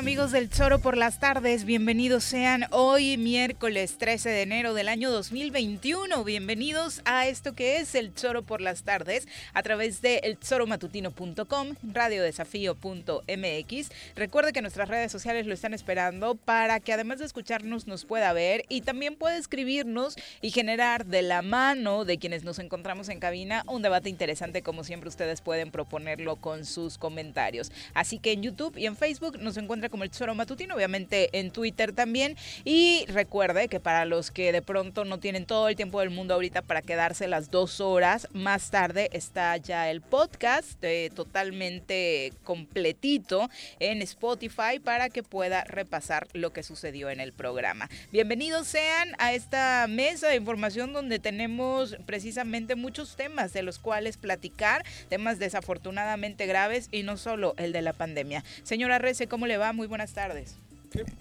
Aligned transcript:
amigos 0.00 0.32
del 0.32 0.48
Choro 0.48 0.78
por 0.78 0.96
las 0.96 1.20
tardes? 1.20 1.66
Bienvenidos 1.66 2.24
sean 2.24 2.64
hoy 2.70 3.18
miércoles 3.18 3.98
13 3.98 4.30
de 4.30 4.40
enero 4.40 4.72
del 4.72 4.88
año 4.88 5.10
2021. 5.10 6.24
Bienvenidos 6.24 7.02
a 7.04 7.26
esto 7.26 7.52
que 7.52 7.76
es 7.76 7.94
el 7.94 8.14
Choro 8.14 8.42
por 8.42 8.62
las 8.62 8.82
tardes 8.82 9.28
a 9.52 9.62
través 9.62 10.00
de 10.00 10.22
elchoromatutino.com, 10.24 11.74
radiodesafío.mx. 11.82 13.90
Recuerde 14.16 14.54
que 14.54 14.62
nuestras 14.62 14.88
redes 14.88 15.12
sociales 15.12 15.46
lo 15.46 15.52
están 15.52 15.74
esperando 15.74 16.34
para 16.34 16.80
que 16.80 16.94
además 16.94 17.18
de 17.18 17.26
escucharnos 17.26 17.86
nos 17.86 18.06
pueda 18.06 18.32
ver 18.32 18.64
y 18.70 18.80
también 18.80 19.16
puede 19.16 19.36
escribirnos 19.36 20.16
y 20.40 20.50
generar 20.50 21.04
de 21.04 21.20
la 21.20 21.42
mano 21.42 22.06
de 22.06 22.16
quienes 22.16 22.42
nos 22.42 22.58
encontramos 22.58 23.10
en 23.10 23.20
cabina 23.20 23.64
un 23.66 23.82
debate 23.82 24.08
interesante 24.08 24.62
como 24.62 24.82
siempre 24.82 25.10
ustedes 25.10 25.42
pueden 25.42 25.70
proponerlo 25.70 26.36
con 26.36 26.64
sus 26.64 26.96
comentarios. 26.96 27.70
Así 27.92 28.18
que 28.18 28.32
en 28.32 28.42
YouTube 28.42 28.78
y 28.78 28.86
en 28.86 28.96
Facebook 28.96 29.38
nos 29.38 29.58
encuentra 29.58 29.89
como 29.90 30.04
el 30.04 30.10
Choro 30.10 30.34
Matutino, 30.34 30.74
obviamente 30.74 31.28
en 31.38 31.50
Twitter 31.50 31.92
también. 31.92 32.36
Y 32.64 33.04
recuerde 33.08 33.68
que 33.68 33.80
para 33.80 34.04
los 34.04 34.30
que 34.30 34.52
de 34.52 34.62
pronto 34.62 35.04
no 35.04 35.18
tienen 35.18 35.46
todo 35.46 35.68
el 35.68 35.76
tiempo 35.76 36.00
del 36.00 36.10
mundo 36.10 36.34
ahorita 36.34 36.62
para 36.62 36.82
quedarse 36.82 37.28
las 37.28 37.50
dos 37.50 37.80
horas, 37.80 38.28
más 38.32 38.70
tarde 38.70 39.10
está 39.12 39.56
ya 39.56 39.90
el 39.90 40.00
podcast 40.00 40.82
eh, 40.82 41.10
totalmente 41.14 42.32
completito 42.44 43.50
en 43.78 44.02
Spotify 44.02 44.78
para 44.82 45.08
que 45.08 45.22
pueda 45.22 45.64
repasar 45.64 46.28
lo 46.32 46.52
que 46.52 46.62
sucedió 46.62 47.10
en 47.10 47.20
el 47.20 47.32
programa. 47.32 47.88
Bienvenidos 48.12 48.66
sean 48.66 49.14
a 49.18 49.32
esta 49.34 49.86
mesa 49.88 50.28
de 50.28 50.36
información 50.36 50.92
donde 50.92 51.18
tenemos 51.18 51.96
precisamente 52.06 52.74
muchos 52.74 53.16
temas 53.16 53.52
de 53.52 53.62
los 53.62 53.78
cuales 53.78 54.16
platicar, 54.16 54.84
temas 55.08 55.38
desafortunadamente 55.38 56.46
graves 56.46 56.88
y 56.92 57.02
no 57.02 57.16
solo 57.16 57.54
el 57.56 57.72
de 57.72 57.82
la 57.82 57.92
pandemia. 57.92 58.44
Señora 58.62 58.98
Rece, 58.98 59.26
¿cómo 59.26 59.46
le 59.46 59.56
va? 59.56 59.72
Muy 59.80 59.86
buenas 59.86 60.12
tardes. 60.12 60.56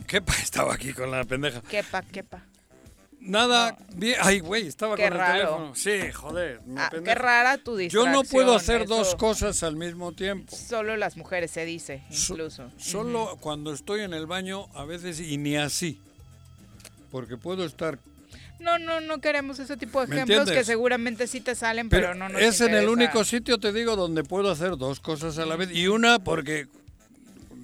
¿Qué, 0.06 0.22
pa? 0.22 0.34
Estaba 0.44 0.74
aquí 0.74 0.92
con 0.92 1.09
la 1.09 1.24
pendeja. 1.24 1.62
¿Qué 1.62 1.81
pa? 1.81 2.02
¿Qué 2.02 2.25
pa? 2.25 2.44
Nada, 3.22 3.78
bien. 3.96 4.18
Ay, 4.22 4.42
güey, 4.42 4.68
estaba 4.68 4.97
con 4.97 5.06
el 5.06 5.14
teléfono. 5.14 5.75
Sí, 5.75 6.12
joder. 6.12 6.59
Ah, 6.75 6.92
qué 6.92 7.16
rara 7.16 7.58
tu 7.58 7.78
distracción. 7.78 8.14
Yo 8.14 8.22
no 8.22 8.28
puedo 8.28 8.53
hacer 8.53 8.86
dos 8.86 9.16
cosas 9.16 9.64
al 9.64 9.78
mismo 9.78 10.12
tiempo. 10.12 10.53
Solo 10.58 10.98
las 10.98 11.16
mujeres 11.16 11.52
se 11.52 11.64
dice, 11.64 12.03
incluso. 12.12 12.69
solo 12.75 13.38
cuando 13.40 13.72
estoy 13.72 14.02
en 14.02 14.14
el 14.14 14.28
baño, 14.28 14.68
a 14.74 14.84
veces, 14.84 15.22
y 15.22 15.38
ni 15.38 15.56
así. 15.56 16.02
Porque 17.12 17.38
puedo 17.38 17.64
estar 17.64 17.98
no, 18.59 18.78
no, 18.78 19.00
no 19.00 19.22
queremos 19.22 19.58
ese 19.59 19.78
tipo 19.78 20.06
de 20.06 20.14
ejemplos 20.14 20.52
que 20.52 20.66
seguramente 20.66 21.28
sí 21.28 21.40
te 21.40 21.56
salen, 21.56 21.88
pero, 21.88 22.14
no 22.14 22.28
nos 22.28 22.42
Es 22.42 22.59
en 22.59 22.75
el 22.75 22.90
único 22.90 23.24
sitio, 23.24 23.58
te 23.58 23.72
digo, 23.72 23.96
donde 23.96 24.25
puedo 24.25 24.52
hacer 24.52 24.75
dos 24.75 25.00
cosas 25.00 25.38
a 25.38 25.46
la 25.46 25.56
vez. 25.56 25.72
Y 25.72 25.88
una 25.88 26.19
porque 26.19 26.68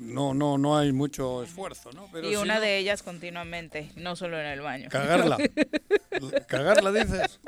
no, 0.06 0.34
no, 0.34 0.58
no 0.58 0.78
hay 0.78 0.92
mucho 0.92 1.44
esfuerzo, 1.44 1.92
¿no? 1.92 2.10
y 2.22 2.36
una 2.36 2.60
de 2.60 2.78
ellas 2.78 3.04
continuamente, 3.04 3.92
no 3.96 4.16
solo 4.16 4.40
en 4.40 4.46
el 4.46 4.62
baño. 4.62 4.90
Cagarla. 4.90 5.38
Cagarla, 6.48 6.92
dices. 6.92 7.40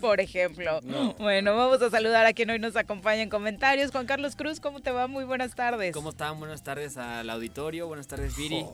Por 0.00 0.20
ejemplo. 0.20 0.80
Bueno, 1.18 1.54
vamos 1.54 1.80
a 1.82 1.90
saludar 1.90 2.26
a 2.26 2.32
quien 2.32 2.50
hoy 2.50 2.58
nos 2.58 2.76
acompaña 2.76 3.22
en 3.22 3.28
comentarios. 3.28 3.90
Juan 3.90 4.06
Carlos 4.06 4.34
Cruz, 4.34 4.58
¿cómo 4.58 4.80
te 4.80 4.90
va? 4.90 5.06
Muy 5.06 5.24
buenas 5.24 5.54
tardes. 5.54 5.92
¿Cómo 5.94 6.10
están? 6.10 6.38
Buenas 6.38 6.62
tardes 6.62 6.96
al 6.96 7.28
auditorio, 7.30 7.86
buenas 7.86 8.08
tardes, 8.08 8.36
Viri. 8.36 8.64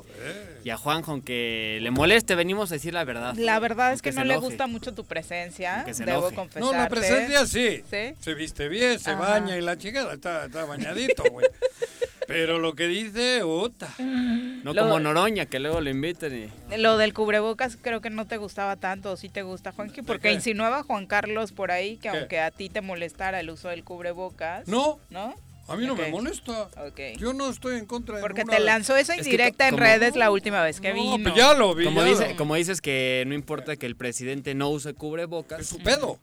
Y 0.65 0.71
a 0.71 0.77
Juan, 0.77 1.03
aunque 1.07 1.79
le 1.83 1.91
moleste, 1.91 2.35
venimos 2.35 2.71
a 2.71 2.75
decir 2.75 2.95
la 2.95 3.05
verdad. 3.05 3.35
La 3.37 3.59
verdad 3.59 3.93
es 3.93 4.03
que 4.03 4.13
no 4.13 4.25
le 4.25 4.37
gusta 4.39 4.67
mucho 4.67 4.95
tu 4.95 5.05
presencia, 5.05 5.85
debo 5.85 6.31
confesar. 6.33 6.63
No, 6.63 6.73
la 6.73 6.89
presencia 6.89 7.47
sí. 7.47 7.83
Se 8.21 8.35
viste 8.35 8.69
bien, 8.69 8.99
se 8.99 9.15
baña 9.15 9.57
y 9.59 9.61
la 9.61 9.77
chica 9.77 10.13
está, 10.13 10.47
está 10.47 10.65
bañadito, 10.65 11.25
güey. 11.31 11.47
Pero 12.29 12.59
lo 12.59 12.75
que 12.75 12.87
dice, 12.89 13.41
puta. 13.43 13.89
No 13.99 14.75
como 14.75 15.01
Noroña, 15.01 15.47
que 15.47 15.59
luego 15.59 15.81
lo 15.81 15.89
inviten 15.89 16.51
y... 16.71 16.77
Lo 16.77 16.99
del 16.99 17.15
cubrebocas 17.15 17.79
creo 17.81 18.03
que 18.03 18.11
no 18.11 18.27
te 18.27 18.37
gustaba 18.37 18.77
tanto, 18.77 19.13
o 19.13 19.17
sí 19.17 19.31
te 19.31 19.43
gusta, 19.43 19.73
Juanqui, 19.73 20.03
porque 20.03 20.31
insinuaba 20.31 20.83
Juan 20.83 21.07
Carlos 21.07 21.53
por 21.53 21.71
ahí 21.71 21.97
que 21.97 22.11
aunque 22.11 22.39
a 22.39 22.51
ti 22.51 22.69
te 22.69 22.83
molestara 22.83 23.41
el 23.41 23.49
uso 23.49 23.69
del 23.69 23.83
cubrebocas... 23.83 24.69
No. 24.69 25.01
¿No? 25.09 25.35
A 25.69 25.77
mí 25.77 25.87
no 25.87 25.95
me 25.95 26.11
molesta. 26.11 26.69
Yo 27.17 27.33
no 27.33 27.49
estoy 27.49 27.79
en 27.79 27.87
contra 27.87 28.17
de 28.17 28.21
Porque 28.23 28.45
te 28.45 28.61
lanzó 28.61 28.95
esa 28.97 29.17
indirecta 29.17 29.67
en 29.67 29.79
redes 29.79 30.15
la 30.15 30.31
última 30.31 30.63
vez 30.63 30.83
que 30.83 30.93
vino. 30.93 31.23
Pues 31.23 31.35
ya 31.35 31.55
lo 31.55 31.75
vi. 31.75 31.85
Como, 31.85 32.05
dice, 32.05 32.37
como 32.37 32.55
dices 32.57 32.83
que 32.83 33.25
no 33.27 33.35
importa 33.35 33.77
que 33.77 33.87
el 33.87 33.97
presidente 33.97 34.55
no 34.55 34.69
use 34.69 34.93
cubrebocas. 34.93 35.61
Es 35.61 35.69
su 35.69 35.79
pedo 35.79 36.19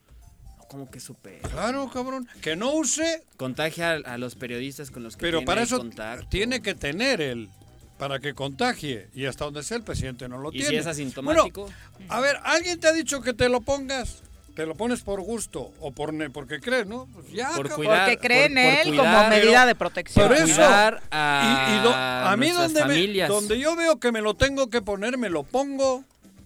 como 0.67 0.89
que 0.89 0.99
súper. 0.99 1.39
Claro, 1.41 1.89
cabrón. 1.91 2.27
Que 2.41 2.55
no 2.55 2.73
use. 2.73 3.23
Contagia 3.37 3.93
a, 3.93 4.17
los 4.17 4.35
periodistas 4.35 4.91
con 4.91 5.03
los 5.03 5.15
que 5.15 5.21
Pero 5.21 5.45
para 5.45 5.63
eso 5.63 5.83
tiene 6.29 6.61
que 6.61 6.75
tener 6.75 7.21
él. 7.21 7.49
Para 7.97 8.19
que 8.19 8.33
contagie. 8.33 9.07
Y 9.13 9.25
hasta 9.25 9.45
donde 9.45 9.63
sea 9.63 9.77
el 9.77 9.83
presidente 9.83 10.27
no 10.27 10.37
lo 10.37 10.51
tiene. 10.51 10.67
¿Y 10.67 10.69
si 10.69 10.75
es 10.75 10.85
asintomático? 10.85 11.69
a 12.09 12.19
ver, 12.19 12.37
¿alguien 12.43 12.79
te 12.79 12.87
ha 12.87 12.91
dicho 12.93 13.21
que 13.21 13.33
te 13.33 13.47
lo 13.47 13.61
pongas? 13.61 14.21
Te 14.53 14.65
lo 14.65 14.75
pones 14.75 15.01
por 15.01 15.21
gusto 15.21 15.73
o 15.81 15.91
por 15.91 16.13
porque 16.31 16.61
crees, 16.61 16.87
¿no? 16.87 17.07
Pues 17.13 17.29
ya, 17.31 17.51
por 17.55 17.69
cuidar, 17.71 18.07
porque 18.07 18.25
cree 18.25 18.45
en 18.45 18.57
él 18.57 18.95
como 18.95 19.27
medida 19.27 19.65
de 19.65 19.75
protección. 19.75 20.27
Por 20.27 20.37
eso, 20.37 20.61
a, 20.63 21.01
y, 21.11 21.87
a 22.31 22.35
mí 22.37 22.51
donde, 22.51 23.27
donde 23.27 23.59
yo 23.59 23.75
veo 23.75 23.99
que 23.99 24.13
me 24.13 24.21
lo 24.21 24.33
tengo 24.33 24.69
que 24.69 24.81
poner, 24.81 25.17
me 25.17 25.29
lo 25.29 25.43
pongo 25.43 26.05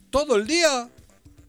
todo 0.09 0.37
el 0.37 0.47
día. 0.47 0.89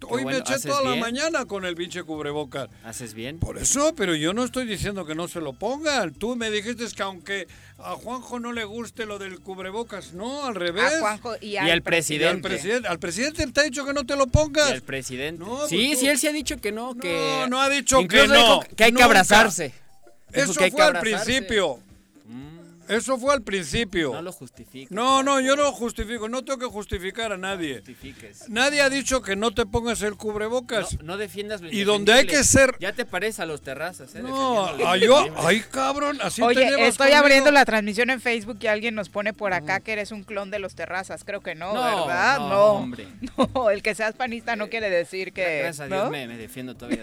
Hoy 0.09 0.25
me 0.25 0.39
eché 0.39 0.59
toda 0.59 0.83
la 0.83 0.97
mañana 0.97 1.45
con 1.45 1.65
el 1.65 1.75
pinche 1.75 2.03
cubrebocas. 2.03 2.69
¿Haces 2.85 3.15
bien? 3.15 3.39
Por 3.39 3.59
eso, 3.59 3.95
pero 3.95 4.15
yo 4.15 4.33
no 4.33 4.45
estoy 4.45 4.67
diciendo 4.67 5.05
que 5.05 5.15
no 5.15 5.29
se 5.29 5.41
lo 5.41 5.53
pongan. 5.53 6.13
Tú 6.15 6.37
me 6.37 6.51
dijiste 6.51 6.87
que 6.95 7.03
aunque 7.03 7.49
a 7.79 7.93
Juanjo 7.93 8.41
no 8.41 8.53
le 8.53 8.65
guste 8.65 9.07
lo 9.07 9.19
del 9.19 9.41
cubrebocas, 9.41 10.13
no, 10.13 10.47
al 10.47 10.55
revés. 10.55 10.93
A 10.95 11.01
Juanjo 11.01 11.35
y 11.41 11.57
al, 11.57 11.83
presidente. 11.83 12.49
Al 12.87 12.99
presidente. 12.99 13.47
te 13.47 13.61
ha 13.61 13.65
dicho 13.65 13.85
que 13.85 13.93
no 13.93 14.05
te 14.05 14.17
lo 14.17 14.27
pongas. 14.27 14.71
Y 14.71 14.73
al 14.73 14.83
presidente. 14.83 15.45
sí, 15.69 15.89
pues 15.89 16.01
sí, 16.01 16.09
él 16.09 16.19
sí 16.19 16.27
ha 16.27 16.33
dicho 16.33 16.61
que 16.61 16.73
no. 16.73 16.95
Que... 16.95 17.13
No, 17.41 17.49
no 17.49 17.61
ha 17.61 17.69
dicho 17.69 18.07
que 18.09 18.27
no. 18.27 18.61
que 18.77 18.85
hay 18.85 18.93
que 18.93 19.03
abrazarse. 19.03 19.73
Eso 20.33 20.53
fue 20.55 20.83
al 20.83 21.01
principio. 21.01 21.81
Mm. 22.91 22.95
Eso 22.95 23.19
fue 23.19 23.33
al 23.33 23.43
principio. 23.43 24.13
No 24.13 24.23
lo 24.23 24.33
justifico. 24.33 24.95
No, 24.95 25.23
no, 25.23 25.41
yo 25.41 25.57
no 25.57 25.63
lo 25.63 25.73
justifico. 25.73 26.29
No 26.29 26.45
tengo 26.45 26.59
que 26.59 26.67
justificar 26.67 27.33
a 27.33 27.37
nadie. 27.37 27.83
Nadie 28.49 28.83
ha 28.83 28.91
dicho 28.91 29.23
que 29.23 29.37
no 29.37 29.53
te 29.53 29.67
pongas 29.67 30.03
el 30.03 30.17
cubrebocas. 30.17 31.01
No, 31.03 31.17
defiendas 31.17 31.61
Y 31.71 31.85
donde 31.85 32.13
hay 32.13 32.27
que 32.27 32.43
ser. 32.45 32.77
Ya 32.81 32.93
te 32.93 33.05
parece 33.05 33.43
a 33.43 33.47
los 33.47 33.63
terrazas, 33.63 34.15
¿eh? 34.15 34.23
No, 34.23 34.67
a 34.67 34.97
yo. 34.97 35.27
Ay, 35.37 35.61
cabrón. 35.71 36.19
Así 36.23 36.43
Oye, 36.43 36.87
estoy 36.89 37.13
abriendo 37.13 37.51
la 37.51 37.65
transmisión 37.65 38.11
en 38.11 38.21
Facebook 38.21 38.59
y 38.61 38.67
alguien 38.67 38.95
nos 38.95 39.09
pone 39.09 39.33
por 39.33 39.53
acá 39.53 39.81
que 39.81 39.93
eres 39.93 40.13
un 40.13 40.25
clon 40.25 40.51
de 40.51 40.59
los 40.59 40.75
terrazas. 40.75 41.25
Creo 41.25 41.41
que 41.41 41.55
no, 41.55 41.73
¿verdad? 41.73 42.39
No, 42.39 42.49
no. 42.49 42.65
Hombre. 42.73 43.07
No, 43.55 43.71
el 43.71 43.83
que 43.83 43.95
seas 43.95 44.15
panista 44.15 44.57
no 44.57 44.69
quiere 44.69 44.91
decir 44.91 45.33
que. 45.33 45.61
Gracias 45.61 45.81
a 45.81 45.87
Dios 45.87 46.11
me, 46.11 46.27
defiendo 46.27 46.77
todavía. 46.77 47.01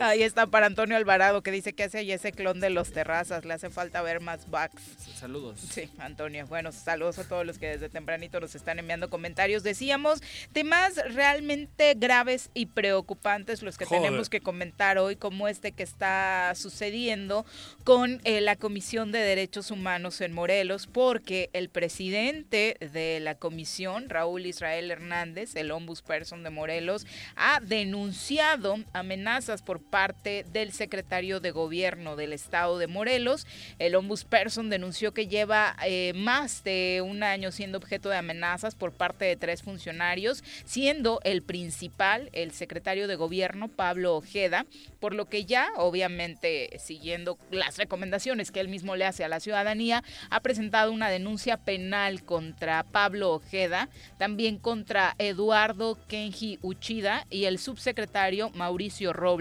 Ahí 0.00 0.22
está 0.22 0.46
para 0.46 0.66
Antonio 0.66 0.96
Alvarado 0.96 1.42
que 1.42 1.50
dice 1.50 1.72
que 1.72 1.84
hace 1.84 1.98
ahí 1.98 2.12
ese 2.12 2.32
clon 2.32 2.60
de 2.60 2.70
los 2.70 2.92
terrazas. 2.92 3.44
Le 3.44 3.54
hace 3.54 3.70
falta 3.70 4.02
ver 4.02 4.20
más 4.20 4.50
backs. 4.50 4.82
Saludos. 5.18 5.60
Sí, 5.60 5.90
Antonio. 5.98 6.46
Bueno, 6.46 6.72
saludos 6.72 7.18
a 7.18 7.24
todos 7.24 7.46
los 7.46 7.58
que 7.58 7.68
desde 7.68 7.88
tempranito 7.88 8.40
nos 8.40 8.54
están 8.54 8.78
enviando 8.78 9.10
comentarios. 9.10 9.62
Decíamos 9.62 10.22
temas 10.52 10.96
realmente 11.14 11.94
graves 11.94 12.50
y 12.54 12.66
preocupantes 12.66 13.62
los 13.62 13.78
que 13.78 13.86
tenemos 13.86 14.28
que 14.28 14.40
comentar 14.40 14.98
hoy, 14.98 15.16
como 15.16 15.48
este 15.48 15.72
que 15.72 15.82
está 15.82 16.52
sucediendo 16.54 17.44
con 17.84 18.20
eh, 18.24 18.40
la 18.40 18.56
Comisión 18.56 19.12
de 19.12 19.18
Derechos 19.18 19.70
Humanos 19.70 20.20
en 20.20 20.32
Morelos, 20.32 20.86
porque 20.86 21.50
el 21.52 21.68
presidente 21.68 22.76
de 22.80 23.20
la 23.20 23.34
comisión, 23.34 24.08
Raúl 24.08 24.46
Israel 24.46 24.90
Hernández, 24.90 25.56
el 25.56 25.70
ombudsperson 25.70 26.42
de 26.42 26.50
Morelos, 26.50 27.06
ha 27.36 27.60
denunciado 27.60 28.78
amenazas 28.92 29.55
por 29.62 29.80
parte 29.82 30.44
del 30.52 30.72
secretario 30.72 31.40
de 31.40 31.50
gobierno 31.50 32.16
del 32.16 32.32
estado 32.32 32.78
de 32.78 32.86
Morelos. 32.86 33.46
El 33.78 33.94
ombudsperson 33.94 34.70
denunció 34.70 35.12
que 35.12 35.28
lleva 35.28 35.76
eh, 35.84 36.12
más 36.14 36.64
de 36.64 37.02
un 37.04 37.22
año 37.22 37.52
siendo 37.52 37.78
objeto 37.78 38.08
de 38.08 38.16
amenazas 38.16 38.74
por 38.74 38.92
parte 38.92 39.24
de 39.24 39.36
tres 39.36 39.62
funcionarios, 39.62 40.42
siendo 40.64 41.20
el 41.24 41.42
principal 41.42 42.30
el 42.32 42.52
secretario 42.52 43.08
de 43.08 43.16
gobierno, 43.16 43.68
Pablo 43.68 44.16
Ojeda, 44.16 44.66
por 45.00 45.14
lo 45.14 45.26
que 45.26 45.44
ya, 45.44 45.68
obviamente, 45.76 46.70
siguiendo 46.78 47.38
las 47.50 47.76
recomendaciones 47.76 48.50
que 48.50 48.60
él 48.60 48.68
mismo 48.68 48.96
le 48.96 49.04
hace 49.04 49.24
a 49.24 49.28
la 49.28 49.40
ciudadanía, 49.40 50.02
ha 50.30 50.40
presentado 50.40 50.92
una 50.92 51.10
denuncia 51.10 51.56
penal 51.56 52.24
contra 52.24 52.82
Pablo 52.84 53.32
Ojeda, 53.32 53.88
también 54.18 54.58
contra 54.58 55.14
Eduardo 55.18 55.98
Kenji 56.08 56.58
Uchida 56.62 57.26
y 57.30 57.44
el 57.44 57.58
subsecretario 57.58 58.50
Mauricio 58.50 59.12
Robles 59.12 59.35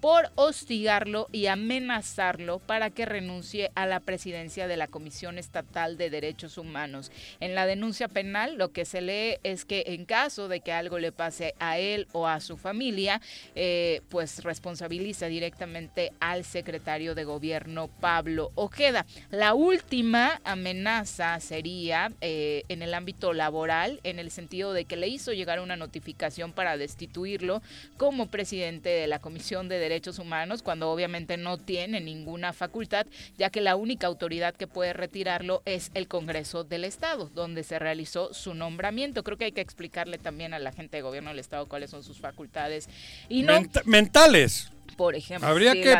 por 0.00 0.30
hostigarlo 0.34 1.28
y 1.32 1.46
amenazarlo 1.46 2.58
para 2.58 2.90
que 2.90 3.06
renuncie 3.06 3.70
a 3.74 3.86
la 3.86 4.00
presidencia 4.00 4.66
de 4.66 4.76
la 4.76 4.86
Comisión 4.86 5.38
Estatal 5.38 5.96
de 5.96 6.10
Derechos 6.10 6.58
Humanos. 6.58 7.10
En 7.40 7.54
la 7.54 7.66
denuncia 7.66 8.08
penal 8.08 8.56
lo 8.56 8.72
que 8.72 8.84
se 8.84 9.00
lee 9.00 9.38
es 9.42 9.64
que 9.64 9.84
en 9.88 10.04
caso 10.04 10.48
de 10.48 10.60
que 10.60 10.72
algo 10.72 10.98
le 10.98 11.12
pase 11.12 11.54
a 11.58 11.78
él 11.78 12.06
o 12.12 12.26
a 12.26 12.40
su 12.40 12.56
familia, 12.56 13.20
eh, 13.54 14.02
pues 14.08 14.42
responsabiliza 14.44 15.26
directamente 15.26 16.12
al 16.20 16.44
secretario 16.44 17.14
de 17.14 17.24
gobierno 17.24 17.88
Pablo 18.00 18.52
Ojeda. 18.54 19.06
La 19.30 19.54
última 19.54 20.40
amenaza 20.44 21.38
sería 21.40 22.12
eh, 22.20 22.62
en 22.68 22.82
el 22.82 22.94
ámbito 22.94 23.32
laboral, 23.32 24.00
en 24.04 24.18
el 24.18 24.30
sentido 24.30 24.72
de 24.72 24.84
que 24.84 24.96
le 24.96 25.08
hizo 25.08 25.32
llegar 25.32 25.60
una 25.60 25.76
notificación 25.76 26.52
para 26.52 26.76
destituirlo 26.76 27.62
como 27.96 28.26
presidente 28.28 28.88
de 28.88 29.06
la 29.06 29.18
Comisión 29.26 29.68
de 29.68 29.80
Derechos 29.80 30.20
Humanos, 30.20 30.62
cuando 30.62 30.88
obviamente 30.88 31.36
no 31.36 31.58
tiene 31.58 32.00
ninguna 32.00 32.52
facultad, 32.52 33.08
ya 33.36 33.50
que 33.50 33.60
la 33.60 33.74
única 33.74 34.06
autoridad 34.06 34.54
que 34.54 34.68
puede 34.68 34.92
retirarlo 34.92 35.62
es 35.64 35.90
el 35.94 36.06
Congreso 36.06 36.62
del 36.62 36.84
Estado, 36.84 37.28
donde 37.34 37.64
se 37.64 37.80
realizó 37.80 38.32
su 38.32 38.54
nombramiento. 38.54 39.24
Creo 39.24 39.36
que 39.36 39.46
hay 39.46 39.50
que 39.50 39.62
explicarle 39.62 40.18
también 40.18 40.54
a 40.54 40.60
la 40.60 40.70
gente 40.70 40.98
de 40.98 41.02
gobierno 41.02 41.30
del 41.30 41.40
Estado 41.40 41.66
cuáles 41.66 41.90
son 41.90 42.04
sus 42.04 42.20
facultades. 42.20 42.88
Y 43.28 43.42
no, 43.42 43.60
mentales 43.84 44.70
por 44.96 45.14
ejemplo. 45.14 45.48
Habría 45.48 45.72
que 45.72 45.92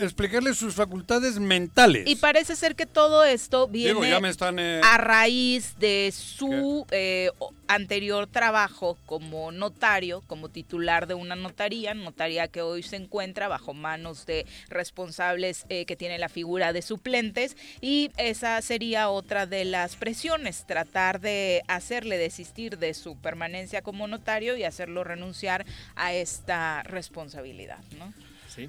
explicarle 0.00 0.54
sus 0.54 0.74
facultades 0.74 1.38
mentales. 1.38 2.04
Y 2.06 2.16
parece 2.16 2.56
ser 2.56 2.74
que 2.74 2.86
todo 2.86 3.24
esto 3.24 3.68
viene 3.68 4.10
eh, 4.10 4.80
a 4.82 4.98
raíz 4.98 5.78
de 5.78 6.12
su 6.14 6.86
eh, 6.90 7.30
anterior 7.68 8.26
trabajo 8.26 8.98
como 9.06 9.52
notario, 9.52 10.22
como 10.26 10.48
titular 10.48 11.06
de 11.06 11.14
una 11.14 11.36
notaría, 11.36 11.94
notaría 11.94 12.48
que 12.48 12.62
hoy 12.62 12.82
se 12.82 12.96
encuentra 12.96 13.48
bajo 13.48 13.74
manos 13.74 14.26
de 14.26 14.46
responsables 14.68 15.66
eh, 15.68 15.86
que 15.86 15.96
tienen 15.96 16.20
la 16.20 16.28
figura 16.28 16.72
de 16.72 16.82
suplentes 16.82 17.56
y 17.80 18.10
esa 18.16 18.60
sería 18.62 19.08
otra 19.08 19.46
de 19.46 19.64
las 19.64 19.96
presiones, 19.96 20.64
tratar 20.66 21.20
de 21.20 21.62
hacerle 21.68 22.18
desistir 22.18 22.78
de 22.78 22.94
su 22.94 23.16
permanencia 23.16 23.82
como 23.82 24.06
notario 24.06 24.56
y 24.56 24.64
hacerlo 24.64 25.04
renunciar 25.04 25.64
a 25.96 26.12
esta 26.12 26.82
responsabilidad, 26.82 27.78
¿no? 27.94 28.12
Sí. 28.54 28.68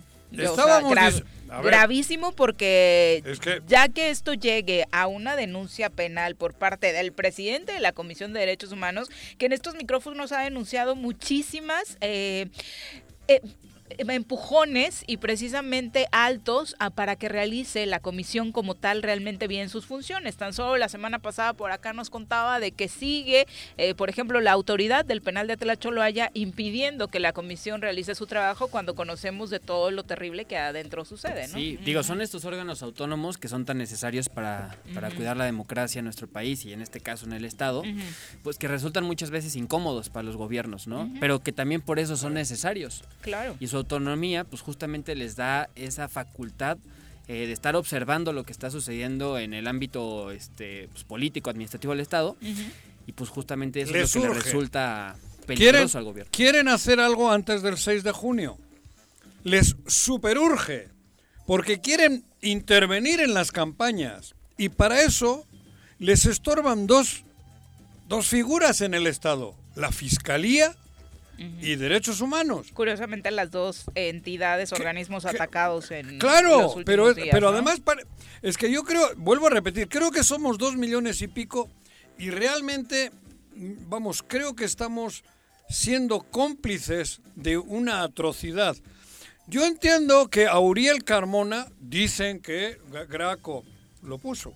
gravísimo 1.63 2.31
porque 2.33 3.23
ya 3.67 3.87
que 3.87 4.09
esto 4.09 4.33
llegue 4.33 4.85
a 4.91 5.07
una 5.07 5.35
denuncia 5.35 5.89
penal 5.89 6.35
por 6.35 6.53
parte 6.53 6.91
del 6.93 7.13
presidente 7.13 7.73
de 7.73 7.79
la 7.79 7.91
Comisión 7.91 8.33
de 8.33 8.39
Derechos 8.39 8.71
Humanos, 8.71 9.09
que 9.37 9.45
en 9.45 9.53
estos 9.53 9.75
micrófonos 9.75 10.31
ha 10.31 10.41
denunciado 10.41 10.95
muchísimas 10.95 11.97
eh, 12.01 12.47
eh, 13.27 13.41
empujones 13.89 15.03
y 15.07 15.17
precisamente 15.17 16.07
altos 16.11 16.75
a, 16.79 16.89
para 16.89 17.15
que 17.15 17.29
realice 17.29 17.85
la 17.85 17.99
comisión 17.99 18.51
como 18.51 18.75
tal 18.75 19.03
realmente 19.03 19.47
bien 19.47 19.69
sus 19.69 19.85
funciones. 19.85 20.37
Tan 20.37 20.53
solo 20.53 20.77
la 20.77 20.89
semana 20.89 21.19
pasada 21.19 21.53
por 21.53 21.71
acá 21.71 21.93
nos 21.93 22.09
contaba 22.09 22.59
de 22.59 22.71
que 22.71 22.87
sigue, 22.87 23.45
eh, 23.77 23.93
por 23.93 24.09
ejemplo, 24.09 24.41
la 24.41 24.51
autoridad 24.51 25.05
del 25.05 25.21
penal 25.21 25.47
de 25.47 25.57
haya 26.01 26.31
impidiendo 26.33 27.07
que 27.07 27.19
la 27.19 27.33
comisión 27.33 27.81
realice 27.81 28.15
su 28.15 28.27
trabajo 28.27 28.67
cuando 28.67 28.95
conocemos 28.95 29.49
de 29.49 29.59
todo 29.59 29.91
lo 29.91 30.03
terrible 30.03 30.45
que 30.45 30.57
adentro 30.57 31.05
sucede. 31.05 31.47
¿no? 31.47 31.55
Sí, 31.55 31.77
digo, 31.83 32.03
son 32.03 32.21
estos 32.21 32.45
órganos 32.45 32.81
autónomos 32.81 33.37
que 33.37 33.47
son 33.47 33.65
tan 33.65 33.77
necesarios 33.77 34.29
para, 34.29 34.77
para 34.93 35.11
cuidar 35.11 35.37
la 35.37 35.45
democracia 35.45 35.99
en 35.99 36.05
nuestro 36.05 36.27
país 36.27 36.65
y 36.65 36.73
en 36.73 36.81
este 36.81 36.99
caso 36.99 37.25
en 37.25 37.33
el 37.33 37.45
Estado, 37.45 37.83
pues 38.43 38.57
que 38.57 38.67
resultan 38.67 39.03
muchas 39.03 39.31
veces 39.31 39.55
incómodos 39.55 40.09
para 40.09 40.23
los 40.23 40.37
gobiernos, 40.37 40.87
¿no? 40.87 41.09
Pero 41.19 41.41
que 41.41 41.51
también 41.51 41.81
por 41.81 41.99
eso 41.99 42.17
son 42.17 42.33
necesarios. 42.33 43.03
Claro. 43.21 43.55
Y 43.59 43.67
autonomía, 43.77 44.43
pues 44.43 44.61
justamente 44.61 45.15
les 45.15 45.35
da 45.35 45.69
esa 45.75 46.07
facultad 46.07 46.77
eh, 47.27 47.47
de 47.47 47.53
estar 47.53 47.75
observando 47.75 48.33
lo 48.33 48.43
que 48.43 48.51
está 48.51 48.69
sucediendo 48.69 49.39
en 49.39 49.53
el 49.55 49.67
ámbito 49.67 50.29
este, 50.31 50.89
pues, 50.91 51.03
político, 51.03 51.49
administrativo 51.49 51.93
del 51.93 52.01
Estado. 52.01 52.37
Y 53.07 53.11
pues 53.13 53.29
justamente 53.29 53.81
eso 53.81 53.95
es 53.95 54.15
lo 54.15 54.21
que 54.21 54.27
le 54.27 54.33
resulta 54.35 55.15
peligroso 55.47 55.97
al 55.97 56.03
gobierno. 56.03 56.31
Quieren 56.31 56.67
hacer 56.67 56.99
algo 56.99 57.31
antes 57.31 57.61
del 57.61 57.77
6 57.77 58.03
de 58.03 58.11
junio. 58.11 58.57
Les 59.43 59.75
superurge. 59.87 60.89
Porque 61.47 61.79
quieren 61.79 62.25
intervenir 62.41 63.19
en 63.19 63.33
las 63.33 63.51
campañas. 63.51 64.35
Y 64.57 64.69
para 64.69 65.01
eso 65.01 65.45
les 65.99 66.25
estorban 66.25 66.87
dos, 66.87 67.23
dos 68.07 68.27
figuras 68.27 68.81
en 68.81 68.93
el 68.93 69.07
Estado. 69.07 69.55
La 69.75 69.91
Fiscalía 69.91 70.75
y 71.37 71.75
derechos 71.75 72.21
humanos. 72.21 72.71
Curiosamente 72.73 73.31
las 73.31 73.51
dos 73.51 73.85
entidades, 73.95 74.71
organismos 74.71 75.25
atacados 75.25 75.91
en 75.91 76.19
Claro, 76.19 76.75
pero, 76.85 77.13
pero 77.31 77.49
además 77.49 77.81
es 78.41 78.57
que 78.57 78.71
yo 78.71 78.83
creo, 78.83 79.09
vuelvo 79.17 79.47
a 79.47 79.49
repetir, 79.49 79.87
creo 79.87 80.11
que 80.11 80.23
somos 80.23 80.57
dos 80.57 80.75
millones 80.75 81.21
y 81.21 81.27
pico 81.27 81.69
y 82.17 82.29
realmente, 82.29 83.11
vamos, 83.55 84.23
creo 84.25 84.55
que 84.55 84.65
estamos 84.65 85.23
siendo 85.69 86.21
cómplices 86.21 87.21
de 87.35 87.57
una 87.57 88.03
atrocidad. 88.03 88.75
Yo 89.47 89.65
entiendo 89.65 90.27
que 90.29 90.47
a 90.47 90.59
Uriel 90.59 91.03
Carmona 91.03 91.67
dicen 91.79 92.39
que 92.39 92.79
Graco 93.09 93.63
lo 94.05 94.17
puso. 94.17 94.53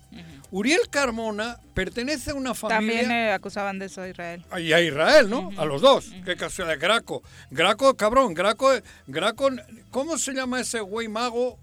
Uriel 0.50 0.88
Carmona 0.90 1.58
pertenece 1.74 2.30
a 2.30 2.34
una 2.34 2.54
familia... 2.54 2.78
También 2.78 3.10
eh, 3.10 3.32
acusaban 3.32 3.78
de 3.78 3.86
eso 3.86 4.02
a 4.02 4.08
Israel. 4.08 4.44
Y 4.58 4.72
a 4.72 4.80
Israel, 4.80 5.28
¿no? 5.28 5.50
A 5.56 5.64
los 5.64 5.80
dos. 5.80 6.12
Qué 6.24 6.36
casualidad. 6.36 6.78
Graco. 6.80 7.22
Graco, 7.50 7.96
cabrón. 7.96 8.34
Graco, 8.34 8.70
Graco... 9.06 9.50
¿Cómo 9.90 10.18
se 10.18 10.32
llama 10.32 10.60
ese 10.60 10.80
güey 10.80 11.08
mago? 11.08 11.58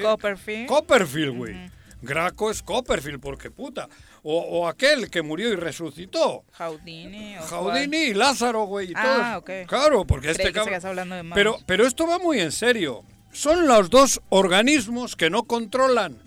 Copperfield. 0.00 0.68
Copperfield, 0.68 1.36
güey. 1.36 1.70
Graco 2.02 2.50
es 2.50 2.62
Copperfield, 2.62 3.20
porque 3.20 3.50
puta. 3.50 3.88
O, 4.24 4.68
aquel 4.68 5.10
que 5.10 5.22
murió 5.22 5.52
y 5.52 5.56
resucitó. 5.56 6.44
Jaudini. 6.52 7.34
Jaudini 7.48 7.96
y 7.96 8.14
Lázaro, 8.14 8.64
güey. 8.64 8.90
Y 8.90 8.94
ah, 8.96 9.38
ok. 9.38 9.50
Claro, 9.66 10.04
porque 10.04 10.30
este 10.30 10.52
cabrón... 10.52 11.30
Pero, 11.34 11.58
pero 11.66 11.86
esto 11.86 12.06
va 12.06 12.18
muy 12.18 12.40
en 12.40 12.52
serio. 12.52 13.04
Son 13.32 13.66
los 13.66 13.88
dos 13.88 14.20
organismos 14.28 15.16
que 15.16 15.30
no 15.30 15.44
controlan. 15.44 16.18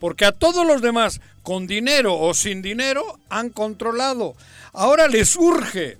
Porque 0.00 0.24
a 0.24 0.32
todos 0.32 0.66
los 0.66 0.82
demás, 0.82 1.20
con 1.42 1.66
dinero 1.66 2.18
o 2.18 2.34
sin 2.34 2.62
dinero, 2.62 3.20
han 3.28 3.50
controlado. 3.50 4.34
Ahora 4.72 5.06
les 5.06 5.36
urge. 5.36 5.98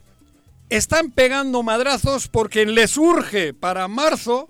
Están 0.71 1.11
pegando 1.11 1.62
madrazos 1.62 2.28
porque 2.28 2.64
les 2.64 2.97
urge 2.97 3.52
para 3.52 3.88
marzo, 3.88 4.49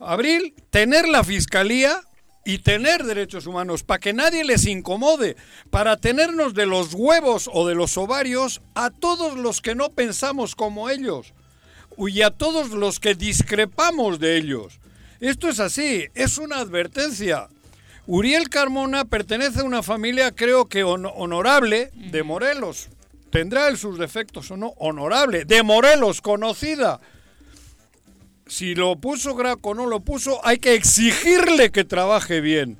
abril, 0.00 0.54
tener 0.70 1.08
la 1.08 1.24
fiscalía 1.24 2.02
y 2.44 2.58
tener 2.58 3.04
derechos 3.04 3.46
humanos, 3.46 3.82
para 3.82 3.98
que 3.98 4.12
nadie 4.12 4.44
les 4.44 4.66
incomode, 4.66 5.36
para 5.70 5.96
tenernos 5.96 6.54
de 6.54 6.66
los 6.66 6.94
huevos 6.94 7.50
o 7.52 7.66
de 7.66 7.74
los 7.74 7.96
ovarios 7.98 8.60
a 8.74 8.90
todos 8.90 9.36
los 9.36 9.60
que 9.60 9.74
no 9.74 9.90
pensamos 9.90 10.54
como 10.54 10.88
ellos 10.88 11.34
y 11.98 12.22
a 12.22 12.30
todos 12.30 12.70
los 12.70 13.00
que 13.00 13.14
discrepamos 13.14 14.20
de 14.20 14.36
ellos. 14.36 14.78
Esto 15.18 15.48
es 15.48 15.60
así, 15.60 16.06
es 16.14 16.38
una 16.38 16.58
advertencia. 16.58 17.48
Uriel 18.06 18.48
Carmona 18.48 19.04
pertenece 19.04 19.60
a 19.60 19.64
una 19.64 19.82
familia, 19.82 20.30
creo 20.30 20.66
que 20.66 20.84
honorable, 20.84 21.90
de 21.94 22.22
Morelos. 22.22 22.88
Tendrá 23.30 23.68
él 23.68 23.76
sus 23.76 23.98
defectos 23.98 24.50
o 24.52 24.56
no, 24.56 24.68
honorable, 24.78 25.44
de 25.44 25.62
Morelos, 25.64 26.20
conocida. 26.20 27.00
Si 28.46 28.76
lo 28.76 28.96
puso 28.96 29.34
Graco 29.34 29.70
o 29.70 29.74
no 29.74 29.86
lo 29.86 30.00
puso, 30.00 30.40
hay 30.46 30.58
que 30.58 30.74
exigirle 30.74 31.72
que 31.72 31.84
trabaje 31.84 32.40
bien. 32.40 32.78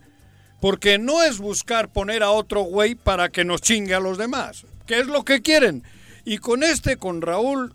Porque 0.61 0.99
no 0.99 1.23
es 1.23 1.39
buscar 1.39 1.89
poner 1.89 2.23
a 2.23 2.31
otro 2.31 2.63
güey 2.63 2.95
para 2.95 3.29
que 3.29 3.45
nos 3.45 3.61
chingue 3.61 3.95
a 3.95 4.01
los 4.01 4.19
demás, 4.19 4.65
que 4.87 5.01
es 5.01 5.07
lo 5.09 5.25
que 5.25 5.43
quieren. 5.43 5.83
Y 6.25 6.39
con 6.39 6.63
este, 6.63 6.97
con 6.97 7.21
Raúl 7.21 7.75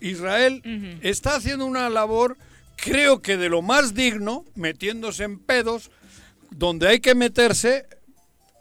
Israel, 0.00 0.62
está 1.02 1.36
haciendo 1.36 1.66
una 1.66 1.90
labor, 1.90 2.38
creo 2.76 3.20
que 3.20 3.36
de 3.36 3.50
lo 3.50 3.60
más 3.60 3.94
digno, 3.94 4.46
metiéndose 4.54 5.24
en 5.24 5.38
pedos, 5.38 5.90
donde 6.50 6.88
hay 6.88 7.00
que 7.00 7.14
meterse 7.14 7.86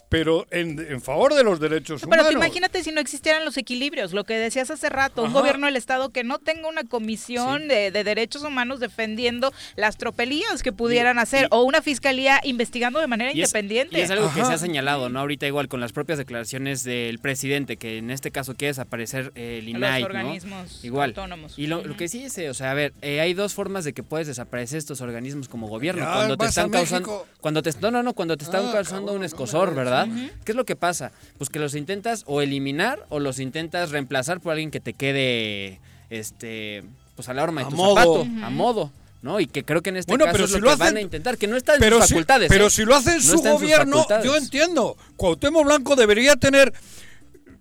pero 0.10 0.48
en, 0.50 1.02
favor 1.02 1.36
de 1.36 1.44
los 1.44 1.60
derechos 1.60 2.04
humanos. 2.04 2.26
Pero 2.28 2.38
imagínate 2.38 2.84
si 2.84 2.92
no 2.92 3.00
existieran 3.00 3.46
los 3.46 3.58
equilibrios, 3.58 4.12
lo 4.12 4.24
que 4.24 4.34
decías 4.34 4.72
hace 4.72 4.90
rato, 4.90 5.24
un 5.24 5.34
gobierno 5.34 5.68
del 5.68 5.76
Estado 5.76 6.10
que 6.10 6.24
no 6.24 6.40
tenga 6.40 6.68
una 6.68 6.84
comisión 6.84 7.68
de, 7.68 7.92
derechos 7.92 8.44
humanos 8.44 8.80
defendiendo 8.80 9.54
las 9.76 9.98
tropelías 9.98 10.64
que 10.64 10.72
pudieran 10.72 11.20
hacer, 11.20 11.48
o 11.52 11.64
una 11.64 11.82
fiscalía 11.82 12.42
investigando 12.44 13.00
de 13.00 13.08
manera 13.08 13.32
independiente. 13.32 14.00
y 14.00 14.02
es 14.02 14.10
algo 14.10 14.34
que 14.34 14.44
se 14.44 14.54
ha 14.54 14.58
señalado, 14.58 15.10
¿no? 15.10 15.20
Ahorita 15.20 15.46
igual 15.46 15.68
con 15.68 15.80
las 15.80 15.92
propias 15.92 16.18
declaraciones 16.18 16.84
del 16.84 17.20
presidente, 17.20 17.78
que 17.78 17.98
en 17.98 18.10
este 18.10 18.32
caso 18.32 18.56
quiere 18.56 18.70
desaparecer 18.70 19.32
el 19.36 19.70
INAI, 19.70 20.02
los 20.02 20.10
organismos 20.10 20.84
igual. 20.84 21.12
autónomos. 21.12 21.54
Y 21.58 21.68
lo, 21.68 21.84
que 21.96 22.08
sí 22.08 22.24
es, 22.24 22.38
o 22.50 22.54
sea, 22.56 22.72
a 22.72 22.74
ver, 22.74 22.94
eh, 23.02 23.20
hay 23.20 23.36
dos 23.36 23.54
formas 23.54 23.84
de 23.84 23.94
que 23.94 24.02
puedes 24.02 24.26
desaparecer 24.26 24.80
estos 24.80 25.02
organismos 25.02 25.48
como 25.50 25.68
gobierno. 25.68 26.04
cuando 26.12 26.38
te 26.38 26.46
están 26.46 26.72
causando... 26.72 27.28
Cuando 27.42 27.62
te, 27.62 27.72
no, 27.80 27.92
no, 27.92 28.04
no, 28.04 28.14
cuando 28.14 28.36
te 28.36 28.44
están 28.44 28.66
ah, 28.68 28.72
causando 28.74 29.14
un 29.14 29.24
escosor, 29.24 29.74
¿verdad? 29.76 29.99
¿Qué 30.06 30.52
es 30.52 30.56
lo 30.56 30.66
que 30.66 30.76
pasa? 30.76 31.12
Pues 31.38 31.50
que 31.50 31.60
los 31.60 31.76
intentas 31.76 32.24
o 32.28 32.42
eliminar 32.42 33.06
o 33.10 33.20
los 33.20 33.40
intentas 33.40 33.92
reemplazar 33.92 34.40
por 34.40 34.54
alguien 34.54 34.72
que 34.72 34.80
te 34.80 34.94
quede 34.94 35.80
este 36.10 36.84
pues 37.16 37.28
a 37.30 37.34
la 37.34 37.44
horma 37.44 37.64
de 37.64 37.70
tu 37.70 37.78
zapato, 37.78 38.22
a 38.44 38.50
modo. 38.50 38.92
¿no? 39.22 39.40
Y 39.40 39.48
que 39.48 39.66
creo 39.66 39.82
que 39.82 39.90
en 39.90 39.98
este 39.98 40.18
caso 40.18 40.46
es 40.46 40.52
lo, 40.52 40.70
que 40.70 40.76
van 40.76 40.98
a 40.98 41.02
intentar, 41.02 41.38
que 41.38 41.48
no 41.48 41.58
está 41.58 41.76
en 41.76 41.84
sus 41.84 42.08
facultades. 42.08 42.48
pero 42.50 42.68
¿eh? 42.68 42.70
si 42.70 42.86
lo 42.86 42.96
hace 42.96 43.16
en 43.16 43.22
su 43.22 43.42
gobierno, 43.42 44.08
yo 44.24 44.36
entiendo. 44.36 44.96
Cuauhtémoc 45.18 45.66
Blanco 45.66 45.96
debería 45.96 46.36
tener 46.36 46.74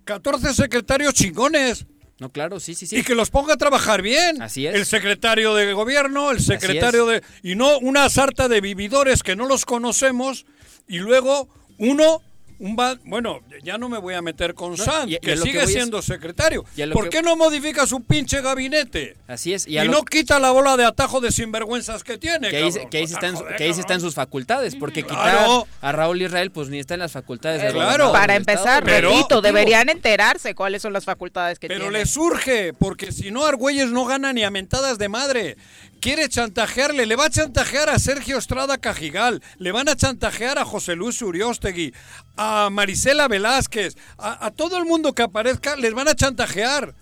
14 0.05 0.53
secretarios 0.53 1.13
chingones. 1.13 1.85
No, 2.19 2.29
claro, 2.29 2.59
sí, 2.59 2.75
sí, 2.75 2.85
sí. 2.85 2.97
Y 2.97 3.03
que 3.03 3.15
los 3.15 3.29
ponga 3.29 3.53
a 3.53 3.57
trabajar 3.57 4.01
bien. 4.01 4.41
Así 4.41 4.67
es. 4.67 4.75
El 4.75 4.85
secretario 4.85 5.53
de 5.55 5.71
gobierno, 5.71 6.31
el 6.31 6.41
secretario 6.41 7.05
de... 7.05 7.23
Y 7.43 7.55
no 7.55 7.79
una 7.79 8.09
sarta 8.09 8.49
de 8.49 8.59
vividores 8.59 9.23
que 9.23 9.37
no 9.37 9.45
los 9.45 9.65
conocemos 9.65 10.45
y 10.87 10.97
luego 10.97 11.47
uno 11.77 12.21
un 12.59 12.75
bueno, 13.05 13.41
ya 13.63 13.77
no 13.77 13.89
me 13.89 13.97
voy 13.97 14.13
a 14.13 14.21
meter 14.21 14.53
con 14.53 14.77
Sanz, 14.77 15.17
que 15.21 15.37
sigue 15.37 15.65
siendo 15.67 16.01
secretario. 16.01 16.65
¿Por 16.93 17.09
qué 17.09 17.21
no 17.21 17.35
modifica 17.35 17.87
su 17.87 18.03
pinche 18.03 18.41
gabinete? 18.41 19.15
Así 19.27 19.53
es. 19.53 19.67
Y, 19.67 19.77
no 19.89 20.03
quita 20.03 20.39
la 20.39 20.51
bola 20.51 20.77
de 20.77 20.85
atajo 20.85 21.21
de 21.21 21.31
sinvergüenzas 21.31 22.03
que 22.03 22.17
tiene. 22.17 22.49
Que 22.49 22.57
ahí, 22.57 22.71
que 22.89 22.97
ahí, 22.97 23.03
está, 23.03 23.93
en, 23.95 24.01
sus 24.01 24.13
facultades, 24.13 24.75
porque 24.75 25.03
quitar 25.03 25.65
a 25.81 25.91
Raúl 25.91 26.21
Israel, 26.21 26.51
pues 26.51 26.69
ni 26.69 26.79
está 26.79 26.93
en 26.93 26.99
las 26.99 27.11
facultades 27.11 27.61
de 27.61 27.71
Claro. 27.71 28.11
Para 28.11 28.35
empezar, 28.35 28.83
repito, 28.83 29.41
deberían 29.41 29.89
enterarse 29.89 30.53
cuáles 30.53 30.81
son 30.81 30.93
las 30.93 31.05
facultades 31.05 31.59
que 31.59 31.67
tiene. 31.67 31.79
Pero 31.79 31.91
le 31.91 32.05
surge, 32.05 32.73
porque 32.73 33.11
si 33.11 33.31
no, 33.31 33.45
Argüelles 33.45 33.91
no 33.91 34.05
gana 34.05 34.33
ni 34.33 34.43
a 34.43 34.51
mentadas 34.51 34.97
de 34.97 35.09
madre 35.09 35.57
quiere 35.99 36.29
chantajearle, 36.29 37.05
le 37.05 37.15
va 37.15 37.25
a 37.25 37.29
chantajear 37.29 37.89
a 37.89 37.99
Sergio 37.99 38.37
Estrada 38.37 38.77
Cajigal, 38.77 39.41
le 39.57 39.71
van 39.71 39.89
a 39.89 39.95
chantajear 39.95 40.57
a 40.57 40.65
José 40.65 40.95
Luis 40.95 41.21
Uriostegui, 41.21 41.93
a 42.37 42.69
Marisela 42.69 43.27
Velázquez, 43.27 43.95
a, 44.17 44.51
todo 44.51 44.77
el 44.77 44.85
mundo 44.85 45.13
que 45.13 45.23
aparezca, 45.23 45.75
les 45.75 45.93
van 45.93 46.07
a 46.07 46.15
chantajear. 46.15 46.95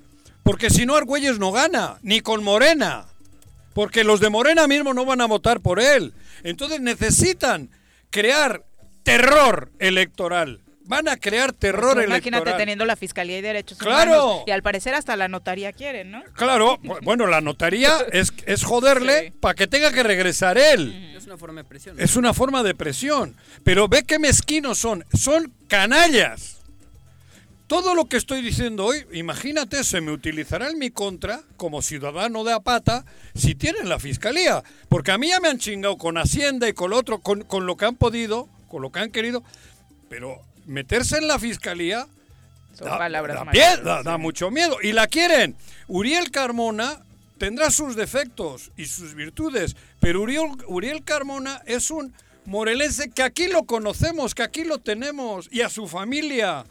Porque 0.44 0.70
si 0.70 0.86
no, 0.86 0.96
Argüelles 0.96 1.40
no 1.40 1.52
gana, 1.52 1.98
ni 2.02 2.22
con 2.22 2.44
Morena. 2.44 3.06
Porque 3.74 4.04
los 4.04 4.20
de 4.20 4.30
Morena 4.30 4.68
mismo 4.68 4.94
no 4.94 5.06
van 5.06 5.22
a 5.22 5.28
votar 5.28 5.62
por 5.62 5.80
él. 5.80 6.14
Entonces 6.44 6.80
necesitan 6.80 7.70
crear 8.10 8.64
terror 9.04 9.72
electoral 9.80 10.62
van 10.88 11.08
a 11.08 11.18
crear 11.18 11.54
terror 11.54 11.96
pues 11.96 12.08
Imagínate 12.08 12.54
teniendo 12.54 12.86
la 12.86 12.96
Fiscalía 12.96 13.38
y 13.38 13.42
Derechos 13.42 13.78
claro. 13.78 14.44
Y 14.48 14.52
al 14.52 14.64
parecer 14.64 14.96
hasta 14.96 15.16
la 15.16 15.28
notaría 15.28 15.74
quieren, 15.74 16.12
¿no? 16.12 16.24
Claro, 16.34 16.80
bueno, 17.04 17.28
la 17.28 17.42
notaría 17.42 17.98
es, 18.12 18.34
es 18.46 18.64
joderle 18.64 19.34
para 19.40 19.54
que 19.54 19.68
tenga 19.68 19.92
que 19.92 20.04
regresar 20.04 20.58
él. 20.58 21.14
Es 21.16 21.26
una 21.26 21.38
forma 21.38 21.62
de 21.62 21.68
presión. 21.68 22.00
Es 22.00 22.16
una 22.16 22.34
forma 22.34 22.64
de 22.64 22.74
presión. 22.74 23.36
Pero 23.64 23.88
ve 23.88 24.04
qué 24.04 24.18
mezquinos 24.18 24.78
son. 24.78 25.04
Son 25.14 25.54
canallas. 25.68 26.58
Todo 27.68 27.96
lo 27.96 28.06
que 28.06 28.16
estoy 28.16 28.42
diciendo 28.42 28.86
hoy, 28.86 29.06
imagínate, 29.12 29.84
se 29.84 30.00
me 30.00 30.14
utilizará 30.14 30.70
en 30.70 30.80
mi 30.80 30.90
contra 30.90 31.42
como 31.58 31.82
ciudadano 31.82 32.46
de 32.46 32.54
Apata 32.54 33.04
si 33.36 33.56
tienen 33.56 33.90
la 33.90 34.00
fiscalía. 34.00 34.64
Porque 34.88 35.12
a 35.12 35.18
mí 35.18 35.28
ya 35.28 35.42
me 35.42 35.50
han 35.50 35.60
chingado 35.60 35.98
con 35.98 36.18
Hacienda 36.18 36.70
y 36.70 36.74
con 36.74 36.92
lo 36.92 36.98
otro, 36.98 37.20
con, 37.20 37.42
con 37.42 37.66
lo 37.66 37.76
que 37.76 37.86
han 37.86 37.96
podido, 37.96 38.48
con 38.70 38.82
lo 38.82 38.92
que 38.94 39.00
han 39.00 39.12
querido. 39.12 39.44
Pero 40.08 40.42
meterse 40.68 41.18
en 41.18 41.28
la 41.28 41.40
fiscalía 41.40 42.08
da, 44.04 44.18
mucho 44.18 44.52
miedo. 44.52 44.78
Y 44.82 44.92
la 44.94 45.08
quieren. 45.08 45.56
Uriel 45.88 46.32
Carmona 46.32 47.02
tendrá 47.38 47.72
sus 47.72 47.96
defectos 47.96 48.72
y 48.78 48.86
sus 48.86 49.14
virtudes, 49.14 49.76
pero 50.00 50.22
Uriel, 50.22 50.50
Uriel 50.68 51.04
Carmona 51.04 51.62
es 51.66 51.92
un 51.92 52.14
morelense 52.46 53.10
que 53.10 53.24
aquí 53.24 53.48
lo 53.48 53.64
conocemos, 53.64 54.36
que 54.36 54.44
aquí 54.44 54.64
lo 54.64 54.80
tenemos, 54.80 55.48
y 55.52 55.62
a 55.62 55.70
su 55.70 55.88
familia. 55.88 56.66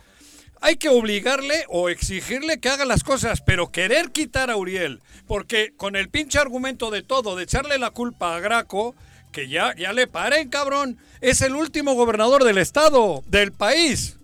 Hay 0.61 0.77
que 0.77 0.89
obligarle 0.89 1.65
o 1.69 1.89
exigirle 1.89 2.59
que 2.59 2.71
haga 2.71 2.85
las 2.85 3.05
cosas, 3.05 3.43
pero 3.43 3.71
querer 3.71 4.11
quitar 4.11 4.51
a 4.51 4.57
Uriel, 4.57 5.03
porque 5.27 5.75
con 5.77 5.97
el 5.97 6.09
pinche 6.09 6.39
argumento 6.39 6.91
de 6.91 7.03
todo, 7.03 7.37
de 7.37 7.45
echarle 7.45 7.79
la 7.79 7.91
culpa 7.91 8.37
a 8.37 8.41
Graco, 8.41 8.95
que 9.37 9.49
ya, 9.49 9.75
ya 9.77 9.93
le 9.93 10.07
paren, 10.07 10.49
cabrón. 10.49 10.97
Es 11.21 11.43
el 11.43 11.55
último 11.55 11.93
gobernador 11.93 12.43
del 12.43 12.57
estado, 12.57 13.23
del 13.27 13.53
país. 13.53 14.17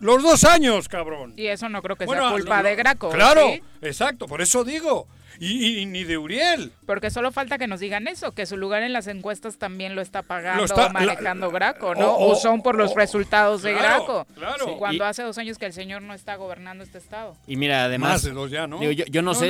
Los 0.00 0.22
dos 0.22 0.44
años, 0.44 0.88
cabrón. 0.88 1.34
Y 1.36 1.48
eso 1.48 1.68
no 1.68 1.82
creo 1.82 1.96
que 1.96 2.06
sea 2.06 2.30
culpa 2.30 2.62
de 2.62 2.74
Graco. 2.74 3.10
Claro, 3.10 3.52
exacto, 3.82 4.26
por 4.26 4.40
eso 4.40 4.64
digo. 4.64 5.06
Y, 5.40 5.86
ni 5.86 6.04
de 6.04 6.18
Uriel. 6.18 6.72
Porque 6.86 7.10
solo 7.10 7.32
falta 7.32 7.58
que 7.58 7.66
nos 7.66 7.80
digan 7.80 8.08
eso, 8.08 8.32
que 8.32 8.46
su 8.46 8.56
lugar 8.56 8.82
en 8.82 8.92
las 8.92 9.06
encuestas 9.06 9.58
también 9.58 9.94
lo 9.94 10.02
está 10.02 10.22
pagando 10.22 10.64
o 10.64 10.90
manejando 10.90 11.50
Graco, 11.50 11.94
¿no? 11.94 12.16
O, 12.16 12.36
son 12.36 12.62
por 12.62 12.76
los 12.76 12.94
resultados 12.94 13.62
de 13.62 13.72
Graco. 13.72 14.26
Claro. 14.34 14.76
cuando 14.78 15.04
hace 15.04 15.22
dos 15.22 15.38
años 15.38 15.58
que 15.58 15.66
el 15.66 15.72
señor 15.72 16.02
no 16.02 16.14
está 16.14 16.36
gobernando 16.36 16.84
este 16.84 16.98
estado. 16.98 17.36
Y 17.46 17.56
mira, 17.56 17.84
además. 17.84 18.12
Más 18.12 18.22
de 18.22 18.30
dos 18.30 18.50
ya, 18.50 18.66
¿no? 18.66 18.82
yo, 18.82 19.22
no, 19.22 19.34
sé. 19.34 19.46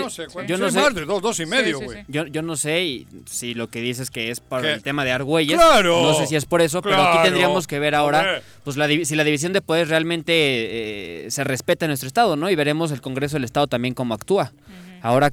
yo 0.47 0.59
no 0.59 0.71
sé. 0.71 0.81
Más 0.81 0.95
de 0.95 1.05
dos, 1.05 1.23
dos 1.23 1.41
y 1.41 1.47
medio, 1.47 1.81
güey. 1.81 2.05
yo, 2.09 2.27
yo 2.27 2.43
no 2.43 2.57
sé 2.57 3.07
si 3.27 3.55
lo 3.55 3.69
que 3.69 3.81
dices 3.81 4.11
que 4.11 4.31
es 4.31 4.41
por 4.41 4.65
el 4.65 4.83
tema 4.83 5.05
de 5.05 5.13
Argüelles. 5.13 5.57
Claro. 5.57 6.03
No 6.03 6.15
sé 6.15 6.27
si 6.27 6.37
es 6.37 6.47
por 6.47 6.61
eso, 6.63 6.83
pero 6.83 7.03
aquí 7.03 7.19
tendríamos 7.25 7.67
que 7.67 7.79
ver 7.79 7.95
ahora 7.95 8.43
pues 8.65 8.77
la, 8.77 8.87
si 8.87 9.15
la 9.15 9.25
división 9.25 9.53
de 9.53 9.61
poderes 9.61 9.89
realmente 9.89 10.33
eh, 11.27 11.31
se 11.31 11.45
respeta 11.45 11.85
en 11.85 11.91
nuestro 11.91 12.07
estado, 12.07 12.37
¿no? 12.37 12.51
Y 12.51 12.55
veremos 12.55 12.91
el 12.93 13.01
Congreso 13.01 13.37
del 13.37 13.45
Estado 13.45 13.67
también 13.67 13.95
cómo 13.95 14.15
actúa. 14.15 14.53
Ahora 15.03 15.33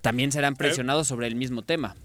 también 0.00 0.32
serán 0.32 0.56
presionados 0.56 1.08
sobre 1.08 1.26
el 1.26 1.36
mismo 1.36 1.62
tema. 1.62 1.96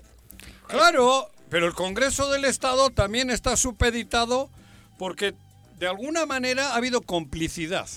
Claro, 0.67 1.29
pero 1.49 1.67
el 1.67 1.73
Congreso 1.73 2.31
del 2.31 2.45
Estado 2.45 2.89
también 2.89 3.29
está 3.29 3.57
supeditado 3.57 4.49
porque 4.97 5.33
de 5.79 5.87
alguna 5.87 6.25
manera 6.25 6.71
ha 6.71 6.75
habido 6.75 7.01
complicidad. 7.01 7.87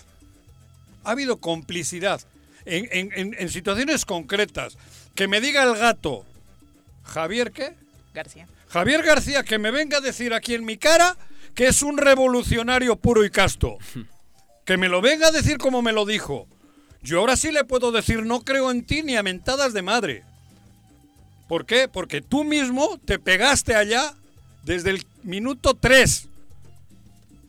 Ha 1.05 1.11
habido 1.11 1.39
complicidad 1.39 2.21
en, 2.65 3.49
situaciones 3.49 4.05
concretas. 4.05 4.79
Que 5.15 5.29
me 5.29 5.41
diga 5.41 5.65
el 5.65 5.77
gato, 5.77 6.25
Javier, 7.03 7.53
¿qué? 7.53 7.75
García. 8.15 8.49
Javier 8.69 9.03
García, 9.03 9.43
que 9.43 9.59
me 9.59 9.71
venga 9.71 9.99
a 9.99 10.01
decir 10.01 10.33
aquí 10.33 10.55
en 10.55 10.65
mi 10.65 10.79
cara 10.79 11.17
que 11.55 11.67
es 11.67 11.83
un 11.83 11.99
revolucionario 11.99 12.97
puro 12.97 13.25
y 13.25 13.31
casto. 13.31 13.79
Que 14.65 14.77
me 14.77 14.89
lo 14.89 15.01
venga 15.01 15.27
a 15.27 15.33
decir 15.33 15.59
como 15.59 15.83
me 15.83 15.91
lo 15.91 16.07
dijo. 16.07 16.47
Yo 17.03 17.19
ahora 17.19 17.37
sí 17.37 17.51
le 17.51 17.65
puedo 17.65 17.91
decir, 17.91 18.25
no 18.25 18.43
creo 18.43 18.71
en 18.71 18.85
ti 18.85 19.03
ni 19.03 19.17
a 19.17 19.23
mentadas 19.23 19.73
de 19.73 19.83
madre. 19.83 20.23
¿Por 21.49 21.67
qué? 21.67 21.89
Porque 21.89 22.21
tú 22.21 22.45
mismo 22.45 22.99
te 23.05 23.19
pegaste 23.19 23.75
allá 23.75 24.15
desde 24.63 24.91
el 24.91 25.05
minuto 25.23 25.75
3. 25.75 26.29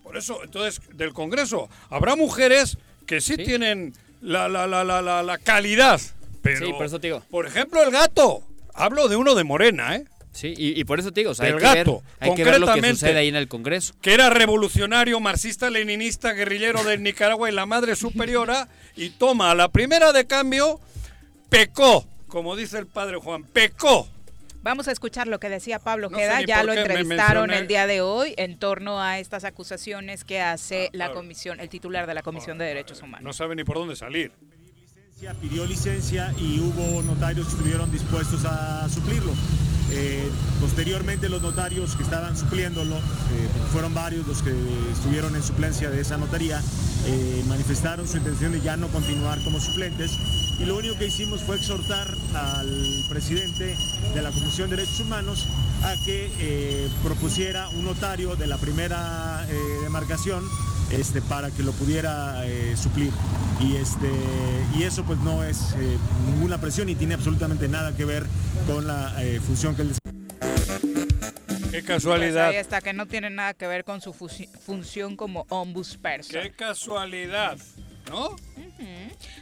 Por 0.04 0.18
eso, 0.18 0.44
entonces, 0.44 0.82
del 0.94 1.14
Congreso, 1.14 1.70
habrá 1.90 2.16
mujeres 2.16 2.78
que 3.06 3.22
sí, 3.22 3.38
tienen 3.38 3.94
la, 4.22 4.50
la, 4.50 4.68
la, 4.68 4.84
la, 4.84 5.38
calidad. 5.38 6.02
Pero, 6.42 6.66
sí, 6.66 6.74
por 6.74 6.86
eso 6.86 7.00
te 7.00 7.08
digo. 7.08 7.24
Por 7.30 7.46
ejemplo, 7.46 7.82
el 7.84 7.92
gato. 7.92 8.44
Hablo 8.74 9.08
de 9.08 9.16
uno 9.16 9.36
de 9.36 9.44
Morena, 9.44 9.96
¿eh? 9.96 10.06
Sí, 10.34 10.54
y, 10.58 10.84
por 10.84 11.00
eso 11.00 11.12
te 11.12 11.22
digo, 11.22 11.32
o 11.32 11.36
sea, 11.36 11.46
hay, 11.46 11.54
que, 11.54 11.60
ver, 11.60 11.88
hay 12.20 12.34
que 12.34 12.44
ver 12.44 12.60
lo 12.60 12.74
que 12.74 12.90
sucede 12.90 13.20
ahí 13.20 13.28
en 13.28 13.36
el 13.36 13.48
Congreso. 13.48 13.94
Que 14.02 14.16
era 14.16 14.32
revolucionario, 14.32 15.20
marxista, 15.20 15.70
leninista, 15.70 16.34
guerrillero 16.34 16.84
de 16.84 16.98
Nicaragua 16.98 17.52
y 17.52 17.54
la 17.54 17.68
madre 17.68 17.96
superiora, 17.96 18.68
y 18.96 19.12
toma, 19.12 19.52
a 19.52 19.56
la 19.56 19.70
primera 19.70 20.12
de 20.12 20.26
cambio, 20.26 20.80
pecó, 21.50 22.08
como 22.28 22.56
dice 22.56 22.80
el 22.80 22.88
padre 22.88 23.18
Juan, 23.18 23.44
pecó. 23.44 24.10
Vamos 24.64 24.88
a 24.88 24.92
escuchar 24.92 25.28
lo 25.28 25.40
que 25.40 25.50
decía 25.50 25.78
Pablo 25.78 26.10
Queda, 26.10 26.42
ya 26.42 26.64
lo 26.64 26.74
entrevistaron 26.74 27.52
el 27.52 27.68
día 27.68 27.86
de 27.86 28.02
hoy 28.02 28.34
en 28.38 28.58
torno 28.58 29.02
a 29.02 29.20
estas 29.20 29.44
acusaciones 29.44 30.24
que 30.24 30.42
hace 30.42 30.88
ah, 30.88 30.90
la 30.94 31.12
comisión, 31.12 31.60
el 31.60 31.70
titular 31.70 32.08
de 32.08 32.14
la 32.16 32.24
Comisión 32.24 32.58
de 32.58 32.66
Derechos 32.66 33.02
Humanos. 33.02 33.24
No 33.24 33.34
sabe 33.34 33.56
ni 33.56 33.64
por 33.64 33.78
dónde 33.78 33.96
salir. 33.96 34.32
Pidió 35.42 35.66
licencia 35.66 36.34
y 36.38 36.60
hubo 36.60 37.02
notarios 37.04 37.48
que 37.48 37.54
estuvieron 37.54 37.92
dispuestos 37.92 38.44
a 38.46 38.90
suplirlo. 38.90 39.34
Eh, 39.92 40.30
posteriormente 40.60 41.30
los 41.30 41.42
notarios 41.42 41.96
que 41.96 42.04
estaban 42.04 42.36
supliéndolo, 42.38 42.96
eh, 42.96 43.02
fueron 43.72 43.94
varios 43.94 44.26
los 44.28 44.42
que 44.42 44.54
estuvieron 44.92 45.36
en 45.36 45.44
suplencia 45.44 45.90
de 45.90 46.02
esa 46.02 46.18
notaría, 46.18 46.62
eh, 47.06 47.44
manifestaron 47.48 48.08
su 48.08 48.18
intención 48.18 48.54
de 48.54 48.62
ya 48.62 48.78
no 48.78 48.88
continuar 48.88 49.40
como 49.44 49.60
suplentes. 49.60 50.12
Y 50.60 50.66
lo 50.66 50.78
único 50.78 50.98
que 50.98 51.08
hicimos 51.08 51.42
fue 51.42 51.58
exhortar 51.58 52.16
al 52.34 53.04
presidente 53.10 53.76
de 54.14 54.22
la 54.22 54.32
Comisión 54.32 54.70
de 54.70 54.78
Derechos 54.78 55.00
Humanos 55.02 55.46
a 55.84 55.96
que 56.06 56.90
propusiera 57.04 57.68
un 57.70 57.86
notario 57.86 58.36
de 58.36 58.48
la 58.48 58.58
primera 58.58 59.46
demarcación 59.84 60.44
este, 60.94 61.22
para 61.22 61.52
que 61.52 61.64
lo 61.64 61.72
pudiera 61.74 62.44
suplir. 62.76 63.12
Y, 63.60 63.76
este, 63.76 64.10
y 64.78 64.84
eso 64.84 65.04
pues 65.04 65.20
no 65.20 65.44
es 65.44 65.76
ninguna 66.28 66.60
presión 66.60 66.90
y 66.90 66.96
tiene 66.96 67.14
absolutamente 67.14 67.68
nada 67.68 67.96
que 67.96 68.06
ver 68.06 68.26
con 68.68 68.88
la 68.88 69.14
función 69.46 69.76
que 69.76 69.84
Qué 71.74 71.82
casualidad. 71.82 72.50
Pues 72.50 72.56
ahí 72.56 72.62
está, 72.62 72.82
que 72.82 72.94
no 72.94 73.08
tiene 73.08 73.32
nada 73.32 73.56
que 73.56 73.66
ver 73.66 73.84
con 73.84 74.00
su 74.00 74.14
función 74.14 75.16
como 75.16 75.48
ombudsperson. 75.50 76.44
Qué 76.44 76.52
casualidad, 76.52 77.58
¿no? 78.12 78.36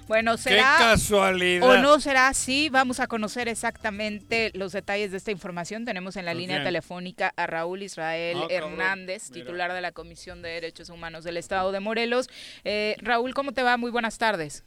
Bueno, 0.08 0.38
será. 0.38 0.76
Qué 0.78 0.84
casualidad. 0.84 1.70
O 1.70 1.78
no 1.78 2.00
será 2.00 2.28
así. 2.28 2.70
Vamos 2.70 3.00
a 3.00 3.08
conocer 3.08 3.48
exactamente 3.48 4.52
los 4.54 4.72
detalles 4.72 5.12
de 5.12 5.18
esta 5.18 5.32
información. 5.32 5.86
Tenemos 5.86 6.16
en 6.16 6.26
la 6.26 6.32
pues 6.32 6.42
línea 6.42 6.64
telefónica 6.64 7.34
a 7.36 7.48
Raúl 7.48 7.84
Israel 7.84 8.38
ah, 8.42 8.48
Hernández, 8.50 9.32
titular 9.32 9.74
de 9.74 9.82
la 9.82 9.92
Comisión 9.92 10.42
de 10.42 10.50
Derechos 10.50 10.90
Humanos 10.90 11.24
del 11.24 11.38
Estado 11.38 11.72
de 11.72 11.80
Morelos. 11.80 12.30
Eh, 12.64 12.96
Raúl, 13.00 13.34
¿cómo 13.34 13.54
te 13.54 13.64
va? 13.64 13.78
Muy 13.78 13.92
buenas 13.92 14.18
tardes. 14.18 14.66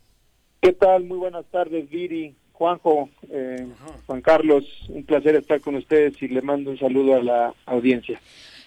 ¿Qué 0.61 0.73
tal? 0.73 1.05
Muy 1.05 1.19
buenas 1.19 1.45
tardes, 1.47 1.89
Viri. 1.91 2.35
Juanjo, 2.55 3.11
eh, 3.31 3.67
Juan 4.07 4.23
Carlos, 4.23 4.65
un 4.89 5.05
placer 5.05 5.35
estar 5.35 5.61
con 5.61 5.75
ustedes 5.75 6.23
y 6.23 6.29
le 6.29 6.41
mando 6.41 6.71
un 6.71 6.79
saludo 6.79 7.17
a 7.17 7.23
la 7.23 7.55
audiencia. 7.67 8.21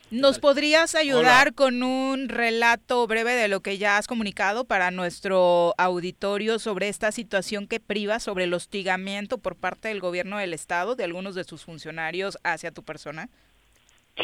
¿Nos 0.09 0.39
podrías 0.39 0.95
ayudar 0.95 1.53
con 1.53 1.83
un 1.83 2.29
relato 2.29 3.05
breve 3.07 3.33
de 3.33 3.49
lo 3.49 3.59
que 3.59 3.77
ya 3.77 3.97
has 3.97 4.07
comunicado 4.07 4.63
para 4.63 4.89
nuestro 4.89 5.73
auditorio 5.77 6.59
sobre 6.59 6.87
esta 6.87 7.11
situación 7.11 7.67
que 7.67 7.81
priva 7.81 8.21
sobre 8.21 8.45
el 8.45 8.53
hostigamiento 8.53 9.37
por 9.37 9.57
parte 9.57 9.89
del 9.89 9.99
gobierno 9.99 10.37
del 10.37 10.53
estado 10.53 10.95
de 10.95 11.03
algunos 11.03 11.35
de 11.35 11.43
sus 11.43 11.65
funcionarios 11.65 12.37
hacia 12.45 12.71
tu 12.71 12.83
persona? 12.83 13.27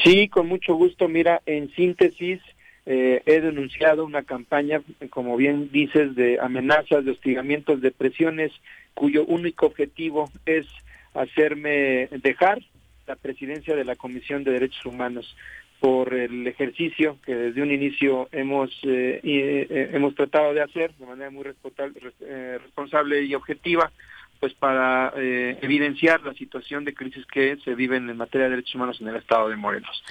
Sí, 0.05 0.29
con 0.29 0.47
mucho 0.47 0.73
gusto. 0.75 1.09
Mira, 1.09 1.41
en 1.45 1.69
síntesis, 1.75 2.39
eh, 2.85 3.21
he 3.25 3.41
denunciado 3.41 4.05
una 4.05 4.23
campaña, 4.23 4.81
como 5.09 5.35
bien 5.35 5.69
dices, 5.69 6.15
de 6.15 6.39
amenazas, 6.39 7.03
de 7.03 7.11
hostigamientos, 7.11 7.81
de 7.81 7.91
presiones 7.91 8.53
cuyo 8.93 9.25
único 9.25 9.65
objetivo 9.65 10.31
es 10.45 10.65
hacerme 11.13 12.07
dejar 12.21 12.59
la 13.05 13.17
presidencia 13.17 13.75
de 13.75 13.83
la 13.83 13.97
Comisión 13.97 14.45
de 14.45 14.51
Derechos 14.51 14.85
Humanos 14.85 15.35
por 15.83 16.13
el 16.13 16.47
ejercicio 16.47 17.17
que 17.25 17.35
desde 17.35 17.61
un 17.61 17.69
inicio 17.69 18.29
hemos 18.31 18.69
eh, 18.83 19.19
eh, 19.21 19.89
hemos 19.91 20.15
tratado 20.15 20.53
de 20.53 20.61
hacer 20.61 20.93
de 20.93 21.05
manera 21.05 21.29
muy 21.29 21.43
eh, 21.45 22.57
responsable 22.63 23.23
y 23.23 23.35
objetiva 23.35 23.91
pues 24.39 24.53
para 24.53 25.11
evidenciar 25.17 26.21
la 26.21 26.33
situación 26.35 26.85
de 26.85 26.93
crisis 26.93 27.25
que 27.25 27.57
se 27.65 27.75
vive 27.75 27.97
en 27.97 28.15
materia 28.15 28.45
de 28.45 28.51
derechos 28.51 28.75
humanos 28.75 29.01
en 29.01 29.09
el 29.09 29.17
estado 29.17 29.49
de 29.49 29.57
Morelos. 29.57 30.03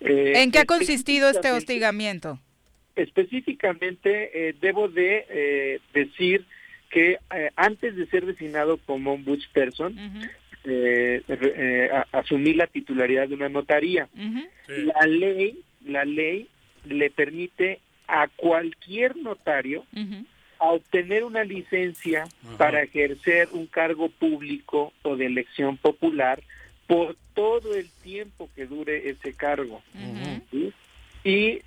¿En 0.00 0.50
qué 0.50 0.60
ha 0.60 0.64
consistido 0.64 1.28
este 1.28 1.52
hostigamiento? 1.52 2.38
Específicamente 2.96 4.54
debo 4.60 4.88
de 4.88 5.80
decir 5.92 6.46
que 6.90 7.18
eh, 7.34 7.50
antes 7.56 7.96
de 7.96 8.06
ser 8.06 8.24
designado 8.26 8.78
como 8.78 9.12
ombudsperson, 9.12 9.94
eh, 10.64 11.22
eh, 11.28 11.90
asumí 12.12 12.54
la 12.54 12.66
titularidad 12.66 13.28
de 13.28 13.34
una 13.34 13.48
notaría. 13.48 14.08
La 14.66 15.06
ley, 15.06 15.60
la 15.84 16.04
ley 16.04 16.48
le 16.84 17.10
permite 17.10 17.80
a 18.06 18.28
cualquier 18.28 19.16
notario 19.16 19.84
obtener 20.58 21.24
una 21.24 21.44
licencia 21.44 22.24
para 22.56 22.82
ejercer 22.82 23.48
un 23.52 23.66
cargo 23.66 24.08
público 24.08 24.92
o 25.02 25.16
de 25.16 25.26
elección 25.26 25.76
popular 25.76 26.42
por 26.86 27.16
todo 27.34 27.74
el 27.74 27.88
tiempo 28.02 28.48
que 28.56 28.66
dure 28.66 29.10
ese 29.10 29.34
cargo. 29.34 29.82
Y 31.24 31.60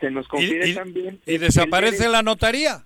se 0.00 0.10
nos 0.10 0.28
confiere 0.28 0.74
también... 0.74 1.20
¿Y 1.26 1.38
desaparece 1.38 2.08
la 2.08 2.22
notaría? 2.22 2.84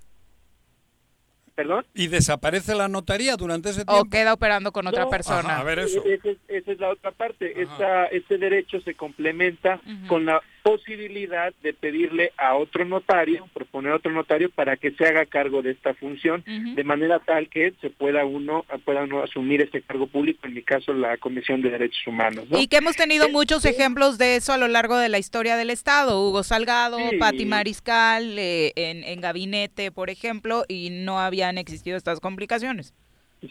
¿Perdón? 1.57 1.87
¿Y 1.95 2.09
desaparece 2.09 2.75
la 2.75 2.87
notaría 2.87 3.35
durante 3.37 3.71
ese 3.71 3.87
tiempo? 3.87 4.03
¿O 4.03 4.11
queda 4.11 4.35
operando 4.35 4.73
con 4.73 4.87
otra 4.87 5.09
persona? 5.09 5.59
a 5.59 5.65
ver 5.65 5.79
eso. 5.79 6.03
Esa 6.05 6.31
es, 6.49 6.79
la 6.79 6.91
otra 6.91 7.13
parte. 7.13 7.63
Esta, 7.63 8.05
este 8.07 8.37
derecho 8.37 8.79
se 8.83 8.95
complementa 8.95 9.81
con 10.07 10.27
la 10.27 10.43
posibilidad 10.67 11.55
de 11.63 11.73
pedirle 11.73 12.33
a 12.37 12.57
otro 12.57 12.85
notario, 12.85 13.49
proponer 13.55 13.93
a 13.93 13.97
otro 13.97 14.11
notario 14.11 14.51
para 14.51 14.77
que 14.77 14.91
se 14.91 15.07
haga 15.07 15.25
cargo 15.25 15.63
de 15.63 15.71
esta 15.71 15.95
función, 15.95 16.43
de 16.45 16.83
manera 16.83 17.21
tal 17.21 17.49
que 17.49 17.73
se 17.81 17.89
pueda 17.89 18.25
uno 18.25 18.65
pueda 18.85 19.05
uno 19.05 19.23
asumir 19.23 19.63
este 19.63 19.81
cargo 19.81 20.09
público, 20.09 20.45
en 20.45 20.55
mi 20.55 20.63
caso 20.63 20.93
la 20.93 21.19
Comisión 21.19 21.63
de 21.63 21.71
Derechos 21.71 22.05
Humanos. 22.09 22.47
Y 22.51 22.67
que 22.67 22.79
hemos 22.79 22.97
tenido 22.97 23.29
muchos 23.29 23.65
ejemplos 23.65 24.19
de 24.19 24.35
eso 24.35 24.53
a 24.53 24.57
lo 24.57 24.67
largo 24.67 24.97
de 24.97 25.09
la 25.09 25.21
historia 25.21 25.57
del 25.57 25.71
Estado, 25.71 26.21
Hugo 26.21 26.43
Salgado, 26.43 26.99
Pati 27.21 27.47
Mariscal, 27.47 28.37
eh, 28.37 28.73
en, 28.75 29.05
en 29.05 29.21
gabinete, 29.21 29.93
por 29.93 30.11
ejemplo, 30.11 30.65
y 30.67 30.91
no 30.91 31.21
habían 31.21 31.59
existido 31.59 31.97
estas 31.97 32.19
complicaciones. 32.19 32.93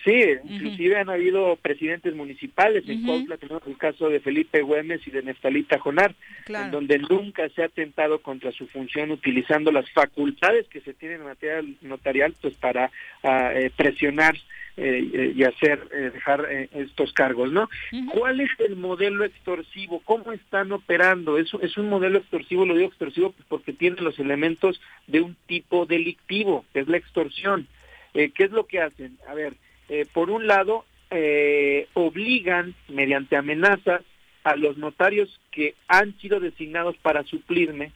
Sí, 0.03 0.23
inclusive 0.49 0.97
han 0.97 1.09
habido 1.09 1.57
presidentes 1.57 2.15
municipales. 2.15 2.83
En 2.87 3.05
Cuautla 3.05 3.37
tenemos 3.37 3.61
el 3.67 3.77
caso 3.77 4.09
de 4.09 4.19
Felipe 4.19 4.61
Güemes 4.61 5.05
y 5.07 5.11
de 5.11 5.21
Neftalita 5.21 5.77
Jonar, 5.77 6.15
en 6.47 6.71
donde 6.71 6.97
nunca 6.97 7.47
se 7.49 7.61
ha 7.61 7.65
atentado 7.65 8.19
contra 8.19 8.51
su 8.51 8.67
función 8.67 9.11
utilizando 9.11 9.71
las 9.71 9.89
facultades 9.91 10.67
que 10.69 10.81
se 10.81 10.95
tienen 10.95 11.21
en 11.21 11.27
materia 11.27 11.63
notarial 11.81 12.33
pues 12.41 12.55
para 12.55 12.89
ah, 13.23 13.51
eh, 13.53 13.71
presionar 13.75 14.35
eh, 14.75 15.07
eh, 15.13 15.33
y 15.35 15.43
hacer 15.43 15.87
dejar 16.13 16.47
estos 16.73 17.13
cargos, 17.13 17.51
¿no? 17.51 17.69
¿Cuál 18.11 18.41
es 18.41 18.49
el 18.59 18.75
modelo 18.75 19.23
extorsivo? 19.23 20.01
¿Cómo 20.03 20.31
están 20.31 20.71
operando? 20.71 21.37
Es, 21.37 21.51
es 21.61 21.77
un 21.77 21.89
modelo 21.89 22.17
extorsivo, 22.17 22.65
lo 22.65 22.73
digo 22.73 22.87
extorsivo 22.87 23.31
pues, 23.33 23.45
porque 23.47 23.71
tiene 23.71 24.01
los 24.01 24.17
elementos 24.17 24.81
de 25.05 25.21
un 25.21 25.37
tipo 25.45 25.85
delictivo, 25.85 26.65
que 26.73 26.79
es 26.79 26.87
la 26.87 26.97
extorsión. 26.97 27.67
¿Qué 28.13 28.31
es 28.37 28.51
lo 28.51 28.65
que 28.65 28.79
hacen? 28.79 29.17
A 29.27 29.33
ver, 29.33 29.55
eh, 29.89 30.05
por 30.11 30.29
un 30.29 30.47
lado, 30.47 30.85
eh, 31.11 31.87
obligan 31.93 32.75
mediante 32.87 33.35
amenazas 33.35 34.01
a 34.43 34.55
los 34.55 34.77
notarios 34.77 35.39
que 35.51 35.75
han 35.87 36.17
sido 36.19 36.39
designados 36.39 36.95
para 36.97 37.23
suplirme, 37.23 37.91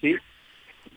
¿sí? 0.00 0.16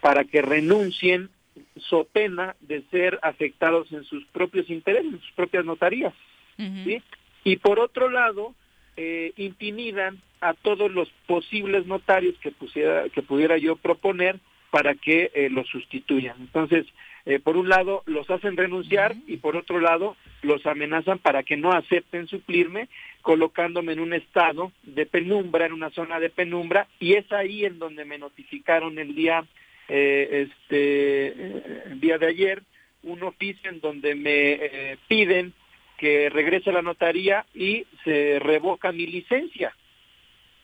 para 0.02 0.26
que 0.26 0.42
renuncien 0.42 1.30
so 1.78 2.06
pena 2.06 2.56
de 2.60 2.84
ser 2.92 3.20
afectados 3.22 3.92
en 3.92 4.04
sus 4.04 4.26
propios 4.28 4.70
intereses, 4.70 5.14
en 5.14 5.22
sus 5.22 5.32
propias 5.32 5.66
notarías. 5.66 6.14
¿sí? 6.58 7.02
Y 7.44 7.58
por 7.58 7.80
otro 7.80 8.10
lado, 8.10 8.54
eh, 8.98 9.32
intimidan 9.38 10.22
a 10.42 10.54
todos 10.54 10.92
los 10.92 11.10
posibles 11.26 11.86
notarios 11.86 12.36
que, 12.40 12.52
pusiera, 12.52 13.08
que 13.10 13.22
pudiera 13.22 13.58
yo 13.58 13.76
proponer 13.76 14.40
para 14.72 14.96
que 14.96 15.32
eh, 15.34 15.50
los 15.50 15.68
sustituyan. 15.68 16.36
Entonces, 16.40 16.86
eh, 17.30 17.40
por 17.40 17.58
un 17.58 17.68
lado 17.68 18.04
los 18.06 18.30
hacen 18.30 18.56
renunciar 18.56 19.14
y 19.28 19.36
por 19.36 19.58
otro 19.58 19.82
lado 19.82 20.16
los 20.44 20.66
amenazan 20.66 21.20
para 21.20 21.44
que 21.44 21.58
no 21.58 21.74
acepten 21.74 22.26
suplirme, 22.26 22.88
colocándome 23.22 23.92
en 23.92 24.00
un 24.00 24.14
estado 24.14 24.72
de 24.84 25.06
penumbra, 25.06 25.66
en 25.66 25.74
una 25.74 25.90
zona 25.90 26.22
de 26.22 26.30
penumbra, 26.30 26.88
y 27.02 27.16
es 27.16 27.30
ahí 27.34 27.66
en 27.66 27.80
donde 27.80 28.06
me 28.06 28.18
notificaron 28.18 28.98
el 28.98 29.14
día, 29.14 29.46
eh, 29.90 30.48
este, 30.48 31.90
el 31.92 32.00
día 32.00 32.18
de 32.18 32.28
ayer, 32.28 32.64
un 33.04 33.22
oficio 33.24 33.70
en 33.70 33.82
donde 33.82 34.16
me 34.16 34.54
eh, 34.54 34.98
piden 35.10 35.52
que 35.98 36.30
regrese 36.30 36.70
a 36.70 36.74
la 36.74 36.82
notaría 36.82 37.46
y 37.54 37.86
se 38.06 38.40
revoca 38.40 38.94
mi 38.94 39.06
licencia, 39.06 39.76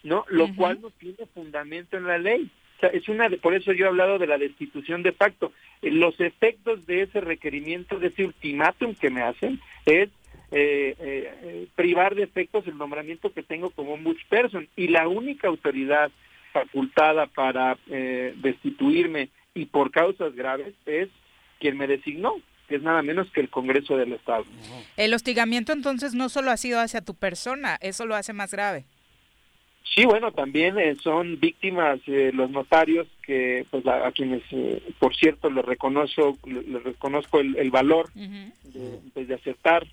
¿no? 0.04 0.24
Lo 0.30 0.48
cual 0.56 0.80
no 0.82 0.92
tiene 0.92 1.26
fundamento 1.34 1.98
en 1.98 2.08
la 2.08 2.18
ley 2.18 2.50
es 2.82 3.08
una, 3.08 3.30
por 3.42 3.54
eso 3.54 3.72
yo 3.74 3.86
he 3.86 3.88
hablado 3.88 4.20
de 4.20 4.28
la 4.28 4.38
destitución 4.38 5.04
de 5.04 5.12
facto. 5.12 5.52
Los 5.82 6.20
efectos 6.20 6.86
de 6.86 7.04
ese 7.04 7.22
requerimiento, 7.22 8.00
de 8.00 8.08
ese 8.08 8.26
ultimátum 8.26 8.96
que 8.96 9.10
me 9.10 9.22
hacen, 9.22 9.60
es 9.86 10.10
eh, 10.52 10.96
eh, 11.00 11.68
privar 11.76 12.16
de 12.16 12.24
efectos 12.24 12.68
el 12.68 12.78
nombramiento 12.78 13.34
que 13.34 13.44
tengo 13.44 13.70
como 13.72 13.98
person 14.30 14.68
y 14.76 14.88
la 14.88 15.08
única 15.08 15.48
autoridad 15.48 16.12
facultada 16.52 17.26
para 17.28 17.78
destituirme 17.88 19.30
y 19.56 19.66
por 19.66 19.92
causas 19.92 20.36
graves 20.36 20.74
es 20.86 21.10
quien 21.60 21.78
me 21.78 21.88
designó, 21.88 22.36
que 22.68 22.76
es 22.76 22.82
nada 22.82 23.02
menos 23.02 23.32
que 23.32 23.42
el 23.42 23.50
Congreso 23.50 23.98
del 23.98 24.14
Estado. 24.14 24.46
El 24.98 25.14
hostigamiento 25.14 25.72
entonces 25.72 26.14
no 26.14 26.30
solo 26.30 26.52
ha 26.52 26.58
sido 26.58 26.80
hacia 26.80 27.02
tu 27.02 27.16
persona, 27.16 27.78
eso 27.82 28.06
lo 28.06 28.16
hace 28.16 28.34
más 28.34 28.52
grave. 28.52 28.86
Sí, 29.84 30.06
bueno, 30.06 30.32
también 30.32 30.80
eh, 30.80 30.96
son 30.96 31.40
víctimas 31.40 32.00
eh, 32.08 32.32
los 32.34 32.50
notarios 32.50 33.06
que, 33.22 33.66
pues, 33.70 33.86
a, 33.86 34.12
quienes, 34.12 34.42
eh, 34.52 34.82
por 34.98 35.16
cierto, 35.16 35.50
les 35.50 35.64
reconozco, 35.64 36.38
les 36.46 36.84
reconozco 36.84 37.40
el, 37.42 37.70
valor 37.70 38.12
de, 38.14 39.00
pues, 39.14 39.28
de 39.28 39.36
aceptar 39.36 39.86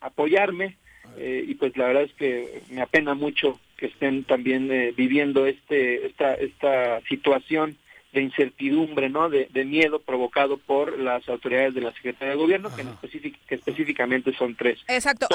apoyarme 0.00 0.76
y 1.16 1.54
pues 1.54 1.76
la 1.76 1.86
verdad 1.86 2.02
es 2.04 2.12
que 2.14 2.62
me 2.70 2.80
apena 2.80 3.14
mucho 3.14 3.58
que 3.76 3.86
estén 3.86 4.24
también 4.24 4.68
viviendo 4.94 5.46
este 5.46 6.06
esta 6.06 6.34
esta 6.34 7.00
situación 7.08 7.76
de 8.12 8.22
incertidumbre, 8.22 9.10
¿no? 9.10 9.28
De, 9.28 9.48
miedo 9.64 10.00
provocado 10.00 10.56
por 10.56 10.98
las 10.98 11.28
autoridades 11.28 11.74
de 11.74 11.82
la 11.82 11.92
Secretaría 11.92 12.30
de 12.30 12.40
Gobierno, 12.40 12.70
que, 12.74 12.84
que, 13.46 13.54
específicamente 13.54 14.32
son 14.34 14.56
tres. 14.56 14.78
Exacto. 14.88 15.26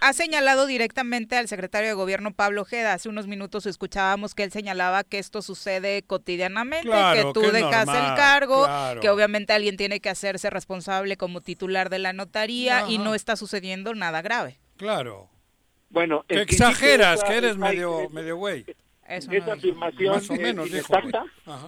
ha 0.00 0.12
señalado 0.12 0.66
directamente 0.66 1.36
al 1.36 1.48
secretario 1.48 1.88
de 1.88 1.94
Gobierno 1.94 2.32
Pablo 2.32 2.64
Jeda. 2.66 2.92
Hace 2.92 3.08
unos 3.08 3.26
minutos 3.26 3.64
escuchábamos 3.64 4.34
que 4.34 4.42
él 4.42 4.50
señalaba 4.50 5.02
que 5.02 5.18
esto 5.18 5.40
sucede 5.40 6.02
cotidianamente, 6.02 6.88
que 6.88 7.30
tú 7.32 7.40
dejas 7.40 7.88
el 7.88 8.14
cargo, 8.16 8.66
que 9.00 9.08
obviamente 9.08 9.54
alguien 9.54 9.78
tiene 9.78 10.00
que 10.00 10.10
hacerse 10.10 10.50
responsable 10.50 11.16
como 11.16 11.40
titular 11.40 11.88
de 11.88 12.00
la 12.00 12.12
notaría 12.12 12.84
y 12.88 12.98
no 12.98 13.14
está 13.14 13.36
sucediendo 13.36 13.94
nada 13.94 14.20
grave. 14.20 14.58
Claro. 14.76 15.30
Bueno, 15.88 16.24
que 16.28 16.42
exageras, 16.42 17.24
que 17.24 17.34
eres 17.34 17.56
medio 17.56 18.08
medio 18.10 18.36
güey 18.36 18.64
esa 19.10 19.52
afirmación 19.52 20.16
es 20.16 20.30
inexacta. 20.70 21.24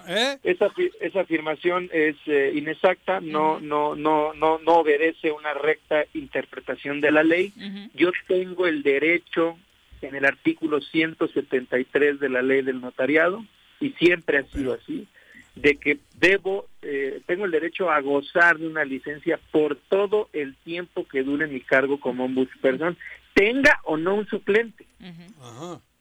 ¿Eh? 0.08 0.38
Esa, 0.42 0.68
esa 1.00 1.20
afirmación 1.20 1.90
es 1.92 2.16
eh, 2.26 2.52
inexacta, 2.54 3.20
no, 3.20 3.60
no, 3.60 3.94
no, 3.94 4.32
no, 4.34 4.58
no 4.58 4.72
obedece 4.74 5.32
una 5.32 5.54
recta 5.54 6.04
interpretación 6.14 7.00
de 7.00 7.10
la 7.10 7.22
ley. 7.22 7.52
Yo 7.94 8.10
tengo 8.26 8.66
el 8.66 8.82
derecho 8.82 9.56
en 10.00 10.14
el 10.14 10.24
artículo 10.24 10.80
173 10.80 12.20
de 12.20 12.28
la 12.28 12.42
ley 12.42 12.62
del 12.62 12.80
notariado 12.80 13.44
y 13.80 13.90
siempre 13.90 14.38
ha 14.38 14.44
sido 14.44 14.74
así 14.74 15.06
de 15.54 15.76
que 15.76 15.98
debo, 16.18 16.66
eh, 16.80 17.20
tengo 17.26 17.44
el 17.44 17.50
derecho 17.50 17.90
a 17.90 18.00
gozar 18.00 18.58
de 18.58 18.66
una 18.66 18.84
licencia 18.84 19.38
por 19.50 19.76
todo 19.76 20.28
el 20.32 20.54
tiempo 20.56 21.06
que 21.06 21.22
dure 21.22 21.46
mi 21.46 21.60
cargo 21.60 22.00
como 22.00 22.24
ombudsperson, 22.24 22.96
tenga 23.34 23.80
o 23.84 23.96
no 23.96 24.14
un 24.14 24.26
suplente. 24.26 24.86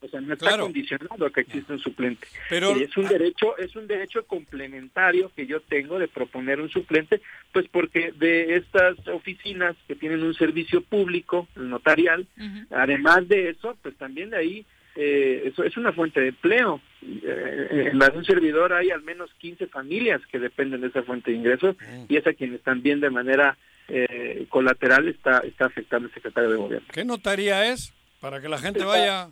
O 0.00 0.08
sea, 0.08 0.20
no 0.20 0.34
está 0.34 0.58
condicionado 0.58 1.26
a 1.26 1.30
que 1.30 1.42
exista 1.42 1.72
un 1.72 1.78
suplente. 1.78 2.26
Pero 2.48 2.74
es 2.74 2.96
un 2.96 3.06
derecho, 3.06 3.56
es 3.56 3.74
un 3.76 3.86
derecho 3.86 4.26
complementario 4.26 5.30
que 5.34 5.46
yo 5.46 5.60
tengo 5.60 5.98
de 5.98 6.08
proponer 6.08 6.60
un 6.60 6.68
suplente, 6.68 7.20
pues 7.52 7.66
porque 7.70 8.12
de 8.12 8.56
estas 8.56 8.96
oficinas 9.08 9.76
que 9.86 9.94
tienen 9.94 10.22
un 10.22 10.34
servicio 10.34 10.80
público, 10.82 11.46
el 11.56 11.70
notarial, 11.70 12.26
además 12.70 13.28
de 13.28 13.50
eso, 13.50 13.76
pues 13.82 13.96
también 13.96 14.30
de 14.30 14.36
ahí 14.36 14.66
eh, 14.94 15.44
eso 15.46 15.64
es 15.64 15.76
una 15.76 15.92
fuente 15.92 16.20
de 16.20 16.28
empleo. 16.28 16.80
Eh, 17.02 17.90
en 17.92 17.98
la 17.98 18.08
de 18.10 18.18
un 18.18 18.24
servidor 18.24 18.72
hay 18.72 18.90
al 18.90 19.02
menos 19.02 19.30
15 19.38 19.66
familias 19.68 20.20
que 20.26 20.38
dependen 20.38 20.82
de 20.82 20.88
esa 20.88 21.02
fuente 21.02 21.30
de 21.30 21.38
ingresos 21.38 21.76
y 22.08 22.16
es 22.16 22.26
a 22.26 22.34
quienes 22.34 22.60
también 22.62 23.00
de 23.00 23.10
manera 23.10 23.56
eh, 23.88 24.46
colateral 24.48 25.08
está, 25.08 25.38
está 25.38 25.66
afectando 25.66 26.08
el 26.08 26.14
secretario 26.14 26.50
de 26.50 26.56
gobierno. 26.56 26.88
¿Qué 26.92 27.04
notaría 27.04 27.72
es? 27.72 27.92
Para 28.20 28.40
que 28.40 28.48
la 28.48 28.58
gente 28.58 28.84
vaya 28.84 29.28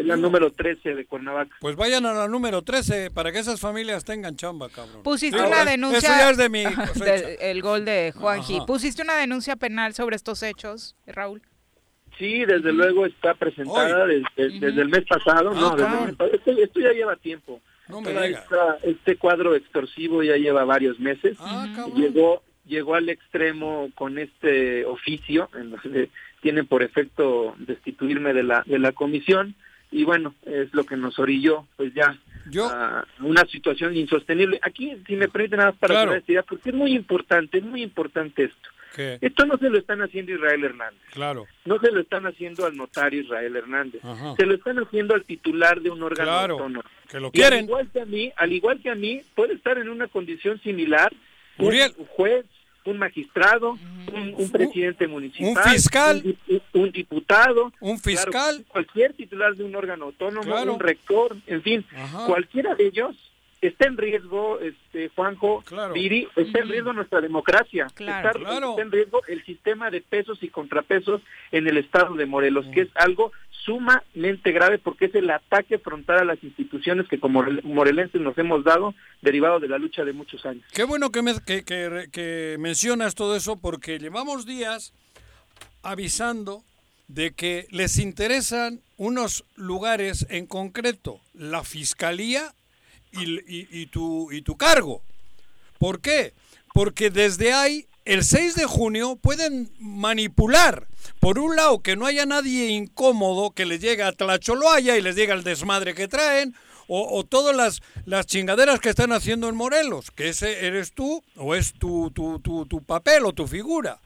es 0.00 0.06
la 0.06 0.16
número 0.16 0.50
13 0.50 0.94
de 0.94 1.04
Cuernavaca. 1.04 1.54
Pues 1.60 1.76
vayan 1.76 2.06
a 2.06 2.14
la 2.14 2.26
número 2.26 2.62
13 2.62 3.10
para 3.10 3.32
que 3.32 3.38
esas 3.38 3.60
familias 3.60 4.04
tengan 4.04 4.34
chamba, 4.36 4.68
cabrón. 4.70 5.02
Pusiste 5.02 5.40
una 5.40 5.64
denuncia. 5.64 5.98
Eso 5.98 6.08
ya 6.08 6.30
es 6.30 6.36
de 6.38 6.48
mi 6.48 6.64
el 7.40 7.60
gol 7.60 7.84
de 7.84 8.12
Juanji. 8.12 8.60
¿Pusiste 8.66 9.02
una 9.02 9.16
denuncia 9.16 9.56
penal 9.56 9.92
sobre 9.94 10.16
estos 10.16 10.42
hechos, 10.42 10.96
Raúl? 11.06 11.42
Sí, 12.18 12.44
desde 12.44 12.72
luego 12.72 13.06
está 13.06 13.34
presentada 13.34 14.06
desde, 14.06 14.68
el 14.68 14.88
mes 14.88 15.04
pasado. 15.08 15.54
no, 15.54 15.76
ah, 15.78 16.10
esto, 16.32 16.80
ya 16.80 16.92
lleva 16.92 17.16
tiempo. 17.16 17.60
No 17.88 18.00
me 18.00 18.10
este 18.82 19.16
cuadro 19.16 19.54
extorsivo 19.54 20.22
ya 20.22 20.36
lleva 20.36 20.64
varios 20.64 21.00
meses. 21.00 21.36
Ah, 21.40 21.86
llegó 21.94 22.42
llegó 22.70 22.94
al 22.94 23.10
extremo 23.10 23.90
con 23.94 24.18
este 24.18 24.86
oficio 24.86 25.50
en 25.54 25.72
donde 25.72 26.08
tienen 26.40 26.66
por 26.66 26.82
efecto 26.82 27.54
destituirme 27.58 28.32
de 28.32 28.44
la 28.44 28.62
de 28.64 28.78
la 28.78 28.92
comisión 28.92 29.54
y 29.92 30.04
bueno, 30.04 30.34
es 30.46 30.72
lo 30.72 30.84
que 30.84 30.96
nos 30.96 31.18
orilló 31.18 31.66
pues 31.76 31.92
ya 31.92 32.16
a 32.62 33.04
una 33.20 33.44
situación 33.46 33.96
insostenible. 33.96 34.60
Aquí, 34.62 34.96
si 35.06 35.16
me 35.16 35.28
permite 35.28 35.56
nada 35.56 35.72
para 35.72 35.94
claro. 35.94 36.22
porque 36.48 36.70
es 36.70 36.74
muy 36.74 36.94
importante, 36.94 37.58
es 37.58 37.64
muy 37.64 37.82
importante 37.82 38.44
esto. 38.44 38.68
Esto 38.96 39.46
no 39.46 39.56
se 39.56 39.70
lo 39.70 39.78
están 39.78 40.02
haciendo 40.02 40.32
Israel 40.32 40.64
Hernández. 40.64 41.00
Claro. 41.12 41.46
No 41.64 41.78
se 41.78 41.90
lo 41.90 42.00
están 42.00 42.26
haciendo 42.26 42.66
al 42.66 42.76
notario 42.76 43.22
Israel 43.22 43.56
Hernández. 43.56 44.02
Se 44.36 44.44
lo 44.44 44.54
están 44.54 44.78
haciendo 44.78 45.14
al 45.14 45.24
titular 45.24 45.80
de 45.80 45.90
un 45.90 46.02
órgano 46.02 46.30
autónomo. 46.32 46.82
Que 47.08 47.20
lo 47.20 47.30
quieren. 47.30 47.60
al 47.60 47.64
igual 47.64 47.90
que 47.92 48.00
a 48.00 48.04
mí, 48.04 48.32
al 48.36 48.52
igual 48.52 48.80
que 48.82 48.90
a 48.90 48.94
mí, 48.94 49.22
puede 49.34 49.54
estar 49.54 49.78
en 49.78 49.88
una 49.88 50.08
condición 50.08 50.60
similar 50.60 51.12
un 51.58 52.06
juez 52.08 52.46
un 52.84 52.98
magistrado, 52.98 53.78
un, 54.12 54.50
presidente 54.50 55.06
municipal, 55.06 55.50
un 55.50 55.72
fiscal, 55.72 56.36
un, 56.72 56.90
diputado, 56.90 57.72
un 57.80 57.98
fiscal, 57.98 58.64
cualquier 58.68 59.12
titular 59.12 59.54
de 59.54 59.64
un 59.64 59.74
órgano 59.74 60.06
autónomo, 60.06 60.62
un 60.62 60.80
rector, 60.80 61.36
en 61.46 61.62
fin, 61.62 61.84
cualquiera 62.26 62.74
de 62.74 62.86
ellos 62.86 63.29
está 63.60 63.86
en 63.86 63.96
riesgo, 63.96 64.58
este 64.60 65.08
Juanjo, 65.14 65.62
Viri, 65.92 66.28
está 66.36 66.60
en 66.60 66.68
riesgo 66.68 66.92
nuestra 66.92 67.20
democracia, 67.20 67.86
está, 67.86 68.32
en 68.78 68.90
riesgo 68.90 69.20
el 69.28 69.44
sistema 69.44 69.90
de 69.90 70.00
pesos 70.00 70.42
y 70.42 70.48
contrapesos 70.48 71.20
en 71.52 71.66
el 71.68 71.76
estado 71.76 72.14
de 72.14 72.26
Morelos, 72.26 72.66
que 72.72 72.82
es 72.82 72.88
algo 72.94 73.32
sumamente 73.50 74.52
grave 74.52 74.78
porque 74.78 75.06
es 75.06 75.14
el 75.14 75.28
ataque 75.28 75.78
frontal 75.78 76.20
a 76.20 76.24
las 76.24 76.42
instituciones 76.42 77.06
que 77.08 77.20
como 77.20 77.44
morelenses 77.62 78.20
nos 78.20 78.36
hemos 78.38 78.64
dado 78.64 78.94
derivado 79.20 79.60
de 79.60 79.68
la 79.68 79.76
lucha 79.76 80.04
de 80.04 80.14
muchos 80.14 80.46
años. 80.46 80.64
Qué 80.72 80.84
bueno 80.84 81.10
que, 81.10 81.20
me, 81.20 81.34
que, 81.44 81.62
que 81.64 82.56
mencionas 82.58 83.14
todo 83.14 83.36
eso 83.36 83.56
porque 83.60 83.98
llevamos 83.98 84.46
días 84.46 84.94
avisando 85.82 86.62
de 87.08 87.32
que 87.32 87.66
les 87.70 87.98
interesan 87.98 88.80
unos 88.96 89.44
lugares 89.56 90.26
en 90.30 90.46
concreto, 90.46 91.20
la 91.34 91.64
Fiscalía 91.64 92.54
y, 93.12 93.86
tu, 93.86 94.30
y 94.32 94.42
tu 94.42 94.56
cargo. 94.56 95.02
¿Por 95.78 96.00
qué? 96.00 96.34
Porque 96.74 97.10
desde 97.10 97.52
ahí, 97.52 97.86
el 98.04 98.24
6 98.24 98.54
de 98.54 98.66
junio, 98.66 99.16
pueden 99.16 99.70
manipular. 99.78 100.86
Por 101.20 101.38
un 101.38 101.56
lado, 101.56 101.82
que 101.82 101.96
no 101.96 102.06
haya 102.06 102.26
nadie 102.26 102.68
incómodo 102.68 103.50
que 103.50 103.66
les 103.66 103.80
llegue 103.80 104.02
a 104.02 104.12
Tlacholoaya 104.12 104.96
y 104.96 105.02
les 105.02 105.16
diga 105.16 105.34
el 105.34 105.44
desmadre 105.44 105.94
que 105.94 106.08
traen, 106.08 106.54
o, 106.92 107.24
todas 107.24 107.54
las, 107.54 107.82
las 108.04 108.26
chingaderas 108.26 108.80
que 108.80 108.88
están 108.88 109.12
haciendo 109.12 109.48
en 109.48 109.54
Morelos, 109.54 110.10
que 110.10 110.28
ese 110.28 110.66
eres 110.66 110.92
tú, 110.92 111.22
o 111.36 111.54
es 111.54 111.72
tu, 111.72 112.10
tu, 112.10 112.40
tu, 112.40 112.66
tu 112.66 112.82
papel 112.82 113.24
o 113.26 113.32
tu 113.32 113.46
figura. 113.46 114.00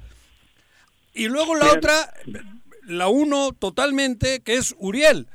Y 1.14 1.28
luego 1.28 1.54
la 1.54 1.72
otra, 1.72 2.12
la 2.82 3.08
uno 3.08 3.52
totalmente, 3.52 4.40
que 4.40 4.56
es 4.56 4.74
Uriel 4.78 5.28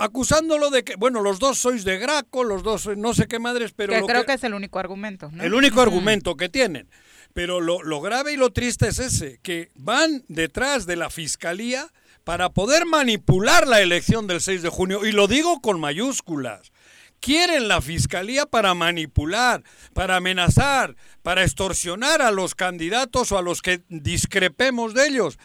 acusándolo 0.00 0.70
de 0.70 0.82
que, 0.82 0.96
bueno, 0.96 1.20
los 1.20 1.38
dos 1.38 1.58
sois 1.58 1.84
de 1.84 1.98
Graco, 1.98 2.42
los 2.42 2.62
dos 2.62 2.88
no 2.96 3.12
sé 3.12 3.28
qué 3.28 3.38
madres, 3.38 3.72
pero... 3.76 3.92
Que 3.92 4.02
creo 4.02 4.24
que, 4.24 4.32
es 4.32 4.44
el 4.44 4.54
único 4.54 4.78
argumento. 4.78 5.30
El 5.38 5.52
único 5.52 5.82
argumento 5.82 6.36
que 6.36 6.48
tienen. 6.48 6.88
Pero 7.34 7.60
lo, 7.60 7.82
lo 7.82 8.00
grave 8.00 8.32
y 8.32 8.36
lo 8.36 8.50
triste 8.50 8.88
es 8.88 8.98
ese, 8.98 9.38
que 9.42 9.70
van 9.74 10.24
detrás 10.28 10.86
de 10.86 10.96
la 10.96 11.10
fiscalía 11.10 11.86
para 12.24 12.48
poder 12.48 12.86
manipular 12.86 13.68
la 13.68 13.82
elección 13.82 14.26
del 14.26 14.40
6 14.40 14.62
de 14.62 14.68
junio, 14.70 15.04
y 15.06 15.12
lo 15.12 15.28
digo 15.28 15.60
con 15.60 15.78
mayúsculas. 15.78 16.72
Quieren 17.20 17.68
la 17.68 17.82
fiscalía 17.82 18.46
para 18.46 18.72
manipular, 18.72 19.62
para 19.92 20.16
amenazar, 20.16 20.96
para 21.22 21.42
extorsionar 21.42 22.22
a 22.22 22.30
los 22.30 22.54
candidatos 22.54 23.30
o 23.32 23.38
a 23.38 23.42
los 23.42 23.60
que 23.60 23.82
discrepemos 23.90 24.94
de 24.94 25.08
ellos. 25.08 25.38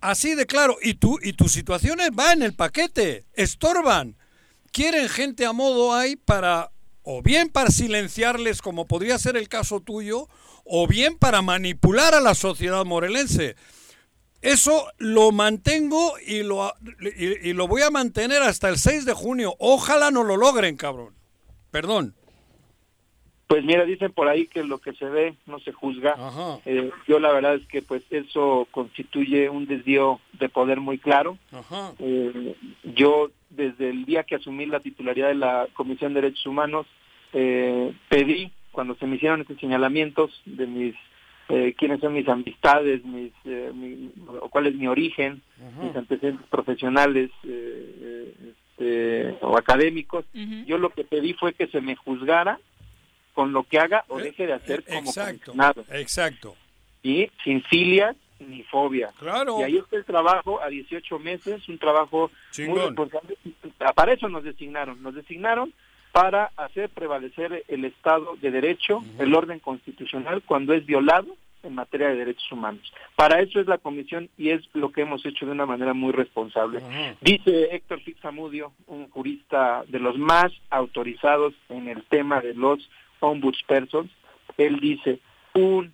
Así 0.00 0.34
de 0.34 0.46
claro. 0.46 0.76
Y, 0.82 0.94
tú, 0.94 1.18
y 1.22 1.32
tus 1.32 1.52
situaciones 1.52 2.10
van 2.12 2.38
en 2.38 2.42
el 2.42 2.54
paquete, 2.54 3.24
estorban. 3.34 4.16
Quieren 4.72 5.08
gente 5.08 5.44
a 5.46 5.52
modo 5.52 5.94
ahí 5.94 6.16
para, 6.16 6.70
o 7.02 7.22
bien 7.22 7.48
para 7.48 7.70
silenciarles, 7.70 8.62
como 8.62 8.86
podría 8.86 9.18
ser 9.18 9.36
el 9.36 9.48
caso 9.48 9.80
tuyo, 9.80 10.28
o 10.64 10.86
bien 10.86 11.16
para 11.18 11.42
manipular 11.42 12.14
a 12.14 12.20
la 12.20 12.34
sociedad 12.34 12.84
morelense. 12.84 13.56
Eso 14.42 14.86
lo 14.96 15.32
mantengo 15.32 16.14
y 16.26 16.42
lo, 16.42 16.72
y, 17.16 17.52
lo 17.52 17.68
voy 17.68 17.82
a 17.82 17.90
mantener 17.90 18.42
hasta 18.42 18.68
el 18.68 18.78
6 18.78 19.04
de 19.04 19.12
junio. 19.12 19.54
Ojalá 19.58 20.10
no 20.10 20.24
lo 20.24 20.36
logren, 20.36 20.76
cabrón. 20.76 21.14
Perdón. 21.70 22.14
Pues 23.50 23.64
mira, 23.64 23.84
dicen 23.84 24.12
por 24.12 24.28
ahí 24.28 24.46
que 24.46 24.62
lo 24.62 24.78
que 24.78 24.92
se 24.92 25.06
ve 25.06 25.34
no 25.46 25.58
se 25.58 25.72
juzga. 25.72 26.14
Eh, 26.64 26.88
yo 27.08 27.18
la 27.18 27.32
verdad 27.32 27.56
es 27.56 27.66
que 27.66 27.82
pues 27.82 28.04
eso 28.10 28.68
constituye 28.70 29.48
un 29.48 29.66
desvío 29.66 30.20
de 30.34 30.48
poder 30.48 30.78
muy 30.78 30.98
claro. 30.98 31.36
Eh, 31.98 32.54
yo 32.94 33.32
desde 33.48 33.90
el 33.90 34.04
día 34.04 34.22
que 34.22 34.36
asumí 34.36 34.66
la 34.66 34.78
titularidad 34.78 35.26
de 35.26 35.34
la 35.34 35.66
Comisión 35.74 36.14
de 36.14 36.20
Derechos 36.20 36.46
Humanos 36.46 36.86
eh, 37.32 37.92
pedí 38.08 38.52
cuando 38.70 38.94
se 38.94 39.08
me 39.08 39.16
hicieron 39.16 39.40
estos 39.40 39.58
señalamientos 39.58 40.30
de 40.44 40.68
mis 40.68 40.94
quiénes 41.76 41.98
son 41.98 42.12
mis 42.12 42.28
amistades, 42.28 43.04
mis, 43.04 43.32
o 44.40 44.48
cuál 44.48 44.68
es 44.68 44.76
mi 44.76 44.86
origen, 44.86 45.42
mis 45.82 45.96
antecedentes 45.96 46.46
profesionales 46.46 47.32
este, 47.42 49.34
o 49.40 49.58
académicos, 49.58 50.24
yo 50.66 50.78
lo 50.78 50.90
que 50.90 51.02
pedí 51.02 51.32
fue 51.32 51.52
que 51.52 51.66
se 51.66 51.80
me 51.80 51.96
juzgara 51.96 52.60
con 53.34 53.52
lo 53.52 53.64
que 53.64 53.78
haga 53.78 54.04
o 54.08 54.20
eh, 54.20 54.24
deje 54.24 54.46
de 54.46 54.52
hacer 54.54 54.84
como 54.84 54.98
exacto, 55.00 55.54
Exacto. 55.90 56.56
Y 57.02 57.30
sin 57.44 57.62
filias 57.62 58.16
ni 58.40 58.62
fobia. 58.64 59.10
Claro. 59.18 59.60
Y 59.60 59.62
ahí 59.62 59.76
está 59.76 59.96
el 59.96 60.04
trabajo 60.04 60.60
a 60.62 60.68
18 60.68 61.18
meses, 61.18 61.68
un 61.68 61.78
trabajo 61.78 62.30
muy 62.58 62.80
importante. 62.80 63.36
Para 63.94 64.12
eso 64.12 64.28
nos 64.28 64.44
designaron. 64.44 65.02
Nos 65.02 65.14
designaron 65.14 65.72
para 66.12 66.50
hacer 66.56 66.88
prevalecer 66.90 67.64
el 67.68 67.84
Estado 67.84 68.36
de 68.40 68.50
Derecho, 68.50 69.02
el 69.18 69.34
orden 69.34 69.60
constitucional, 69.60 70.42
cuando 70.44 70.74
es 70.74 70.84
violado 70.84 71.36
en 71.62 71.74
materia 71.74 72.08
de 72.08 72.16
derechos 72.16 72.50
humanos. 72.50 72.92
Para 73.16 73.40
eso 73.40 73.60
es 73.60 73.66
la 73.66 73.78
comisión 73.78 74.30
y 74.38 74.50
es 74.50 74.62
lo 74.72 74.92
que 74.92 75.02
hemos 75.02 75.24
hecho 75.26 75.46
de 75.46 75.52
una 75.52 75.66
manera 75.66 75.92
muy 75.92 76.12
responsable. 76.12 76.80
Dice 77.20 77.74
Héctor 77.74 78.00
Fixamudio, 78.00 78.72
un 78.86 79.10
jurista 79.10 79.84
de 79.88 80.00
los 80.00 80.18
más 80.18 80.52
autorizados 80.70 81.54
en 81.68 81.88
el 81.88 82.02
tema 82.04 82.40
de 82.40 82.54
los 82.54 82.88
ombudsperson, 83.20 84.10
él 84.58 84.80
dice, 84.80 85.20
un 85.54 85.92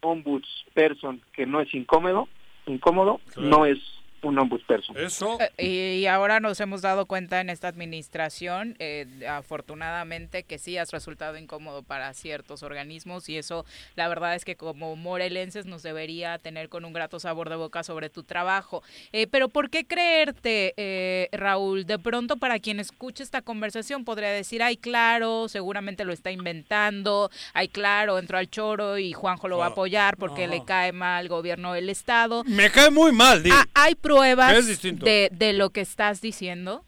ombudsperson 0.00 1.20
que 1.32 1.46
no 1.46 1.60
es 1.60 1.72
incómodo, 1.74 2.28
incómodo, 2.66 3.20
no 3.36 3.66
es 3.66 3.78
un 4.22 4.38
ombudsperson. 4.38 4.96
Eso. 4.96 5.38
Eh, 5.58 5.98
y 6.00 6.06
ahora 6.06 6.40
nos 6.40 6.60
hemos 6.60 6.82
dado 6.82 7.06
cuenta 7.06 7.40
en 7.40 7.50
esta 7.50 7.68
administración, 7.68 8.76
eh, 8.78 9.06
afortunadamente, 9.28 10.42
que 10.42 10.58
sí 10.58 10.76
has 10.78 10.92
resultado 10.92 11.36
incómodo 11.36 11.82
para 11.82 12.12
ciertos 12.14 12.62
organismos 12.62 13.28
y 13.28 13.36
eso, 13.36 13.64
la 13.94 14.08
verdad 14.08 14.34
es 14.34 14.44
que 14.44 14.56
como 14.56 14.96
morelenses 14.96 15.66
nos 15.66 15.82
debería 15.82 16.38
tener 16.38 16.68
con 16.68 16.84
un 16.84 16.92
grato 16.92 17.20
sabor 17.20 17.48
de 17.50 17.56
boca 17.56 17.82
sobre 17.82 18.10
tu 18.10 18.22
trabajo. 18.22 18.82
Eh, 19.12 19.26
pero 19.26 19.48
¿por 19.48 19.70
qué 19.70 19.84
creerte, 19.84 21.28
Raúl? 21.32 21.86
De 21.86 21.98
pronto 21.98 22.36
para 22.36 22.58
quien 22.58 22.80
escuche 22.80 23.22
esta 23.22 23.42
conversación 23.42 24.04
podría 24.04 24.30
decir, 24.30 24.62
ay, 24.62 24.76
claro, 24.76 25.48
seguramente 25.48 26.04
lo 26.04 26.12
está 26.12 26.30
inventando, 26.30 27.30
ay, 27.54 27.68
claro, 27.68 28.18
entró 28.18 28.38
al 28.38 28.50
choro 28.50 28.98
y 28.98 29.12
Juanjo 29.12 29.48
lo 29.48 29.58
va 29.58 29.66
a 29.66 29.68
apoyar 29.70 30.16
porque 30.16 30.48
le 30.48 30.64
cae 30.64 30.92
mal 30.92 31.24
el 31.24 31.28
gobierno 31.28 31.72
del 31.72 31.88
Estado. 31.88 32.44
Me 32.44 32.70
cae 32.70 32.90
muy 32.90 33.12
mal, 33.12 33.42
ah, 33.50 33.64
hay 33.74 33.94
pruebas 34.06 34.82
de, 34.82 35.28
de, 35.32 35.52
lo 35.52 35.70
que 35.70 35.80
estás 35.80 36.20
diciendo? 36.20 36.84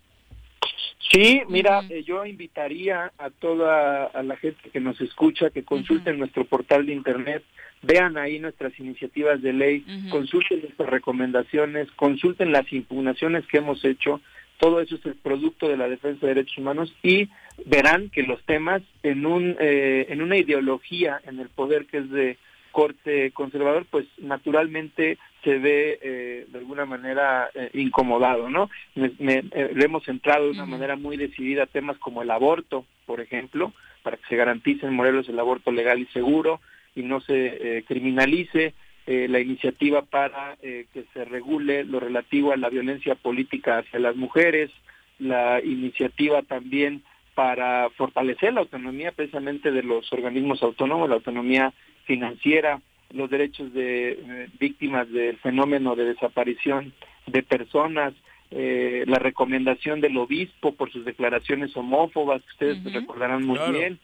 Sí, 1.11 1.43
mira, 1.49 1.83
eh, 1.89 2.03
yo 2.05 2.25
invitaría 2.27 3.13
a 3.19 3.31
toda 3.31 4.05
a 4.05 4.23
la 4.23 4.37
gente 4.37 4.71
que 4.71 4.81
nos 4.81 5.01
escucha 5.01 5.51
que 5.51 5.65
consulten 5.65 6.19
nuestro 6.19 6.45
portal 6.45 6.87
de 6.87 6.93
internet, 6.93 7.43
vean 7.83 8.19
ahí 8.19 8.39
nuestras 8.39 8.79
iniciativas 8.79 9.41
de 9.41 9.53
ley, 9.53 9.85
consulten 10.11 10.61
nuestras 10.61 10.91
recomendaciones, 10.91 11.91
consulten 11.93 12.53
las 12.53 12.71
impugnaciones 12.73 13.47
que 13.47 13.59
hemos 13.59 13.85
hecho, 13.85 14.21
todo 14.59 14.81
eso 14.81 14.97
es 14.97 15.07
el 15.07 15.15
producto 15.15 15.69
de 15.69 15.77
la 15.77 15.89
defensa 15.89 16.27
de 16.27 16.35
derechos 16.35 16.59
humanos 16.59 16.93
y 17.03 17.29
verán 17.65 18.11
que 18.11 18.25
los 18.25 18.43
temas 18.43 18.83
en 19.03 19.25
un 19.25 19.57
eh, 19.61 20.07
en 20.11 20.21
una 20.21 20.37
ideología 20.37 21.21
en 21.27 21.39
el 21.39 21.49
poder 21.49 21.87
que 21.87 21.99
es 21.99 22.11
de 22.11 22.39
corte 22.71 23.31
conservador, 23.33 23.87
pues 23.91 24.07
naturalmente 24.19 25.19
se 25.45 25.59
ve 25.59 25.99
eh, 26.03 26.47
de 26.49 26.59
alguna 26.59 26.85
manera 26.85 27.49
eh, 27.55 27.71
incomodado, 27.75 28.51
¿no? 28.51 28.71
Me, 28.95 29.13
eh, 29.53 29.71
le 29.75 29.85
hemos 29.85 30.07
entrado 30.09 30.45
de 30.45 30.51
una 30.51 30.67
manera 30.67 30.97
muy 30.97 31.17
decidida 31.17 31.65
a 31.65 31.67
temas 31.67 31.99
como 31.99 32.23
el 32.23 32.31
aborto, 32.31 32.85
por 33.07 33.21
ejemplo, 33.21 33.73
para 34.03 34.17
que 34.17 34.27
se 34.29 34.37
garantice 34.37 34.87
en 34.87 34.95
Morelos 34.95 35.29
el 35.29 35.39
aborto 35.39 35.71
legal 35.71 35.99
y 36.01 36.07
seguro 36.07 36.61
y 36.95 37.03
no 37.03 37.21
se 37.21 37.85
criminalice 37.87 38.75
la 39.07 39.39
iniciativa 39.39 40.03
para 40.03 40.57
que 40.61 41.05
se 41.13 41.25
regule 41.25 41.85
lo 41.85 42.01
relativo 42.01 42.53
a 42.53 42.57
la 42.57 42.71
violencia 42.71 43.15
política 43.15 43.79
hacia 43.79 44.01
las 44.01 44.17
mujeres, 44.17 44.71
la 45.19 45.61
iniciativa 45.63 46.43
también 46.43 47.03
para 47.39 47.89
fortalecer 47.91 48.53
la 48.53 48.63
autonomía 48.63 49.13
precisamente 49.13 49.71
de 49.71 49.85
los 49.85 50.13
organismos 50.13 50.61
autónomos, 50.61 51.09
la 51.09 51.15
autonomía 51.15 51.73
financiera, 52.09 52.81
los 53.11 53.31
derechos 53.31 53.73
de 53.73 54.13
eh, 54.13 54.49
víctimas 54.59 55.09
del 55.13 55.37
fenómeno 55.37 55.95
de 55.95 56.05
desaparición 56.05 56.93
de 57.27 57.43
personas, 57.43 58.15
eh, 58.51 59.05
la 59.07 59.19
recomendación 59.19 60.01
del 60.01 60.17
obispo 60.17 60.73
por 60.73 60.91
sus 60.91 61.05
declaraciones 61.05 61.77
homófobas, 61.77 62.43
ustedes 62.53 62.83
recordarán 62.83 63.45
muy 63.45 63.59
bien, 63.71 64.01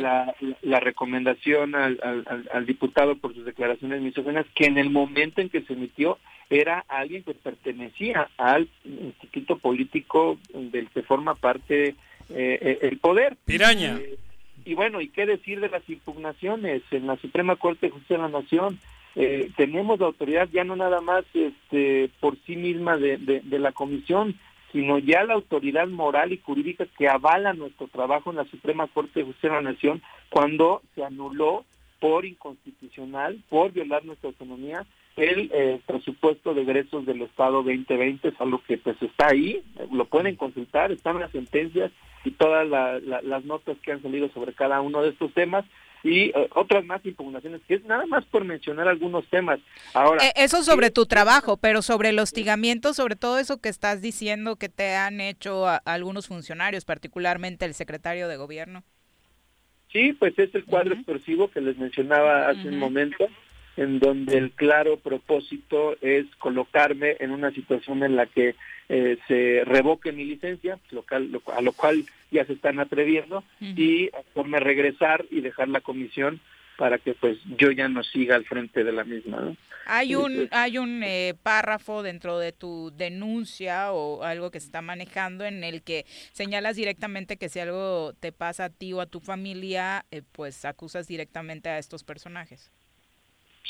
la, 0.00 0.36
la, 0.62 0.78
recomendación 0.78 1.74
al, 1.74 1.98
al, 2.52 2.64
diputado 2.64 3.16
por 3.16 3.34
sus 3.34 3.44
declaraciones 3.44 4.00
misóginas, 4.00 4.46
que 4.54 4.66
en 4.66 4.78
el 4.78 4.90
momento 4.90 5.40
en 5.40 5.48
que 5.48 5.62
se 5.62 5.72
emitió 5.72 6.18
era 6.48 6.84
alguien 6.86 7.24
que 7.24 7.34
pertenecía 7.34 8.30
al 8.36 8.68
instituto 8.84 9.58
político 9.58 10.38
del 10.54 10.88
que 10.90 11.02
forma 11.02 11.34
parte 11.34 11.96
eh, 12.30 12.78
el 12.82 12.98
poder. 12.98 13.36
Piraña 13.44 13.98
y 14.68 14.74
bueno, 14.74 15.00
¿y 15.00 15.08
qué 15.08 15.24
decir 15.24 15.60
de 15.60 15.70
las 15.70 15.88
impugnaciones 15.88 16.82
en 16.90 17.06
la 17.06 17.16
Suprema 17.16 17.56
Corte 17.56 17.86
de 17.86 17.92
Justicia 17.92 18.18
de 18.18 18.22
la 18.24 18.40
Nación? 18.40 18.78
Eh, 19.16 19.50
tenemos 19.56 19.98
la 19.98 20.08
autoridad 20.08 20.46
ya 20.52 20.62
no 20.62 20.76
nada 20.76 21.00
más 21.00 21.24
este, 21.32 22.10
por 22.20 22.36
sí 22.44 22.54
misma 22.54 22.98
de, 22.98 23.16
de, 23.16 23.58
la 23.58 23.72
comisión, 23.72 24.38
sino 24.70 24.98
ya 24.98 25.24
la 25.24 25.32
autoridad 25.32 25.88
moral 25.88 26.34
y 26.34 26.36
jurídica 26.36 26.84
que 26.98 27.08
avala 27.08 27.54
nuestro 27.54 27.88
trabajo 27.88 28.28
en 28.28 28.36
la 28.36 28.44
Suprema 28.44 28.86
Corte 28.88 29.20
de 29.20 29.24
Justicia 29.24 29.48
de 29.48 29.54
la 29.54 29.72
Nación 29.72 30.02
cuando 30.28 30.82
se 30.94 31.02
anuló 31.02 31.64
por 31.98 32.26
inconstitucional, 32.26 33.42
por 33.48 33.72
violar 33.72 34.04
nuestra 34.04 34.28
autonomía, 34.28 34.84
el 35.18 35.50
eh, 35.52 35.80
presupuesto 35.84 36.54
de 36.54 36.62
egresos 36.62 37.04
del 37.04 37.22
Estado 37.22 37.62
2020, 37.62 38.28
es 38.28 38.40
algo 38.40 38.62
que 38.66 38.78
pues 38.78 38.96
está 39.02 39.28
ahí, 39.28 39.62
lo 39.92 40.04
pueden 40.06 40.36
consultar, 40.36 40.92
están 40.92 41.18
las 41.18 41.32
sentencias 41.32 41.90
y 42.24 42.30
todas 42.32 42.66
las 42.68 43.44
notas 43.44 43.76
que 43.82 43.92
han 43.92 44.02
salido 44.02 44.28
sobre 44.30 44.52
cada 44.52 44.80
uno 44.80 45.02
de 45.02 45.10
estos 45.10 45.32
temas 45.34 45.64
y 46.04 46.26
eh, 46.26 46.48
otras 46.54 46.84
más 46.84 47.04
impugnaciones, 47.04 47.60
que 47.66 47.74
es 47.74 47.84
nada 47.84 48.06
más 48.06 48.24
por 48.26 48.44
mencionar 48.44 48.86
algunos 48.86 49.26
temas. 49.26 49.58
Ahora, 49.94 50.24
eh, 50.24 50.32
eso 50.36 50.62
sobre 50.62 50.90
tu 50.90 51.06
trabajo, 51.06 51.56
pero 51.56 51.82
sobre 51.82 52.10
el 52.10 52.18
hostigamiento, 52.18 52.94
sobre 52.94 53.16
todo 53.16 53.38
eso 53.38 53.60
que 53.60 53.68
estás 53.68 54.00
diciendo 54.00 54.56
que 54.56 54.68
te 54.68 54.94
han 54.94 55.20
hecho 55.20 55.66
algunos 55.84 56.28
funcionarios, 56.28 56.84
particularmente 56.84 57.64
el 57.64 57.74
secretario 57.74 58.28
de 58.28 58.36
gobierno. 58.36 58.84
Sí, 59.92 60.12
pues 60.12 60.38
es 60.38 60.54
el 60.54 60.64
cuadro 60.64 60.94
explosivo 60.94 61.50
que 61.50 61.60
les 61.60 61.76
mencionaba 61.78 62.48
hace 62.48 62.68
un 62.68 62.78
momento 62.78 63.26
en 63.78 64.00
donde 64.00 64.36
el 64.36 64.50
claro 64.50 64.96
propósito 64.96 65.96
es 66.00 66.26
colocarme 66.40 67.16
en 67.20 67.30
una 67.30 67.52
situación 67.52 68.02
en 68.02 68.16
la 68.16 68.26
que 68.26 68.56
eh, 68.88 69.18
se 69.28 69.62
revoque 69.64 70.10
mi 70.10 70.24
licencia, 70.24 70.80
a 71.10 71.60
lo 71.60 71.72
cual 71.72 72.04
ya 72.32 72.44
se 72.44 72.54
están 72.54 72.80
atreviendo, 72.80 73.44
y 73.60 74.10
hacerme 74.10 74.58
regresar 74.58 75.26
y 75.30 75.42
dejar 75.42 75.68
la 75.68 75.80
comisión 75.80 76.40
para 76.76 76.98
que 76.98 77.14
pues 77.14 77.38
yo 77.56 77.70
ya 77.70 77.88
no 77.88 78.02
siga 78.02 78.34
al 78.34 78.44
frente 78.46 78.82
de 78.82 78.92
la 78.92 79.04
misma. 79.04 79.54
Hay 79.86 80.16
un 80.16 80.48
hay 80.50 80.78
un 80.78 81.02
eh, 81.04 81.34
párrafo 81.42 82.02
dentro 82.02 82.38
de 82.38 82.52
tu 82.52 82.92
denuncia 82.96 83.92
o 83.92 84.24
algo 84.24 84.50
que 84.50 84.60
se 84.60 84.66
está 84.66 84.82
manejando 84.82 85.44
en 85.44 85.62
el 85.62 85.82
que 85.82 86.04
señalas 86.32 86.76
directamente 86.76 87.36
que 87.36 87.48
si 87.48 87.60
algo 87.60 88.12
te 88.18 88.32
pasa 88.32 88.66
a 88.66 88.70
ti 88.70 88.92
o 88.92 89.00
a 89.00 89.06
tu 89.06 89.20
familia, 89.20 90.04
eh, 90.10 90.22
pues 90.32 90.64
acusas 90.64 91.06
directamente 91.06 91.68
a 91.68 91.78
estos 91.78 92.02
personajes. 92.02 92.72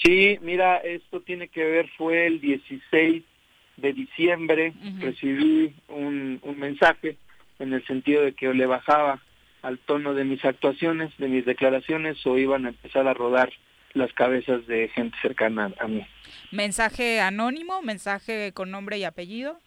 Sí, 0.02 0.38
mira, 0.42 0.76
esto 0.76 1.20
tiene 1.20 1.48
que 1.48 1.64
ver, 1.64 1.88
fue 1.96 2.26
el 2.26 2.40
16 2.40 3.24
de 3.76 3.92
diciembre, 3.92 4.72
recibí 5.00 5.74
un, 5.88 6.38
un 6.42 6.58
mensaje 6.58 7.16
en 7.58 7.72
el 7.72 7.84
sentido 7.86 8.22
de 8.22 8.32
que 8.32 8.52
le 8.52 8.66
bajaba 8.66 9.20
al 9.62 9.78
tono 9.78 10.14
de 10.14 10.24
mis 10.24 10.44
actuaciones, 10.44 11.10
de 11.18 11.28
mis 11.28 11.44
declaraciones, 11.44 12.24
o 12.26 12.38
iban 12.38 12.66
a 12.66 12.70
empezar 12.70 13.08
a 13.08 13.14
rodar 13.14 13.50
las 13.94 14.12
cabezas 14.12 14.66
de 14.66 14.88
gente 14.88 15.16
cercana 15.20 15.72
a 15.80 15.88
mí. 15.88 16.06
¿Mensaje 16.52 17.20
anónimo? 17.20 17.82
¿Mensaje 17.82 18.52
con 18.52 18.70
nombre 18.70 18.98
y 18.98 19.04
apellido? 19.04 19.58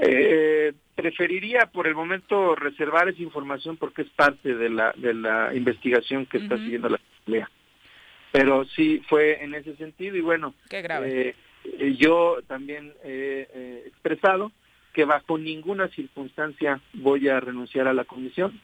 Eh, 0.00 0.72
preferiría 0.94 1.66
por 1.66 1.86
el 1.86 1.94
momento 1.94 2.54
reservar 2.54 3.08
esa 3.08 3.22
información 3.22 3.76
porque 3.76 4.02
es 4.02 4.10
parte 4.10 4.54
de 4.54 4.70
la, 4.70 4.92
de 4.96 5.14
la 5.14 5.54
investigación 5.54 6.26
que 6.26 6.38
está 6.38 6.56
siguiendo 6.56 6.88
la 6.88 7.00
Asamblea 7.20 7.50
pero 8.34 8.64
sí 8.74 9.00
fue 9.08 9.44
en 9.44 9.54
ese 9.54 9.76
sentido 9.76 10.16
y 10.16 10.20
bueno, 10.20 10.54
eh, 10.68 11.36
eh, 11.64 11.96
yo 11.96 12.38
también 12.48 12.92
he 13.04 13.84
expresado 13.86 14.50
que 14.92 15.04
bajo 15.04 15.38
ninguna 15.38 15.86
circunstancia 15.86 16.80
voy 16.94 17.28
a 17.28 17.38
renunciar 17.38 17.86
a 17.86 17.94
la 17.94 18.02
comisión, 18.02 18.60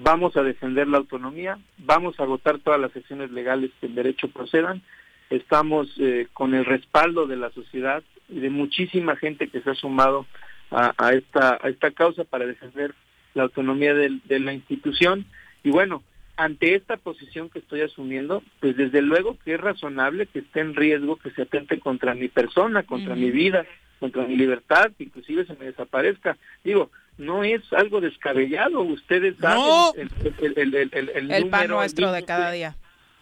vamos 0.00 0.36
a 0.36 0.42
defender 0.42 0.88
la 0.88 0.98
autonomía, 0.98 1.56
vamos 1.78 2.18
a 2.18 2.24
agotar 2.24 2.58
todas 2.58 2.80
las 2.80 2.96
acciones 2.96 3.30
legales 3.30 3.70
que 3.80 3.86
en 3.86 3.94
derecho 3.94 4.26
procedan, 4.26 4.82
estamos 5.30 5.86
eh, 6.00 6.26
con 6.32 6.56
el 6.56 6.64
respaldo 6.64 7.28
de 7.28 7.36
la 7.36 7.50
sociedad 7.50 8.02
y 8.28 8.40
de 8.40 8.50
muchísima 8.50 9.14
gente 9.14 9.46
que 9.46 9.60
se 9.60 9.70
ha 9.70 9.74
sumado 9.76 10.26
a, 10.72 11.12
esta, 11.12 11.60
a 11.62 11.68
esta 11.68 11.92
causa 11.92 12.24
para 12.24 12.44
defender 12.44 12.92
la 13.34 13.44
autonomía 13.44 13.94
de, 13.94 14.40
la 14.40 14.52
institución. 14.52 15.26
Y 15.62 15.70
bueno, 15.70 16.02
ante 16.36 16.74
esta 16.74 16.96
posición 16.96 17.48
que 17.48 17.60
estoy 17.60 17.80
asumiendo, 17.80 18.42
pues 18.60 18.76
desde 18.76 19.02
luego 19.02 19.36
que 19.44 19.54
es 19.54 19.60
razonable 19.60 20.26
que 20.26 20.40
esté 20.40 20.60
en 20.60 20.74
riesgo 20.74 21.16
que 21.16 21.30
se 21.30 21.42
atente 21.42 21.80
contra 21.80 22.14
mi 22.14 22.28
persona, 22.28 22.82
contra 22.82 23.14
mi 23.14 23.30
vida, 23.30 23.64
contra 23.98 24.26
mi 24.26 24.36
libertad, 24.36 24.92
que 24.96 25.04
inclusive 25.04 25.46
se 25.46 25.54
me 25.54 25.66
desaparezca. 25.66 26.36
Digo, 26.62 26.90
no 27.18 27.42
es 27.42 27.62
algo 27.72 28.00
descabellado, 28.00 28.82
ustedes 28.82 29.36
saben 29.38 30.10
el, 30.40 30.74
el, 30.92 31.30
el, 31.30 31.48
pan 31.48 31.68
nuestro 31.68 32.12
de 32.12 32.24
cada 32.24 32.52
día. 32.52 32.76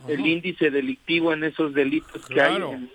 El 0.09 0.27
índice 0.27 0.71
delictivo 0.71 1.33
en 1.33 1.45
esos 1.45 1.73
delitos 1.73 2.27
que 2.27 2.41
hay 2.41 2.57
en 2.57 2.91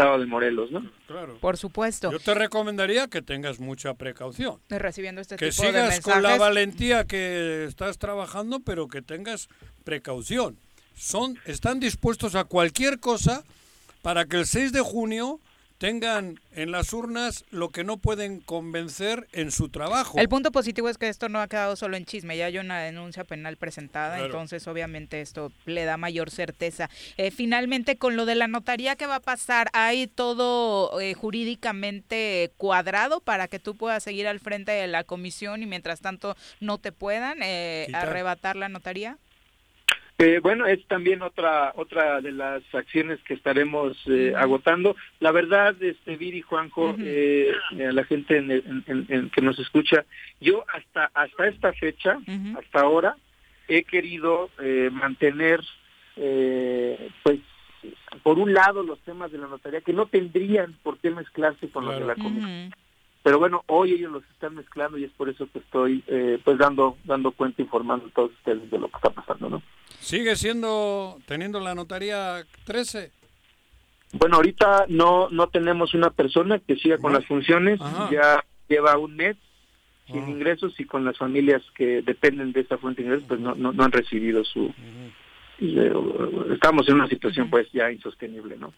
estado 0.00 0.18
de 0.18 0.26
Morelos, 0.26 0.70
¿no? 0.70 0.90
Claro. 1.06 1.36
Por 1.40 1.56
supuesto. 1.56 2.10
Yo 2.10 2.18
te 2.18 2.34
recomendaría 2.34 3.08
que 3.08 3.22
tengas 3.22 3.60
mucha 3.60 3.94
precaución. 3.94 4.60
Recibiendo 4.68 5.20
este 5.20 5.36
que 5.36 5.50
tipo 5.50 5.62
de 5.62 5.72
mensajes. 5.72 6.04
sigas 6.04 6.14
con 6.14 6.22
la 6.22 6.36
valentía 6.36 7.04
que 7.04 7.64
estás 7.64 7.98
trabajando, 7.98 8.60
pero 8.60 8.88
que 8.88 9.02
tengas 9.02 9.48
precaución. 9.84 10.58
Son, 10.94 11.38
están 11.46 11.80
dispuestos 11.80 12.34
a 12.34 12.44
cualquier 12.44 13.00
cosa 13.00 13.44
para 14.02 14.24
que 14.26 14.38
el 14.38 14.46
6 14.46 14.72
de 14.72 14.80
junio 14.80 15.40
tengan 15.80 16.38
en 16.54 16.72
las 16.72 16.92
urnas 16.92 17.46
lo 17.50 17.70
que 17.70 17.84
no 17.84 17.96
pueden 17.96 18.40
convencer 18.40 19.26
en 19.32 19.50
su 19.50 19.70
trabajo. 19.70 20.18
El 20.18 20.28
punto 20.28 20.52
positivo 20.52 20.90
es 20.90 20.98
que 20.98 21.08
esto 21.08 21.30
no 21.30 21.40
ha 21.40 21.48
quedado 21.48 21.74
solo 21.74 21.96
en 21.96 22.04
chisme, 22.04 22.36
ya 22.36 22.44
hay 22.44 22.58
una 22.58 22.80
denuncia 22.80 23.24
penal 23.24 23.56
presentada, 23.56 24.20
entonces 24.20 24.68
obviamente 24.68 25.22
esto 25.22 25.50
le 25.64 25.86
da 25.86 25.96
mayor 25.96 26.30
certeza. 26.30 26.90
Eh, 27.16 27.30
finalmente, 27.30 27.96
con 27.96 28.14
lo 28.14 28.26
de 28.26 28.34
la 28.34 28.46
notaría, 28.46 28.94
¿qué 28.96 29.06
va 29.06 29.16
a 29.16 29.20
pasar? 29.20 29.70
¿Hay 29.72 30.06
todo 30.06 31.00
eh, 31.00 31.14
jurídicamente 31.14 32.52
cuadrado 32.58 33.20
para 33.20 33.48
que 33.48 33.58
tú 33.58 33.74
puedas 33.74 34.02
seguir 34.02 34.28
al 34.28 34.38
frente 34.38 34.72
de 34.72 34.86
la 34.86 35.04
comisión 35.04 35.62
y 35.62 35.66
mientras 35.66 36.02
tanto 36.02 36.36
no 36.60 36.76
te 36.76 36.92
puedan 36.92 37.38
eh, 37.42 37.88
arrebatar 37.94 38.56
la 38.56 38.68
notaría? 38.68 39.16
Eh, 40.22 40.38
bueno, 40.42 40.66
es 40.66 40.86
también 40.86 41.22
otra 41.22 41.72
otra 41.76 42.20
de 42.20 42.30
las 42.30 42.62
acciones 42.74 43.18
que 43.22 43.32
estaremos 43.32 43.96
eh, 44.06 44.34
agotando. 44.36 44.94
La 45.18 45.32
verdad, 45.32 45.74
este 45.82 46.18
Viri, 46.18 46.42
Juanjo, 46.42 46.94
eh, 46.98 47.50
a 47.72 47.90
la 47.90 48.04
gente 48.04 48.36
en, 48.36 49.30
que 49.30 49.40
nos 49.40 49.58
escucha, 49.58 50.04
yo 50.38 50.66
hasta 50.74 51.10
hasta 51.14 51.48
esta 51.48 51.72
fecha, 51.72 52.18
hasta 52.58 52.80
ahora, 52.80 53.16
he 53.66 53.84
querido 53.84 54.50
mantener, 54.92 55.60
pues, 57.22 57.40
por 58.22 58.38
un 58.38 58.52
lado 58.52 58.82
los 58.82 58.98
temas 59.00 59.32
de 59.32 59.38
la 59.38 59.46
notaría 59.46 59.80
que 59.80 59.94
no 59.94 60.04
tendrían 60.04 60.74
por 60.82 60.98
qué 60.98 61.10
mezclarse 61.10 61.70
con 61.70 61.86
los 61.86 61.98
de 61.98 62.04
la 62.04 62.14
comisión. 62.14 62.74
Pero 63.22 63.38
bueno, 63.38 63.64
hoy 63.66 63.92
ellos 63.92 64.12
los 64.12 64.24
están 64.30 64.54
mezclando 64.54 64.96
y 64.96 65.04
es 65.04 65.10
por 65.12 65.28
eso 65.28 65.46
que 65.52 65.58
estoy, 65.58 66.02
pues, 66.44 66.58
dando 66.58 66.96
dando 67.04 67.32
cuenta, 67.32 67.60
informando 67.60 68.06
a 68.06 68.10
todos 68.10 68.32
ustedes 68.32 68.70
de 68.70 68.78
lo 68.78 68.88
que 68.88 68.96
está 68.96 69.10
pasando, 69.10 69.50
¿no? 69.50 69.62
¿Sigue 70.00 70.36
siendo, 70.36 71.18
teniendo 71.26 71.60
la 71.60 71.74
notaría 71.74 72.44
13? 72.64 73.12
Bueno, 74.12 74.36
ahorita 74.36 74.86
no 74.88 75.28
no 75.30 75.48
tenemos 75.48 75.94
una 75.94 76.10
persona 76.10 76.58
que 76.58 76.76
siga 76.76 76.98
con 76.98 77.12
las 77.12 77.26
funciones, 77.26 77.78
ya 78.10 78.44
lleva 78.68 78.98
un 78.98 79.16
mes 79.16 79.36
sin 80.06 80.28
ingresos 80.28 80.78
y 80.78 80.84
con 80.84 81.04
las 81.04 81.16
familias 81.16 81.62
que 81.74 82.02
dependen 82.02 82.52
de 82.52 82.60
esa 82.62 82.78
fuente 82.78 83.02
de 83.02 83.06
ingresos 83.08 83.28
pues 83.28 83.40
no, 83.40 83.54
no, 83.54 83.84
han 83.84 83.92
recibido 83.92 84.44
su... 84.44 84.72
estamos 86.52 86.88
en 86.88 86.94
una 86.94 87.06
situación 87.06 87.48
pues 87.48 87.70
ya 87.72 87.92
insostenible, 87.92 88.56
¿no? 88.56 88.72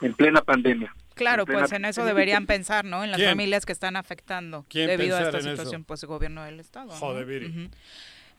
En 0.00 0.14
plena 0.14 0.42
pandemia. 0.42 0.94
Claro, 1.14 1.44
pues 1.46 1.72
en 1.72 1.84
eso 1.84 2.04
deberían 2.04 2.46
pensar, 2.46 2.84
¿no? 2.84 3.04
En 3.04 3.10
las 3.10 3.22
familias 3.22 3.66
que 3.66 3.72
están 3.72 3.96
afectando 3.96 4.64
debido 4.72 5.16
a 5.16 5.22
esta 5.22 5.40
situación, 5.40 5.84
pues 5.84 6.02
el 6.02 6.08
gobierno 6.08 6.44
del 6.44 6.60
Estado. 6.60 6.90
Joder, 6.90 7.26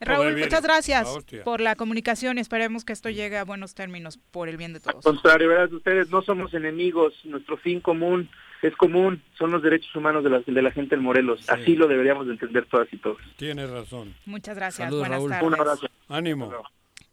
Raúl, 0.02 0.34
muchas 0.34 0.62
gracias 0.62 1.08
por 1.44 1.60
la 1.60 1.76
comunicación 1.76 2.38
y 2.38 2.40
esperemos 2.40 2.86
que 2.86 2.94
esto 2.94 3.10
llegue 3.10 3.36
a 3.36 3.44
buenos 3.44 3.74
términos 3.74 4.18
por 4.30 4.48
el 4.48 4.56
bien 4.56 4.72
de 4.72 4.80
todos. 4.80 4.96
Al 4.96 5.02
contrario, 5.02 5.48
¿verdad? 5.48 5.70
ustedes 5.74 6.08
no 6.10 6.22
somos 6.22 6.54
enemigos, 6.54 7.12
nuestro 7.24 7.58
fin 7.58 7.80
común 7.80 8.30
es 8.62 8.74
común, 8.76 9.22
son 9.38 9.50
los 9.50 9.62
derechos 9.62 9.94
humanos 9.94 10.24
de 10.24 10.30
la, 10.30 10.40
de 10.40 10.62
la 10.62 10.70
gente 10.70 10.94
en 10.94 11.02
Morelos. 11.02 11.48
Así 11.48 11.76
lo 11.76 11.86
deberíamos 11.86 12.26
de 12.26 12.32
entender 12.32 12.66
todas 12.66 12.88
y 12.92 12.96
todos. 12.96 13.18
Tienes 13.36 13.70
razón. 13.70 14.14
Muchas 14.24 14.56
gracias, 14.56 14.90
buenas 14.90 15.26
tardes. 15.26 15.42
Un 15.42 15.54
abrazo. 15.54 15.86
Ánimo. 16.08 16.50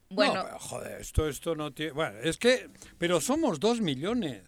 Bueno, 0.10 0.46
joder, 0.60 1.02
esto, 1.02 1.28
esto 1.28 1.56
no 1.56 1.72
tiene... 1.72 1.92
Bueno, 1.92 2.18
es 2.24 2.38
que... 2.38 2.70
Pero 2.98 3.20
somos 3.20 3.60
dos 3.60 3.82
millones. 3.82 4.44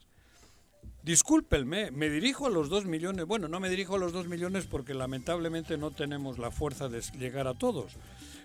Discúlpenme, 1.03 1.91
me 1.91 2.09
dirijo 2.09 2.45
a 2.45 2.49
los 2.49 2.69
dos 2.69 2.85
millones. 2.85 3.25
Bueno, 3.25 3.47
no 3.47 3.59
me 3.59 3.69
dirijo 3.69 3.95
a 3.95 3.99
los 3.99 4.13
dos 4.13 4.27
millones 4.27 4.67
porque 4.67 4.93
lamentablemente 4.93 5.77
no 5.77 5.91
tenemos 5.91 6.37
la 6.37 6.51
fuerza 6.51 6.87
de 6.87 7.01
llegar 7.17 7.47
a 7.47 7.53
todos. 7.53 7.93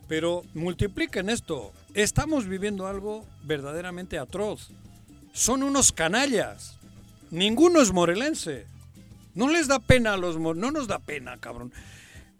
Pero 0.08 0.42
multipliquen 0.54 1.30
esto. 1.30 1.72
Estamos 1.94 2.46
viviendo 2.46 2.86
algo 2.86 3.24
verdaderamente 3.42 4.18
atroz. 4.18 4.70
Son 5.32 5.62
unos 5.62 5.92
canallas. 5.92 6.78
Ninguno 7.30 7.80
es 7.80 7.92
morelense. 7.92 8.66
No 9.34 9.48
les 9.48 9.66
da 9.66 9.80
pena 9.80 10.14
a 10.14 10.16
los 10.16 10.38
no 10.38 10.70
nos 10.70 10.86
da 10.86 11.00
pena, 11.00 11.38
cabrón. 11.38 11.72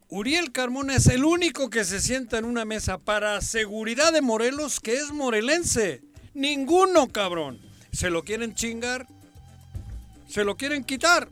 Uriel 0.09 0.53
Carmona 0.53 0.97
es 0.97 1.07
el 1.07 1.25
único 1.25 1.71
que 1.71 1.85
se 1.85 2.01
sienta 2.01 2.38
en 2.38 2.45
una 2.45 2.64
mesa 2.64 2.99
para 2.99 3.40
seguridad 3.40 4.12
de 4.12 4.21
Morelos 4.21 4.79
que 4.79 4.95
es 4.95 5.11
morelense. 5.11 6.03
Ninguno, 6.35 7.09
cabrón. 7.09 7.61
Se 7.93 8.11
lo 8.11 8.23
quieren 8.23 8.55
chingar. 8.55 9.07
Se 10.29 10.45
lo 10.45 10.57
quieren 10.57 10.85
quitar. 10.85 11.29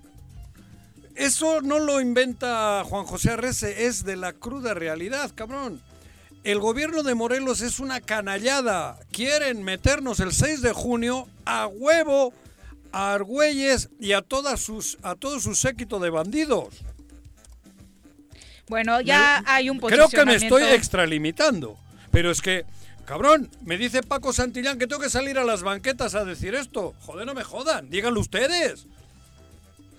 Eso 1.14 1.60
no 1.60 1.78
lo 1.78 2.00
inventa 2.00 2.82
Juan 2.84 3.04
José 3.04 3.30
Arrece, 3.30 3.86
es 3.86 4.04
de 4.04 4.16
la 4.16 4.32
cruda 4.32 4.72
realidad, 4.72 5.30
cabrón. 5.34 5.82
El 6.42 6.58
gobierno 6.58 7.02
de 7.02 7.14
Morelos 7.14 7.60
es 7.60 7.78
una 7.78 8.00
canallada. 8.00 8.98
Quieren 9.12 9.62
meternos 9.62 10.18
el 10.20 10.32
6 10.32 10.62
de 10.62 10.72
junio 10.72 11.28
a 11.44 11.66
huevo 11.66 12.32
a 12.90 13.12
Argüelles 13.12 13.90
y 14.00 14.12
a 14.12 14.22
todas 14.22 14.60
sus 14.60 14.98
a 15.02 15.14
todo 15.14 15.40
su 15.40 15.54
séquito 15.54 15.98
de 15.98 16.10
bandidos. 16.10 16.82
Bueno, 18.72 19.02
ya 19.02 19.44
hay 19.46 19.68
un 19.68 19.78
Creo 19.78 20.08
que 20.08 20.24
me 20.24 20.36
estoy 20.36 20.62
extralimitando, 20.62 21.76
pero 22.10 22.30
es 22.30 22.40
que 22.40 22.64
Cabrón, 23.04 23.50
me 23.66 23.76
dice 23.76 24.02
Paco 24.02 24.32
Santillán 24.32 24.78
que 24.78 24.86
tengo 24.86 25.02
que 25.02 25.10
salir 25.10 25.38
a 25.38 25.44
las 25.44 25.62
banquetas 25.62 26.14
a 26.14 26.24
decir 26.24 26.54
esto. 26.54 26.94
Joder, 27.00 27.26
no 27.26 27.34
me 27.34 27.44
jodan, 27.44 27.90
díganlo 27.90 28.18
ustedes. 28.18 28.86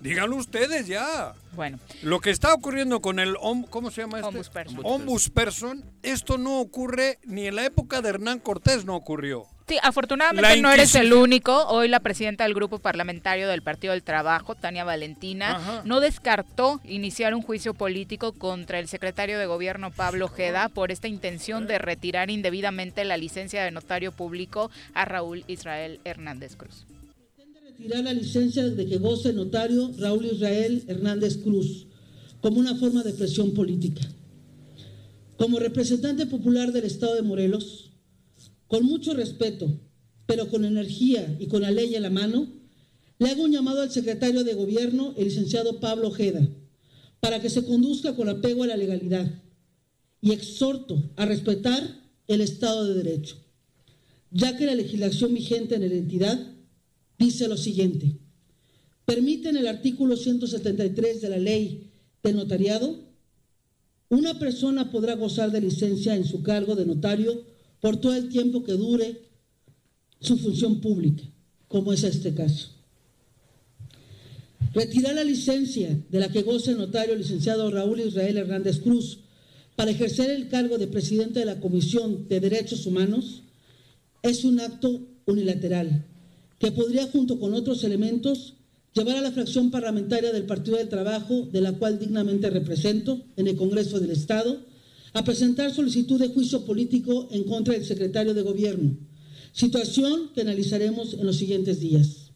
Díganlo 0.00 0.34
ustedes 0.34 0.88
ya. 0.88 1.34
Bueno. 1.52 1.78
Lo 2.02 2.18
que 2.20 2.30
está 2.30 2.52
ocurriendo 2.52 3.00
con 3.00 3.20
el 3.20 3.36
¿cómo 3.70 3.92
se 3.92 4.00
llama 4.00 4.18
este? 4.18 4.42
Ombudsperson. 4.82 5.84
esto 6.02 6.36
no 6.36 6.58
ocurre 6.58 7.20
ni 7.22 7.46
en 7.46 7.54
la 7.54 7.66
época 7.66 8.02
de 8.02 8.08
Hernán 8.08 8.40
Cortés 8.40 8.84
no 8.84 8.96
ocurrió. 8.96 9.46
Sí, 9.66 9.76
afortunadamente 9.82 10.60
no 10.60 10.70
eres 10.70 10.94
el 10.94 11.12
único. 11.14 11.66
Hoy 11.68 11.88
la 11.88 12.00
presidenta 12.00 12.44
del 12.44 12.52
grupo 12.52 12.80
parlamentario 12.80 13.48
del 13.48 13.62
Partido 13.62 13.92
del 13.92 14.02
Trabajo, 14.02 14.54
Tania 14.54 14.84
Valentina, 14.84 15.82
no 15.84 16.00
descartó 16.00 16.80
iniciar 16.84 17.34
un 17.34 17.42
juicio 17.42 17.72
político 17.72 18.32
contra 18.32 18.78
el 18.78 18.88
secretario 18.88 19.38
de 19.38 19.46
gobierno 19.46 19.90
Pablo 19.90 20.28
Jeda 20.28 20.68
por 20.68 20.92
esta 20.92 21.08
intención 21.08 21.66
de 21.66 21.78
retirar 21.78 22.30
indebidamente 22.30 23.04
la 23.04 23.16
licencia 23.16 23.64
de 23.64 23.70
notario 23.70 24.12
público 24.12 24.70
a 24.92 25.06
Raúl 25.06 25.44
Israel 25.46 26.00
Hernández 26.04 26.56
Cruz 26.56 26.86
retirar 27.76 28.04
la 28.04 28.12
licencia 28.12 28.68
de 28.68 28.86
que 28.86 28.98
goce 28.98 29.30
el 29.30 29.36
notario 29.36 29.90
Raúl 29.98 30.26
Israel 30.26 30.84
Hernández 30.86 31.38
Cruz 31.38 31.86
como 32.40 32.60
una 32.60 32.76
forma 32.76 33.02
de 33.02 33.12
presión 33.12 33.52
política. 33.52 34.02
Como 35.36 35.58
representante 35.58 36.26
popular 36.26 36.72
del 36.72 36.84
Estado 36.84 37.14
de 37.14 37.22
Morelos, 37.22 37.83
con 38.74 38.86
mucho 38.86 39.14
respeto, 39.14 39.80
pero 40.26 40.48
con 40.48 40.64
energía 40.64 41.36
y 41.38 41.46
con 41.46 41.62
la 41.62 41.70
ley 41.70 41.94
en 41.94 42.02
la 42.02 42.10
mano, 42.10 42.48
le 43.20 43.30
hago 43.30 43.44
un 43.44 43.52
llamado 43.52 43.82
al 43.82 43.92
secretario 43.92 44.42
de 44.42 44.54
Gobierno, 44.54 45.14
el 45.16 45.26
licenciado 45.26 45.78
Pablo 45.78 46.08
Ojeda, 46.08 46.44
para 47.20 47.40
que 47.40 47.50
se 47.50 47.64
conduzca 47.64 48.16
con 48.16 48.28
apego 48.28 48.64
a 48.64 48.66
la 48.66 48.76
legalidad 48.76 49.30
y 50.20 50.32
exhorto 50.32 51.12
a 51.14 51.24
respetar 51.24 51.84
el 52.26 52.40
Estado 52.40 52.88
de 52.88 52.94
Derecho, 53.00 53.36
ya 54.32 54.56
que 54.56 54.66
la 54.66 54.74
legislación 54.74 55.34
vigente 55.34 55.76
en 55.76 55.88
la 55.88 55.94
entidad 55.94 56.44
dice 57.16 57.46
lo 57.46 57.56
siguiente. 57.56 58.18
Permite 59.04 59.50
en 59.50 59.56
el 59.56 59.68
artículo 59.68 60.16
173 60.16 61.20
de 61.20 61.28
la 61.28 61.38
ley 61.38 61.92
del 62.24 62.34
notariado, 62.34 63.04
una 64.08 64.40
persona 64.40 64.90
podrá 64.90 65.14
gozar 65.14 65.52
de 65.52 65.60
licencia 65.60 66.16
en 66.16 66.24
su 66.24 66.42
cargo 66.42 66.74
de 66.74 66.86
notario 66.86 67.53
por 67.84 67.98
todo 67.98 68.14
el 68.14 68.30
tiempo 68.30 68.64
que 68.64 68.72
dure 68.72 69.20
su 70.18 70.38
función 70.38 70.80
pública, 70.80 71.22
como 71.68 71.92
es 71.92 72.02
este 72.02 72.32
caso. 72.32 72.70
Retirar 74.72 75.14
la 75.14 75.22
licencia 75.22 76.00
de 76.08 76.18
la 76.18 76.30
que 76.30 76.40
goza 76.40 76.70
el 76.70 76.78
notario 76.78 77.14
licenciado 77.14 77.70
Raúl 77.70 78.00
Israel 78.00 78.38
Hernández 78.38 78.80
Cruz 78.80 79.18
para 79.76 79.90
ejercer 79.90 80.30
el 80.30 80.48
cargo 80.48 80.78
de 80.78 80.86
presidente 80.86 81.40
de 81.40 81.44
la 81.44 81.60
Comisión 81.60 82.26
de 82.26 82.40
Derechos 82.40 82.86
Humanos 82.86 83.42
es 84.22 84.46
un 84.46 84.60
acto 84.60 85.02
unilateral 85.26 86.06
que 86.58 86.72
podría, 86.72 87.06
junto 87.08 87.38
con 87.38 87.52
otros 87.52 87.84
elementos, 87.84 88.54
llevar 88.94 89.18
a 89.18 89.20
la 89.20 89.32
fracción 89.32 89.70
parlamentaria 89.70 90.32
del 90.32 90.46
Partido 90.46 90.78
del 90.78 90.88
Trabajo, 90.88 91.50
de 91.52 91.60
la 91.60 91.72
cual 91.72 91.98
dignamente 91.98 92.48
represento 92.48 93.20
en 93.36 93.46
el 93.46 93.56
Congreso 93.56 94.00
del 94.00 94.12
Estado, 94.12 94.72
a 95.14 95.22
presentar 95.22 95.70
solicitud 95.70 96.20
de 96.20 96.28
juicio 96.28 96.66
político 96.66 97.28
en 97.30 97.44
contra 97.44 97.74
del 97.74 97.84
secretario 97.84 98.34
de 98.34 98.42
Gobierno, 98.42 98.96
situación 99.52 100.32
que 100.34 100.42
analizaremos 100.42 101.14
en 101.14 101.24
los 101.24 101.36
siguientes 101.36 101.80
días. 101.80 102.32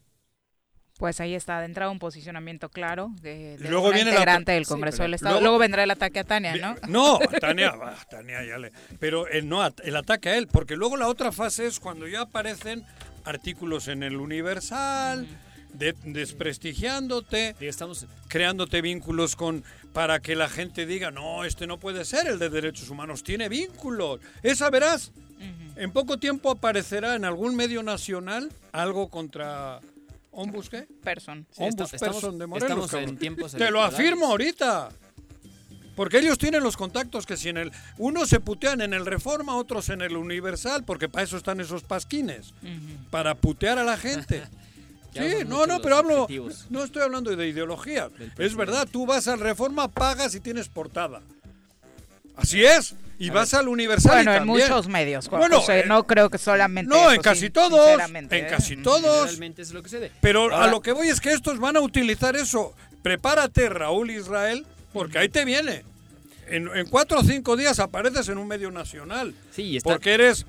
Pues 0.97 1.21
ahí 1.21 1.35
está, 1.35 1.61
de 1.61 1.67
entrada 1.67 1.93
un 1.93 2.01
posicionamiento 2.01 2.71
claro 2.71 3.13
de, 3.23 3.57
luego 3.61 3.93
viene 3.93 4.11
integrante 4.11 4.51
del 4.51 4.67
Congreso 4.67 5.05
del 5.05 5.15
Estado. 5.15 5.41
Luego, 5.41 5.57
vendrá 5.59 5.85
el 5.85 5.91
ataque 5.93 6.19
a 6.19 6.25
Tania, 6.25 6.57
¿no? 6.57 6.75
No, 6.89 7.19
Tania, 7.41 7.73
Tania 8.11 8.45
ya 8.45 8.59
le... 8.59 8.73
Pero 8.99 9.29
el, 9.29 9.49
no, 9.49 9.65
el 9.65 9.97
ataque 9.97 10.31
a 10.31 10.39
él, 10.39 10.49
porque 10.49 10.75
luego 10.75 10.97
la 10.97 11.07
otra 11.07 11.31
fase 11.31 11.67
es 11.67 11.79
cuando 11.79 12.09
ya 12.09 12.23
aparecen 12.23 12.85
artículos 13.25 13.87
en 13.87 14.03
el 14.03 14.17
Universal, 14.17 15.29
desprestigiándote, 15.73 17.55
estamos... 17.61 18.07
creándote 18.29 18.81
vínculos 18.83 19.37
con 19.37 19.65
para 19.93 20.21
que 20.21 20.37
la 20.37 20.49
gente 20.49 20.87
diga, 20.87 21.11
no, 21.11 21.45
este 21.45 21.67
no 21.67 21.79
puede 21.79 22.05
ser 22.05 22.29
el 22.29 22.39
de 22.39 22.51
derechos 22.51 22.91
humanos, 22.91 23.23
tiene 23.23 23.49
vínculos. 23.49 24.21
Esa 24.43 24.71
verás, 24.71 25.13
en 25.77 25.93
poco 25.93 26.19
tiempo 26.19 26.51
aparecerá 26.51 27.17
en 27.17 27.25
algún 27.25 27.57
medio 27.57 27.83
nacional 27.83 28.51
algo 28.73 29.09
contra 29.09 29.81
¿Ombus 30.31 30.69
qué? 30.69 30.87
Person. 31.03 32.39
de 32.39 32.47
Morelos. 32.47 32.93
Te 33.57 33.71
lo 33.73 33.83
afirmo 33.83 34.27
ahorita. 34.27 34.91
Porque 35.97 36.19
ellos 36.19 36.39
tienen 36.39 36.63
los 36.63 36.77
contactos 36.77 37.27
que 37.27 37.37
si 37.37 37.49
en 37.49 37.57
el 37.57 37.73
uno 37.97 38.25
se 38.25 38.39
putean 38.39 38.81
en 38.83 38.95
el 38.95 39.05
Reforma, 39.05 39.57
otros 39.57 39.89
en 39.89 40.01
el 40.01 40.17
Universal, 40.17 40.85
porque 40.85 41.09
para 41.09 41.25
eso 41.25 41.37
están 41.37 41.59
esos 41.59 41.83
pasquines, 41.83 42.55
para 43.11 43.35
putear 43.35 43.81
a 43.81 43.85
la 43.85 43.97
gente. 43.97 44.45
sí, 45.13 45.45
no, 45.47 45.67
no, 45.67 45.81
pero 45.81 45.97
hablo, 45.97 46.27
no 46.71 46.85
estoy 46.85 47.03
hablando 47.03 47.35
de 47.35 47.49
ideología. 47.49 48.09
Es 48.39 48.55
verdad, 48.55 48.89
tú 48.91 49.07
vas 49.07 49.29
al 49.29 49.41
Reforma, 49.41 49.89
pagas 49.89 50.35
y 50.35 50.41
tienes 50.41 50.69
portada. 50.69 51.23
Así 52.37 52.65
es. 52.65 52.95
Y 53.21 53.31
vas 53.31 53.53
al 53.53 53.67
Universal 53.67 54.25
bueno, 54.25 54.35
en 54.35 54.47
muchos 54.47 54.87
medios. 54.87 55.29
Bueno, 55.29 55.61
eh, 55.69 55.85
no 55.89 56.07
creo 56.07 56.31
que 56.31 56.39
solamente. 56.39 56.89
No, 56.89 57.13
en 57.13 57.21
casi 57.21 57.51
todos. 57.51 58.01
En 58.01 58.29
¿eh? 58.31 58.47
casi 58.49 58.77
todos. 58.77 59.41
Es 59.41 59.73
lo 59.73 59.83
que 59.83 60.13
Pero 60.21 60.57
a 60.57 60.69
lo 60.69 60.81
que 60.81 60.93
voy 60.93 61.09
es 61.09 61.21
que 61.21 61.33
estos 61.33 61.59
van 61.59 61.77
a 61.77 61.81
utilizar 61.81 62.37
eso. 62.37 62.75
Prepárate, 63.03 63.69
Raúl 63.69 64.11
Israel, 64.11 64.67
porque 64.93 65.19
ahí 65.19 65.29
te 65.29 65.45
viene. 65.45 65.85
En, 66.47 66.69
cuatro 66.89 67.19
o 67.19 67.25
cinco 67.25 67.57
días 67.57 67.79
apareces 67.81 68.29
en 68.29 68.39
un 68.39 68.47
medio 68.47 68.71
nacional. 68.71 69.35
Sí, 69.51 69.77
está... 69.77 69.91
Porque 69.91 70.15
eres. 70.15 70.47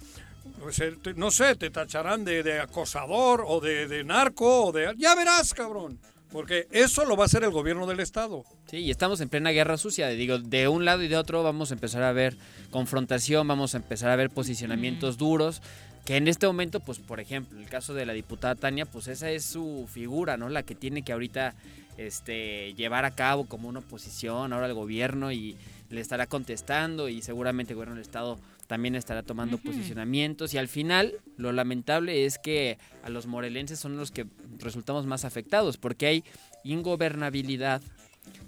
Pues, 0.61 0.81
no 1.15 1.31
sé, 1.31 1.55
te 1.55 1.69
tacharán 1.69 2.25
de, 2.25 2.59
acosador 2.59 3.43
o 3.47 3.59
de, 3.59 3.87
de 3.87 4.03
narco 4.03 4.65
o 4.65 4.71
de. 4.71 4.93
Ya 4.97 5.15
verás, 5.15 5.53
cabrón. 5.53 5.99
Porque 6.31 6.67
eso 6.71 7.05
lo 7.05 7.17
va 7.17 7.23
a 7.23 7.25
hacer 7.25 7.43
el 7.43 7.49
gobierno 7.49 7.87
del 7.87 7.99
Estado. 7.99 8.43
Sí, 8.67 8.77
y 8.77 8.91
estamos 8.91 9.19
en 9.19 9.29
plena 9.29 9.49
guerra 9.49 9.77
sucia. 9.77 10.07
Digo, 10.09 10.37
de 10.37 10.67
un 10.67 10.85
lado 10.85 11.01
y 11.01 11.07
de 11.07 11.17
otro 11.17 11.41
vamos 11.41 11.71
a 11.71 11.73
empezar 11.73 12.03
a 12.03 12.11
ver 12.11 12.37
confrontación, 12.69 13.47
vamos 13.47 13.73
a 13.73 13.77
empezar 13.77 14.11
a 14.11 14.15
ver 14.15 14.29
posicionamientos 14.29 15.15
mm. 15.15 15.19
duros. 15.19 15.61
Que 16.05 16.17
en 16.17 16.27
este 16.27 16.45
momento, 16.45 16.79
pues, 16.79 16.99
por 16.99 17.19
ejemplo, 17.19 17.59
el 17.59 17.67
caso 17.67 17.93
de 17.93 18.05
la 18.05 18.13
diputada 18.13 18.55
Tania, 18.55 18.85
pues 18.85 19.07
esa 19.07 19.31
es 19.31 19.43
su 19.43 19.87
figura, 19.91 20.37
¿no? 20.37 20.49
La 20.49 20.63
que 20.63 20.75
tiene 20.75 21.03
que 21.03 21.13
ahorita 21.13 21.55
este, 21.97 22.73
llevar 22.75 23.05
a 23.05 23.11
cabo 23.11 23.45
como 23.45 23.67
una 23.67 23.79
oposición 23.79 24.53
ahora 24.53 24.67
al 24.67 24.73
gobierno 24.73 25.31
y 25.31 25.55
le 25.89 26.01
estará 26.01 26.27
contestando 26.27 27.09
y 27.09 27.21
seguramente 27.21 27.73
el 27.73 27.75
gobierno 27.75 27.95
del 27.95 28.03
Estado 28.03 28.39
también 28.69 28.93
estará 28.93 29.23
tomando 29.23 29.57
posicionamientos. 29.57 30.53
Y 30.53 30.59
al 30.59 30.67
final 30.67 31.15
lo 31.37 31.51
lamentable 31.51 32.25
es 32.25 32.37
que 32.37 32.77
a 33.03 33.09
los 33.09 33.25
morelenses 33.25 33.79
son 33.79 33.97
los 33.97 34.11
que 34.11 34.27
resultamos 34.59 35.07
más 35.07 35.25
afectados 35.25 35.77
porque 35.77 36.05
hay 36.05 36.23
ingobernabilidad, 36.63 37.81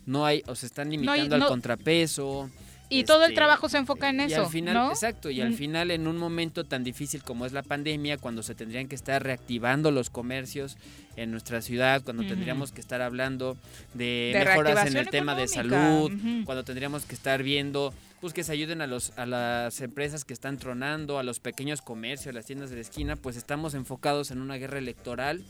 no 0.06 0.24
hay, 0.28 0.44
o 0.46 0.54
se 0.54 0.68
están 0.68 0.92
limitando 0.92 1.36
al 1.36 1.48
contrapeso. 1.48 2.52
Y 2.88 3.06
todo 3.06 3.24
el 3.24 3.32
este, 3.32 3.36
trabajo 3.36 3.68
se 3.68 3.80
enfoca 3.80 4.10
en 4.10 4.20
eso. 4.20 4.44
al 4.44 4.52
final, 4.52 4.92
exacto, 4.92 5.32
y 5.32 5.42
al 5.42 5.56
final 5.56 5.90
en 5.90 6.06
un 6.06 6.18
momento 6.18 6.66
tan 6.66 6.84
difícil 6.84 7.24
como 7.24 7.48
es 7.48 7.52
la 7.52 7.64
pandemia, 7.64 8.20
cuando 8.20 8.44
se 8.44 8.54
tendrían 8.54 8.88
que 8.88 8.96
estar 8.96 9.24
reactivando 9.24 9.90
los 9.90 10.12
comercios 10.12 10.78
en 11.16 11.32
nuestra 11.32 11.64
ciudad, 11.64 12.04
cuando 12.04 12.24
tendríamos 12.28 12.72
que 12.72 12.82
estar 12.82 13.02
hablando 13.02 13.58
de, 13.96 14.34
mejoras 14.36 14.86
en 14.86 14.98
el 14.98 15.10
tema 15.10 15.34
de 15.34 15.48
salud, 15.48 16.12
cuando 16.46 16.64
tendríamos 16.64 17.06
que 17.06 17.16
estar 17.16 17.42
viendo 17.42 17.92
pues 18.22 18.34
que 18.34 18.44
se 18.44 18.54
ayuden 18.54 18.82
a 18.82 18.88
los 18.88 19.12
a 19.18 19.26
las 19.26 19.82
empresas 19.82 20.24
que 20.24 20.34
están 20.34 20.58
tronando, 20.58 21.20
a 21.20 21.24
los 21.24 21.40
pequeños 21.40 21.82
comercios, 21.82 22.28
a 22.28 22.34
las 22.34 22.46
tiendas 22.46 22.70
de 22.70 22.78
la 22.78 22.82
esquina, 22.84 23.16
pues 23.16 23.36
estamos 23.36 23.74
enfocados 23.74 24.32
en 24.32 24.40
una 24.40 24.56
guerra 24.56 24.78
electoral 24.78 25.44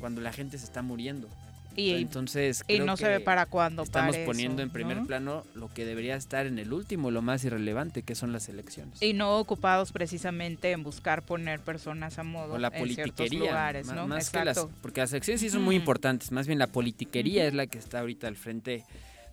cuando 0.00 0.20
la 0.22 0.32
gente 0.32 0.58
se 0.58 0.64
está 0.64 0.82
muriendo. 0.82 1.28
Y, 1.76 1.92
Entonces, 1.92 2.64
y 2.66 2.80
no 2.80 2.96
se 2.96 3.08
ve 3.08 3.20
para 3.20 3.46
cuándo. 3.46 3.84
Estamos 3.84 4.16
poniendo 4.18 4.62
en 4.62 4.70
primer 4.70 5.02
plano 5.04 5.44
lo 5.54 5.72
que 5.72 5.84
debería 5.84 6.16
estar 6.16 6.46
en 6.46 6.58
el 6.58 6.72
último, 6.72 7.10
lo 7.10 7.22
más 7.22 7.44
irrelevante, 7.44 8.02
que 8.02 8.14
son 8.14 8.32
las 8.32 8.48
elecciones. 8.48 9.00
Y 9.00 9.12
no 9.12 9.38
ocupados 9.38 9.92
precisamente 9.92 10.72
en 10.72 10.82
buscar 10.82 11.22
poner 11.22 11.60
personas 11.60 12.18
a 12.18 12.24
modo 12.24 12.58
la 12.58 12.72
en 12.74 13.38
lugares, 13.38 13.86
¿no? 13.86 14.08
Más 14.08 14.30
que 14.30 14.44
las, 14.44 14.66
porque 14.82 15.00
las 15.00 15.12
elecciones 15.12 15.40
sí 15.40 15.50
son 15.50 15.62
muy 15.62 15.76
importantes, 15.76 16.32
más 16.32 16.46
bien 16.46 16.58
la 16.58 16.66
politiquería 16.66 17.46
es 17.46 17.54
la 17.54 17.66
que 17.66 17.78
está 17.78 18.00
ahorita 18.00 18.26
al 18.26 18.36
frente 18.36 18.84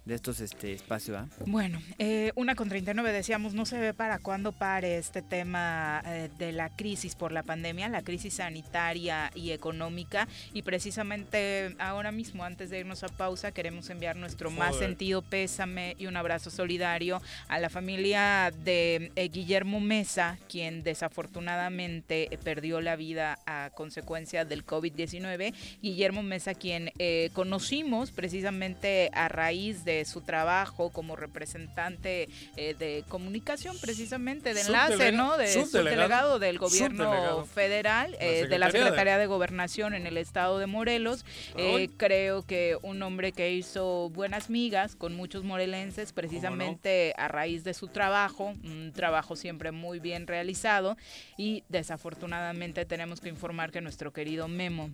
de 0.08 0.16
estos 0.16 0.40
este, 0.40 0.72
espacios. 0.74 1.22
Bueno, 1.46 1.82
eh, 2.00 2.32
una 2.36 2.56
con 2.56 2.70
39 2.70 3.12
decíamos, 3.12 3.54
no 3.54 3.66
se 3.66 3.78
ve 3.78 3.94
para 3.94 4.20
cuándo 4.20 4.54
pare 4.54 4.98
este 4.98 5.22
tema 5.22 6.02
eh, 6.06 6.30
de 6.38 6.54
la 6.54 6.70
crisis 6.70 7.16
por 7.16 7.32
la 7.32 7.44
pandemia, 7.44 7.90
la 7.90 8.02
crisis 8.02 8.36
sanitaria 8.36 9.32
y 9.36 9.52
económica. 9.52 10.28
Y 10.54 10.62
precisamente 10.62 11.76
ahora 11.78 12.12
mismo, 12.12 12.46
antes 12.46 12.70
de 12.70 12.80
irnos 12.80 13.04
a 13.04 13.10
pausa, 13.10 13.52
queremos 13.52 13.90
enviar 13.90 14.16
nuestro 14.16 14.50
más 14.50 14.78
sentido 14.78 15.22
pésame 15.22 15.96
y 16.00 16.08
un 16.08 16.16
abrazo 16.16 16.50
solidario 16.50 17.22
a 17.50 17.60
la 17.60 17.70
familia 17.70 18.52
de 18.64 19.12
eh, 19.16 19.28
Guillermo 19.28 19.82
Mesa, 19.82 20.40
quien 20.50 20.84
desafortunadamente 20.84 22.30
perdió 22.44 22.80
la 22.80 22.96
vida 22.96 23.40
a 23.46 23.72
consecuencia 23.76 24.46
del 24.46 24.66
COVID-19. 24.66 25.54
Guillermo 25.82 26.24
Mesa, 26.24 26.54
quien 26.54 26.92
conocimos 27.34 28.12
precisamente 28.12 29.10
a 29.14 29.28
raíz 29.28 29.84
de 29.84 29.97
su 30.06 30.22
trabajo 30.22 30.90
como 30.90 31.16
representante 31.16 32.30
eh, 32.56 32.74
de 32.74 33.04
comunicación, 33.08 33.78
precisamente, 33.80 34.54
de 34.54 34.62
enlace, 34.62 35.12
¿no? 35.12 35.38
De 35.38 35.48
subdelegado 35.48 36.40
del 36.40 36.58
gobierno 36.58 37.46
federal, 37.46 38.16
eh, 38.20 38.48
de 38.48 38.60
la 38.60 38.72
Secretaría 38.72 39.18
de 39.18 39.26
Gobernación 39.26 39.94
en 39.94 40.08
el 40.08 40.18
estado 40.18 40.60
de 40.60 40.68
Morelos. 40.68 41.26
Eh, 41.56 41.90
creo 41.98 42.44
que 42.44 42.78
un 42.82 43.02
hombre 43.04 43.32
que 43.32 43.54
hizo 43.54 44.10
buenas 44.10 44.50
migas 44.50 44.96
con 44.96 45.16
muchos 45.16 45.44
morelenses, 45.44 46.14
precisamente 46.14 47.14
a 47.18 47.28
raíz 47.28 47.64
de 47.64 47.74
su 47.74 47.88
trabajo, 47.88 48.54
un 48.64 48.92
trabajo 48.94 49.36
siempre 49.36 49.72
muy 49.72 50.00
bien 50.00 50.28
realizado, 50.28 50.98
y 51.38 51.64
desafortunadamente 51.70 52.86
tenemos 52.86 53.22
que 53.22 53.30
informar 53.30 53.72
que 53.72 53.82
nuestro 53.82 54.12
querido 54.14 54.48
Memo 54.48 54.90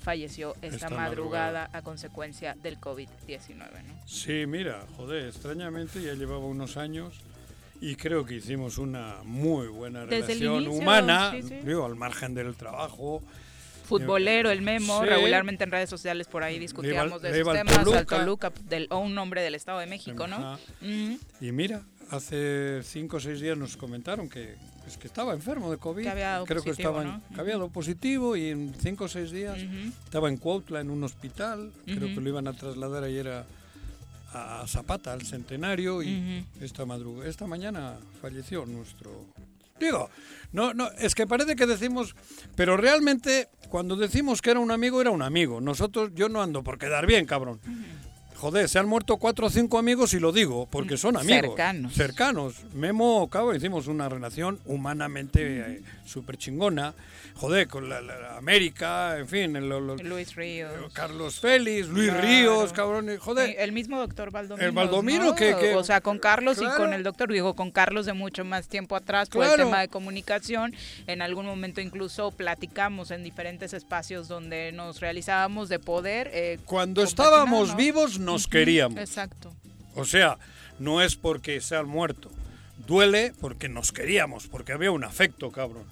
falleció 0.00 0.56
esta, 0.62 0.90
madrugada, 0.90 1.70
a 1.72 1.82
consecuencia 1.82 2.56
del 2.62 2.80
COVID-19. 2.80 3.56
¿no? 3.56 3.94
Sí, 4.06 4.46
mira, 4.46 4.86
joder, 4.96 5.28
extrañamente 5.28 6.02
ya 6.02 6.14
llevaba 6.14 6.44
unos 6.46 6.76
años 6.76 7.14
y 7.80 7.96
creo 7.96 8.24
que 8.24 8.34
hicimos 8.34 8.78
una 8.78 9.16
muy 9.24 9.68
buena 9.68 10.04
relación 10.04 10.66
humana, 10.68 11.32
Digo, 11.64 11.84
al 11.84 11.96
margen 11.96 12.34
del 12.34 12.54
trabajo. 12.56 13.22
Futbolero, 13.84 14.50
el 14.50 14.62
Memo, 14.62 15.04
regularmente 15.04 15.64
en 15.64 15.72
redes 15.72 15.90
sociales 15.90 16.28
por 16.28 16.44
ahí 16.44 16.58
discutíamos 16.58 17.20
de 17.22 17.40
esos 17.40 17.52
temas, 17.52 17.78
al 17.78 18.06
Toluca, 18.06 18.52
del, 18.68 18.86
o 18.90 18.98
un 18.98 19.14
nombre 19.14 19.42
del 19.42 19.54
Estado 19.54 19.80
de 19.80 19.86
México, 19.86 20.26
¿no? 20.26 20.58
Y 20.80 21.52
mira, 21.52 21.82
hace 22.10 22.82
cinco 22.84 23.16
o 23.16 23.20
seis 23.20 23.40
días 23.40 23.56
nos 23.56 23.76
comentaron 23.76 24.28
que 24.28 24.56
pues 24.82 24.96
que 24.96 25.06
estaba 25.06 25.32
enfermo 25.34 25.70
de 25.70 25.76
COVID. 25.78 26.06
Creo 26.46 26.62
que 26.62 26.70
estaba 26.70 27.20
había 27.36 27.54
dado 27.54 27.68
positivo 27.68 28.36
y 28.36 28.48
en 28.48 28.74
cinco 28.80 29.04
o 29.04 29.08
seis 29.08 29.30
días 29.30 29.58
estaba 30.04 30.28
en 30.28 30.36
Cuautla 30.36 30.80
en 30.80 30.90
un 30.90 31.04
hospital. 31.04 31.72
Creo 31.84 32.08
que 32.08 32.20
lo 32.20 32.28
iban 32.28 32.48
a 32.48 32.52
trasladar 32.52 33.04
ayer 33.04 33.28
a, 33.28 33.46
a 34.32 34.66
Zapata, 34.66 35.12
al 35.12 35.22
centenario, 35.22 36.02
y 36.02 36.44
esta 36.60 36.86
madrugada, 36.86 37.28
esta 37.28 37.46
mañana 37.46 37.96
falleció 38.20 38.66
nuestro. 38.66 39.26
Digo, 39.78 40.10
no, 40.52 40.74
no, 40.74 40.90
es 40.98 41.14
que 41.14 41.26
parece 41.26 41.56
que 41.56 41.66
decimos, 41.66 42.14
pero 42.54 42.76
realmente 42.76 43.48
cuando 43.70 43.96
decimos 43.96 44.42
que 44.42 44.50
era 44.50 44.60
un 44.60 44.70
amigo, 44.70 45.00
era 45.00 45.10
un 45.10 45.22
amigo. 45.22 45.60
Nosotros, 45.60 46.10
yo 46.14 46.28
no 46.28 46.42
ando 46.42 46.62
por 46.62 46.78
quedar 46.78 47.06
bien, 47.06 47.24
cabrón. 47.24 47.60
Joder, 48.40 48.68
se 48.70 48.78
han 48.78 48.88
muerto 48.88 49.18
cuatro 49.18 49.46
o 49.46 49.50
cinco 49.50 49.78
amigos 49.78 50.14
y 50.14 50.18
lo 50.18 50.32
digo, 50.32 50.66
porque 50.70 50.96
son 50.96 51.16
amigos. 51.16 51.50
Cercanos. 51.50 51.94
Cercanos. 51.94 52.54
Memo, 52.72 53.28
cabo, 53.28 53.54
hicimos 53.54 53.86
una 53.86 54.08
relación 54.08 54.58
humanamente 54.64 55.60
eh, 55.60 55.82
súper 56.06 56.38
chingona. 56.38 56.94
Joder, 57.34 57.68
con 57.68 57.88
la, 57.88 58.36
América, 58.36 59.18
en 59.18 59.26
fin. 59.26 59.52
Luis 59.68 60.34
Ríos. 60.34 60.70
Carlos 60.92 61.40
Félix, 61.40 61.88
Luis 61.88 62.12
Ríos, 62.12 62.72
cabrón, 62.72 63.08
joder. 63.18 63.56
el 63.58 63.72
mismo 63.72 63.98
doctor 63.98 64.30
Valdomiro. 64.30 64.66
El 64.66 64.72
Valdomiro 64.72 65.34
que, 65.34 65.74
O 65.74 65.84
sea, 65.84 66.00
con 66.02 66.18
Carlos 66.18 66.58
y 66.60 66.66
con 66.76 66.92
el 66.92 67.02
doctor, 67.02 67.32
digo, 67.32 67.54
con 67.54 67.70
Carlos 67.70 68.04
de 68.04 68.12
mucho 68.12 68.44
más 68.44 68.68
tiempo 68.68 68.94
atrás 68.94 69.28
por 69.30 69.44
el 69.44 69.56
tema 69.56 69.80
de 69.80 69.88
comunicación. 69.88 70.74
En 71.06 71.22
algún 71.22 71.46
momento 71.46 71.80
incluso 71.80 72.30
platicamos 72.30 73.10
en 73.10 73.22
diferentes 73.22 73.72
espacios 73.72 74.28
donde 74.28 74.72
nos 74.72 75.00
realizábamos 75.00 75.68
de 75.68 75.78
poder. 75.78 76.30
Eh, 76.34 76.58
Cuando 76.66 77.02
estábamos 77.02 77.74
vivos 77.74 78.18
nos 78.32 78.46
queríamos. 78.46 78.98
Exacto. 78.98 79.54
O 79.94 80.04
sea, 80.04 80.38
no 80.78 81.02
es 81.02 81.16
porque 81.16 81.60
se 81.60 81.76
han 81.76 81.88
muerto. 81.88 82.30
Duele 82.86 83.32
porque 83.40 83.68
nos 83.68 83.92
queríamos, 83.92 84.46
porque 84.46 84.72
había 84.72 84.90
un 84.90 85.04
afecto, 85.04 85.50
cabrón. 85.52 85.84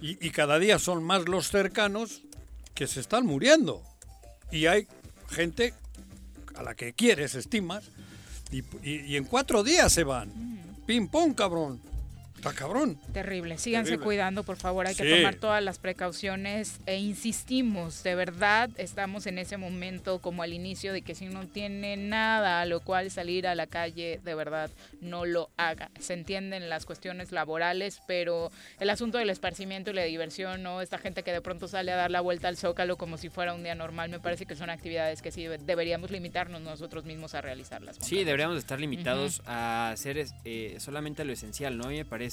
Y, 0.00 0.30
cada 0.30 0.58
día 0.58 0.80
son 0.80 1.04
más 1.04 1.28
los 1.28 1.48
cercanos 1.48 2.22
que 2.74 2.88
se 2.88 2.98
están 2.98 3.24
muriendo. 3.24 3.82
Y 4.50 4.66
hay 4.66 4.88
gente 5.30 5.74
a 6.56 6.64
la 6.64 6.74
que 6.74 6.92
quieres, 6.92 7.36
estimas, 7.36 7.84
y, 8.50 8.64
en 9.16 9.24
cuatro 9.24 9.62
días 9.62 9.92
se 9.92 10.02
van. 10.02 10.28
Mm. 10.30 10.84
Pim, 10.86 11.08
pum, 11.08 11.34
cabrón. 11.34 11.80
Está 12.42 12.54
cabrón. 12.54 12.98
Terrible. 13.12 13.56
Síganse 13.56 13.98
cuidando, 13.98 14.42
por 14.42 14.56
favor. 14.56 14.88
Hay 14.88 14.96
que 14.96 15.08
tomar 15.08 15.36
todas 15.36 15.62
las 15.62 15.78
precauciones 15.78 16.80
e 16.86 16.96
insistimos, 16.96 18.02
de 18.02 18.16
verdad, 18.16 18.68
estamos 18.78 19.28
en 19.28 19.38
ese 19.38 19.58
momento 19.58 20.18
como 20.18 20.42
al 20.42 20.52
inicio 20.52 20.92
de 20.92 21.02
que 21.02 21.14
si 21.14 21.26
no 21.26 21.46
tiene 21.46 21.96
nada 21.96 22.60
a 22.60 22.66
lo 22.66 22.80
cual 22.80 23.12
salir 23.12 23.46
a 23.46 23.54
la 23.54 23.68
calle, 23.68 24.18
de 24.24 24.34
verdad, 24.34 24.72
no 25.00 25.24
lo 25.24 25.50
haga. 25.56 25.92
Se 26.00 26.14
entienden 26.14 26.68
las 26.68 26.84
cuestiones 26.84 27.30
laborales, 27.30 28.00
pero 28.08 28.50
el 28.80 28.90
asunto 28.90 29.18
del 29.18 29.30
esparcimiento 29.30 29.92
y 29.92 29.94
la 29.94 30.02
diversión, 30.02 30.64
¿no? 30.64 30.80
Esta 30.80 30.98
gente 30.98 31.22
que 31.22 31.30
de 31.30 31.42
pronto 31.42 31.68
sale 31.68 31.92
a 31.92 31.96
dar 31.96 32.10
la 32.10 32.22
vuelta 32.22 32.48
al 32.48 32.56
zócalo 32.56 32.96
como 32.96 33.18
si 33.18 33.28
fuera 33.28 33.54
un 33.54 33.62
día 33.62 33.76
normal, 33.76 34.10
me 34.10 34.18
parece 34.18 34.46
que 34.46 34.56
son 34.56 34.68
actividades 34.68 35.22
que 35.22 35.30
sí 35.30 35.46
deberíamos 35.46 36.10
limitarnos 36.10 36.60
nosotros 36.60 37.04
mismos 37.04 37.34
a 37.34 37.40
realizarlas. 37.40 37.98
Sí, 38.00 38.24
deberíamos 38.24 38.58
estar 38.58 38.80
limitados 38.80 39.42
a 39.46 39.90
hacer 39.92 40.26
eh, 40.44 40.76
solamente 40.80 41.24
lo 41.24 41.32
esencial, 41.32 41.78
¿no? 41.78 41.92
Y 41.92 41.98
me 41.98 42.04
parece 42.04 42.31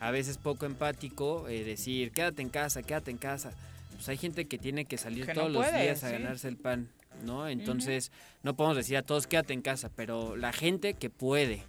a 0.00 0.10
veces 0.10 0.38
poco 0.38 0.66
empático 0.66 1.48
eh, 1.48 1.64
decir, 1.64 2.12
quédate 2.12 2.42
en 2.42 2.48
casa, 2.48 2.82
quédate 2.82 3.10
en 3.10 3.18
casa. 3.18 3.52
Pues 3.92 4.08
hay 4.08 4.16
gente 4.16 4.46
que 4.46 4.58
tiene 4.58 4.86
que 4.86 4.96
salir 4.96 5.26
todos 5.32 5.50
los 5.50 5.66
días 5.72 6.02
a 6.04 6.10
ganarse 6.10 6.48
el 6.48 6.56
pan, 6.56 6.88
¿no? 7.24 7.48
Entonces, 7.48 8.12
no 8.42 8.56
podemos 8.56 8.76
decir 8.76 8.96
a 8.96 9.02
todos, 9.02 9.26
quédate 9.26 9.52
en 9.52 9.62
casa, 9.62 9.90
pero 9.94 10.36
la 10.36 10.52
gente 10.52 10.94
que 10.94 11.10
puede 11.10 11.62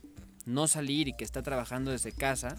no 0.46 0.68
salir 0.68 1.08
y 1.08 1.14
que 1.14 1.24
está 1.24 1.42
trabajando 1.42 1.92
desde 1.92 2.12
casa, 2.12 2.58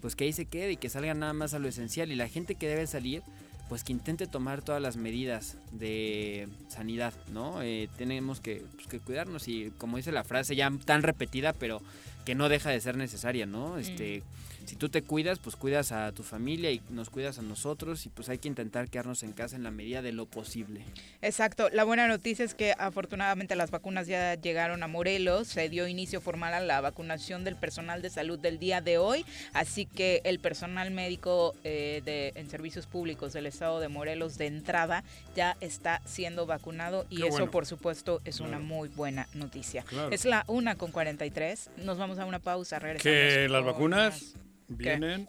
pues 0.00 0.16
que 0.16 0.24
ahí 0.24 0.32
se 0.32 0.46
quede 0.46 0.72
y 0.72 0.76
que 0.76 0.88
salga 0.88 1.14
nada 1.14 1.32
más 1.32 1.54
a 1.54 1.58
lo 1.58 1.68
esencial. 1.68 2.10
Y 2.10 2.16
la 2.16 2.28
gente 2.28 2.54
que 2.54 2.68
debe 2.68 2.86
salir, 2.86 3.22
pues 3.68 3.84
que 3.84 3.92
intente 3.92 4.26
tomar 4.26 4.62
todas 4.62 4.82
las 4.82 4.96
medidas 4.96 5.56
de 5.72 6.48
sanidad, 6.68 7.14
¿no? 7.32 7.62
Eh, 7.62 7.88
tenemos 7.96 8.40
que, 8.40 8.64
pues, 8.74 8.86
que, 8.88 9.00
cuidarnos 9.00 9.48
y 9.48 9.72
como 9.78 9.96
dice 9.96 10.12
la 10.12 10.24
frase 10.24 10.54
ya 10.56 10.70
tan 10.84 11.02
repetida, 11.02 11.52
pero 11.52 11.80
que 12.24 12.34
no 12.34 12.48
deja 12.48 12.70
de 12.70 12.80
ser 12.80 12.96
necesaria, 12.96 13.46
¿no? 13.46 13.78
Este, 13.78 14.22
si 14.64 14.76
tú 14.76 14.88
te 14.88 15.02
cuidas, 15.02 15.38
pues 15.38 15.56
cuidas 15.56 15.92
a 15.92 16.12
tu 16.12 16.22
familia 16.22 16.70
y 16.70 16.80
nos 16.90 17.10
cuidas 17.10 17.38
a 17.38 17.42
nosotros 17.42 18.06
y 18.06 18.08
pues 18.08 18.28
hay 18.28 18.38
que 18.38 18.48
intentar 18.48 18.88
quedarnos 18.88 19.22
en 19.22 19.32
casa 19.32 19.56
en 19.56 19.62
la 19.62 19.70
medida 19.70 20.02
de 20.02 20.12
lo 20.12 20.26
posible. 20.26 20.82
Exacto. 21.22 21.68
La 21.70 21.84
buena 21.84 22.08
noticia 22.08 22.44
es 22.44 22.54
que 22.54 22.74
afortunadamente 22.78 23.56
las 23.56 23.70
vacunas 23.70 24.06
ya 24.06 24.34
llegaron 24.34 24.82
a 24.82 24.88
Morelos, 24.88 25.48
se 25.48 25.68
dio 25.68 25.86
inicio 25.86 26.20
formal 26.20 26.54
a 26.54 26.60
la 26.60 26.80
vacunación 26.80 27.44
del 27.44 27.56
personal 27.56 28.02
de 28.02 28.10
salud 28.10 28.38
del 28.38 28.58
día 28.58 28.80
de 28.80 28.98
hoy, 28.98 29.24
así 29.52 29.86
que 29.86 30.20
el 30.24 30.38
personal 30.38 30.90
médico 30.90 31.54
eh, 31.64 32.02
de, 32.04 32.32
en 32.34 32.48
servicios 32.48 32.86
públicos 32.86 33.32
del 33.32 33.46
estado 33.46 33.80
de 33.80 33.88
Morelos 33.88 34.38
de 34.38 34.46
entrada 34.46 35.04
ya 35.34 35.56
está 35.60 36.00
siendo 36.04 36.46
vacunado 36.46 37.06
y 37.10 37.26
eso 37.26 37.50
por 37.50 37.66
supuesto 37.66 38.20
es 38.24 38.40
una 38.40 38.58
muy 38.58 38.88
buena 38.88 39.28
noticia. 39.34 39.84
Es 40.10 40.24
la 40.24 40.44
una 40.46 40.76
con 40.76 40.90
43, 40.90 41.70
nos 41.78 41.98
vamos 41.98 42.18
a 42.18 42.24
una 42.24 42.38
pausa, 42.38 42.78
regresamos. 42.78 43.02
Que 43.04 43.48
las 43.48 43.64
vacunas 43.64 44.34
vienen 44.68 45.28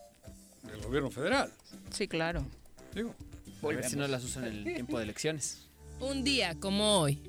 del 0.63 0.81
gobierno 0.81 1.09
federal. 1.11 1.51
Sí, 1.91 2.07
claro. 2.07 2.45
Digo. 2.93 3.13
A 3.61 3.67
ver 3.67 3.83
si 3.83 3.95
no 3.95 4.07
las 4.07 4.23
usan 4.23 4.45
en 4.45 4.53
el 4.53 4.63
tiempo 4.63 4.97
de 4.97 5.03
elecciones. 5.05 5.67
Un 5.99 6.23
día 6.23 6.55
como 6.59 6.99
hoy. 6.99 7.21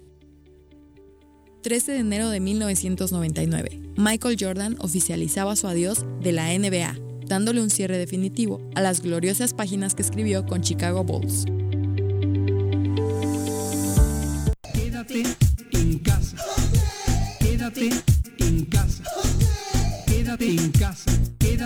13 1.63 1.93
de 1.93 1.99
enero 1.99 2.31
de 2.31 2.41
1999, 2.41 3.81
Michael 3.97 4.37
Jordan 4.39 4.77
oficializaba 4.79 5.57
su 5.57 5.67
adiós 5.67 6.05
de 6.21 6.33
la 6.33 6.57
NBA, 6.57 6.97
dándole 7.27 7.61
un 7.61 7.71
cierre 7.71 7.99
definitivo 7.99 8.61
a 8.77 8.81
las 8.81 9.01
gloriosas 9.01 9.53
páginas 9.53 9.95
que 9.95 10.03
escribió 10.03 10.47
con 10.47 10.63
Chicago 10.63 11.03
Bulls. 11.03 11.45
Quédate 14.75 15.23
en 15.73 15.99
casa. 15.99 16.37
Quédate 17.41 17.91
en 18.39 18.65
casa. 18.67 19.03
Quédate 20.07 20.51
en 20.51 20.71
casa. 20.71 21.26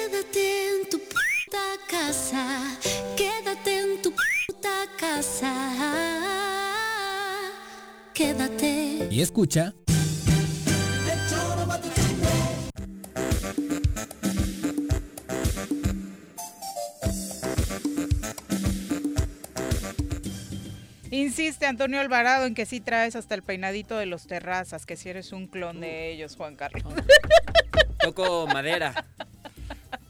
Quédate 0.00 0.70
en 0.70 0.88
tu 0.88 0.98
puta 0.98 1.76
casa, 1.86 2.78
quédate 3.18 3.80
en 3.80 4.00
tu 4.00 4.10
puta 4.46 4.86
casa. 4.98 5.52
Quédate. 8.14 9.08
Y 9.10 9.20
escucha. 9.20 9.74
Insiste 21.10 21.66
Antonio 21.66 22.00
Alvarado 22.00 22.46
en 22.46 22.54
que 22.54 22.64
sí 22.64 22.80
traes 22.80 23.16
hasta 23.16 23.34
el 23.34 23.42
peinadito 23.42 23.98
de 23.98 24.06
los 24.06 24.26
terrazas, 24.26 24.86
que 24.86 24.96
si 24.96 25.10
eres 25.10 25.32
un 25.32 25.46
clon 25.46 25.80
de 25.80 26.10
ellos, 26.10 26.36
Juan 26.36 26.56
Carlos. 26.56 26.94
Toco 28.02 28.46
madera. 28.46 29.04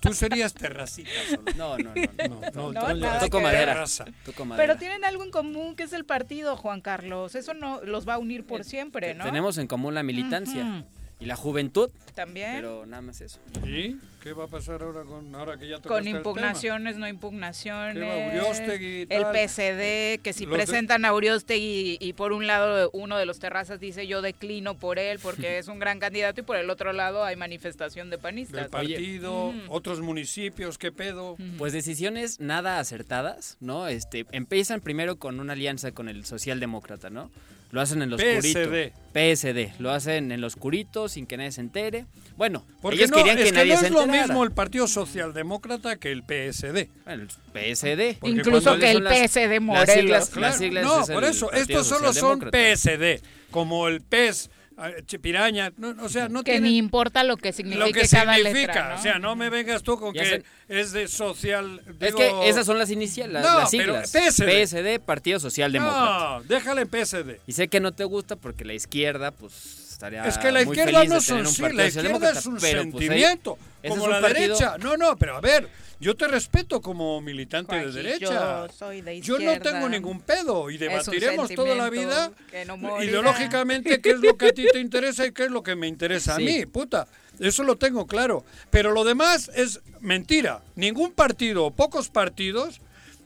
Tú 0.01 0.15
serías 0.15 0.55
terracita 0.55 1.11
No, 1.57 1.77
no, 1.79 1.93
no. 1.95 1.95
no, 2.29 2.41
no, 2.73 3.21
toco, 3.21 3.41
madera. 3.41 3.85
toco 4.25 4.45
madera. 4.45 4.57
Pero 4.57 4.77
tienen 4.79 5.05
algo 5.05 5.25
en 5.25 5.31
común 5.31 5.77
que 5.77 5.83
es 5.85 5.93
el 5.93 6.05
partido, 6.05 6.57
Juan 6.57 6.81
Carlos. 6.81 7.35
Eso 7.35 7.55
no 7.55 7.83
los 7.85 8.09
va 8.09 8.15
a 8.15 8.19
unir 8.19 8.45
por 8.45 8.65
siempre, 8.65 9.15
¿no? 9.15 9.25
Tenemos 9.25 9.59
en 9.59 9.67
común 9.67 9.95
la 9.95 10.03
militancia. 10.03 10.85
Y 11.21 11.27
la 11.27 11.37
juventud. 11.37 11.91
También. 12.15 12.57
Pero 12.57 12.87
nada 12.87 13.03
más 13.03 13.21
eso. 13.21 13.39
¿Y 13.65 13.97
qué 14.23 14.33
va 14.33 14.45
a 14.45 14.49
pasar 14.49 14.83
ahora 14.83 15.05
con 15.05 15.35
ahora 15.35 15.59
que 15.59 15.69
ya 15.69 15.81
Con 15.81 16.09
impugnaciones, 16.09 16.97
no 16.97 17.07
impugnaciones. 17.07 17.97
el 17.99 19.27
PCD, 19.27 20.21
que 20.23 20.33
si 20.33 20.47
presentan 20.47 21.05
a 21.05 21.15
Uriostegui 21.15 21.99
y, 22.01 22.13
por 22.15 22.33
un 22.33 22.47
lado 22.47 22.91
uno 22.93 23.19
de 23.19 23.27
los 23.27 23.39
terrazas 23.39 23.81
dice 23.81 24.07
yo 24.07 24.23
declino 24.23 24.79
por 24.79 24.99
él 24.99 25.19
porque 25.21 25.59
es 25.59 25.69
un 25.69 25.79
gran 25.79 25.99
candidato 25.99 26.41
y 26.41 26.45
por 26.45 26.57
el 26.57 26.69
otro 26.71 26.93
lado 26.93 27.25
hay 27.25 27.37
manifestación 27.37 28.11
de 28.11 28.19
panistas. 28.19 28.65
El 28.65 28.71
partido, 28.71 29.53
otros 29.69 30.01
municipios, 30.01 30.79
¿qué 30.79 30.93
pedo? 30.93 31.37
Pues 31.59 31.73
decisiones 31.73 32.41
nada 32.41 32.79
acertadas, 32.79 33.57
¿no? 33.61 33.89
Este, 33.89 34.27
empiezan 34.33 34.81
primero 34.81 35.17
con 35.17 35.41
una 35.41 35.53
alianza 35.53 35.93
con 35.93 36.09
el 36.09 36.25
socialdemócrata, 36.25 37.11
¿no? 37.11 37.31
Lo 37.73 37.81
hacen 37.81 38.03
en 38.03 38.11
los 38.11 38.21
PSD. 38.21 38.93
PSD. 39.13 39.73
Lo 39.81 39.91
hacen 39.91 40.33
en 40.33 40.41
los 40.41 40.57
curitos 40.57 41.13
sin 41.13 41.27
que 41.27 41.37
nadie 41.37 41.53
se 41.53 41.61
entere. 41.61 42.07
Bueno, 42.37 42.65
Porque 42.83 42.97
ellos 42.99 43.11
no, 43.11 43.19
querían 43.19 43.37
que 43.37 43.43
es 43.45 43.53
nadie 43.53 43.75
no 43.75 43.81
se 43.81 43.87
es 43.87 43.93
lo 43.93 44.07
mismo 44.07 44.43
el 44.45 44.51
Partido 44.53 44.89
Socialdemócrata 44.89 45.97
que 45.97 46.11
el 46.11 46.23
PSD. 46.23 46.89
El 47.07 47.29
PSD. 47.53 48.17
Porque 48.19 48.37
Incluso 48.37 48.77
que 48.79 48.91
el 48.91 49.05
las- 49.05 49.13
PSD 49.15 49.53
las 49.53 49.61
Morelos. 49.63 49.95
siglas- 49.95 50.31
Claro, 50.31 50.41
las 50.49 50.59
siglas 50.59 50.85
no, 50.85 51.01
es 51.03 51.11
por 51.11 51.25
eso, 51.25 51.53
estos 51.53 51.87
solo 51.87 52.13
son. 52.13 52.41
PSD, 52.51 53.21
como 53.51 53.87
el 53.89 54.01
PES, 54.01 54.51
eh, 54.89 55.03
Chipiraña, 55.07 55.73
no, 55.77 55.95
o 56.03 56.09
sea, 56.09 56.29
no 56.29 56.43
que 56.43 56.53
tienen 56.53 56.71
ni 56.71 56.79
importa 56.79 57.23
lo 57.25 57.37
que 57.37 57.53
signifique 57.53 57.87
lo 57.87 57.93
que 57.93 58.09
cada 58.09 58.35
significa, 58.37 58.67
letra, 58.73 58.89
¿no? 58.91 58.95
o 58.95 59.03
sea, 59.03 59.19
no 59.19 59.37
me 59.37 59.51
vengas 59.51 59.83
tú 59.83 59.99
con 59.99 60.15
Ya 60.15 60.23
que 60.23 60.29
sé. 60.29 60.45
es 60.69 60.93
de 60.93 61.09
social. 61.09 61.81
Es 62.01 62.15
que 62.15 62.49
esas 62.49 62.67
son 62.67 62.79
las 62.79 62.91
iniciales, 62.91 63.35
las, 63.35 63.43
No, 63.43 63.59
las 63.61 63.71
pero 63.71 64.03
siglas. 64.05 64.35
PSD. 64.35 64.65
PSD, 64.65 65.01
Partido 65.05 65.39
Socialdemócrata. 65.41 66.39
No, 66.39 66.43
déjale 66.45 66.83
en 66.83 66.89
PSD. 66.89 67.41
Y 67.47 67.53
sé 67.53 67.69
que 67.69 67.81
no 67.81 67.93
te 67.93 68.05
gusta 68.05 68.37
porque 68.37 68.65
la 68.65 68.75
izquierda, 68.75 69.31
pues, 69.31 69.80
estaría 70.01 70.25
Es 70.25 70.39
que 70.39 70.51
la 70.51 70.65
muy 70.65 70.75
izquierda 70.77 71.05
no 71.05 71.21
son 71.21 71.47
sí, 71.47 71.63
la 71.75 71.87
izquierda 71.87 72.31
es 72.31 72.47
un 72.47 72.57
pero, 72.59 72.83
pues, 72.91 72.93
sentimiento, 73.01 73.59
como 73.87 74.09
la 74.09 74.21
partido- 74.21 74.57
derecha. 74.57 74.79
No, 74.79 74.97
no, 74.97 75.17
pero 75.17 75.37
a 75.37 75.41
ver, 75.43 75.69
yo 76.01 76.17
te 76.17 76.27
respeto 76.27 76.81
como 76.81 77.21
militante 77.21 77.77
de 77.77 77.93
derecha. 77.93 78.67
yo 78.67 78.69
soy 78.79 79.03
de 79.03 79.21
Yo 79.21 79.39
no 79.39 79.61
tengo 79.61 79.89
ningún 79.91 80.21
pedo 80.21 80.71
y 80.71 80.79
debatiremos 80.79 81.51
toda 81.55 81.75
la 81.75 81.91
vida 81.91 82.33
que 82.51 82.65
no 82.65 82.79
morirá. 82.79 83.05
ideológicamente 83.11 84.01
qué 84.01 84.11
es 84.13 84.21
lo 84.21 84.37
que 84.39 84.47
a 84.47 84.53
ti 84.53 84.65
te 84.73 84.81
interesa 84.81 85.27
y 85.27 85.33
qué 85.33 85.45
es 85.45 85.51
lo 85.51 85.63
que 85.63 85.77
me 85.77 85.87
interesa 85.87 86.37
Sí. 86.37 86.43
a 86.43 86.45
mí, 86.61 86.67
puta. 86.67 87.07
Eso 87.39 87.63
lo 87.63 87.77
tengo 87.77 88.07
claro. 88.07 88.45
Pero 88.71 88.93
lo 88.93 89.05
demás 89.05 89.51
es 89.55 89.81
mentira. 90.01 90.63
Ningún 90.77 91.13
partido 91.13 91.67
o 91.67 91.71
pocos 91.71 92.09
partidos 92.09 92.81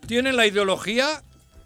tienen 0.09 0.37
la 0.37 0.47
ideología 0.47 1.22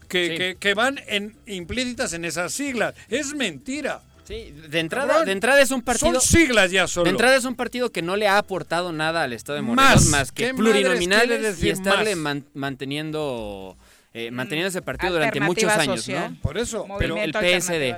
que, 0.08 0.28
Sí. 0.30 0.36
que- 0.38 0.56
que 0.58 0.74
van 0.74 1.00
en, 1.06 1.36
implícitas 1.46 2.12
en 2.14 2.24
esas 2.24 2.52
siglas. 2.52 2.94
Es 3.10 3.34
mentira. 3.34 4.00
Sí, 4.28 4.52
de 4.68 4.80
entrada, 4.80 5.24
de 5.24 5.32
entrada 5.32 5.60
es 5.62 5.70
un 5.70 5.80
partido. 5.80 6.20
Son 6.20 6.20
siglas 6.20 6.70
ya 6.70 6.86
solo. 6.86 7.04
De 7.04 7.10
entrada 7.10 7.34
es 7.36 7.44
un 7.46 7.54
partido 7.56 7.90
que 7.90 8.02
no 8.02 8.14
le 8.14 8.28
ha 8.28 8.36
aportado 8.36 8.92
nada 8.92 9.22
al 9.22 9.32
Estado 9.32 9.56
de 9.56 9.62
Más. 9.62 9.74
Morelos 9.74 10.04
más, 10.10 10.32
que 10.32 10.48
¿Qué 10.48 10.52
madres 10.52 10.70
plurinominales 10.82 11.42
decir 11.42 11.66
y 11.66 11.70
estarle 11.70 12.14
más? 12.14 12.22
man- 12.36 12.44
manteniendo 12.54 13.76
eh, 14.14 14.30
manteniendo 14.30 14.68
ese 14.68 14.82
partido 14.82 15.12
durante 15.14 15.40
muchos 15.40 15.74
Mm, 15.74 15.80
años, 15.80 15.96
social. 16.00 16.32
¿no? 16.34 16.40
Por 16.42 16.58
eso, 16.58 16.86
pero 16.98 17.16
el 17.16 17.32
PSD, 17.32 17.96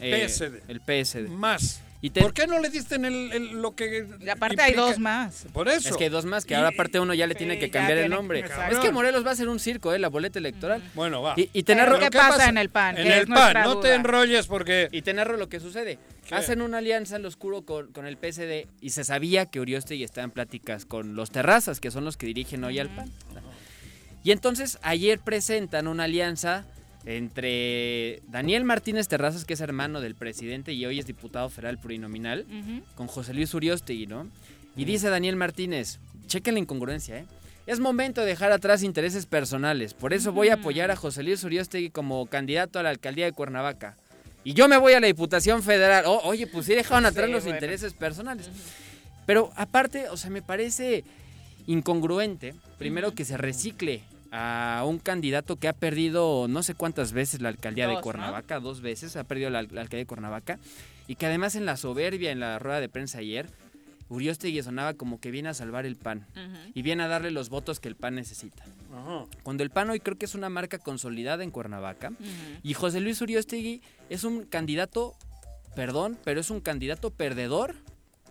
eh, 0.00 0.26
PSD. 0.28 0.62
el 0.68 0.80
PSD. 0.80 1.28
más. 1.30 1.80
Y 2.04 2.10
te- 2.10 2.20
¿Por 2.20 2.34
qué 2.34 2.48
no 2.48 2.58
le 2.58 2.68
diste 2.68 2.96
en 2.96 3.04
el, 3.04 3.32
el- 3.32 3.62
lo 3.62 3.76
que 3.76 4.06
Y 4.20 4.28
aparte 4.28 4.60
hay 4.60 4.74
dos 4.74 4.98
más. 4.98 5.46
Por 5.52 5.68
eso. 5.68 5.88
Es 5.88 5.96
que 5.96 6.04
hay 6.04 6.10
dos 6.10 6.24
más, 6.24 6.44
que 6.44 6.52
Y- 6.52 6.56
ahora 6.56 6.70
aparte 6.70 6.98
uno 6.98 7.14
ya 7.14 7.28
le 7.28 7.34
Sí, 7.34 7.38
tiene 7.38 7.60
que 7.60 7.70
cambiar 7.70 7.96
el 7.96 8.10
nombre. 8.10 8.44
Es 8.70 8.78
que 8.80 8.90
Morelos 8.90 9.24
va 9.24 9.30
a 9.30 9.36
ser 9.36 9.48
un 9.48 9.60
circo, 9.60 9.94
¿eh? 9.94 10.00
La 10.00 10.08
boleta 10.08 10.40
electoral. 10.40 10.82
Bueno, 10.94 11.22
va. 11.22 11.34
Y, 11.36 11.46
¿qué 11.62 12.10
pasa 12.10 12.48
en 12.48 12.58
el 12.58 12.68
PAN? 12.70 12.98
En 12.98 13.06
el 13.06 13.26
PAN, 13.28 13.54
no 13.62 13.78
te 13.78 13.94
enrolles 13.94 14.48
porque 14.48 14.88
y 14.90 15.02
te 15.02 15.14
narro 15.14 15.36
lo 15.36 15.48
que 15.48 15.60
sucede. 15.60 15.98
¿Qué? 16.28 16.34
Hacen 16.34 16.60
una 16.60 16.78
alianza 16.78 17.16
en 17.16 17.22
lo 17.22 17.28
oscuro 17.28 17.62
con, 17.62 17.92
con 17.92 18.06
el 18.06 18.16
PSD 18.16 18.66
y 18.80 18.90
se 18.90 19.04
sabía 19.04 19.46
que 19.46 19.60
Uriostegui 19.60 20.02
está 20.04 20.22
en 20.22 20.30
pláticas 20.32 20.84
con 20.84 21.14
los 21.14 21.30
Terrazas, 21.30 21.78
que 21.80 21.90
son 21.92 22.04
los 22.04 22.16
que 22.16 22.26
dirigen 22.26 22.64
hoy 22.64 22.78
al 22.80 22.88
PAN. 22.88 23.10
Y 24.24 24.30
entonces 24.32 24.78
ayer 24.82 25.18
presentan 25.20 25.86
una 25.88 26.04
alianza 26.04 26.64
entre 27.04 28.22
Daniel 28.28 28.64
Martínez 28.64 29.08
Terrazas, 29.08 29.44
que 29.44 29.54
es 29.54 29.60
hermano 29.60 30.00
del 30.00 30.14
presidente 30.14 30.72
y 30.72 30.84
hoy 30.86 30.98
es 30.98 31.06
diputado 31.06 31.48
federal 31.48 31.78
plurinominal, 31.78 32.46
con 32.94 33.06
José 33.06 33.34
Luis 33.34 33.52
Uriostegui, 33.54 34.06
¿no? 34.06 34.28
Y 34.76 34.84
dice 34.84 35.10
Daniel 35.10 35.36
Martínez, 35.36 35.98
chequen 36.26 36.54
la 36.54 36.60
incongruencia, 36.60 37.18
¿eh? 37.18 37.26
Es 37.66 37.78
momento 37.78 38.22
de 38.22 38.26
dejar 38.28 38.50
atrás 38.50 38.82
intereses 38.82 39.26
personales, 39.26 39.94
por 39.94 40.12
eso 40.12 40.32
voy 40.32 40.48
a 40.48 40.54
apoyar 40.54 40.90
a 40.90 40.96
José 40.96 41.22
Luis 41.22 41.44
Uriostegui 41.44 41.90
como 41.90 42.26
candidato 42.26 42.78
a 42.78 42.82
la 42.82 42.90
alcaldía 42.90 43.24
de 43.26 43.32
Cuernavaca. 43.32 43.96
Y 44.44 44.54
yo 44.54 44.66
me 44.66 44.76
voy 44.78 44.94
a 44.94 45.00
la 45.00 45.06
Diputación 45.06 45.62
Federal. 45.62 46.02
Oh, 46.06 46.20
oye, 46.24 46.48
pues 46.48 46.66
sí 46.66 46.74
dejaron 46.74 47.06
atrás 47.06 47.26
Sí, 47.26 47.32
los 47.32 47.44
bueno. 47.44 47.56
intereses 47.56 47.94
personales. 47.94 48.50
Pero 49.24 49.52
aparte, 49.54 50.08
o 50.08 50.16
sea, 50.16 50.30
me 50.30 50.42
parece 50.42 51.04
incongruente, 51.68 52.54
primero 52.78 53.14
que 53.14 53.24
se 53.24 53.36
recicle 53.36 54.02
a 54.32 54.82
un 54.86 54.98
candidato 54.98 55.56
que 55.56 55.68
ha 55.68 55.74
perdido 55.74 56.46
no 56.48 56.62
sé 56.62 56.74
cuántas 56.74 57.12
veces 57.12 57.42
la 57.42 57.50
alcaldía 57.50 57.84
Dos, 57.84 57.92
de 57.92 57.96
¿no? 57.96 58.02
Cuernavaca, 58.02 58.60
dos 58.60 58.80
veces 58.80 59.14
ha 59.16 59.24
perdido 59.24 59.50
la, 59.50 59.62
la 59.62 59.82
alcaldía 59.82 59.98
de 59.98 60.06
Cuernavaca, 60.06 60.58
y 61.06 61.16
que 61.16 61.26
además 61.26 61.54
en 61.54 61.66
la 61.66 61.76
soberbia, 61.76 62.32
en 62.32 62.40
la 62.40 62.58
rueda 62.58 62.80
de 62.80 62.88
prensa 62.88 63.18
ayer, 63.18 63.50
Uriostegui 64.08 64.62
sonaba 64.62 64.94
como 64.94 65.20
que 65.20 65.30
viene 65.30 65.48
a 65.48 65.54
salvar 65.54 65.86
el 65.86 65.96
PAN 65.96 66.26
y 66.74 66.82
viene 66.82 67.02
a 67.02 67.08
darle 67.08 67.30
los 67.30 67.48
votos 67.48 67.80
que 67.80 67.88
el 67.88 67.96
PAN 67.96 68.14
necesita. 68.14 68.64
Cuando 69.42 69.62
el 69.62 69.70
PAN 69.70 69.90
hoy 69.90 70.00
creo 70.00 70.18
que 70.18 70.26
es 70.26 70.34
una 70.34 70.50
marca 70.50 70.78
consolidada 70.78 71.44
en 71.44 71.50
Cuernavaca, 71.50 72.12
y 72.62 72.74
José 72.74 73.00
Luis 73.00 73.20
Uriostegui 73.20 73.80
es 74.10 74.24
un 74.24 74.44
candidato, 74.44 75.14
perdón, 75.74 76.18
pero 76.24 76.40
es 76.40 76.50
un 76.50 76.60
candidato 76.60 77.10
perdedor. 77.10 77.74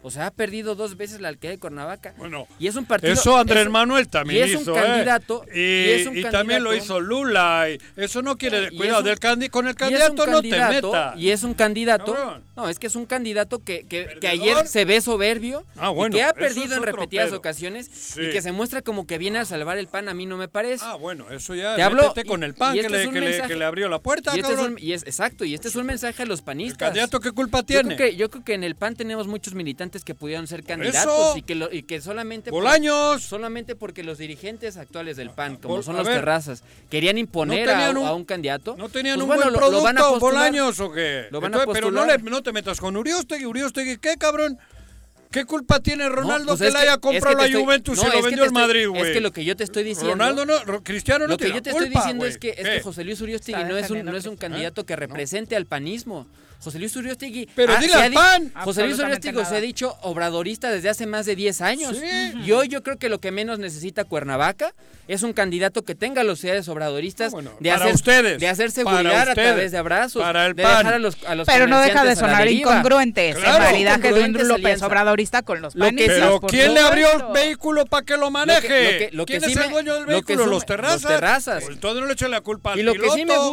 O 0.04 0.10
sea, 0.12 0.28
ha 0.28 0.32
perdido 0.32 0.76
dos 0.76 0.98
veces 0.98 1.22
la 1.22 1.28
alcaldía 1.30 1.52
de 1.52 1.60
Cuernavaca. 1.60 2.14
Bueno, 2.18 2.48
Y 2.60 2.68
es 2.68 2.76
un 2.76 2.86
partido. 2.86 3.14
eso 3.14 3.38
Andrés 3.38 3.66
es- 3.66 3.70
Manuel 3.72 4.08
también 4.08 4.48
y 4.48 4.50
es 4.52 4.56
un 4.56 4.62
hizo, 4.64 4.76
¿eh? 4.78 4.82
candidato, 4.82 5.46
Y, 5.54 5.60
y 5.60 5.90
es 5.92 6.08
un 6.08 6.18
y 6.18 6.24
también 6.24 6.64
lo 6.64 6.76
hizo 6.76 7.00
Lula. 7.00 7.68
y 7.70 7.80
eso 7.98 8.22
no 8.22 8.38
quiere, 8.38 8.70
Y 8.72 8.78
cuidado, 8.78 9.00
es 9.00 9.04
un- 9.04 9.06
del 9.10 9.20
candi- 9.20 9.50
con 9.50 9.66
el 9.66 9.72
un 9.72 9.76
candidato 9.76 10.26
no 10.28 10.42
te 10.42 10.50
metas. 10.50 11.18
Y 11.18 11.30
es 11.30 11.44
un 11.44 11.54
candidato. 11.54 12.14
Cabrón. 12.14 12.44
No, 12.56 12.70
es 12.70 12.80
que 12.80 12.88
es 12.88 12.96
un 12.96 13.06
candidato 13.06 13.60
que, 13.64 13.86
que, 13.88 14.18
ayer 14.28 14.68
se 14.68 14.86
ve 14.86 15.02
soberbio. 15.02 15.66
Ah, 15.78 15.90
bueno, 15.90 16.16
y 16.16 16.20
que 16.20 16.24
ha 16.24 16.34
perdido 16.34 16.66
es 16.66 16.72
en 16.78 16.84
repetidas 16.84 17.28
pedo. 17.28 17.38
ocasiones. 17.38 17.90
Sí. 17.92 18.22
Y 18.22 18.30
que 18.32 18.42
se 18.42 18.52
muestra 18.52 18.82
como 18.82 19.08
que 19.08 19.18
viene 19.18 19.40
a 19.40 19.46
salvar 19.46 19.78
el 19.78 19.88
pan. 19.88 20.10
A 20.10 20.14
mí 20.14 20.26
no 20.26 20.38
me 20.38 20.48
parece. 20.48 20.84
Ah, 20.88 20.96
bueno, 20.96 21.26
eso 21.32 21.56
ya, 21.56 21.76
Te 21.76 21.84
hablo- 21.84 22.14
con 22.28 22.44
el 22.44 22.54
pan 22.54 22.74
que, 22.74 22.82
este 22.82 22.92
le, 22.92 23.08
un 23.08 23.14
que 23.14 23.20
le- 23.22 23.28
mensaje- 23.30 23.48
que 23.48 23.56
le 23.56 23.66
abrió 23.66 23.88
la 23.90 24.00
puerta, 24.00 24.32
y 24.36 24.40
este 24.40 24.52
es 24.52 24.58
cabrón. 24.58 24.74
un- 24.74 24.80
y 24.80 24.94
es, 24.94 25.04
exacto, 25.04 25.46
y 25.46 25.54
este 25.54 25.68
es 25.70 25.76
un 25.76 25.86
mensaje 25.86 26.24
a 26.24 26.26
los 26.26 26.40
¿El 26.40 26.46
panistas. 26.46 26.78
candidato 26.90 27.20
qué 27.20 27.32
culpa 27.32 27.64
tiene? 27.64 28.16
yo 28.16 28.30
creo 28.30 28.44
que 28.44 28.54
en 28.54 28.64
el 28.64 28.76
PAN 28.76 28.96
tenemos 28.96 29.28
muchos 29.28 29.54
militantes 29.54 29.91
que 30.06 30.16
pudieron 30.16 30.48
ser 30.48 30.64
candidatos 30.64 31.36
y 31.38 31.42
que, 31.42 31.56
lo- 31.56 31.72
y 31.72 31.84
que 31.84 32.00
solamente 32.02 32.50
por- 32.50 32.64
Bolaños. 32.64 33.22
solamente 33.24 33.76
porque 33.76 34.04
los 34.04 34.18
dirigentes 34.18 34.78
actuales 34.78 35.18
del 35.18 35.30
PAN, 35.32 35.58
como 35.58 35.76
Bol- 35.76 35.84
son 35.84 35.96
a 35.96 36.00
los 36.00 36.08
ver. 36.08 36.18
terrazas, 36.18 36.64
querían 36.90 37.18
imponer 37.18 37.68
No 37.68 37.74
a, 37.74 37.90
un- 37.92 38.08
a 38.08 38.14
un 38.14 38.26
candidato. 38.26 38.76
¿No 38.78 38.90
tenían 38.90 39.16
pues 39.16 39.24
un 39.24 39.28
bueno, 39.28 39.42
buen 39.44 39.54
lo- 39.54 39.60
producto, 39.60 39.78
lo 39.80 39.84
van 39.84 39.98
a 39.98 40.02
postular. 40.02 40.34
Bolaños 40.52 40.80
o 40.80 40.92
qué? 40.92 41.26
Lo 41.30 41.42
van 41.42 41.54
a 41.54 41.58
Entonces, 41.58 41.74
pero 41.82 41.92
no, 41.92 42.06
le, 42.06 42.18
no 42.18 42.42
te 42.42 42.52
metas 42.54 42.80
con 42.80 42.96
Uriostegui. 42.96 43.46
Uriostegui, 43.46 43.98
¿qué, 43.98 44.16
cabrón? 44.18 44.58
¿Qué 45.32 45.46
culpa 45.46 45.80
tiene 45.80 46.10
Ronaldo 46.10 46.58
pues 46.58 46.60
que 46.60 46.72
le 46.72 46.78
haya 46.84 46.98
comprado 46.98 47.38
la 47.38 47.50
Juventus 47.50 47.98
y 48.04 48.06
lo 48.18 48.22
vendió 48.22 48.44
el 48.44 48.52
Madrid, 48.52 48.88
güey? 48.90 49.02
Es 49.02 49.10
que 49.12 49.22
lo 49.22 49.32
que 49.32 49.46
yo 49.46 49.56
te 49.56 49.64
estoy 49.64 49.84
diciendo. 49.86 50.12
Ronaldo 50.12 50.46
no, 50.46 50.84
Cristiano 50.84 51.24
no 51.26 51.32
Lo 51.32 51.38
que 51.38 51.54
yo 51.54 51.62
te 51.62 51.70
estoy 51.70 51.88
diciendo 51.88 52.26
es 52.26 52.38
que, 52.38 52.50
es 52.50 52.68
que 52.68 52.82
José 52.82 53.06
Luis 53.06 53.22
Uriostegui 53.22 53.64
no 53.64 53.78
es 53.78 53.90
un, 53.90 54.04
no 54.04 54.18
es 54.18 54.26
un 54.26 54.36
candidato 54.36 54.86
que 54.86 54.96
represente 54.98 55.56
al 55.56 55.66
panismo. 55.66 56.28
José 56.64 56.78
Luis 56.80 56.96
Uriostegui. 56.96 57.50
Pero 57.56 57.76
dile 57.78 57.94
al 57.94 58.14
PAN. 58.14 58.54
José 58.64 58.86
Luis 58.86 59.00
Uriostegui 59.00 59.46
se 59.46 59.56
ha 59.56 59.62
dicho 59.62 59.98
obradorista 60.02 60.70
desde 60.70 60.90
hace 60.90 61.08
más 61.08 61.26
de 61.26 61.36
10 61.36 61.62
años. 61.62 61.98
Y 62.46 62.52
hoy 62.52 62.68
yo 62.68 62.84
creo 62.84 62.98
que 62.98 63.10
lo 63.10 63.20
que 63.20 63.32
menos 63.32 63.60
necesita 63.60 64.04
Cuernavaca 64.04 64.74
es 65.08 65.24
un 65.24 65.34
candidato 65.34 65.84
que 65.84 65.96
tenga 65.96 66.24
los 66.24 66.44
ideales 66.44 66.68
obradoristas 66.70 67.34
ah, 67.34 67.42
de, 67.60 67.72
hacer, 67.72 67.94
ustedes, 67.94 68.40
de 68.40 68.48
hacer 68.48 68.72
seguridad 68.72 69.30
a 69.30 69.34
través 69.34 69.72
de 69.72 69.78
abrazos. 69.78 70.22
Para 70.22 70.46
el 70.46 70.56
de 70.56 70.64
PAN. 70.64 70.78
dejar 70.78 70.94
a 70.94 71.00
los, 71.00 71.18
a 71.26 71.36
los 71.36 71.48
Pero 71.48 71.68
no 71.68 71.80
deja 71.82 72.06
de 72.06 72.16
sonar 72.16 72.48
incongruente 72.48 73.30
ese 73.30 73.42
maridaje 73.42 74.14
de 74.14 74.24
un 74.24 74.34
López 74.34 74.66
alianza. 74.66 74.88
Obradorista 74.88 75.42
con 75.42 75.62
los 75.62 75.76
Lo 75.76 75.86
que 75.86 75.92
panistas. 75.92 76.16
Pero 76.18 76.42
¿quién 76.42 76.74
le 76.74 76.80
abrió 76.80 77.08
el 77.12 77.34
vehículo 77.34 77.86
para 77.86 78.06
que 78.06 78.18
lo 78.18 78.32
maneje? 78.32 78.62
Lo 78.62 78.68
que- 78.70 79.10
lo 79.12 79.26
que 79.26 79.40
¿Quién 79.40 79.52
sí 79.52 79.58
es 79.60 79.66
el 79.66 79.72
dueño 79.72 79.94
del 79.94 80.02
lo 80.04 80.08
que 80.08 80.14
vehículo? 80.14 80.44
sí 80.44 80.50
los 80.50 80.66
terrazas. 80.66 81.04
los 81.04 81.12
terrazas. 81.12 81.64
Pues 81.64 81.76
entonces 81.76 82.02
no 82.02 82.08
le 82.08 82.14
eche 82.14 82.30
la 82.30 82.42
culpa 82.42 82.74
al 82.74 82.80
Y 82.80 82.84
lo 82.84 82.94
que 82.94 83.10
sí 83.10 83.26
me 83.26 83.34
piloto. 83.34 83.52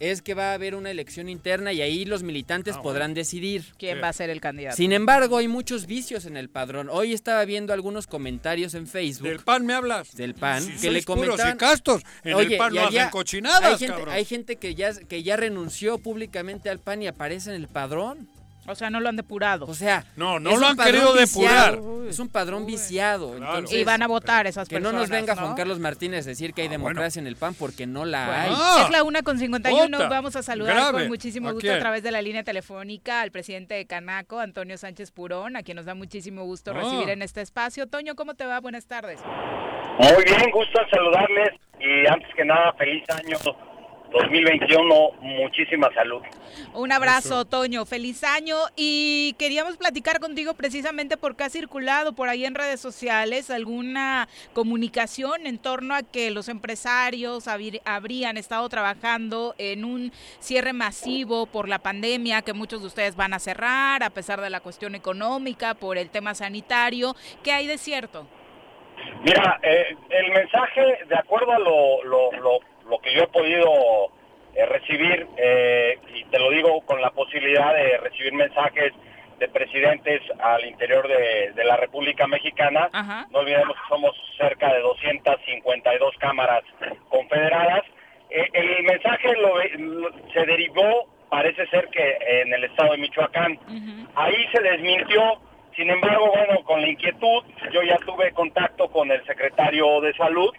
Es 0.00 0.22
que 0.22 0.34
va 0.34 0.50
a 0.50 0.54
haber 0.54 0.74
una 0.74 0.90
elección 0.90 1.28
interna 1.28 1.72
y 1.72 1.80
ahí 1.82 2.04
los 2.04 2.22
militantes 2.22 2.76
Ah, 2.78 2.82
podrán 2.82 3.14
decidir. 3.14 3.64
¿Quién 3.78 4.02
va 4.02 4.08
a 4.08 4.12
ser 4.12 4.30
el 4.30 4.40
candidato? 4.40 4.76
Sin 4.76 4.92
embargo, 4.92 5.38
hay 5.38 5.48
muchos 5.48 5.86
vicios 5.86 6.26
en 6.26 6.36
el 6.36 6.48
padrón. 6.48 6.88
Hoy 6.90 7.12
estaba 7.12 7.44
viendo 7.44 7.72
algunos 7.72 8.06
comentarios 8.06 8.74
en 8.74 8.86
Facebook 8.86 9.28
Del 9.28 9.40
PAN 9.40 9.66
me 9.66 9.74
hablas. 9.74 10.14
del 10.14 10.34
PAN 10.34 10.62
Si 10.62 10.80
que 10.80 10.90
le 10.90 11.02
comentaban 11.04 11.54
y 11.54 11.58
castos. 11.58 12.02
En 12.24 12.34
Oye, 12.34 12.52
el 12.54 12.58
PAN 12.58 12.74
no 12.74 12.80
había- 12.82 13.00
hacen 13.02 13.10
cochinadas, 13.12 13.62
hay 13.64 13.78
gente, 13.78 13.94
cabrón. 13.96 14.14
hay 14.14 14.24
gente 14.24 14.56
que 14.56 14.74
ya 14.74 14.92
que 14.94 15.22
ya 15.22 15.36
renunció 15.36 15.98
públicamente 15.98 16.68
al 16.70 16.78
PAN 16.78 17.02
y 17.02 17.06
aparece 17.06 17.50
en 17.50 17.56
el 17.56 17.68
padrón. 17.68 18.28
O 18.66 18.74
sea, 18.76 18.90
no 18.90 19.00
lo 19.00 19.08
han 19.08 19.16
depurado. 19.16 19.66
O 19.66 19.74
sea, 19.74 20.04
No, 20.16 20.38
no 20.38 20.56
lo 20.56 20.66
han 20.66 20.76
querido 20.76 21.12
viciado. 21.14 21.76
depurar. 21.76 22.08
Es 22.08 22.18
un 22.20 22.28
padrón 22.28 22.64
viciado. 22.64 23.32
Claro. 23.36 23.54
Entonces, 23.58 23.78
y 23.80 23.84
van 23.84 24.02
a 24.02 24.06
votar 24.06 24.46
esas 24.46 24.68
que 24.68 24.76
personas. 24.76 24.92
no 24.94 25.00
nos 25.00 25.10
venga 25.10 25.34
¿no? 25.34 25.40
Juan 25.42 25.54
Carlos 25.56 25.78
Martínez 25.80 26.26
a 26.26 26.28
decir 26.30 26.54
que 26.54 26.62
hay 26.62 26.68
Ah, 26.68 26.70
bueno. 26.70 26.88
democracia 26.88 27.20
en 27.20 27.26
el 27.26 27.36
PAN 27.36 27.54
porque 27.54 27.86
no 27.86 28.04
la 28.04 28.26
Bueno, 28.26 28.40
hay. 28.42 28.50
Ah, 28.54 28.82
es 28.84 28.90
la 28.90 29.02
una 29.02 29.22
con 29.22 29.38
51. 29.38 29.96
Jota, 29.96 30.08
Vamos 30.08 30.36
a 30.36 30.42
saludar 30.42 30.74
grave. 30.76 30.98
con 31.00 31.08
muchísimo 31.08 31.48
¿A 31.48 31.52
gusto 31.52 31.72
a 31.72 31.78
través 31.78 32.02
de 32.04 32.12
la 32.12 32.22
línea 32.22 32.44
telefónica 32.44 33.20
al 33.22 33.30
presidente 33.32 33.74
de 33.74 33.86
Canaco, 33.86 34.38
Antonio 34.38 34.78
Sánchez 34.78 35.10
Purón, 35.10 35.56
a 35.56 35.62
quien 35.62 35.76
nos 35.76 35.86
da 35.86 35.94
muchísimo 35.94 36.44
gusto 36.44 36.70
Ah. 36.70 36.74
recibir 36.74 37.08
en 37.08 37.22
este 37.22 37.40
espacio. 37.40 37.88
Toño, 37.88 38.14
¿cómo 38.14 38.34
te 38.34 38.46
va? 38.46 38.60
Buenas 38.60 38.86
tardes. 38.86 39.20
Muy 39.98 40.24
bien, 40.24 40.50
gusto 40.52 40.80
en 40.80 40.90
saludarles 40.90 41.50
y 41.80 42.06
antes 42.06 42.28
que 42.36 42.44
nada, 42.44 42.72
feliz 42.74 43.02
año 43.10 43.36
2021, 44.12 45.12
muchísima 45.20 45.92
salud. 45.94 46.22
Un 46.74 46.92
abrazo, 46.92 47.44
Toño. 47.44 47.84
Feliz 47.86 48.24
año. 48.24 48.56
Y 48.76 49.34
queríamos 49.38 49.76
platicar 49.76 50.20
contigo 50.20 50.54
precisamente 50.54 51.16
porque 51.16 51.44
ha 51.44 51.50
circulado 51.50 52.14
por 52.14 52.28
ahí 52.28 52.44
en 52.44 52.54
redes 52.54 52.80
sociales 52.80 53.50
alguna 53.50 54.28
comunicación 54.52 55.46
en 55.46 55.58
torno 55.58 55.94
a 55.94 56.02
que 56.02 56.30
los 56.30 56.48
empresarios 56.48 57.48
habrían 57.84 58.36
estado 58.36 58.68
trabajando 58.68 59.54
en 59.58 59.84
un 59.84 60.12
cierre 60.38 60.72
masivo 60.72 61.46
por 61.46 61.68
la 61.68 61.78
pandemia, 61.78 62.42
que 62.42 62.52
muchos 62.52 62.80
de 62.80 62.86
ustedes 62.86 63.16
van 63.16 63.34
a 63.34 63.38
cerrar 63.38 64.02
a 64.02 64.10
pesar 64.10 64.40
de 64.40 64.50
la 64.50 64.60
cuestión 64.60 64.94
económica, 64.94 65.74
por 65.74 65.98
el 65.98 66.10
tema 66.10 66.34
sanitario. 66.34 67.14
¿Qué 67.42 67.52
hay 67.52 67.66
de 67.66 67.78
cierto? 67.78 68.26
Mira, 69.24 69.58
eh, 69.62 69.96
el 70.10 70.32
mensaje, 70.32 70.98
de 71.08 71.16
acuerdo 71.16 71.52
a 71.52 71.58
lo, 71.58 72.04
lo, 72.04 72.32
lo, 72.32 72.58
lo 72.92 72.98
que 72.98 73.14
yo 73.14 73.22
he 73.22 73.26
podido 73.28 73.66
eh, 74.54 74.66
recibir, 74.66 75.26
eh, 75.38 75.98
y 76.14 76.24
te 76.24 76.38
lo 76.38 76.50
digo 76.50 76.82
con 76.82 77.00
la 77.00 77.10
posibilidad 77.10 77.72
de 77.74 77.96
recibir 77.96 78.34
mensajes 78.34 78.92
de 79.38 79.48
presidentes 79.48 80.20
al 80.40 80.62
interior 80.66 81.08
de, 81.08 81.52
de 81.52 81.64
la 81.64 81.76
República 81.78 82.26
Mexicana, 82.26 82.90
Ajá. 82.92 83.26
no 83.30 83.38
olvidemos 83.38 83.74
que 83.74 83.88
somos 83.88 84.12
cerca 84.36 84.72
de 84.74 84.80
252 84.80 86.14
cámaras 86.18 86.62
confederadas, 87.08 87.82
Eh, 88.34 88.48
el 88.54 88.82
mensaje 88.84 89.28
lo- 89.36 89.58
lo- 89.78 90.10
se 90.32 90.46
derivó, 90.46 91.06
parece 91.28 91.66
ser 91.66 91.88
que 91.88 92.16
en 92.40 92.50
el 92.54 92.64
estado 92.64 92.92
de 92.92 92.96
Michoacán, 92.98 93.58
ahí 94.14 94.36
se 94.52 94.60
desmintió, 94.62 95.22
sin 95.76 95.90
embargo, 95.90 96.30
bueno, 96.34 96.62
con 96.64 96.80
la 96.80 96.88
inquietud, 96.88 97.42
yo 97.72 97.82
ya 97.82 97.98
tuve 98.06 98.32
contacto 98.32 98.88
con 98.90 99.10
el 99.10 99.22
secretario 99.26 100.00
de 100.00 100.14
salud, 100.14 100.50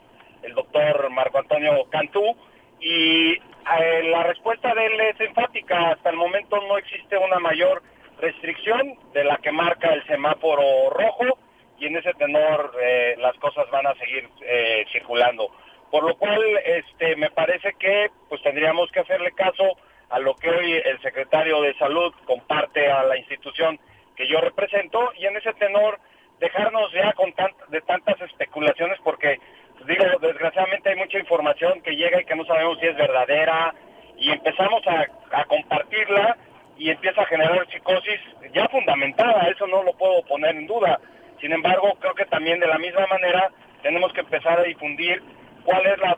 el 0.43 0.53
doctor 0.53 1.09
Marco 1.09 1.39
Antonio 1.39 1.85
Cantú, 1.89 2.35
y 2.79 3.31
eh, 3.33 4.03
la 4.11 4.23
respuesta 4.23 4.73
de 4.73 4.85
él 4.85 4.99
es 4.99 5.19
enfática, 5.21 5.91
hasta 5.91 6.09
el 6.09 6.17
momento 6.17 6.59
no 6.67 6.77
existe 6.77 7.17
una 7.17 7.39
mayor 7.39 7.81
restricción 8.19 8.95
de 9.13 9.23
la 9.23 9.37
que 9.37 9.51
marca 9.51 9.93
el 9.93 10.05
semáforo 10.05 10.89
rojo, 10.89 11.37
y 11.79 11.87
en 11.87 11.97
ese 11.97 12.13
tenor 12.13 12.73
eh, 12.81 13.15
las 13.17 13.35
cosas 13.37 13.69
van 13.71 13.87
a 13.87 13.95
seguir 13.95 14.29
eh, 14.41 14.85
circulando. 14.91 15.49
Por 15.91 16.03
lo 16.03 16.15
cual, 16.15 16.41
este, 16.65 17.15
me 17.15 17.29
parece 17.31 17.73
que 17.73 18.09
pues 18.29 18.41
tendríamos 18.41 18.89
que 18.91 19.01
hacerle 19.01 19.31
caso 19.33 19.77
a 20.09 20.19
lo 20.19 20.35
que 20.35 20.49
hoy 20.49 20.73
el 20.73 20.99
secretario 21.01 21.61
de 21.61 21.73
Salud 21.75 22.13
comparte 22.25 22.89
a 22.89 23.03
la 23.03 23.17
institución 23.17 23.79
que 24.15 24.27
yo 24.27 24.39
represento 24.41 25.11
y 25.17 25.25
en 25.25 25.35
ese 25.37 25.53
tenor 25.53 25.99
dejarnos 26.39 26.91
ya 26.93 27.13
con 27.13 27.33
tant- 27.33 27.67
de 27.67 27.81
tantas 27.81 28.19
especulaciones 28.21 28.99
porque 29.03 29.39
digo 29.88 30.05
desgraciadamente 30.21 30.89
hay 30.89 30.95
mucha 30.95 31.19
información 31.19 31.82
que 31.82 31.95
llega 31.95 32.21
y 32.21 32.26
que 32.26 32.36
no 32.36 32.45
sabemos 32.45 32.80
si 32.80 32.88
es 32.88 32.95
verdadera 32.95 33.74
y 34.17 34.32
empezamos 34.32 34.82
a, 34.88 35.07
a 35.32 35.45
compartirla 35.45 36.38
y 36.78 36.89
empieza 36.89 37.21
a 37.21 37.26
generar 37.26 37.67
psicosis 37.69 38.19
ya 38.53 38.67
fundamentada, 38.69 39.47
eso 39.49 39.67
no 39.67 39.84
lo 39.84 39.93
puedo 39.93 40.24
poner 40.24 40.55
en 40.55 40.67
duda. 40.67 40.99
Sin 41.39 41.51
embargo, 41.51 41.93
creo 41.99 42.13
que 42.13 42.26
también 42.26 42.59
de 42.59 42.67
la 42.67 42.78
misma 42.78 43.05
manera 43.07 43.49
tenemos 43.82 44.13
que 44.13 44.21
empezar 44.21 44.59
a 44.59 44.63
difundir 44.63 45.21
cuál 45.65 45.86
es 45.86 45.97
la 45.99 46.17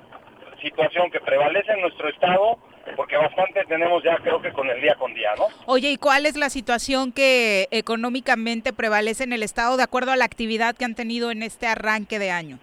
situación 0.62 1.12
que 1.12 1.20
prevalece 1.20 1.72
en 1.72 1.82
nuestro 1.82 2.10
estado, 2.10 2.60
porque 2.96 3.18
bastante 3.18 3.64
tenemos 3.66 4.04
ya 4.04 4.18
creo 4.18 4.42
que 4.42 4.52
con 4.52 4.70
el 4.70 4.82
día 4.82 4.96
con 4.96 5.14
día, 5.14 5.32
¿no? 5.38 5.48
Oye, 5.66 5.92
¿y 5.92 5.98
cuál 5.98 6.26
es 6.26 6.36
la 6.36 6.50
situación 6.50 7.12
que 7.12 7.68
económicamente 7.72 8.74
prevalece 8.74 9.24
en 9.24 9.34
el 9.34 9.44
Estado 9.44 9.78
de 9.78 9.84
acuerdo 9.84 10.12
a 10.12 10.16
la 10.16 10.26
actividad 10.26 10.76
que 10.76 10.86
han 10.86 10.96
tenido 10.96 11.32
en 11.32 11.44
este 11.44 11.68
arranque 11.68 12.20
de 12.20 12.32
año? 12.32 12.60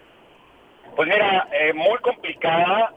Pues 0.97 1.09
mira, 1.09 1.49
eh, 1.53 1.73
muy 1.73 1.97
complicada, 1.99 2.93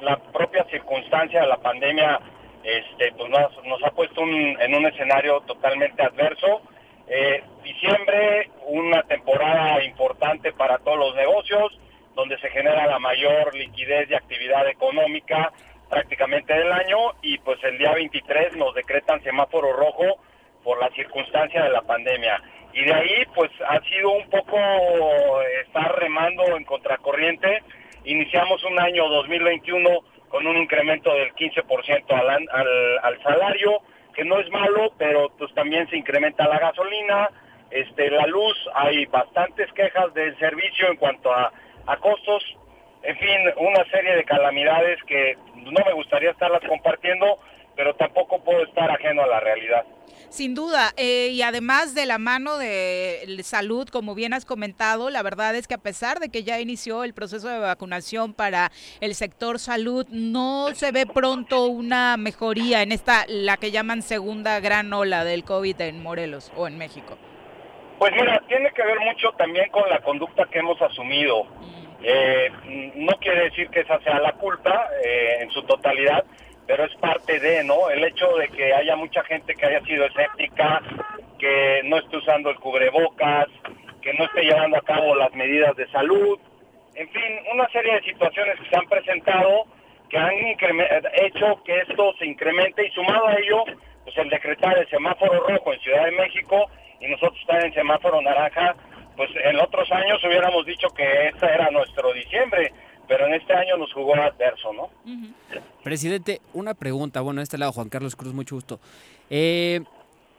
la, 0.00 0.16
propia 0.32 0.64
circunstancia 0.64 1.42
de 1.42 1.46
la 1.46 1.56
pandemia 1.58 2.20
este, 2.64 3.12
pues 3.12 3.30
nos, 3.30 3.64
nos 3.64 3.82
ha 3.84 3.90
puesto 3.90 4.20
un- 4.22 4.56
en 4.60 4.74
un 4.74 4.84
escenario 4.86 5.40
totalmente 5.42 6.02
adverso. 6.02 6.62
Eh, 7.08 7.44
diciembre, 7.62 8.50
una 8.66 9.02
temporada 9.04 9.82
importante 9.84 10.52
para 10.52 10.78
todos 10.78 10.98
los 10.98 11.14
negocios, 11.14 11.78
donde 12.16 12.36
se 12.38 12.50
genera 12.50 12.86
la 12.86 12.98
mayor 12.98 13.54
liquidez 13.54 14.10
y 14.10 14.14
actividad 14.14 14.66
económica 14.68 15.52
prácticamente 15.88 16.52
del 16.52 16.72
año 16.72 16.98
y 17.22 17.38
pues 17.38 17.62
el 17.62 17.78
día 17.78 17.92
23 17.92 18.56
nos 18.56 18.74
decretan 18.74 19.22
semáforo 19.22 19.72
rojo 19.72 20.18
por 20.64 20.80
la 20.80 20.90
circunstancia 20.90 21.62
de 21.62 21.70
la 21.70 21.82
pandemia. 21.82 22.42
Y 22.76 22.84
de 22.84 22.92
ahí 22.92 23.24
pues 23.34 23.50
ha 23.66 23.80
sido 23.80 24.10
un 24.10 24.28
poco 24.28 24.58
eh, 24.58 25.62
estar 25.64 25.98
remando 25.98 26.44
en 26.58 26.64
contracorriente. 26.64 27.62
Iniciamos 28.04 28.62
un 28.64 28.78
año 28.78 29.08
2021 29.08 29.88
con 30.28 30.46
un 30.46 30.58
incremento 30.58 31.12
del 31.14 31.32
15% 31.32 32.04
al, 32.12 32.98
al 33.02 33.22
salario, 33.22 33.80
que 34.14 34.26
no 34.26 34.38
es 34.38 34.50
malo, 34.50 34.92
pero 34.98 35.30
pues 35.38 35.54
también 35.54 35.88
se 35.88 35.96
incrementa 35.96 36.46
la 36.46 36.58
gasolina, 36.58 37.30
este, 37.70 38.10
la 38.10 38.26
luz, 38.26 38.56
hay 38.74 39.06
bastantes 39.06 39.72
quejas 39.72 40.12
del 40.12 40.38
servicio 40.38 40.88
en 40.90 40.96
cuanto 40.96 41.32
a, 41.32 41.50
a 41.86 41.96
costos, 41.96 42.44
en 43.02 43.16
fin, 43.16 43.38
una 43.56 43.84
serie 43.90 44.16
de 44.16 44.24
calamidades 44.24 45.02
que 45.04 45.38
no 45.54 45.80
me 45.84 45.92
gustaría 45.94 46.30
estarlas 46.30 46.62
compartiendo, 46.68 47.38
pero 47.76 47.94
tampoco 47.94 48.40
puedo 48.40 48.64
estar 48.64 48.90
ajeno 48.90 49.22
a 49.22 49.26
la 49.26 49.40
realidad. 49.40 49.84
Sin 50.28 50.54
duda, 50.54 50.92
eh, 50.96 51.28
y 51.32 51.42
además 51.42 51.94
de 51.94 52.06
la 52.06 52.18
mano 52.18 52.58
de 52.58 53.38
salud, 53.42 53.88
como 53.88 54.14
bien 54.14 54.32
has 54.32 54.44
comentado, 54.44 55.10
la 55.10 55.22
verdad 55.22 55.54
es 55.54 55.68
que 55.68 55.74
a 55.74 55.78
pesar 55.78 56.18
de 56.18 56.30
que 56.30 56.42
ya 56.42 56.60
inició 56.60 57.04
el 57.04 57.14
proceso 57.14 57.48
de 57.48 57.58
vacunación 57.58 58.34
para 58.34 58.72
el 59.00 59.14
sector 59.14 59.58
salud, 59.58 60.06
no 60.10 60.74
se 60.74 60.90
ve 60.90 61.06
pronto 61.06 61.66
una 61.66 62.16
mejoría 62.16 62.82
en 62.82 62.92
esta, 62.92 63.24
la 63.28 63.56
que 63.56 63.70
llaman 63.70 64.02
segunda 64.02 64.58
gran 64.60 64.92
ola 64.92 65.24
del 65.24 65.44
COVID 65.44 65.80
en 65.82 66.02
Morelos 66.02 66.52
o 66.56 66.66
en 66.66 66.78
México. 66.78 67.16
Pues 67.98 68.12
mira, 68.12 68.42
tiene 68.48 68.70
que 68.72 68.82
ver 68.82 69.00
mucho 69.00 69.32
también 69.38 69.70
con 69.70 69.88
la 69.88 70.00
conducta 70.00 70.44
que 70.50 70.58
hemos 70.58 70.80
asumido. 70.82 71.46
Eh, 72.02 72.50
no 72.96 73.14
quiere 73.18 73.44
decir 73.44 73.68
que 73.70 73.80
esa 73.80 73.98
sea 74.00 74.20
la 74.20 74.32
culpa 74.32 74.88
eh, 75.02 75.38
en 75.40 75.50
su 75.50 75.62
totalidad, 75.62 76.24
pero 76.66 76.84
es 76.84 76.94
parte 76.96 77.38
de, 77.38 77.64
¿no? 77.64 77.90
El 77.90 78.04
hecho 78.04 78.36
de 78.36 78.48
que 78.48 78.74
haya 78.74 78.96
mucha 78.96 79.22
gente 79.24 79.54
que 79.54 79.66
haya 79.66 79.80
sido 79.82 80.04
escéptica, 80.06 80.82
que 81.38 81.82
no 81.84 81.98
esté 81.98 82.16
usando 82.16 82.50
el 82.50 82.56
cubrebocas, 82.56 83.46
que 84.02 84.12
no 84.14 84.24
esté 84.24 84.42
llevando 84.42 84.76
a 84.76 84.82
cabo 84.82 85.14
las 85.14 85.32
medidas 85.34 85.76
de 85.76 85.86
salud, 85.88 86.38
en 86.94 87.08
fin, 87.10 87.40
una 87.52 87.68
serie 87.68 87.94
de 87.94 88.02
situaciones 88.02 88.58
que 88.58 88.70
se 88.70 88.76
han 88.76 88.88
presentado 88.88 89.66
que 90.08 90.18
han 90.18 90.32
hecho 91.14 91.62
que 91.64 91.78
esto 91.78 92.14
se 92.18 92.26
incremente 92.26 92.86
y 92.86 92.90
sumado 92.92 93.26
a 93.26 93.34
ello, 93.34 93.64
pues 94.04 94.16
el 94.18 94.28
decretar 94.28 94.78
el 94.78 94.88
semáforo 94.88 95.46
rojo 95.46 95.72
en 95.72 95.80
Ciudad 95.80 96.04
de 96.04 96.12
México 96.12 96.70
y 97.00 97.08
nosotros 97.08 97.40
estar 97.40 97.64
en 97.64 97.74
semáforo 97.74 98.20
naranja, 98.22 98.74
pues 99.16 99.30
en 99.42 99.58
otros 99.58 99.90
años 99.90 100.22
hubiéramos 100.24 100.64
dicho 100.64 100.88
que 100.90 101.28
este 101.28 101.46
era 101.46 101.70
nuestro 101.70 102.12
diciembre, 102.12 102.72
pero 103.08 103.26
en 103.26 103.34
este 103.34 103.52
año 103.52 103.76
nos 103.76 103.92
jugó 103.92 104.14
adverso, 104.14 104.72
¿no? 104.72 104.90
Presidente, 105.82 106.40
una 106.52 106.74
pregunta, 106.74 107.20
bueno, 107.20 107.40
de 107.40 107.44
este 107.44 107.58
lado 107.58 107.72
Juan 107.72 107.88
Carlos 107.88 108.16
Cruz, 108.16 108.32
mucho 108.34 108.54
gusto. 108.54 108.80
Eh, 109.30 109.80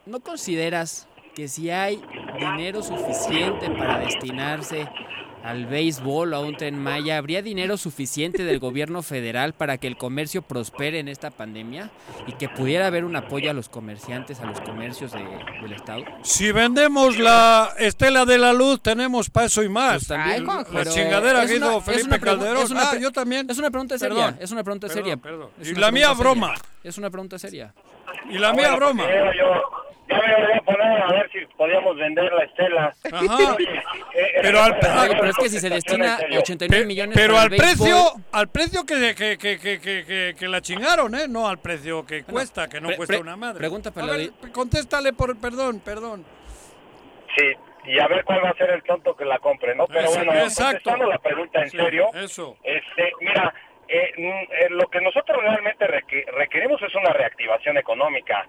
¿No 0.06 0.20
consideras 0.20 1.08
que 1.36 1.48
si 1.48 1.70
hay 1.70 2.02
dinero 2.40 2.82
suficiente 2.82 3.70
para 3.70 4.00
destinarse 4.00 4.88
al 5.48 5.66
béisbol 5.66 6.34
o 6.34 6.38
a 6.38 6.40
un 6.42 6.58
tren 6.58 6.78
Maya, 6.78 7.18
¿habría 7.18 7.42
dinero 7.42 7.78
suficiente 7.78 8.44
del 8.44 8.60
gobierno 8.60 9.02
federal 9.02 9.54
para 9.54 9.78
que 9.78 9.88
el 9.88 9.96
comercio 9.98 10.42
prospere 10.42 11.00
en 11.00 11.08
esta 11.08 11.32
pandemia 11.32 11.90
y 12.28 12.34
que 12.34 12.50
pudiera 12.50 12.88
haber 12.88 13.06
un 13.06 13.16
apoyo 13.16 13.50
a 13.50 13.54
los 13.54 13.70
comerciantes, 13.70 14.40
a 14.42 14.46
los 14.46 14.60
comercios 14.62 15.14
del 15.14 15.72
Estado? 15.74 16.04
Si 16.24 16.52
vendemos 16.52 17.18
la 17.18 17.70
estela 17.80 18.26
de 18.26 18.38
la 18.38 18.52
luz, 18.54 18.82
tenemos 18.82 19.30
para 19.30 19.46
eso 19.48 19.64
y 19.64 19.70
más. 19.70 20.06
Pues 20.06 20.08
también, 20.08 20.46
la 20.46 20.66
pero 20.72 20.92
chingadera 20.92 21.44
es 21.44 21.52
que 21.52 21.58
una- 21.58 21.68
hizo 21.68 21.78
es 21.78 21.84
Felipe 21.86 22.08
una 22.08 22.20
Calderón. 22.20 22.64
es 22.64 22.70
una 22.72 22.90
Ah, 22.92 22.98
yo 23.00 23.12
también. 23.12 23.50
Es 23.50 23.58
una 23.58 23.70
pregunta 23.72 23.98
seria, 23.98 24.16
Perdón. 24.28 24.38
es 24.42 24.52
una 24.52 24.64
pregunta 24.64 24.88
Perdón, 24.88 25.04
seria. 25.04 25.18
perdón. 25.18 25.50
Es 25.62 25.68
Y 25.70 25.72
una 25.72 25.80
la 25.82 25.92
mía 25.92 26.08
seria. 26.10 26.20
broma. 26.24 26.54
Es 26.84 26.98
una 26.98 27.10
pregunta 27.10 27.40
seria. 27.40 27.74
Y 28.30 28.38
la 28.38 28.50
Ah, 28.50 28.54
mía 28.54 28.62
bueno, 28.72 28.78
broma. 28.78 29.04
pues, 29.04 29.16
yo- 29.38 29.87
yo- 30.10 30.16
ya 30.16 30.38
me 30.38 30.46
voy 30.48 30.54
a 30.58 30.62
poner 30.62 31.02
a 31.02 31.08
ver 31.12 31.32
si 31.32 31.46
podíamos 31.56 31.98
vender 31.98 32.32
la 32.32 32.44
estela. 32.44 32.96
Ajá. 33.12 33.54
Oye, 33.56 33.82
eh, 34.14 34.32
Pero 34.42 34.62
al- 34.62 34.74
Oye, 34.74 35.16
pero 35.20 35.30
es 35.30 35.38
que 35.38 35.50
si 35.50 35.60
se 35.60 35.70
destina 35.70 36.14
en 36.14 36.18
serio. 36.20 36.40
89 36.40 36.86
millones 36.86 37.16
Pero 37.16 37.34
para 37.34 37.46
al 37.48 37.54
el 37.54 37.60
béisbol, 37.60 37.88
precio, 37.88 38.24
al 38.32 38.48
precio 38.50 38.86
que, 38.86 39.16
que, 39.16 39.38
que, 39.38 39.58
que, 39.60 39.80
que, 39.80 40.06
que- 40.06 40.36
que 40.38 40.48
la 40.48 40.62
chingaron, 40.62 41.14
¿eh? 41.16 41.28
No 41.28 41.48
al 41.48 41.60
precio 41.60 42.06
que 42.06 42.24
cuesta, 42.24 42.68
que 42.68 42.80
no 42.82 42.88
pre- 42.90 42.98
cuesta 42.98 43.14
pre- 43.14 43.22
una 43.22 43.36
madre. 43.36 43.60
pregunta 43.60 43.92
para 43.92 44.06
A 44.06 44.10
la 44.12 44.18
ver, 44.18 44.32
contéstale 44.54 45.14
por 45.14 45.36
perdón, 45.40 45.80
perdón. 45.80 46.26
Sí, 47.36 47.52
y 47.86 48.00
a 48.00 48.08
ver 48.08 48.24
cuál 48.24 48.44
va 48.44 48.50
a 48.50 48.54
ser 48.56 48.72
el 48.72 48.84
tonto 48.84 49.16
que 49.16 49.26
la 49.26 49.40
compre, 49.40 49.76
¿no? 49.76 49.86
Pero 49.88 50.02
Eso, 50.10 50.16
bueno, 50.16 50.34
exacto. 50.34 50.64
contestando 50.90 51.06
la 51.08 51.18
pregunta 51.20 51.62
en 51.62 51.70
Sí, 51.70 51.78
serio, 51.78 52.08
Eso. 52.14 52.58
este, 52.64 53.12
mira, 53.22 53.54
eh, 53.88 54.12
mm, 54.18 54.22
eh, 54.54 54.68
lo 54.72 54.88
que 54.88 55.00
nosotros 55.02 55.38
realmente 55.42 55.86
requ- 55.88 56.26
requerimos 56.34 56.82
es 56.82 56.94
una 56.96 57.12
reactivación 57.14 57.78
económica. 57.78 58.46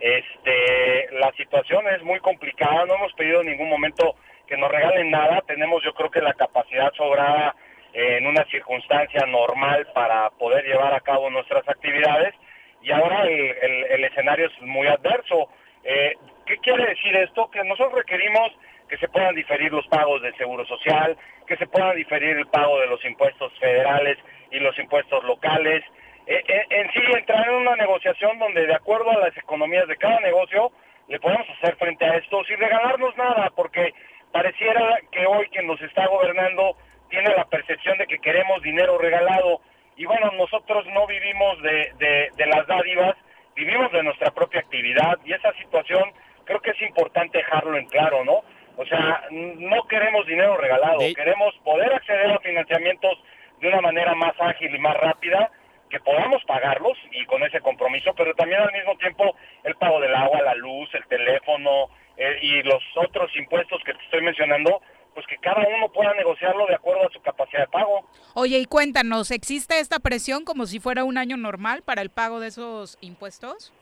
Este, 0.00 1.08
la 1.12 1.30
situación 1.32 1.86
es 1.88 2.02
muy 2.02 2.20
complicada, 2.20 2.86
no 2.86 2.94
hemos 2.94 3.12
pedido 3.12 3.42
en 3.42 3.48
ningún 3.48 3.68
momento 3.68 4.16
que 4.46 4.56
nos 4.56 4.70
regalen 4.70 5.10
nada, 5.10 5.42
tenemos 5.46 5.82
yo 5.84 5.92
creo 5.94 6.10
que 6.10 6.22
la 6.22 6.32
capacidad 6.32 6.92
sobrada 6.94 7.54
eh, 7.92 8.16
en 8.18 8.26
una 8.26 8.44
circunstancia 8.46 9.26
normal 9.26 9.86
para 9.94 10.30
poder 10.30 10.64
llevar 10.64 10.94
a 10.94 11.00
cabo 11.00 11.28
nuestras 11.28 11.68
actividades 11.68 12.34
y 12.82 12.90
ahora 12.92 13.24
el, 13.24 14.04
escenario 14.04 14.46
es 14.46 14.62
muy 14.62 14.86
adverso. 14.86 15.48
Eh, 15.84 16.14
¿Qué 16.46 16.56
quiere 16.58 16.86
decir 16.86 17.14
esto? 17.16 17.50
Que 17.50 17.62
nosotros 17.64 17.94
requerimos 17.94 18.52
que 18.88 18.96
se 18.96 19.08
puedan 19.08 19.34
diferir 19.34 19.72
los 19.72 19.86
pagos 19.88 20.22
del 20.22 20.36
Seguro 20.36 20.64
Social, 20.66 21.16
que 21.46 21.56
se 21.56 21.66
puedan 21.66 21.94
diferir 21.94 22.36
el 22.36 22.46
pago 22.46 22.80
de 22.80 22.86
los 22.86 23.04
impuestos 23.04 23.52
federales 23.60 24.18
y 24.50 24.58
los 24.58 24.76
impuestos 24.78 25.22
locales. 25.24 25.84
Eh, 26.30 26.44
eh, 26.46 26.66
en 26.70 26.92
sí, 26.92 27.00
entrar 27.12 27.48
en 27.48 27.54
una 27.56 27.74
negociación 27.74 28.38
donde 28.38 28.64
de 28.64 28.74
acuerdo 28.74 29.10
a 29.10 29.18
las 29.18 29.36
economías 29.36 29.88
de 29.88 29.96
cada 29.96 30.20
negocio 30.20 30.70
le 31.08 31.18
podemos 31.18 31.44
hacer 31.50 31.74
frente 31.74 32.04
a 32.04 32.18
esto 32.18 32.44
sin 32.44 32.56
regalarnos 32.56 33.16
nada, 33.16 33.50
porque 33.56 33.92
pareciera 34.30 35.00
que 35.10 35.26
hoy 35.26 35.48
quien 35.48 35.66
nos 35.66 35.82
está 35.82 36.06
gobernando 36.06 36.76
tiene 37.08 37.34
la 37.34 37.46
percepción 37.46 37.98
de 37.98 38.06
que 38.06 38.20
queremos 38.20 38.62
dinero 38.62 38.96
regalado. 38.96 39.60
Y 39.96 40.04
bueno, 40.04 40.30
nosotros 40.38 40.86
no 40.94 41.04
vivimos 41.08 41.60
de, 41.62 41.92
de, 41.98 42.28
de 42.36 42.46
las 42.46 42.64
dádivas, 42.68 43.16
vivimos 43.56 43.90
de 43.90 44.04
nuestra 44.04 44.30
propia 44.30 44.60
actividad 44.60 45.18
y 45.24 45.32
esa 45.32 45.52
situación 45.54 46.12
creo 46.44 46.60
que 46.60 46.70
es 46.70 46.82
importante 46.82 47.38
dejarlo 47.38 47.76
en 47.76 47.88
claro, 47.88 48.24
¿no? 48.24 48.44
O 48.76 48.86
sea, 48.86 49.24
no 49.32 49.82
queremos 49.88 50.24
dinero 50.28 50.56
regalado, 50.56 51.00
queremos 51.16 51.56
poder 51.64 51.92
acceder 51.92 52.30
a 52.30 52.38
financiamientos 52.38 53.18
de 53.60 53.66
una 53.66 53.80
manera 53.80 54.14
más 54.14 54.34
ágil 54.38 54.72
y 54.72 54.78
más 54.78 54.96
rápida, 54.96 55.50
que 55.90 56.00
podamos 56.00 56.42
pagarlos 56.44 56.96
y 57.12 57.26
con 57.26 57.42
ese 57.42 57.60
compromiso, 57.60 58.14
pero 58.16 58.34
también 58.34 58.60
al 58.60 58.72
mismo 58.72 58.96
tiempo 58.96 59.34
el 59.64 59.74
pago 59.74 60.00
del 60.00 60.14
agua, 60.14 60.40
la 60.42 60.54
luz, 60.54 60.88
el 60.94 61.04
teléfono 61.06 61.88
eh, 62.16 62.38
y 62.40 62.62
los 62.62 62.82
otros 62.96 63.34
impuestos 63.36 63.82
que 63.84 63.92
te 63.92 64.04
estoy 64.04 64.22
mencionando, 64.22 64.80
pues 65.14 65.26
que 65.26 65.36
cada 65.38 65.66
uno 65.66 65.88
pueda 65.92 66.14
negociarlo 66.14 66.66
de 66.66 66.76
acuerdo 66.76 67.08
a 67.08 67.12
su 67.12 67.20
capacidad 67.20 67.62
de 67.62 67.68
pago. 67.68 68.08
Oye, 68.34 68.58
y 68.58 68.64
cuéntanos, 68.66 69.30
¿existe 69.32 69.80
esta 69.80 69.98
presión 69.98 70.44
como 70.44 70.66
si 70.66 70.78
fuera 70.78 71.04
un 71.04 71.18
año 71.18 71.36
normal 71.36 71.82
para 71.82 72.02
el 72.02 72.10
pago 72.10 72.40
de 72.40 72.48
esos 72.48 72.96
impuestos? 73.00 73.72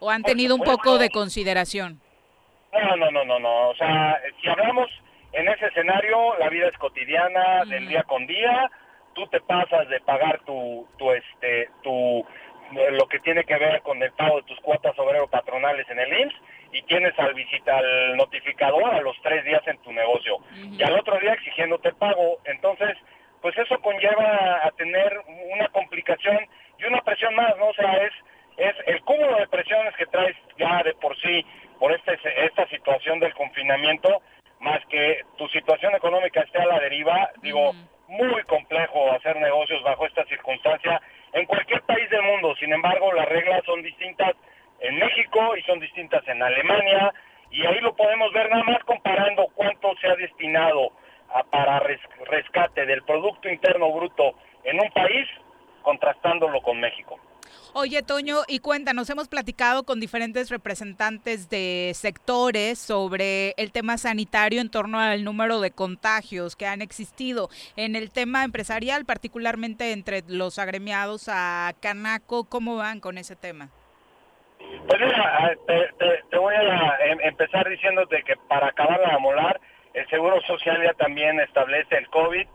¿O 0.00 0.10
han 0.10 0.24
tenido 0.24 0.56
un 0.56 0.62
poco 0.62 0.98
de 0.98 1.10
consideración? 1.10 2.00
No, 2.72 2.96
no, 2.96 3.10
no, 3.10 3.24
no, 3.24 3.38
no. 3.38 3.68
O 3.68 3.74
sea, 3.76 4.20
si 4.40 4.48
hablamos 4.48 4.90
en 5.32 5.48
ese 5.48 5.66
escenario, 5.66 6.36
la 6.38 6.48
vida 6.48 6.66
es 6.66 6.76
cotidiana, 6.78 7.64
del 7.66 7.86
día 7.86 8.02
con 8.02 8.26
día. 8.26 8.70
Tú 9.14 9.26
te 9.26 9.40
pasas 9.40 9.88
de 9.88 10.00
pagar 10.00 10.40
tu, 10.44 10.86
tu, 10.98 11.12
este, 11.12 11.68
tu, 11.82 12.24
lo 12.92 13.06
que 13.08 13.20
tiene 13.20 13.44
que 13.44 13.56
ver 13.56 13.82
con 13.82 14.02
el 14.02 14.12
pago 14.12 14.36
de 14.36 14.42
tus 14.44 14.60
cuotas 14.60 14.98
obrero 14.98 15.28
patronales 15.28 15.88
en 15.90 15.98
el 15.98 16.20
IMSS 16.20 16.34
y 16.72 16.82
tienes 16.82 17.18
al 17.18 17.34
visita 17.34 17.78
al 17.78 18.16
notificador 18.16 18.94
a 18.94 19.00
los 19.00 19.16
tres 19.22 19.44
días 19.44 19.62
en 19.66 19.78
tu 19.78 19.92
negocio 19.92 20.38
y 20.54 20.82
al 20.82 20.98
otro 20.98 21.18
día 21.18 21.34
exigiéndote 21.34 21.92
pago. 21.92 22.38
Entonces, 22.44 22.96
pues 23.42 23.56
eso 23.58 23.78
conlleva 23.80 24.60
a 24.64 24.70
tener 24.72 25.20
una 25.52 25.68
complicación 25.68 26.38
y 26.78 26.84
una 26.84 27.02
presión 27.02 27.34
más, 27.34 27.56
¿no? 27.58 27.66
O 27.66 27.74
sea, 27.74 27.92
es, 28.04 28.12
es 28.56 28.74
el 28.86 29.02
cúmulo 29.02 29.36
de 29.36 29.48
presiones 29.48 29.94
que 29.96 30.06
traes 30.06 30.36
ya 30.56 30.82
de 30.82 30.94
por 30.94 31.16
sí 31.20 31.44
por 31.78 31.92
este, 31.92 32.16
esta 32.46 32.66
situación 32.68 33.18
del 33.18 33.34
confinamiento, 33.34 34.22
más 34.60 34.78
que 34.86 35.22
tu 35.36 35.48
situación 35.48 35.92
económica 35.96 36.40
esté 36.40 36.58
a 36.58 36.66
la 36.66 36.78
deriva, 36.78 37.30
digo, 37.42 37.72
muy 38.08 38.42
complejo 38.44 39.10
hacer 39.12 39.36
negocios 39.36 39.82
bajo 39.82 40.06
esta 40.06 40.24
circunstancia 40.26 41.00
en 41.32 41.46
cualquier 41.46 41.82
país 41.82 42.08
del 42.10 42.22
mundo. 42.22 42.54
Sin 42.56 42.72
embargo, 42.72 43.12
las 43.12 43.28
reglas 43.28 43.62
son 43.64 43.82
distintas 43.82 44.32
en 44.80 44.96
México 44.98 45.56
y 45.56 45.62
son 45.62 45.80
distintas 45.80 46.26
en 46.28 46.42
Alemania, 46.42 47.12
y 47.50 47.64
ahí 47.66 47.80
lo 47.80 47.94
podemos 47.94 48.32
ver 48.32 48.50
nada 48.50 48.64
más 48.64 48.82
comparando 48.84 49.46
cuánto 49.54 49.94
se 50.00 50.08
ha 50.08 50.16
destinado 50.16 50.90
a- 51.32 51.44
para 51.44 51.80
res- 51.80 52.00
rescate 52.26 52.84
del 52.86 53.02
Producto 53.04 53.48
Interno 53.48 53.90
Bruto 53.92 54.34
en 54.64 54.80
un 54.80 54.90
país, 54.90 55.28
contrastándolo 55.82 56.60
con 56.62 56.80
México. 56.80 57.18
Oye, 57.74 58.02
Toño, 58.02 58.38
y 58.48 58.58
cuéntanos, 58.58 59.08
hemos 59.08 59.28
platicado 59.28 59.84
con 59.84 59.98
diferentes 59.98 60.50
representantes 60.50 61.48
de 61.48 61.92
sectores 61.94 62.78
sobre 62.78 63.54
el 63.56 63.72
tema 63.72 63.96
sanitario 63.96 64.60
en 64.60 64.70
torno 64.70 65.00
al 65.00 65.24
número 65.24 65.60
de 65.60 65.70
contagios 65.70 66.54
que 66.54 66.66
han 66.66 66.82
existido 66.82 67.48
en 67.76 67.96
el 67.96 68.10
tema 68.10 68.44
empresarial, 68.44 69.04
particularmente 69.06 69.92
entre 69.92 70.22
los 70.28 70.58
agremiados 70.58 71.28
a 71.28 71.72
Canaco. 71.80 72.44
¿Cómo 72.44 72.76
van 72.76 73.00
con 73.00 73.16
ese 73.16 73.36
tema? 73.36 73.70
Pues 74.86 75.00
te- 75.66 76.22
te 76.30 76.38
voy 76.38 76.54
a 76.54 76.96
em- 77.06 77.20
empezar 77.22 77.68
diciéndote 77.68 78.22
que 78.24 78.34
para 78.48 78.68
acabar 78.68 79.00
de 79.00 79.06
amolar, 79.12 79.60
el 79.94 80.08
Seguro 80.08 80.40
Social 80.42 80.78
ya 80.82 80.92
también 80.94 81.40
establece 81.40 81.96
el 81.96 82.08
COVID, 82.08 82.46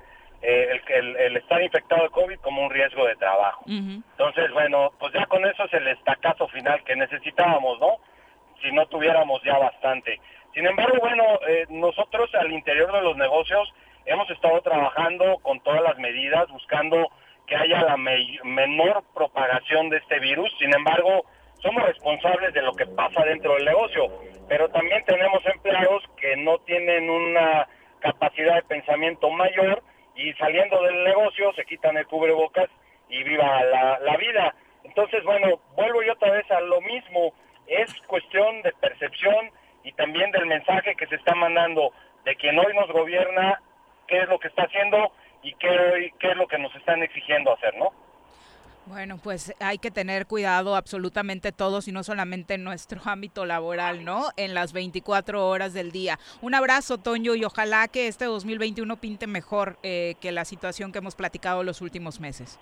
eh, 0.41 0.67
el, 0.71 0.93
el, 0.93 1.15
el 1.17 1.37
estar 1.37 1.61
infectado 1.61 2.03
de 2.03 2.09
COVID 2.09 2.39
como 2.39 2.61
un 2.63 2.69
riesgo 2.69 3.05
de 3.05 3.15
trabajo. 3.15 3.63
Entonces, 4.11 4.51
bueno, 4.51 4.91
pues 4.99 5.13
ya 5.13 5.25
con 5.25 5.45
eso 5.45 5.63
es 5.65 5.73
el 5.73 5.87
estacazo 5.87 6.47
final 6.49 6.83
que 6.83 6.95
necesitábamos, 6.95 7.79
¿no? 7.79 7.97
Si 8.61 8.71
no 8.71 8.85
tuviéramos 8.87 9.41
ya 9.43 9.57
bastante. 9.57 10.19
Sin 10.53 10.65
embargo, 10.65 10.97
bueno, 10.99 11.23
eh, 11.47 11.65
nosotros 11.69 12.33
al 12.35 12.51
interior 12.51 12.91
de 12.91 13.01
los 13.01 13.15
negocios 13.17 13.71
hemos 14.05 14.29
estado 14.29 14.61
trabajando 14.61 15.37
con 15.39 15.59
todas 15.61 15.81
las 15.81 15.97
medidas, 15.97 16.47
buscando 16.49 17.11
que 17.45 17.55
haya 17.55 17.81
la 17.83 17.97
me- 17.97 18.39
menor 18.43 19.03
propagación 19.13 19.89
de 19.89 19.97
este 19.97 20.19
virus. 20.19 20.51
Sin 20.59 20.73
embargo, 20.73 21.25
somos 21.61 21.83
responsables 21.83 22.53
de 22.53 22.61
lo 22.61 22.73
que 22.73 22.85
pasa 22.87 23.23
dentro 23.23 23.53
del 23.55 23.65
negocio, 23.65 24.07
pero 24.47 24.69
también 24.69 25.03
tenemos 25.05 25.45
empleados 25.45 26.03
que 26.17 26.35
no 26.37 26.57
tienen 26.59 27.09
una 27.09 27.67
capacidad 27.99 28.55
de 28.55 28.63
pensamiento 28.63 29.29
mayor 29.29 29.81
y 30.17 30.33
saliendo 30.33 30.81
del 30.81 31.03
negocio 31.03 31.53
se 31.53 31.65
quitan 31.65 31.95
el 31.97 32.07
cubrebocas 32.07 32.69
y 33.09 33.23
viva 33.23 33.63
la, 33.63 33.99
la 33.99 34.17
vida. 34.17 34.53
Entonces, 34.83 35.23
bueno, 35.23 35.59
vuelvo 35.75 36.01
yo 36.03 36.13
otra 36.13 36.31
vez 36.31 36.49
a 36.51 36.59
lo 36.59 36.81
mismo, 36.81 37.33
es 37.67 37.93
cuestión 38.07 38.61
de 38.63 38.73
percepción 38.73 39.51
y 39.83 39.91
también 39.93 40.31
del 40.31 40.47
mensaje 40.47 40.95
que 40.95 41.07
se 41.07 41.15
está 41.15 41.35
mandando 41.35 41.93
de 42.25 42.35
quien 42.35 42.57
hoy 42.59 42.73
nos 42.73 42.91
gobierna, 42.91 43.61
qué 44.07 44.19
es 44.19 44.29
lo 44.29 44.39
que 44.39 44.47
está 44.47 44.63
haciendo 44.63 45.11
y 45.43 45.53
qué, 45.53 46.13
qué 46.19 46.31
es 46.31 46.37
lo 46.37 46.47
que 46.47 46.57
nos 46.57 46.75
están 46.75 47.03
exigiendo 47.03 47.53
hacer, 47.53 47.75
¿no? 47.77 47.93
Bueno, 48.87 49.17
pues 49.21 49.53
hay 49.59 49.79
que 49.79 49.91
tener 49.91 50.27
cuidado 50.27 50.77
absolutamente 50.77 51.51
todos 51.51 51.89
y 51.89 51.91
no 51.91 52.03
solamente 52.03 52.53
en 52.53 52.63
nuestro 52.63 53.01
ámbito 53.05 53.45
laboral, 53.45 54.05
¿no? 54.05 54.29
En 54.37 54.53
las 54.53 54.71
24 54.71 55.45
horas 55.47 55.73
del 55.73 55.91
día. 55.91 56.17
Un 56.41 56.55
abrazo, 56.55 56.97
Toño, 56.97 57.35
y 57.35 57.43
ojalá 57.43 57.89
que 57.89 58.07
este 58.07 58.25
2021 58.25 58.95
pinte 58.97 59.27
mejor 59.27 59.77
eh, 59.83 60.15
que 60.21 60.31
la 60.31 60.45
situación 60.45 60.93
que 60.93 60.99
hemos 60.99 61.15
platicado 61.15 61.63
los 61.63 61.81
últimos 61.81 62.21
meses. 62.21 62.59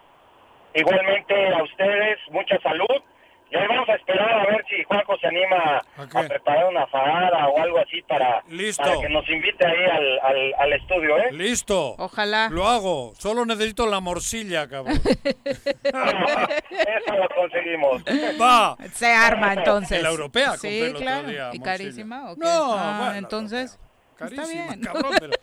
Igualmente 0.73 1.53
a 1.53 1.63
ustedes, 1.63 2.17
mucha 2.31 2.59
salud 2.61 3.03
Ya 3.51 3.67
vamos 3.67 3.87
a 3.87 3.93
esperar 3.93 4.33
a 4.33 4.45
ver 4.47 4.65
si 4.67 4.83
Juanjo 4.83 5.17
se 5.17 5.27
anima 5.27 5.81
a 5.97 6.23
preparar 6.27 6.65
una 6.65 6.87
fajada 6.87 7.47
o 7.47 7.59
algo 7.59 7.77
así 7.79 8.01
para, 8.03 8.43
para 8.77 8.99
que 8.99 9.09
nos 9.09 9.29
invite 9.29 9.65
ahí 9.65 9.85
al, 9.85 10.19
al, 10.19 10.53
al, 10.59 10.73
estudio, 10.73 11.17
¿eh? 11.19 11.31
Listo. 11.31 11.95
Ojalá. 11.97 12.49
Lo 12.49 12.67
hago. 12.67 13.13
Solo 13.17 13.45
necesito 13.45 13.85
la 13.85 13.99
morcilla, 13.99 14.67
cabrón. 14.67 14.99
eso 15.45 17.13
lo 17.15 17.29
conseguimos. 17.35 18.03
Va. 18.41 18.75
Se 18.93 19.07
arma 19.13 19.53
entonces. 19.53 20.01
la 20.01 20.09
europea 20.09 20.57
sí, 20.57 20.93
claro. 20.97 21.19
otro 21.19 21.31
día. 21.31 21.49
¿Y 21.53 21.59
carísima? 21.59 22.31
¿o 22.31 22.35
qué? 22.35 22.41
No, 22.41 22.73
ah, 22.73 22.97
bueno, 22.99 23.15
entonces... 23.15 23.79
Carísima, 24.17 24.43
Está 24.43 24.53
bien. 24.73 24.81
cabrón, 24.81 25.13
pero, 25.19 25.33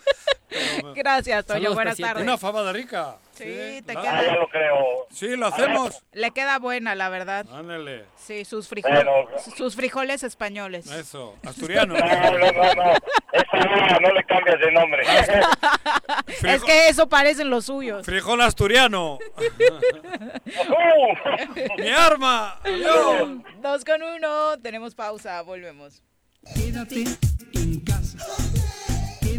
pero, 0.49 0.95
Gracias, 0.95 1.47
Toño. 1.47 1.59
Saludos, 1.59 1.75
Buenas 1.75 1.97
tardes. 1.97 2.23
Una 2.23 2.39
fabada 2.39 2.73
rica. 2.73 3.17
Sí, 3.35 3.83
te 3.87 3.95
claro. 3.95 4.03
queda. 4.03 4.19
Ah, 4.19 4.23
ya 4.27 4.35
lo 4.35 4.49
creo. 4.49 5.07
Sí, 5.11 5.37
lo 5.37 5.47
hacemos. 5.47 6.03
Le 6.13 6.31
queda 6.31 6.59
buena, 6.59 6.95
la 6.95 7.09
verdad. 7.09 7.47
Ándale. 7.53 8.05
Sí, 8.17 8.45
sus 8.45 8.69
frijoles, 8.69 9.05
sus 9.57 9.75
frijoles 9.75 10.23
españoles. 10.23 10.87
Eso. 10.91 11.37
Asturiano. 11.47 11.95
No, 11.95 12.07
no, 12.07 12.53
no, 12.53 12.75
no. 12.75 12.93
Esa 13.33 13.57
no, 13.57 14.01
no 14.01 14.13
le 14.13 14.25
cambias 14.25 14.61
de 14.61 14.73
nombre. 14.73 15.03
Es 16.43 16.63
que 16.63 16.89
eso 16.89 17.09
parecen 17.09 17.51
los 17.51 17.65
suyos. 17.67 18.05
Frijol 18.05 18.41
asturiano. 18.43 19.19
Mi 21.79 21.89
arma. 21.89 22.61
Adiós. 22.63 23.29
Dos 23.63 23.85
con 23.85 24.03
uno. 24.03 24.59
Tenemos 24.63 24.95
pausa. 24.95 25.41
Volvemos. 25.43 26.03
Quédate 26.55 27.05
en 27.55 27.81
casa. 27.81 28.19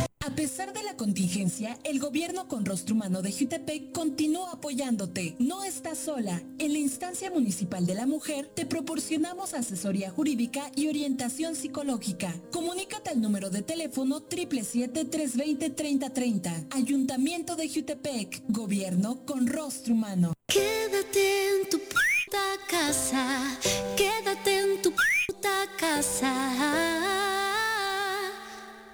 A 0.23 0.35
pesar 0.35 0.71
de 0.71 0.83
la 0.83 0.95
contingencia, 0.95 1.79
el 1.83 1.99
gobierno 1.99 2.47
con 2.47 2.63
rostro 2.63 2.93
humano 2.93 3.23
de 3.23 3.31
Jutepec 3.31 3.91
continúa 3.91 4.51
apoyándote. 4.51 5.35
No 5.39 5.63
estás 5.63 5.97
sola. 5.97 6.43
En 6.59 6.73
la 6.73 6.77
instancia 6.77 7.31
municipal 7.31 7.87
de 7.87 7.95
la 7.95 8.05
mujer 8.05 8.45
te 8.53 8.67
proporcionamos 8.67 9.55
asesoría 9.55 10.11
jurídica 10.11 10.71
y 10.75 10.89
orientación 10.89 11.55
psicológica. 11.55 12.35
Comunícate 12.51 13.09
al 13.09 13.19
número 13.19 13.49
de 13.49 13.63
teléfono 13.63 14.21
777-320-3030. 14.29 16.67
Ayuntamiento 16.69 17.55
de 17.55 17.67
Jutepec. 17.67 18.43
Gobierno 18.47 19.25
con 19.25 19.47
rostro 19.47 19.95
humano. 19.95 20.33
Quédate 20.45 21.49
en 21.49 21.67
tu 21.67 21.79
puta 21.79 22.43
casa. 22.69 23.57
Quédate 23.97 24.59
en 24.59 24.83
tu 24.83 24.91
puta 24.91 25.67
casa. 25.79 27.50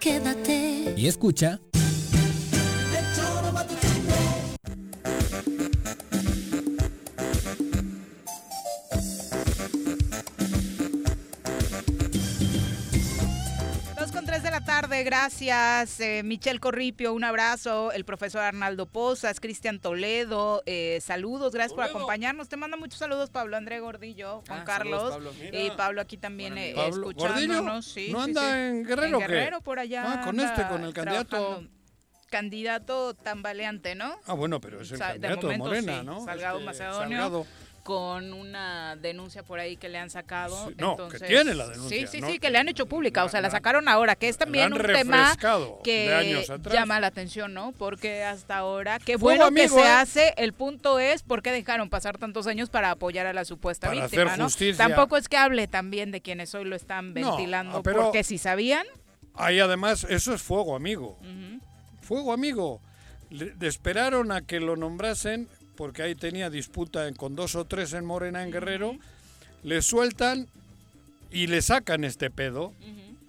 Quédate. 0.08 0.94
Y 0.96 1.08
escucha... 1.08 1.60
tarde, 14.98 15.04
gracias. 15.04 16.00
Eh, 16.00 16.22
Michelle 16.24 16.60
Corripio, 16.60 17.14
un 17.14 17.24
abrazo. 17.24 17.92
El 17.92 18.06
profesor 18.06 18.42
Arnaldo 18.42 18.86
Pozas, 18.88 19.40
Cristian 19.40 19.80
Toledo, 19.80 20.64
eh, 20.66 21.00
saludos, 21.02 21.54
gracias 21.54 21.74
por 21.74 21.84
acompañarnos. 21.84 22.50
Te 22.50 22.58
manda 22.58 22.78
muchos 22.78 23.00
saludos 23.00 23.30
Pablo 23.30 23.58
André 23.58 23.80
Gordillo, 23.80 24.42
Juan 24.48 24.62
Ah, 24.62 24.66
Carlos. 24.66 25.14
saludos, 25.14 25.36
Pablo. 25.36 25.58
Y 25.60 25.70
Pablo 25.72 26.02
aquí 26.02 26.18
también 26.18 26.58
eh, 26.58 26.74
Pablo, 26.76 27.10
escuchándonos. 27.10 27.64
¿No 27.64 27.82
sí, 27.82 28.14
anda 28.18 28.42
sí. 28.42 28.48
en 28.58 28.84
Guerrero 28.86 29.18
o 29.18 29.22
En 29.22 29.28
qué? 29.28 29.34
Guerrero, 29.34 29.62
por 29.62 29.80
allá. 29.80 30.04
Ah, 30.08 30.26
con 30.26 30.40
este, 30.40 30.68
con 30.68 30.84
el 30.84 30.94
candidato. 30.94 31.28
trabajando. 31.38 31.70
Candidato 32.30 33.14
tambaleante, 33.14 33.96
¿no? 33.96 34.20
Ah, 34.26 34.34
bueno, 34.34 34.60
pero 34.60 34.82
es 34.82 34.92
el 34.92 34.98
de 35.00 35.06
candidato 35.06 35.48
de, 35.48 35.58
momento, 35.58 35.66
Morena, 35.66 36.00
sí, 36.02 36.06
¿no? 36.06 36.26
Salgado 36.26 36.58
Este, 36.58 36.66
Macedonio. 36.66 37.00
Salgado. 37.18 37.48
Con 37.88 38.34
una 38.34 38.98
denuncia 38.98 39.44
por 39.44 39.60
ahí 39.62 39.78
que 39.78 39.88
le 39.88 39.98
han 39.98 40.10
sacado. 40.10 40.68
Sí, 40.68 40.76
no, 40.78 40.98
que 40.98 41.04
entonces, 41.04 41.28
tiene 41.30 41.54
la 41.54 41.70
denuncia, 41.70 41.98
Sí, 41.98 42.06
sí, 42.08 42.20
¿no? 42.20 42.28
sí, 42.28 42.38
que 42.38 42.50
le 42.50 42.58
han 42.58 42.68
hecho 42.68 42.86
pública. 42.86 43.24
O 43.24 43.30
sea, 43.30 43.40
la 43.40 43.50
sacaron 43.50 43.88
ahora, 43.88 44.18
que 44.18 44.28
es 44.28 44.38
también 44.38 44.74
un 44.74 44.82
tema 44.82 45.38
que 45.86 46.46
llama 46.70 47.00
la 47.00 47.08
atención, 47.08 47.54
¿no? 47.54 47.72
Porque 47.72 48.26
hasta 48.26 48.58
ahora, 48.58 49.00
qué 49.00 49.18
Fuego 49.18 49.46
bueno 49.46 49.56
que 49.56 49.70
se 49.70 49.80
¿eh? 49.80 49.88
hace. 49.88 50.34
El 50.36 50.52
punto 50.52 51.00
es 51.00 51.24
por 51.24 51.42
qué 51.42 51.54
dejaron 51.54 51.90
pasar 51.90 52.18
tantos 52.18 52.46
años 52.46 52.70
para 52.70 52.92
apoyar 52.92 53.26
a 53.26 53.32
la 53.32 53.46
supuesta 53.46 53.88
Para 53.88 54.02
víctima, 54.02 54.24
hacer 54.24 54.38
¿no? 54.38 54.44
justicia. 54.44 54.86
Tampoco 54.86 55.16
es 55.16 55.30
que 55.30 55.38
hable 55.38 55.70
también 55.70 56.12
de 56.12 56.20
quienes 56.20 56.54
hoy 56.56 56.66
lo 56.66 56.76
están 56.76 57.14
ventilando, 57.14 57.84
pero- 57.84 58.04
porque 58.04 58.26
si 58.26 58.38
sabían. 58.38 58.86
Ahí 59.34 59.62
además, 59.62 60.06
eso 60.10 60.34
es 60.34 60.42
fuego 60.42 60.76
amigo. 60.76 61.18
Fuego 62.02 62.34
amigo. 62.34 62.82
Le- 63.30 63.54
esperaron 63.62 64.32
a 64.34 64.42
que 64.42 64.60
lo 64.60 64.76
nombrasen, 64.76 65.48
porque 65.78 66.02
ahí 66.04 66.16
tenía 66.16 66.50
disputa 66.50 67.08
en- 67.08 67.16
con 67.16 67.36
dos 67.36 67.56
o 67.56 67.64
tres 67.66 67.94
en 67.94 68.04
Morena, 68.04 68.44
en 68.44 68.52
Guerrero. 68.52 68.98
Le 69.64 69.82
sueltan 69.82 70.48
y 71.32 71.48
le 71.48 71.62
sacan 71.62 72.04
este 72.04 72.30
pedo. 72.30 72.74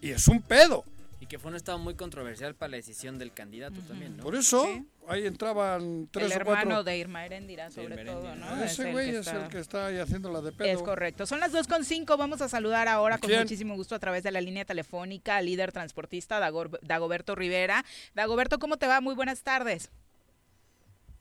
Y 0.01 0.11
es 0.11 0.27
un 0.29 0.41
pedo. 0.43 0.85
Y 1.21 1.27
que 1.27 1.39
fue 1.39 1.51
un 1.51 1.57
estado 1.57 1.79
muy 1.79 1.95
controversial 1.95 2.55
para 2.55 2.71
la 2.71 2.77
decisión 2.77 3.19
del 3.19 3.33
candidato 3.33 3.81
también, 3.89 4.17
¿no? 4.17 4.23
Por 4.23 4.37
eso, 4.37 4.67
ahí 5.09 5.27
entraban 5.27 6.09
tres 6.13 6.27
el 6.27 6.33
o 6.33 6.35
hermano 6.37 6.63
cuatro. 6.65 6.85
de 6.85 6.97
Irma 6.99 7.27
Erendira, 7.27 7.71
sobre 7.73 8.01
Irma 8.01 8.13
todo. 8.13 8.35
¿no? 8.37 8.63
Ese 8.63 8.87
el 8.87 8.93
güey 8.93 9.11
que 9.11 9.19
es 9.19 9.27
está- 9.27 9.45
el 9.45 9.49
que 9.51 9.59
está 9.59 9.87
ahí 9.87 9.99
haciéndola 9.99 10.41
de 10.41 10.53
pedo. 10.53 10.69
Es 10.69 10.81
correcto. 10.81 11.27
Son 11.27 11.41
las 11.41 11.51
2.5. 11.53 12.17
Vamos 12.17 12.41
a 12.41 12.49
saludar 12.49 12.87
ahora 12.87 13.19
con 13.19 13.29
¿Quién? 13.29 13.41
muchísimo 13.43 13.75
gusto 13.75 13.97
a 13.97 13.99
través 13.99 14.23
de 14.23 14.31
la 14.31 14.41
línea 14.41 14.65
telefónica 14.65 15.37
al 15.37 15.47
líder 15.47 15.73
transportista 15.73 16.39
Dagor- 16.41 16.79
Dagoberto 16.83 17.35
Rivera. 17.35 17.85
Dagoberto, 18.15 18.61
¿cómo 18.61 18.77
te 18.77 18.87
va? 18.87 19.01
Muy 19.01 19.17
buenas 19.17 19.43
tardes. 19.43 19.91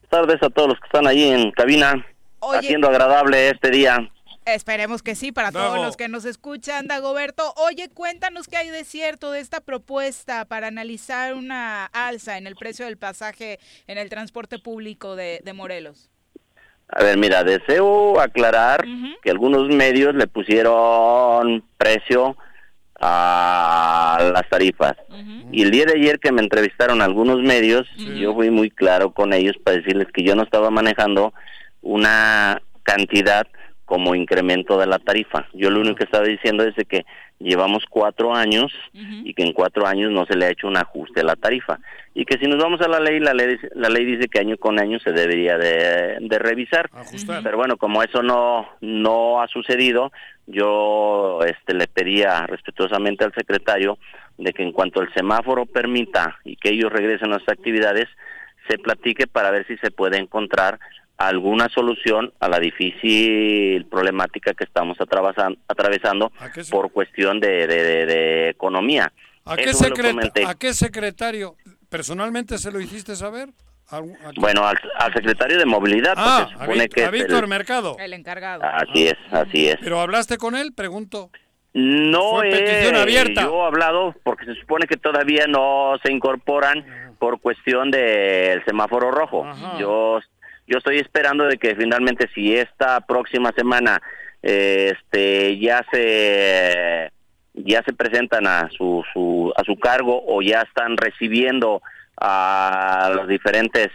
Buenas 0.09 0.27
tardes 0.27 0.43
a 0.43 0.49
todos 0.49 0.69
los 0.69 0.79
que 0.79 0.85
están 0.85 1.05
ahí 1.05 1.23
en 1.23 1.51
cabina, 1.51 2.05
Oye. 2.39 2.59
haciendo 2.59 2.87
agradable 2.87 3.49
este 3.49 3.69
día. 3.71 4.09
Esperemos 4.45 5.03
que 5.03 5.15
sí, 5.15 5.33
para 5.33 5.51
todos 5.51 5.79
los 5.79 5.97
que 5.97 6.07
nos 6.07 6.23
escuchan, 6.23 6.87
Dagoberto. 6.87 7.53
Oye, 7.57 7.89
cuéntanos 7.89 8.47
qué 8.47 8.55
hay 8.55 8.69
de 8.69 8.85
cierto 8.85 9.31
de 9.31 9.41
esta 9.41 9.59
propuesta 9.59 10.45
para 10.45 10.67
analizar 10.67 11.33
una 11.33 11.85
alza 11.87 12.37
en 12.37 12.47
el 12.47 12.55
precio 12.55 12.85
del 12.85 12.95
pasaje 12.95 13.59
en 13.87 13.97
el 13.97 14.09
transporte 14.09 14.59
público 14.59 15.17
de, 15.17 15.41
Morelos. 15.53 16.09
A 16.87 17.03
ver, 17.03 17.17
mira, 17.17 17.43
deseo 17.43 18.21
aclarar 18.21 18.85
que 19.21 19.29
algunos 19.29 19.67
medios 19.67 20.15
le 20.15 20.27
pusieron 20.27 21.65
precio 21.77 22.37
a 22.99 24.31
las 24.33 24.49
tarifas. 24.49 24.95
Y 25.51 25.63
el 25.63 25.71
día 25.71 25.85
de 25.85 25.93
ayer 25.99 26.19
que 26.19 26.31
me 26.31 26.41
entrevistaron 26.41 27.01
algunos 27.01 27.41
medios, 27.41 27.87
yo 27.95 28.33
fui 28.33 28.49
muy 28.49 28.69
claro 28.69 29.11
con 29.11 29.33
ellos 29.33 29.55
para 29.63 29.77
decirles 29.77 30.07
que 30.13 30.23
yo 30.23 30.35
no 30.35 30.43
estaba 30.43 30.69
manejando 30.69 31.33
una 31.81 32.61
cantidad 32.83 33.47
como 33.85 34.15
incremento 34.15 34.77
de 34.77 34.85
la 34.85 34.99
tarifa. 34.99 35.47
Yo 35.53 35.69
lo 35.69 35.79
único 35.79 35.95
que 35.95 36.03
estaba 36.03 36.25
diciendo 36.25 36.63
es 36.63 36.75
que 36.89 37.05
llevamos 37.39 37.83
cuatro 37.89 38.35
años 38.35 38.73
y 38.93 39.33
que 39.33 39.43
en 39.43 39.53
cuatro 39.53 39.87
años 39.87 40.11
no 40.11 40.25
se 40.25 40.35
le 40.35 40.45
ha 40.45 40.49
hecho 40.49 40.67
un 40.67 40.75
ajuste 40.75 41.21
a 41.21 41.23
la 41.23 41.35
tarifa 41.35 41.79
y 42.13 42.25
que 42.25 42.37
si 42.39 42.47
nos 42.47 42.57
vamos 42.61 42.81
a 42.81 42.87
la 42.87 42.99
ley, 42.99 43.19
la 43.19 43.33
ley, 43.33 43.57
la 43.75 43.89
ley 43.89 44.03
dice 44.03 44.27
que 44.27 44.39
año 44.39 44.57
con 44.57 44.79
año 44.79 44.99
se 44.99 45.11
debería 45.11 45.55
de, 45.57 46.17
revisar. 46.39 46.89
Pero 47.43 47.57
bueno, 47.57 47.77
como 47.77 48.01
eso 48.01 48.23
no 48.23 48.67
no 48.81 49.39
ha 49.39 49.47
sucedido, 49.47 50.11
yo 50.47 51.39
este 51.45 51.73
le 51.73 51.87
pedía 51.87 52.47
respetuosamente 52.47 53.25
al 53.25 53.33
secretario 53.33 53.99
de 54.37 54.53
que 54.53 54.63
en 54.63 54.71
cuanto 54.71 55.01
el 55.01 55.13
semáforo 55.13 55.65
permita 55.65 56.39
y 56.43 56.55
que 56.55 56.69
ellos 56.69 56.91
regresen 56.91 57.33
a 57.33 57.37
las 57.37 57.49
actividades, 57.49 58.07
se 58.67 58.77
platique 58.77 59.27
para 59.27 59.51
ver 59.51 59.65
si 59.67 59.77
se 59.77 59.91
puede 59.91 60.17
encontrar 60.17 60.79
alguna 61.17 61.67
solución 61.69 62.31
a 62.39 62.47
la 62.47 62.59
difícil 62.59 63.85
problemática 63.87 64.53
que 64.53 64.63
estamos 64.63 64.97
atravesando 65.01 66.31
por 66.69 66.91
cuestión 66.91 67.39
de, 67.39 67.67
de, 67.67 68.49
economía. 68.49 69.11
¿A 69.45 69.55
qué, 69.55 70.73
secretario? 70.73 71.55
¿Personalmente 71.89 72.57
se 72.57 72.71
lo 72.71 72.79
hiciste 72.79 73.15
saber? 73.15 73.49
Bueno, 74.35 74.67
al, 74.67 75.13
secretario 75.13 75.57
de 75.57 75.65
movilidad. 75.65 76.13
Ah, 76.17 76.49
a, 76.59 77.09
Víctor 77.09 77.47
Mercado. 77.47 77.95
El 77.99 78.13
encargado. 78.13 78.63
Así 78.63 79.07
es, 79.07 79.15
así 79.31 79.69
es. 79.69 79.77
¿Pero 79.81 80.01
hablaste 80.01 80.37
con 80.37 80.55
él? 80.55 80.73
Pregunto. 80.73 81.29
No 81.73 82.43
he, 82.43 82.95
abierta. 82.95 83.43
yo 83.43 83.63
he 83.63 83.67
hablado 83.67 84.15
porque 84.23 84.45
se 84.45 84.55
supone 84.55 84.87
que 84.87 84.97
todavía 84.97 85.45
no 85.47 85.93
se 86.03 86.11
incorporan 86.11 87.13
por 87.19 87.39
cuestión 87.39 87.91
del 87.91 88.63
semáforo 88.65 89.11
rojo. 89.11 89.45
Yo 89.79 90.19
yo 90.67 90.79
estoy 90.79 90.99
esperando 90.99 91.45
de 91.45 91.57
que 91.57 91.75
finalmente 91.75 92.29
si 92.33 92.55
esta 92.55 92.99
próxima 93.01 93.51
semana 93.55 94.01
este 94.41 95.57
ya 95.59 95.85
se 95.91 97.11
ya 97.53 97.81
se 97.83 97.93
presentan 97.93 98.47
a 98.47 98.69
su, 98.77 99.03
su 99.13 99.53
a 99.55 99.63
su 99.63 99.77
cargo 99.77 100.23
o 100.27 100.41
ya 100.41 100.61
están 100.61 100.97
recibiendo 100.97 101.81
a 102.17 103.11
las 103.15 103.27
diferentes 103.27 103.89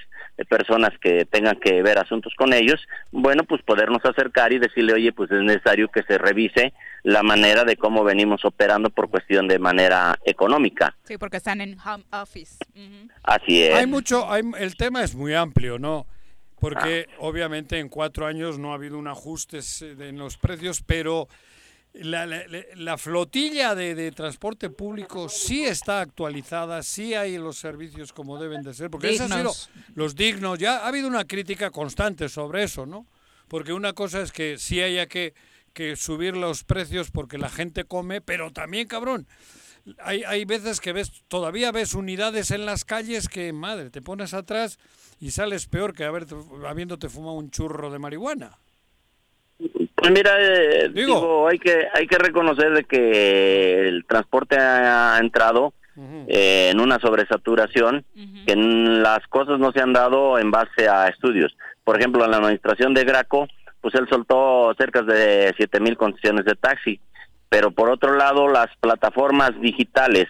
personas 0.49 0.91
que 1.01 1.25
tengan 1.25 1.57
que 1.61 1.83
ver 1.83 1.99
asuntos 1.99 2.33
con 2.37 2.53
ellos, 2.53 2.81
bueno, 3.11 3.45
pues 3.45 3.62
podernos 3.62 4.05
acercar 4.05 4.53
y 4.53 4.59
decirle, 4.59 4.95
oye, 4.95 5.12
pues 5.12 5.31
es 5.31 5.43
necesario 5.43 5.89
que 5.89 6.03
se 6.05 6.18
revise 6.18 6.73
la 7.03 7.23
manera 7.23 7.64
de 7.64 7.77
cómo 7.77 8.03
venimos 8.03 8.45
operando 8.45 8.91
por 8.91 9.11
cuestión 9.11 9.47
de 9.47 9.59
manera 9.59 10.18
económica. 10.25 10.97
Sí, 11.05 11.18
porque 11.18 11.37
están 11.37 11.61
en 11.61 11.77
home 11.79 12.05
office. 12.12 12.57
Así 13.23 13.62
es. 13.62 13.75
Hay 13.75 13.87
mucho, 13.87 14.31
hay, 14.31 14.43
el 14.59 14.77
tema 14.77 15.03
es 15.03 15.14
muy 15.14 15.35
amplio, 15.35 15.79
¿no? 15.79 16.07
porque 16.62 17.09
obviamente 17.18 17.81
en 17.81 17.89
cuatro 17.89 18.25
años 18.25 18.57
no 18.57 18.70
ha 18.70 18.77
habido 18.77 18.97
un 18.97 19.09
ajuste 19.09 19.59
en 19.81 20.16
los 20.16 20.39
precios, 20.39 20.81
pero 20.81 21.27
la, 21.95 22.97
flotilla 22.97 23.74
de, 23.74 24.11
transporte 24.12 24.70
público 24.70 25.28
sí 25.28 25.64
está 25.64 26.01
actualizada, 26.01 26.82
sí 26.82 27.14
hay 27.14 27.36
los 27.36 27.59
servicios 27.59 28.12
como 28.12 28.40
deben 28.40 28.62
de 28.62 28.74
ser, 28.74 28.90
porque 28.90 29.11
esos 29.11 29.30
han 29.30 29.38
sido 29.38 29.53
los 29.95 30.14
dignos. 30.14 30.59
Ya 30.59 30.78
ha 30.78 30.88
habido 30.88 31.09
una 31.09 31.24
crítica 31.24 31.70
constante 31.70 32.28
sobre 32.28 32.64
eso, 32.64 32.86
¿no? 32.86 33.07
Porque 33.49 33.72
una 33.72 33.93
cosa 33.93 34.22
es 34.22 34.32
que 34.32 34.57
sí 34.59 34.80
haya 34.80 35.07
que, 35.07 35.34
que 35.74 35.97
subir 35.97 36.36
los 36.36 36.64
precios 36.64 37.11
porque 37.11 37.36
la 37.36 37.51
gente 37.51 37.84
come, 37.84 38.20
pero 38.20 38.51
también, 38.51 38.88
cabrón, 38.88 39.26
hay, 39.99 40.22
hay 40.24 40.45
veces 40.45 40.80
que 40.80 40.93
ves, 40.93 41.22
todavía 41.28 41.72
ves 41.72 41.95
unidades 41.95 42.51
en 42.51 42.64
las 42.64 42.84
calles 42.84 43.28
que, 43.28 43.53
madre, 43.53 43.90
te 43.90 44.01
pones 44.01 44.32
atrás 44.32 44.78
y 45.20 45.32
sales 45.32 45.66
peor 45.66 45.95
que 45.95 46.05
haber, 46.05 46.26
habiéndote 46.66 47.09
fumado 47.11 47.34
un 47.34 47.51
churro 47.51 47.90
de 47.90 47.99
marihuana. 47.99 48.59
Pues 50.03 50.15
mira, 50.15 50.33
eh, 50.41 50.91
digo, 50.93 51.47
hay 51.47 51.61
que 51.61 51.87
hay 51.95 52.09
que 52.09 52.19
reconocer 52.19 52.73
de 52.73 52.83
que 52.83 53.87
el 53.87 54.05
transporte 54.05 54.57
ha 54.59 55.17
entrado 55.21 55.75
eh, 56.27 56.71
en 56.73 56.81
una 56.81 56.99
sobresaturación, 56.99 58.05
que 58.45 58.57
las 58.57 59.25
cosas 59.29 59.61
no 59.61 59.71
se 59.71 59.81
han 59.81 59.93
dado 59.93 60.41
en 60.41 60.51
base 60.51 60.89
a 60.89 61.07
estudios. 61.07 61.57
Por 61.85 62.01
ejemplo, 62.01 62.25
en 62.25 62.33
la 62.33 62.39
administración 62.39 62.95
de 62.95 63.05
Graco, 63.05 63.47
pues 63.81 63.95
él 63.95 64.09
soltó 64.11 64.75
cerca 64.77 65.03
de 65.03 65.55
siete 65.57 65.79
mil 65.79 65.97
concesiones 65.97 66.47
de 66.47 66.57
taxi, 66.57 66.99
pero 67.49 67.71
por 67.71 67.89
otro 67.89 68.17
lado, 68.17 68.49
las 68.49 68.75
plataformas 68.81 69.53
digitales 69.61 70.27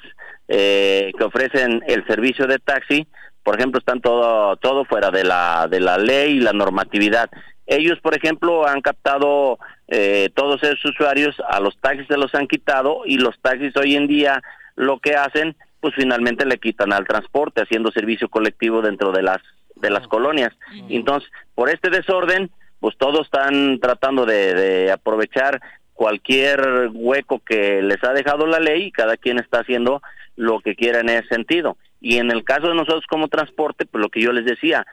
eh, 0.49 1.13
que 1.17 1.25
ofrecen 1.25 1.83
el 1.87 2.07
servicio 2.07 2.47
de 2.47 2.59
taxi, 2.59 3.07
por 3.43 3.57
ejemplo, 3.57 3.79
están 3.79 4.03
todo, 4.03 4.55
todo 4.57 4.85
fuera 4.85 5.11
de 5.11 5.25
la, 5.25 5.67
de 5.67 5.81
la 5.81 5.97
ley 5.97 6.33
y 6.37 6.41
la 6.41 6.53
normatividad. 6.53 7.31
Ellos, 7.67 8.01
por 8.01 8.17
ejemplo, 8.17 8.67
han 8.67 8.81
captado 8.81 9.59
eh, 9.89 10.31
todos 10.35 10.63
esos 10.63 10.85
usuarios, 10.85 11.37
a 11.49 11.61
los 11.61 11.77
taxis 11.79 12.07
se 12.09 12.17
los 12.17 12.35
han 12.35 12.49
quitado 12.49 13.03
y 13.07 13.19
los 13.19 13.39
taxis 13.41 13.77
hoy 13.77 13.95
en 13.95 14.07
día 14.07 14.43
lo 14.75 14.99
que 14.99 15.15
hacen, 15.15 15.57
pues 15.81 15.95
finalmente 15.95 16.47
le 16.47 16.59
quitan 16.59 16.93
al 16.93 17.07
transporte, 17.07 17.63
haciendo 17.63 17.93
servicio 17.93 18.29
colectivo 18.29 18.83
dentro 18.83 19.13
de 19.13 19.23
las, 19.23 19.43
de 19.77 19.91
las 19.91 20.07
colonias. 20.09 20.53
Entonces, 20.89 21.31
por 21.55 21.69
este 21.69 21.91
desorden, 21.91 22.51
pues 22.81 22.97
todos 22.97 23.27
están 23.27 23.79
tratando 23.81 24.27
de, 24.27 24.55
de 24.55 24.93
aprovechar 24.93 25.61
cualquier 25.93 26.91
hueco 26.93 27.41
que 27.45 27.83
les 27.83 28.03
ha 28.03 28.13
dejado 28.13 28.47
la 28.47 28.59
ley 28.59 28.85
y 28.85 28.93
cada 28.93 29.17
quien 29.17 29.39
está 29.39 29.61
haciendo 29.61 30.03
lo 30.37 30.61
que 30.61 30.75
quiera 30.75 31.01
en 31.01 31.11
ese 31.11 31.29
sentido. 31.29 31.77
Y 32.01 32.19
en 32.19 32.31
el 32.31 32.43
caso 32.43 32.69
de 32.69 32.75
nosotros 32.75 33.05
como 33.09 33.29
transporte, 33.29 33.87
pues 33.87 34.03
lo 34.03 34.09
que 34.09 34.21
yo 34.21 34.33
les 34.33 34.45
decía, 34.45 34.85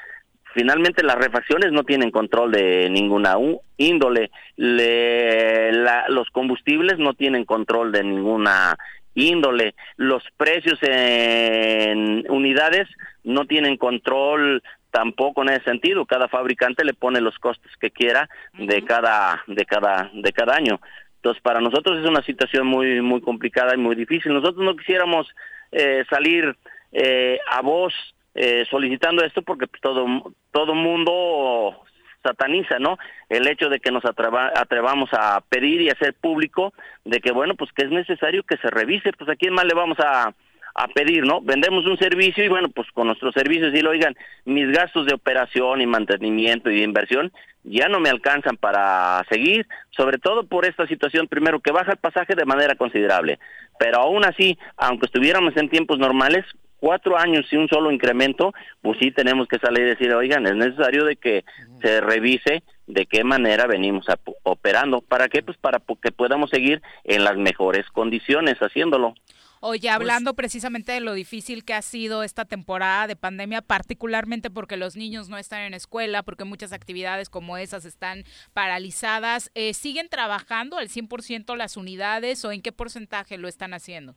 finalmente 0.60 1.04
las 1.04 1.16
refacciones 1.16 1.72
no 1.72 1.86
tienen 1.86 2.12
control 2.12 2.52
de 2.52 2.90
ninguna 2.90 3.36
índole, 3.78 4.30
los 4.58 6.30
combustibles 6.34 7.00
no 7.00 7.14
tienen 7.14 7.46
control 7.46 7.94
de 7.94 8.04
ninguna 8.04 8.76
índole, 9.16 9.74
los 9.96 10.22
precios 10.36 10.78
en 10.82 12.30
unidades 12.30 12.90
no 13.24 13.46
tienen 13.46 13.78
control 13.78 14.62
tampoco 14.92 15.44
en 15.44 15.50
ese 15.52 15.64
sentido, 15.64 16.06
cada 16.06 16.28
fabricante 16.28 16.84
le 16.84 16.94
pone 16.94 17.22
los 17.22 17.40
costos 17.40 17.72
que 17.80 17.92
quiera 17.92 18.28
de 18.58 18.84
cada 18.84 19.42
de 19.48 19.64
cada 19.64 20.12
de 20.14 20.34
cada 20.34 20.56
año. 20.58 20.82
Entonces, 21.16 21.42
para 21.42 21.62
nosotros 21.62 22.00
es 22.00 22.06
una 22.06 22.22
situación 22.24 22.68
muy 22.68 23.02
muy 23.02 23.22
complicada 23.22 23.76
y 23.76 23.78
muy 23.78 23.96
difícil. 23.96 24.34
Nosotros 24.34 24.66
no 24.66 24.76
quisiéramos 24.76 25.26
eh, 25.72 26.04
salir 26.10 26.54
eh, 26.92 27.40
a 27.50 27.62
voz 27.62 27.94
eh, 28.42 28.66
solicitando 28.70 29.22
esto 29.22 29.42
porque 29.42 29.68
pues, 29.68 29.82
todo 29.82 30.34
todo 30.52 30.74
mundo 30.74 31.78
sataniza, 32.24 32.80
¿no? 32.80 32.98
El 33.28 33.46
hecho 33.50 33.68
de 33.68 33.82
que 33.82 33.92
nos 33.92 34.04
atrevamos 34.06 35.10
a 35.12 35.42
pedir 35.50 35.82
y 35.82 35.90
hacer 35.90 36.14
público 36.14 36.74
de 37.04 37.20
que 37.20 37.34
bueno, 37.34 37.56
pues 37.56 37.70
que 37.74 37.84
es 37.84 37.92
necesario 37.92 38.44
que 38.44 38.56
se 38.56 38.70
revise, 38.70 39.12
pues 39.12 39.30
a 39.30 39.36
quién 39.36 39.54
más 39.54 39.66
le 39.66 39.74
vamos 39.74 40.00
a 40.00 40.34
a 40.74 40.88
pedir, 40.88 41.26
¿no? 41.26 41.42
Vendemos 41.42 41.86
un 41.86 41.98
servicio 41.98 42.42
y 42.46 42.48
bueno, 42.48 42.70
pues 42.70 42.88
con 42.94 43.08
nuestros 43.08 43.34
servicios 43.34 43.74
y 43.74 43.82
lo 43.82 43.90
oigan, 43.90 44.16
mis 44.46 44.72
gastos 44.72 45.06
de 45.06 45.16
operación 45.16 45.82
y 45.82 45.86
mantenimiento 45.86 46.70
y 46.70 46.78
de 46.78 46.84
inversión 46.84 47.34
ya 47.66 47.90
no 47.90 48.00
me 48.00 48.10
alcanzan 48.10 48.56
para 48.56 49.22
seguir, 49.30 49.68
sobre 49.90 50.18
todo 50.18 50.48
por 50.48 50.66
esta 50.66 50.88
situación, 50.88 51.28
primero 51.28 51.60
que 51.60 51.74
baja 51.74 51.92
el 51.92 51.98
pasaje 51.98 52.36
de 52.36 52.46
manera 52.46 52.76
considerable, 52.76 53.40
pero 53.78 53.98
aún 53.98 54.24
así, 54.24 54.58
aunque 54.78 55.08
estuviéramos 55.08 55.58
en 55.58 55.68
tiempos 55.68 56.00
normales, 56.00 56.46
cuatro 56.80 57.18
años 57.18 57.46
y 57.52 57.58
un 57.58 57.68
solo 57.68 57.92
incremento, 57.92 58.54
pues 58.82 58.98
sí 59.00 59.12
tenemos 59.12 59.48
que 59.48 59.60
salir 59.60 59.86
y 59.86 59.90
decir, 59.90 60.14
oigan, 60.14 60.46
es 60.48 60.56
necesario 60.56 61.06
de 61.06 61.16
que 61.16 61.44
se 61.82 62.02
revise 62.02 62.64
de 62.88 63.06
qué 63.06 63.24
manera 63.24 63.68
venimos 63.68 64.06
operando. 64.44 65.02
¿Para 65.02 65.28
qué? 65.28 65.44
Pues 65.44 65.58
para 65.58 65.80
que 66.02 66.12
podamos 66.12 66.50
seguir 66.50 66.82
en 67.04 67.24
las 67.24 67.38
mejores 67.38 67.86
condiciones 67.92 68.58
haciéndolo. 68.60 69.14
Oye, 69.62 69.82
pues 69.82 69.94
hablando 69.94 70.36
precisamente 70.36 70.94
de 70.94 71.02
lo 71.02 71.14
difícil 71.14 71.66
que 71.66 71.74
ha 71.74 71.82
sido 71.82 72.24
esta 72.24 72.46
temporada 72.46 73.08
de 73.08 73.18
pandemia, 73.18 73.62
particularmente 73.62 74.50
porque 74.50 74.78
los 74.78 74.96
niños 74.96 75.28
no 75.28 75.38
están 75.38 75.62
en 75.62 75.74
escuela, 75.74 76.24
porque 76.24 76.46
muchas 76.46 76.72
actividades 76.72 77.30
como 77.30 77.58
esas 77.58 77.84
están 77.84 78.24
paralizadas, 78.54 79.52
eh, 79.56 79.74
¿siguen 79.74 80.08
trabajando 80.08 80.78
al 80.78 80.88
100% 80.88 81.58
las 81.58 81.76
unidades 81.76 82.46
o 82.46 82.54
en 82.54 82.62
qué 82.62 82.72
porcentaje 82.72 83.38
lo 83.38 83.50
están 83.50 83.74
haciendo? 83.74 84.16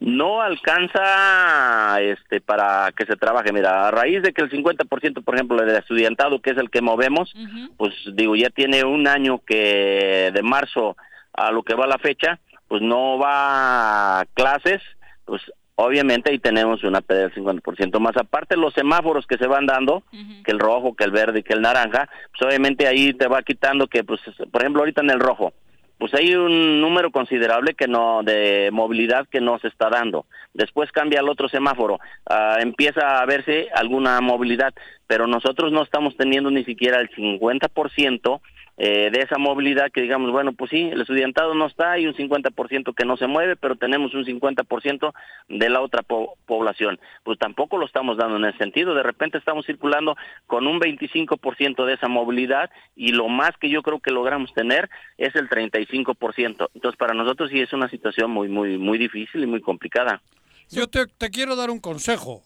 No 0.00 0.40
alcanza 0.40 2.00
este 2.00 2.40
para 2.40 2.92
que 2.96 3.06
se 3.06 3.16
trabaje. 3.16 3.52
Mira, 3.52 3.88
a 3.88 3.90
raíz 3.90 4.22
de 4.22 4.32
que 4.32 4.42
el 4.42 4.50
50%, 4.50 5.22
por 5.22 5.34
ejemplo, 5.34 5.56
del 5.56 5.76
estudiantado, 5.76 6.40
que 6.40 6.50
es 6.50 6.58
el 6.58 6.70
que 6.70 6.82
movemos, 6.82 7.34
pues 7.76 7.92
digo, 8.14 8.36
ya 8.36 8.50
tiene 8.50 8.84
un 8.84 9.06
año 9.06 9.40
que 9.46 10.30
de 10.32 10.42
marzo 10.42 10.96
a 11.32 11.50
lo 11.50 11.62
que 11.62 11.74
va 11.74 11.86
la 11.86 11.98
fecha, 11.98 12.38
pues 12.68 12.82
no 12.82 13.18
va 13.18 14.20
a 14.20 14.24
clases, 14.34 14.82
pues 15.24 15.42
obviamente 15.76 16.30
ahí 16.30 16.38
tenemos 16.38 16.82
una 16.82 17.00
pérdida 17.00 17.28
del 17.28 17.34
50% 17.34 17.98
más. 18.00 18.16
Aparte 18.16 18.56
los 18.56 18.74
semáforos 18.74 19.26
que 19.26 19.38
se 19.38 19.46
van 19.46 19.66
dando, 19.66 20.02
que 20.44 20.50
el 20.50 20.58
rojo, 20.58 20.96
que 20.96 21.04
el 21.04 21.10
verde, 21.10 21.42
que 21.42 21.52
el 21.52 21.60
naranja, 21.60 22.08
pues 22.30 22.48
obviamente 22.48 22.86
ahí 22.86 23.12
te 23.12 23.28
va 23.28 23.42
quitando 23.42 23.86
que, 23.86 24.02
pues, 24.02 24.20
por 24.50 24.62
ejemplo, 24.62 24.82
ahorita 24.82 25.02
en 25.02 25.10
el 25.10 25.20
rojo, 25.20 25.52
pues 25.98 26.12
hay 26.14 26.34
un 26.34 26.80
número 26.80 27.10
considerable 27.10 27.74
que 27.74 27.88
no 27.88 28.22
de 28.22 28.70
movilidad 28.72 29.26
que 29.28 29.40
no 29.40 29.58
se 29.58 29.68
está 29.68 29.88
dando. 29.88 30.26
Después 30.52 30.92
cambia 30.92 31.20
el 31.20 31.28
otro 31.28 31.48
semáforo, 31.48 31.98
ah, 32.26 32.58
empieza 32.60 33.20
a 33.20 33.26
verse 33.26 33.68
alguna 33.74 34.20
movilidad, 34.20 34.74
pero 35.06 35.26
nosotros 35.26 35.72
no 35.72 35.82
estamos 35.82 36.16
teniendo 36.16 36.50
ni 36.50 36.64
siquiera 36.64 37.00
el 37.00 37.10
50% 37.10 38.40
eh, 38.78 39.10
de 39.10 39.20
esa 39.20 39.38
movilidad 39.38 39.90
que 39.90 40.02
digamos, 40.02 40.30
bueno, 40.30 40.52
pues 40.52 40.70
sí, 40.70 40.90
el 40.92 41.00
estudiantado 41.00 41.54
no 41.54 41.66
está, 41.66 41.92
hay 41.92 42.06
un 42.06 42.14
50% 42.14 42.94
que 42.94 43.06
no 43.06 43.16
se 43.16 43.26
mueve, 43.26 43.56
pero 43.56 43.76
tenemos 43.76 44.14
un 44.14 44.24
50% 44.24 45.12
de 45.48 45.70
la 45.70 45.80
otra 45.80 46.02
población. 46.02 47.00
Pues 47.24 47.38
tampoco 47.38 47.78
lo 47.78 47.86
estamos 47.86 48.18
dando 48.18 48.36
en 48.36 48.44
ese 48.44 48.58
sentido. 48.58 48.94
De 48.94 49.02
repente 49.02 49.38
estamos 49.38 49.64
circulando 49.64 50.16
con 50.46 50.66
un 50.66 50.78
25% 50.78 51.86
de 51.86 51.94
esa 51.94 52.08
movilidad 52.08 52.70
y 52.94 53.12
lo 53.12 53.28
más 53.28 53.52
que 53.58 53.70
yo 53.70 53.82
creo 53.82 54.00
que 54.00 54.10
logramos 54.10 54.52
tener 54.52 54.90
es 55.16 55.34
el 55.36 55.48
35%. 55.48 56.68
Entonces, 56.74 56.98
para 56.98 57.14
nosotros 57.14 57.50
sí 57.50 57.60
es 57.60 57.72
una 57.72 57.88
situación 57.88 58.30
muy, 58.30 58.48
muy, 58.48 58.76
muy 58.78 58.98
difícil 58.98 59.42
y 59.42 59.46
muy 59.46 59.60
complicada. 59.62 60.20
Yo 60.68 60.88
te, 60.88 61.06
quiero 61.30 61.56
dar 61.56 61.70
un 61.70 61.80
consejo. 61.80 62.42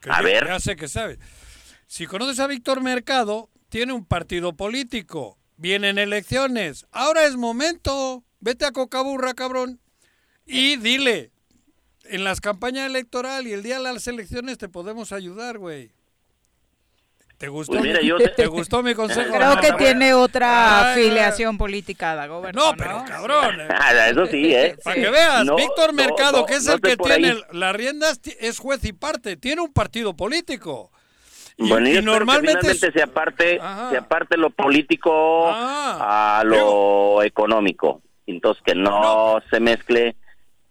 Que 0.00 0.10
a 0.10 0.22
ver. 0.22 0.46
Ya 0.46 0.58
sé 0.58 0.76
que 0.76 0.88
sabes. 0.88 1.18
Si 1.86 2.06
conoces 2.06 2.40
a 2.40 2.46
Víctor 2.46 2.82
Mercado, 2.82 3.50
tiene 3.68 3.92
un 3.92 4.06
partido 4.06 4.56
político 4.56 5.39
Vienen 5.60 5.98
elecciones. 5.98 6.86
Ahora 6.90 7.26
es 7.26 7.36
momento. 7.36 8.24
Vete 8.40 8.64
a 8.64 8.72
Cocaburra, 8.72 9.34
cabrón. 9.34 9.78
Y 10.46 10.76
dile, 10.76 11.32
en 12.04 12.24
las 12.24 12.40
campañas 12.40 12.86
electorales 12.86 13.46
y 13.46 13.52
el 13.52 13.62
día 13.62 13.76
de 13.76 13.82
las 13.82 14.06
elecciones 14.06 14.56
te 14.56 14.70
podemos 14.70 15.12
ayudar, 15.12 15.58
güey. 15.58 15.92
¿Te 17.36 17.48
gustó, 17.48 17.76
pues 17.76 18.34
te... 18.36 18.46
gustó 18.46 18.82
mi 18.82 18.94
consejo? 18.94 19.34
Creo 19.34 19.60
que 19.60 19.72
tiene 19.72 20.14
otra 20.14 20.92
afiliación 20.92 21.58
política, 21.58 22.14
Dagoberto. 22.14 22.58
No, 22.58 22.74
pero 22.74 23.04
cabrón. 23.06 23.60
Eh. 23.60 23.68
Eso 24.12 24.26
sí, 24.28 24.54
¿eh? 24.54 24.78
Para 24.82 24.96
que 24.96 25.10
veas, 25.10 25.44
Víctor 25.56 25.92
Mercado, 25.92 26.46
que 26.46 26.54
es 26.54 26.66
el 26.68 26.80
que 26.80 26.96
tiene 26.96 27.36
las 27.52 27.76
riendas, 27.76 28.18
es 28.40 28.58
juez 28.58 28.82
y 28.84 28.94
parte. 28.94 29.36
Tiene 29.36 29.60
un 29.60 29.74
partido 29.74 30.16
político 30.16 30.90
bueno, 31.68 31.88
y, 31.88 32.02
normalmente 32.02 32.74
se 32.74 33.02
aparte, 33.02 33.60
se 33.90 33.96
aparte 33.96 34.36
lo 34.36 34.50
político 34.50 35.48
ah. 35.48 36.38
a 36.40 36.44
lo 36.44 37.22
económico. 37.22 38.02
Entonces 38.26 38.62
que 38.64 38.74
no, 38.74 39.42
se 39.50 39.60
mezcle 39.60 40.16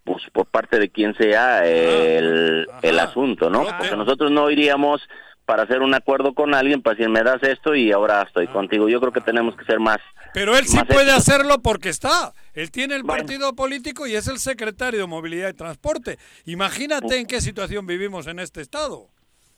pues 0.04 0.24
por 0.34 0.48
parte 0.48 0.80
de 0.80 0.90
quien 0.90 1.14
sea 1.16 1.66
el, 1.68 2.68
el 2.82 3.00
asunto, 3.00 3.50
¿no? 3.50 3.66
Porque 3.78 3.96
nosotros 3.96 4.32
no 4.32 4.50
iríamos 4.50 5.02
para 5.46 5.64
hacer 5.64 5.82
un 5.82 5.96
acuerdo 5.96 6.34
con 6.34 6.54
alguien 6.54 6.84
para 6.84 6.96
decir 6.96 7.10
me 7.10 7.24
das 7.24 7.42
esto 7.42 7.74
y 7.74 7.92
ahora 7.92 8.22
estoy 8.22 8.46
ah. 8.50 8.54
contigo. 8.54 8.88
Yo 8.88 9.00
creo 9.00 9.12
que 9.12 9.22
tenemos 9.22 9.56
que 9.56 9.66
ser 9.66 9.80
más. 9.80 9.98
Pero 10.34 10.56
él 10.58 10.66
sí 10.68 10.78
puede 10.88 11.12
hacerlo 11.12 11.60
porque 11.62 11.90
está. 11.90 12.34
Él 12.54 12.72
tiene 12.72 12.96
el 12.96 13.04
partido 13.04 13.56
político 13.56 14.06
y 14.06 14.16
es 14.16 14.28
el 14.28 14.40
secretario 14.40 15.02
de 15.02 15.08
Movilidad 15.08 15.50
y 15.50 15.54
Transporte. 15.54 16.20
Imagínate 16.46 17.20
en 17.20 17.26
qué 17.26 17.42
situación 17.42 17.88
vivimos 17.88 18.28
en 18.28 18.40
este 18.40 18.62
estado. 18.62 19.10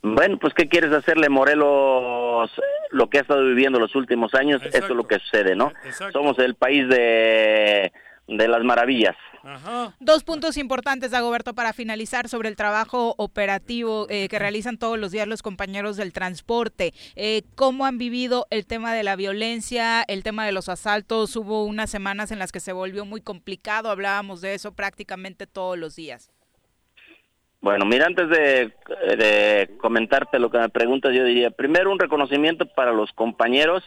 Bueno, 0.04 0.38
pues 0.40 0.54
¿qué 0.54 0.68
quieres 0.68 0.92
hacerle 0.92 1.30
Morelos 1.30 2.50
lo 2.90 3.10
que 3.10 3.20
ha 3.20 3.22
estado 3.22 3.46
viviendo 3.46 3.80
los 3.80 3.96
últimos 3.96 4.34
años? 4.34 4.62
Eso 4.64 4.86
es 4.86 4.90
lo 4.90 5.08
que 5.08 5.20
sucede, 5.20 5.56
¿no? 5.56 5.72
Somos 6.12 6.40
el 6.40 6.56
país 6.56 6.88
de, 6.90 7.92
de 8.28 8.48
las 8.48 8.64
maravillas. 8.64 9.16
Dos 10.00 10.24
puntos 10.24 10.58
importantes, 10.58 11.12
Dagoberto, 11.12 11.54
para 11.54 11.74
finalizar 11.74 12.30
sobre 12.30 12.50
el 12.50 12.56
trabajo 12.56 13.16
operativo 13.18 14.06
eh, 14.10 14.28
que 14.28 14.40
realizan 14.40 14.78
todos 14.78 15.00
los 15.00 15.12
días 15.12 15.28
los 15.28 15.42
compañeros 15.42 15.98
del 15.98 16.14
transporte. 16.14 16.94
Eh, 17.16 17.44
¿Cómo 17.56 17.86
han 17.86 17.98
vivido 17.98 18.46
el 18.50 18.66
tema 18.66 18.94
de 18.94 19.04
la 19.04 19.16
violencia, 19.16 20.04
el 20.04 20.24
tema 20.24 20.46
de 20.46 20.52
los 20.52 20.70
asaltos? 20.70 21.36
Hubo 21.36 21.66
unas 21.66 21.90
semanas 21.90 22.32
en 22.32 22.40
las 22.40 22.52
que 22.52 22.60
se 22.60 22.74
volvió 22.74 23.06
muy 23.06 23.22
complicado, 23.22 23.90
hablábamos 23.90 24.42
de 24.42 24.54
eso 24.54 24.74
prácticamente 24.74 25.48
todos 25.48 25.78
los 25.78 25.96
días. 25.96 26.32
Bueno, 27.62 27.86
mira, 27.86 28.08
antes 28.08 28.28
de, 28.28 29.70
comentarte 29.80 30.40
lo 30.40 30.50
que 30.50 30.58
me 30.58 30.70
preguntas, 30.70 31.14
yo 31.14 31.24
diría, 31.24 31.52
primero 31.52 31.92
un 31.92 32.00
reconocimiento 32.00 32.66
para 32.66 32.92
los 32.92 33.12
compañeros 33.12 33.84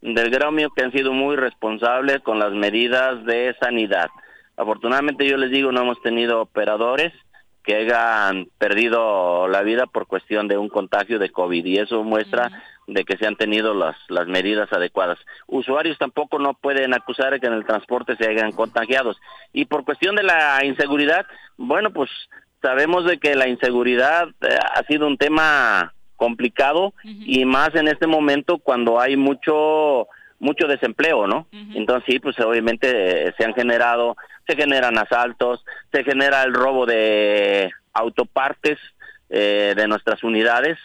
del 0.00 0.30
gremio 0.30 0.70
que 0.70 0.84
han 0.84 0.92
sido 0.92 1.12
muy 1.12 1.36
responsables 1.36 2.20
con 2.20 2.38
las 2.38 2.52
medidas 2.52 3.22
de 3.26 3.54
sanidad. 3.60 4.08
Afortunadamente 4.56 5.28
yo 5.28 5.36
les 5.36 5.50
digo, 5.50 5.70
no 5.70 5.82
hemos 5.82 6.00
tenido 6.00 6.40
operadores 6.40 7.12
que 7.62 7.76
hayan 7.76 8.48
perdido 8.56 9.48
la 9.48 9.60
vida 9.62 9.86
por 9.86 10.06
cuestión 10.06 10.48
de 10.48 10.56
un 10.56 10.70
contagio 10.70 11.18
de 11.18 11.30
COVID 11.30 11.64
y 11.66 11.76
eso 11.76 12.02
muestra 12.02 12.50
de 12.86 13.04
que 13.04 13.18
se 13.18 13.26
han 13.26 13.36
tenido 13.36 13.74
las, 13.74 13.96
las 14.08 14.28
medidas 14.28 14.72
adecuadas. 14.72 15.18
Usuarios 15.46 15.98
tampoco 15.98 16.38
no 16.38 16.54
pueden 16.54 16.94
acusar 16.94 17.32
de 17.32 17.40
que 17.40 17.48
en 17.48 17.52
el 17.52 17.66
transporte 17.66 18.16
se 18.16 18.28
hayan 18.28 18.52
contagiados. 18.52 19.18
Y 19.52 19.66
por 19.66 19.84
cuestión 19.84 20.16
de 20.16 20.22
la 20.22 20.64
inseguridad, 20.64 21.26
bueno, 21.58 21.92
pues 21.92 22.10
sabemos 22.62 23.04
de 23.04 23.18
que 23.18 23.34
la 23.34 23.48
inseguridad 23.48 24.28
eh, 24.40 24.58
ha 24.74 24.82
sido 24.84 25.06
un 25.06 25.16
tema 25.16 25.94
complicado 26.16 26.92
y 27.02 27.46
más 27.46 27.74
en 27.74 27.88
este 27.88 28.06
momento 28.06 28.58
cuando 28.58 29.00
hay 29.00 29.16
mucho 29.16 30.06
mucho 30.38 30.66
desempleo, 30.66 31.26
¿no? 31.26 31.46
Entonces 31.74 32.04
sí, 32.06 32.18
pues 32.18 32.38
obviamente 32.40 33.28
eh, 33.28 33.34
se 33.36 33.44
han 33.44 33.54
generado, 33.54 34.16
se 34.46 34.56
generan 34.56 34.96
asaltos, 34.98 35.64
se 35.92 36.02
genera 36.02 36.42
el 36.42 36.54
robo 36.54 36.86
de 36.86 37.70
autopartes 37.92 38.78
eh, 39.28 39.74
de 39.76 39.86
nuestras 39.86 40.22
unidades, 40.22 40.78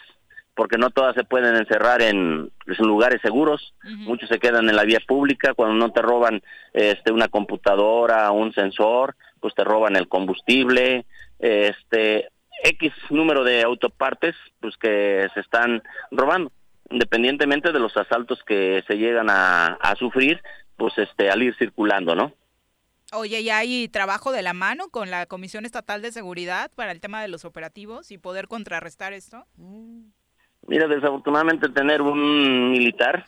porque 0.54 0.76
no 0.76 0.90
todas 0.90 1.14
se 1.14 1.24
pueden 1.24 1.56
encerrar 1.56 2.02
en, 2.02 2.50
lugares 2.78 3.20
seguros, 3.22 3.74
muchos 3.82 4.28
se 4.28 4.38
quedan 4.38 4.68
en 4.68 4.76
la 4.76 4.84
vía 4.84 5.00
pública, 5.06 5.54
cuando 5.54 5.74
no 5.74 5.90
te 5.90 6.02
roban 6.02 6.42
este 6.72 7.12
una 7.12 7.28
computadora, 7.28 8.30
un 8.32 8.52
sensor, 8.52 9.16
pues 9.40 9.54
te 9.54 9.64
roban 9.64 9.96
el 9.96 10.08
combustible, 10.08 11.06
este 11.38 12.28
X 12.64 12.92
número 13.10 13.44
de 13.44 13.62
autopartes 13.62 14.34
pues 14.60 14.76
que 14.76 15.28
se 15.34 15.40
están 15.40 15.82
robando. 16.10 16.50
Independientemente 16.90 17.72
de 17.72 17.80
los 17.80 17.96
asaltos 17.96 18.42
que 18.44 18.82
se 18.86 18.96
llegan 18.96 19.28
a, 19.28 19.94
sufrir 19.98 20.42
pues 20.76 20.96
este 20.98 21.30
al 21.30 21.42
ir 21.42 21.56
circulando 21.56 22.14
no 22.14 22.32
Oye, 23.12 23.40
¿y 23.40 23.50
hay 23.50 23.88
trabajo 23.88 24.32
de 24.32 24.42
la 24.42 24.52
mano 24.52 24.88
con 24.90 25.10
la 25.10 25.26
Comisión 25.26 25.64
Estatal 25.64 26.02
de 26.02 26.10
Seguridad 26.10 26.70
para 26.74 26.90
el 26.90 27.00
tema 27.00 27.22
de 27.22 27.28
los 27.28 27.44
operativos 27.44 28.10
y 28.10 28.18
poder 28.18 28.48
contrarrestar 28.48 29.12
esto? 29.12 29.46
Mira, 30.66 30.88
desafortunadamente 30.88 31.68
tener 31.68 32.02
un 32.02 32.72
militar, 32.72 33.26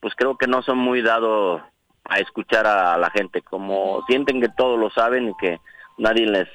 pues 0.00 0.14
creo 0.14 0.38
que 0.38 0.46
no 0.46 0.62
son 0.62 0.78
muy 0.78 1.02
dados 1.02 1.60
a 2.04 2.20
escuchar 2.20 2.66
a 2.66 2.96
la 2.96 3.10
gente, 3.10 3.42
como 3.42 4.04
sienten 4.06 4.40
que 4.40 4.48
todos 4.56 4.78
lo 4.78 4.88
saben 4.90 5.30
y 5.30 5.36
que 5.40 5.58
nadie 5.98 6.24
les 6.24 6.48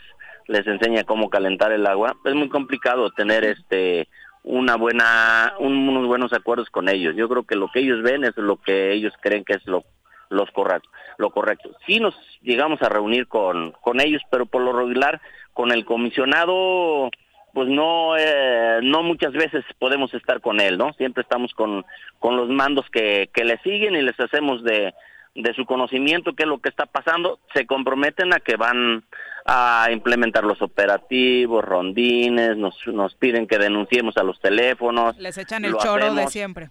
les 0.48 0.65
enseña 0.68 1.03
cómo 1.03 1.30
calentar 1.30 1.72
el 1.72 1.86
agua, 1.88 2.15
es 2.26 2.34
muy 2.34 2.49
complicado 2.49 3.11
tener 3.11 3.44
este 3.45 4.07
una 4.44 4.76
buena 4.76 5.53
unos 5.60 6.06
buenos 6.06 6.34
acuerdos 6.34 6.70
con 6.70 6.90
ellos. 6.90 7.15
Yo 7.15 7.30
creo 7.30 7.44
que 7.44 7.56
lo 7.56 7.70
que 7.72 7.80
ellos 7.80 8.02
ven 8.02 8.24
es 8.26 8.36
lo 8.36 8.57
que 8.57 8.91
ellos 8.91 9.14
creen 9.22 9.45
que 9.45 9.53
es 9.53 9.65
lo 9.65 9.84
los 10.30 10.49
correcto, 10.52 10.90
lo 11.18 11.30
correcto. 11.30 11.70
Sí 11.86 11.99
nos 11.99 12.15
llegamos 12.41 12.82
a 12.82 12.90
reunir 12.90 13.28
con 13.28 13.72
con 13.72 14.02
ellos, 14.02 14.22
pero 14.30 14.45
por 14.45 14.61
lo 14.61 14.74
regular 14.74 15.22
con 15.53 15.72
el 15.72 15.86
comisionado 15.86 17.10
pues 17.53 17.70
no 17.70 18.18
eh, 18.18 18.80
no 18.82 19.03
muchas 19.03 19.32
veces 19.32 19.64
podemos 19.80 20.14
estar 20.14 20.41
con 20.41 20.60
él, 20.60 20.78
¿no? 20.78 20.91
Siempre 20.94 21.22
estamos 21.22 21.53
con 21.53 21.86
con 22.20 22.36
los 22.36 22.49
mandos 22.49 22.86
que 22.91 23.30
que 23.34 23.45
le 23.45 23.57
siguen 23.60 23.95
y 23.95 24.02
les 24.02 24.20
hacemos 24.20 24.64
de 24.64 24.94
de 25.36 25.53
su 25.53 25.65
conocimiento 25.65 26.34
qué 26.34 26.44
es 26.44 26.49
lo 26.49 26.60
que 26.60 26.70
está 26.70 26.86
pasando, 26.86 27.40
se 27.53 27.65
comprometen 27.65 28.34
a 28.34 28.40
que 28.40 28.56
van 28.56 29.03
a 29.45 29.90
implementar 29.91 30.44
los 30.44 30.61
operativos, 30.61 31.64
rondines, 31.64 32.56
nos, 32.56 32.76
nos 32.88 33.14
piden 33.15 33.48
que 33.48 33.57
denunciemos 33.57 34.15
a 34.18 34.24
los 34.24 34.40
teléfonos. 34.40 35.18
Les 35.18 35.38
echan 35.38 35.65
el 35.65 35.76
choro 35.78 36.14
de 36.14 36.28
siempre. 36.28 36.70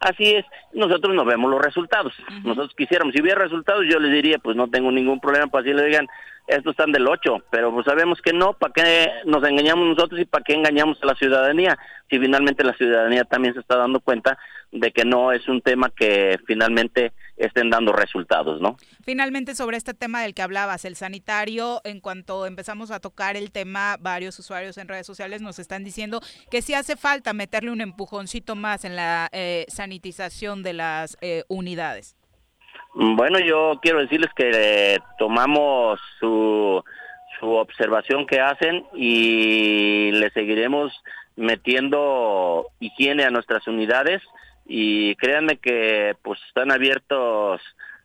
Así 0.00 0.36
es, 0.36 0.46
nosotros 0.72 1.14
no 1.14 1.24
vemos 1.24 1.50
los 1.50 1.60
resultados. 1.60 2.14
Nosotros 2.44 2.74
quisiéramos, 2.74 3.14
si 3.14 3.20
hubiera 3.20 3.42
resultados, 3.42 3.84
yo 3.90 3.98
les 4.00 4.12
diría, 4.12 4.38
pues 4.38 4.56
no 4.56 4.68
tengo 4.68 4.90
ningún 4.90 5.20
problema 5.20 5.48
para 5.48 5.64
si 5.64 5.74
le 5.74 5.84
digan, 5.84 6.08
estos 6.46 6.72
están 6.72 6.92
del 6.92 7.06
8, 7.06 7.44
pero 7.50 7.72
pues 7.72 7.84
sabemos 7.84 8.20
que 8.22 8.32
no, 8.32 8.54
¿para 8.54 8.72
qué 8.72 9.10
nos 9.26 9.46
engañamos 9.46 9.86
nosotros 9.86 10.20
y 10.20 10.24
para 10.24 10.42
qué 10.42 10.54
engañamos 10.54 10.98
a 11.02 11.06
la 11.06 11.14
ciudadanía? 11.14 11.78
Si 12.08 12.18
finalmente 12.18 12.64
la 12.64 12.72
ciudadanía 12.72 13.24
también 13.24 13.54
se 13.54 13.60
está 13.60 13.76
dando 13.76 14.00
cuenta 14.00 14.38
de 14.72 14.92
que 14.92 15.04
no 15.04 15.32
es 15.32 15.48
un 15.48 15.62
tema 15.62 15.90
que 15.90 16.38
finalmente 16.46 17.12
estén 17.36 17.70
dando 17.70 17.92
resultados, 17.92 18.60
¿no? 18.60 18.76
Finalmente, 19.02 19.54
sobre 19.54 19.76
este 19.76 19.94
tema 19.94 20.22
del 20.22 20.34
que 20.34 20.42
hablabas, 20.42 20.84
el 20.84 20.94
sanitario, 20.94 21.80
en 21.84 22.00
cuanto 22.00 22.46
empezamos 22.46 22.90
a 22.90 23.00
tocar 23.00 23.36
el 23.36 23.50
tema, 23.50 23.96
varios 23.98 24.38
usuarios 24.38 24.78
en 24.78 24.88
redes 24.88 25.06
sociales 25.06 25.42
nos 25.42 25.58
están 25.58 25.82
diciendo 25.82 26.20
que 26.50 26.62
sí 26.62 26.74
hace 26.74 26.96
falta 26.96 27.32
meterle 27.32 27.72
un 27.72 27.80
empujoncito 27.80 28.54
más 28.54 28.84
en 28.84 28.94
la 28.94 29.28
eh, 29.32 29.66
sanitización 29.68 30.62
de 30.62 30.74
las 30.74 31.18
eh, 31.20 31.44
unidades. 31.48 32.16
Bueno, 32.94 33.38
yo 33.40 33.78
quiero 33.82 34.00
decirles 34.00 34.30
que 34.34 34.50
eh, 34.52 34.98
tomamos 35.18 36.00
su, 36.18 36.82
su 37.38 37.46
observación 37.50 38.26
que 38.26 38.40
hacen 38.40 38.84
y 38.94 40.10
le 40.12 40.30
seguiremos 40.30 40.92
metiendo 41.36 42.66
higiene 42.80 43.24
a 43.24 43.30
nuestras 43.30 43.66
unidades 43.66 44.20
y 44.72 45.16
créanme 45.16 45.56
que 45.56 46.14
pues 46.22 46.38
están 46.46 46.70
abiertos 46.70 47.60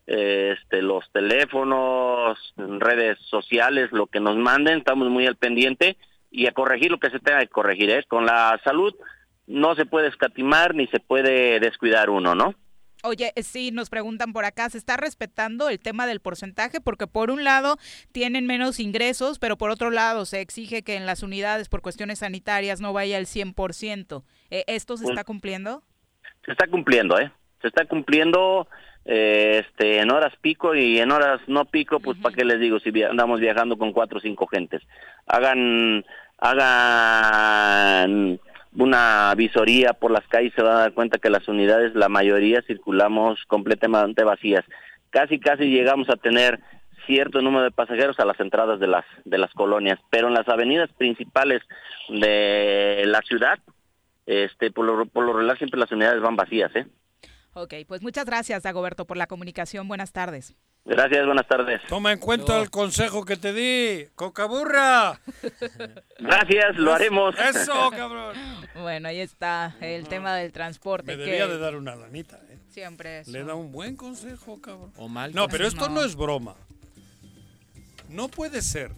eh, 0.07 0.55
este, 0.57 0.81
los 0.81 1.05
teléfonos, 1.11 2.39
redes 2.57 3.19
sociales, 3.29 3.91
lo 3.91 4.07
que 4.07 4.19
nos 4.19 4.35
manden, 4.35 4.79
estamos 4.79 5.07
muy 5.11 5.27
al 5.27 5.35
pendiente 5.35 5.95
y 6.31 6.47
a 6.47 6.53
corregir 6.53 6.89
lo 6.89 6.97
que 6.97 7.11
se 7.11 7.19
tenga 7.19 7.41
que 7.41 7.49
corregir. 7.49 7.91
¿eh? 7.91 8.03
Con 8.07 8.25
la 8.25 8.59
salud 8.63 8.95
no 9.45 9.75
se 9.75 9.85
puede 9.85 10.07
escatimar 10.07 10.73
ni 10.73 10.87
se 10.87 10.99
puede 10.99 11.59
descuidar 11.59 12.09
uno, 12.09 12.33
¿no? 12.33 12.55
Oye, 13.03 13.31
eh, 13.35 13.43
sí, 13.43 13.69
nos 13.69 13.91
preguntan 13.91 14.33
por 14.33 14.45
acá, 14.45 14.67
¿se 14.71 14.79
está 14.79 14.97
respetando 14.97 15.69
el 15.69 15.79
tema 15.79 16.07
del 16.07 16.19
porcentaje? 16.19 16.81
Porque 16.81 17.05
por 17.05 17.29
un 17.29 17.43
lado 17.43 17.77
tienen 18.11 18.47
menos 18.47 18.79
ingresos, 18.79 19.37
pero 19.37 19.55
por 19.55 19.69
otro 19.69 19.91
lado 19.91 20.25
se 20.25 20.41
exige 20.41 20.81
que 20.81 20.95
en 20.95 21.05
las 21.05 21.21
unidades 21.21 21.69
por 21.69 21.83
cuestiones 21.83 22.19
sanitarias 22.19 22.81
no 22.81 22.91
vaya 22.91 23.19
el 23.19 23.27
100%. 23.27 24.23
Eh, 24.49 24.63
¿Esto 24.65 24.97
se 24.97 25.03
pues 25.03 25.11
está 25.11 25.23
cumpliendo? 25.23 25.83
Se 26.45 26.51
está 26.51 26.67
cumpliendo, 26.67 27.19
¿eh? 27.19 27.31
Se 27.61 27.67
está 27.67 27.85
cumpliendo 27.85 28.67
eh, 29.05 29.63
este, 29.65 29.99
en 29.99 30.11
horas 30.11 30.33
pico 30.41 30.75
y 30.75 30.99
en 30.99 31.11
horas 31.11 31.41
no 31.47 31.65
pico, 31.65 31.99
pues 31.99 32.17
para 32.19 32.35
qué 32.35 32.45
les 32.45 32.59
digo 32.59 32.79
si 32.79 32.91
andamos 33.03 33.39
viajando 33.39 33.77
con 33.77 33.91
cuatro 33.91 34.19
o 34.19 34.21
cinco 34.21 34.47
gentes. 34.47 34.81
Hagan, 35.25 36.05
hagan 36.37 38.39
una 38.77 39.33
visoría 39.35 39.93
por 39.93 40.11
las 40.11 40.27
calles 40.27 40.53
se 40.55 40.61
van 40.61 40.75
a 40.75 40.79
dar 40.79 40.93
cuenta 40.93 41.17
que 41.17 41.29
las 41.29 41.47
unidades, 41.47 41.95
la 41.95 42.09
mayoría 42.09 42.61
circulamos 42.63 43.43
completamente 43.47 44.23
vacías. 44.23 44.65
Casi, 45.09 45.39
casi 45.39 45.65
llegamos 45.65 46.09
a 46.09 46.17
tener 46.17 46.59
cierto 47.05 47.41
número 47.41 47.63
de 47.63 47.71
pasajeros 47.71 48.19
a 48.19 48.25
las 48.25 48.39
entradas 48.39 48.79
de 48.79 48.87
las 48.87 49.05
de 49.23 49.37
las 49.37 49.53
colonias, 49.53 49.99
pero 50.09 50.27
en 50.27 50.33
las 50.33 50.47
avenidas 50.49 50.91
principales 50.93 51.61
de 52.09 53.03
la 53.05 53.21
ciudad 53.21 53.59
este, 54.25 54.71
por 54.71 54.85
lo, 54.85 55.05
por 55.05 55.25
lo 55.25 55.33
regular 55.33 55.57
siempre 55.57 55.79
las 55.79 55.91
unidades 55.91 56.21
van 56.21 56.35
vacías, 56.35 56.75
¿eh? 56.75 56.87
Ok, 57.53 57.73
pues 57.87 58.01
muchas 58.01 58.25
gracias, 58.25 58.63
Dagoberto, 58.63 59.05
por 59.05 59.17
la 59.17 59.27
comunicación. 59.27 59.87
Buenas 59.87 60.11
tardes. 60.11 60.55
Gracias, 60.83 61.25
buenas 61.25 61.47
tardes. 61.47 61.81
Toma 61.87 62.11
en 62.11 62.19
cuenta 62.19 62.61
el 62.61 62.69
consejo 62.69 63.25
que 63.25 63.37
te 63.37 63.53
di, 63.53 64.05
cocaburra. 64.13 65.19
Gracias, 66.19 66.75
lo 66.75 66.93
haremos. 66.93 67.33
Eso, 67.39 67.89
cabrón. 67.89 68.35
Bueno, 68.75 69.07
ahí 69.07 69.19
está 69.19 69.75
el 69.81 70.07
tema 70.07 70.35
del 70.35 70.51
transporte. 70.51 71.15
Me 71.15 71.17
debía 71.17 71.47
de 71.47 71.57
dar 71.57 71.75
una 71.75 71.95
lanita, 71.95 72.39
¿eh? 72.49 72.59
Siempre 72.69 73.23
Le 73.25 73.43
da 73.43 73.55
un 73.55 73.71
buen 73.71 73.95
consejo, 73.95 74.61
cabrón. 74.61 74.91
O 74.97 75.07
mal. 75.07 75.33
No, 75.33 75.47
pero 75.47 75.65
esto 75.65 75.89
no 75.89 76.03
es 76.03 76.15
broma. 76.15 76.55
No 78.09 78.27
puede 78.27 78.61
ser 78.61 78.91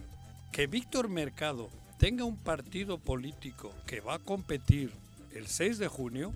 que 0.52 0.66
Víctor 0.66 1.08
Mercado 1.08 1.70
tenga 1.98 2.24
un 2.24 2.36
partido 2.36 2.98
político 2.98 3.72
que 3.86 4.00
va 4.00 4.14
a 4.14 4.18
competir 4.18 4.92
el 5.34 5.46
6 5.46 5.78
de 5.78 5.88
junio 5.88 6.32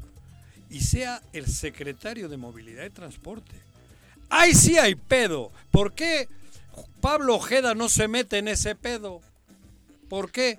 y 0.70 0.80
sea 0.80 1.22
el 1.32 1.46
secretario 1.46 2.28
de 2.28 2.36
Movilidad 2.36 2.84
y 2.84 2.90
Transporte. 2.90 3.54
¡Ay, 4.28 4.54
sí 4.54 4.78
hay 4.78 4.94
pedo! 4.94 5.52
¿Por 5.70 5.92
qué 5.92 6.28
Pablo 7.00 7.36
Ojeda 7.36 7.74
no 7.74 7.88
se 7.88 8.08
mete 8.08 8.38
en 8.38 8.48
ese 8.48 8.74
pedo? 8.74 9.20
¿Por 10.08 10.30
qué? 10.30 10.58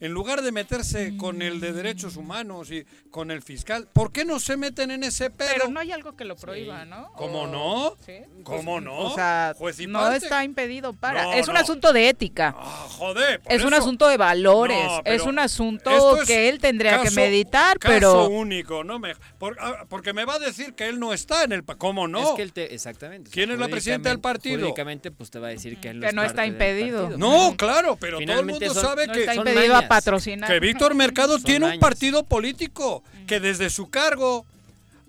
En 0.00 0.12
lugar 0.12 0.42
de 0.42 0.52
meterse 0.52 1.16
con 1.16 1.42
el 1.42 1.60
de 1.60 1.72
derechos 1.72 2.16
humanos 2.16 2.70
y 2.70 2.84
con 3.10 3.30
el 3.30 3.42
fiscal, 3.42 3.88
¿por 3.92 4.12
qué 4.12 4.24
no 4.24 4.38
se 4.38 4.56
meten 4.56 4.90
en 4.90 5.04
ese 5.04 5.30
pedo? 5.30 5.50
Pero 5.52 5.68
no 5.68 5.80
hay 5.80 5.92
algo 5.92 6.16
que 6.16 6.24
lo 6.24 6.36
prohíba, 6.36 6.84
¿no? 6.84 7.12
¿Cómo 7.14 7.46
no? 7.46 7.96
¿Cómo 8.44 8.74
pues, 8.74 8.84
no? 8.84 8.98
O 8.98 9.14
sea, 9.14 9.54
no 9.88 10.12
está 10.12 10.44
impedido 10.44 10.92
para. 10.92 11.36
es 11.36 11.48
un 11.48 11.56
asunto 11.56 11.92
de 11.92 12.08
ética. 12.08 12.54
Ah, 12.56 12.86
joder. 12.90 13.40
Es 13.46 13.64
un 13.64 13.74
asunto 13.74 14.08
de 14.08 14.16
valores. 14.16 14.88
es 15.04 15.22
un 15.22 15.38
asunto 15.38 16.18
que 16.26 16.48
él 16.48 16.58
tendría 16.58 17.02
que 17.02 17.10
meditar, 17.10 17.78
caso 17.78 17.94
pero. 17.94 18.28
único, 18.28 18.84
¿no? 18.84 18.98
Me, 18.98 19.14
ah, 19.60 19.84
porque 19.88 20.12
me 20.12 20.24
va 20.24 20.34
a 20.34 20.38
decir 20.38 20.74
que 20.74 20.88
él 20.88 20.98
no 21.00 21.12
está 21.12 21.44
en 21.44 21.52
el. 21.52 21.64
¿Cómo 21.64 22.08
no? 22.08 22.30
Es 22.30 22.30
que 22.36 22.42
él 22.42 22.52
te, 22.52 22.74
exactamente. 22.74 23.30
¿Quién 23.30 23.50
es 23.50 23.58
la 23.58 23.68
presidenta 23.68 24.08
del 24.08 24.20
partido? 24.20 24.58
Jurídicamente, 24.58 25.10
pues 25.10 25.30
te 25.30 25.38
va 25.38 25.48
a 25.48 25.50
decir 25.50 25.78
que 25.80 25.90
él 25.90 26.00
no, 26.14 26.22
está 26.22 26.46
impedido. 26.46 27.16
No, 27.16 27.54
claro, 27.56 27.96
pero 28.00 28.18
todo 28.18 28.40
el 28.40 28.46
mundo 28.46 28.74
sabe 28.74 29.08
que. 29.08 29.20
Está 29.20 29.34
impedido 29.34 29.76
a 29.76 29.87
patrocinar. 29.88 30.50
Que 30.50 30.60
Víctor 30.60 30.94
Mercado 30.94 31.38
tiene 31.38 31.66
un 31.74 31.80
partido 31.80 32.24
político 32.24 33.02
que 33.26 33.40
desde 33.40 33.70
su 33.70 33.90
cargo 33.90 34.46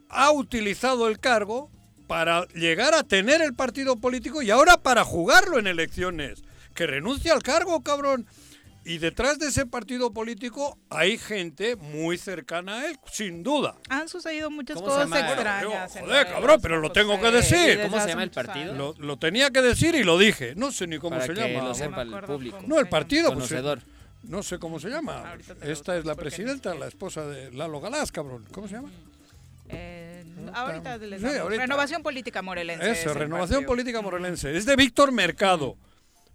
ha 0.09 0.31
utilizado 0.31 1.07
el 1.07 1.19
cargo 1.19 1.69
para 2.07 2.47
llegar 2.55 2.95
a 2.95 3.03
tener 3.03 3.41
el 3.41 3.53
partido 3.53 3.97
político 3.97 4.41
y 4.41 4.49
ahora 4.49 4.77
para 4.77 5.03
jugarlo 5.03 5.59
en 5.59 5.67
elecciones. 5.67 6.43
Que 6.73 6.87
renuncia 6.87 7.33
al 7.33 7.43
cargo, 7.43 7.83
cabrón. 7.83 8.25
Y 8.85 8.97
detrás 8.97 9.37
de 9.37 9.49
ese 9.49 9.67
partido 9.67 10.11
político 10.11 10.79
hay 10.89 11.19
gente 11.19 11.75
muy 11.75 12.17
cercana 12.17 12.79
a 12.79 12.87
él, 12.87 12.97
sin 13.11 13.43
duda. 13.43 13.75
Han 13.89 14.09
sucedido 14.09 14.49
muchas 14.49 14.81
cosas 14.81 15.07
extrañas. 15.11 15.91
joder, 15.99 16.27
cabrón, 16.27 16.59
pero 16.61 16.79
lo 16.79 16.91
tengo 16.91 17.19
que 17.21 17.29
decir. 17.29 17.81
¿Cómo 17.83 18.01
se 18.01 18.07
llama 18.07 18.23
el 18.23 18.31
partido? 18.31 18.95
Lo, 18.97 19.17
tenía 19.17 19.51
que 19.51 19.61
decir 19.61 19.93
y 19.93 20.03
lo 20.03 20.17
dije. 20.17 20.53
No 20.55 20.71
sé 20.71 20.87
ni 20.87 20.97
cómo 20.97 21.21
se 21.21 21.35
llama. 21.35 21.67
Lo 21.67 21.75
sepa 21.75 22.01
el 22.01 22.11
público. 22.21 22.57
No, 22.65 22.79
el 22.79 22.89
partido. 22.89 23.27
Pues, 23.27 23.49
Conocedor. 23.49 23.81
No 24.23 24.43
sé 24.43 24.59
cómo 24.59 24.79
se 24.79 24.89
llama. 24.89 25.35
Esta 25.61 25.97
es 25.97 26.05
la 26.05 26.15
presidenta, 26.15 26.73
la 26.75 26.87
esposa 26.87 27.25
de 27.25 27.51
Lalo 27.51 27.79
Galás, 27.79 28.11
cabrón. 28.11 28.45
¿Cómo 28.51 28.67
se 28.67 28.75
llama? 28.75 28.89
Eh, 29.69 30.23
ahorita 30.53 30.97
les 30.97 31.21
Renovación 31.21 32.03
Política 32.03 32.41
Morelense. 32.41 32.91
Eso, 32.91 33.13
Renovación 33.13 33.65
Política 33.65 34.01
Morelense. 34.01 34.55
Es 34.55 34.65
de 34.65 34.75
Víctor 34.75 35.11
Mercado. 35.11 35.77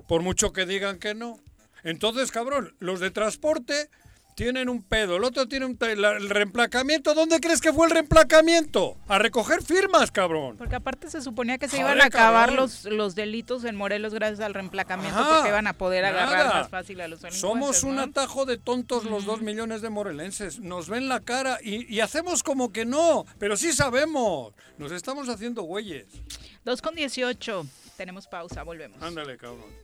Por 0.07 0.23
mucho 0.23 0.53
que 0.53 0.67
digan 0.67 0.99
que 0.99 1.15
no. 1.15 1.39
Entonces, 1.83 2.31
cabrón, 2.31 2.75
los 2.79 3.01
de 3.01 3.11
transporte 3.11 3.91
tienen 4.35 4.69
un 4.69 4.83
pedo, 4.83 5.17
el 5.17 5.25
otro 5.25 5.47
tiene 5.47 5.67
un. 5.67 5.79
El 5.81 6.29
reemplacamiento, 6.29 7.15
¿dónde 7.15 7.41
crees 7.41 7.61
que 7.61 7.73
fue 7.73 7.87
el 7.87 7.93
reemplacamiento? 7.93 8.97
A 9.09 9.19
recoger 9.19 9.63
firmas, 9.63 10.11
cabrón. 10.11 10.57
Porque 10.57 10.75
aparte 10.75 11.11
se 11.11 11.21
suponía 11.21 11.59
que 11.59 11.69
se 11.69 11.79
iban 11.79 12.01
a 12.01 12.07
acabar 12.07 12.53
los, 12.53 12.85
los 12.85 13.15
delitos 13.15 13.65
en 13.65 13.77
Morelos 13.77 14.15
gracias 14.15 14.41
al 14.41 14.55
reemplacamiento 14.55 15.19
porque 15.29 15.49
iban 15.49 15.67
a 15.67 15.73
poder 15.73 16.05
agarrar 16.05 16.47
más 16.55 16.69
fácil 16.69 17.01
a 17.01 17.09
los 17.09 17.21
delincuentes. 17.23 17.41
Somos 17.41 17.85
un 17.85 17.99
atajo 17.99 18.45
de 18.45 18.59
tontos 18.59 19.05
los 19.05 19.25
dos 19.25 19.41
millones 19.41 19.83
de 19.83 19.91
morelenses. 19.91 20.59
Nos 20.61 20.89
ven 20.89 21.09
la 21.09 21.21
cara 21.21 21.59
y, 21.63 21.93
y 21.93 22.01
hacemos 22.01 22.43
como 22.43 22.73
que 22.73 22.85
no, 22.85 23.25
pero 23.39 23.57
sí 23.57 23.73
sabemos. 23.73 24.53
Nos 24.79 24.93
estamos 24.93 25.29
haciendo 25.29 25.63
güeyes. 25.63 26.07
2 26.65 26.83
con 26.83 26.95
18. 26.95 27.67
Tenemos 27.97 28.27
pausa, 28.27 28.63
volvemos. 28.63 29.01
Ándale, 29.03 29.37
cabrón. 29.37 29.84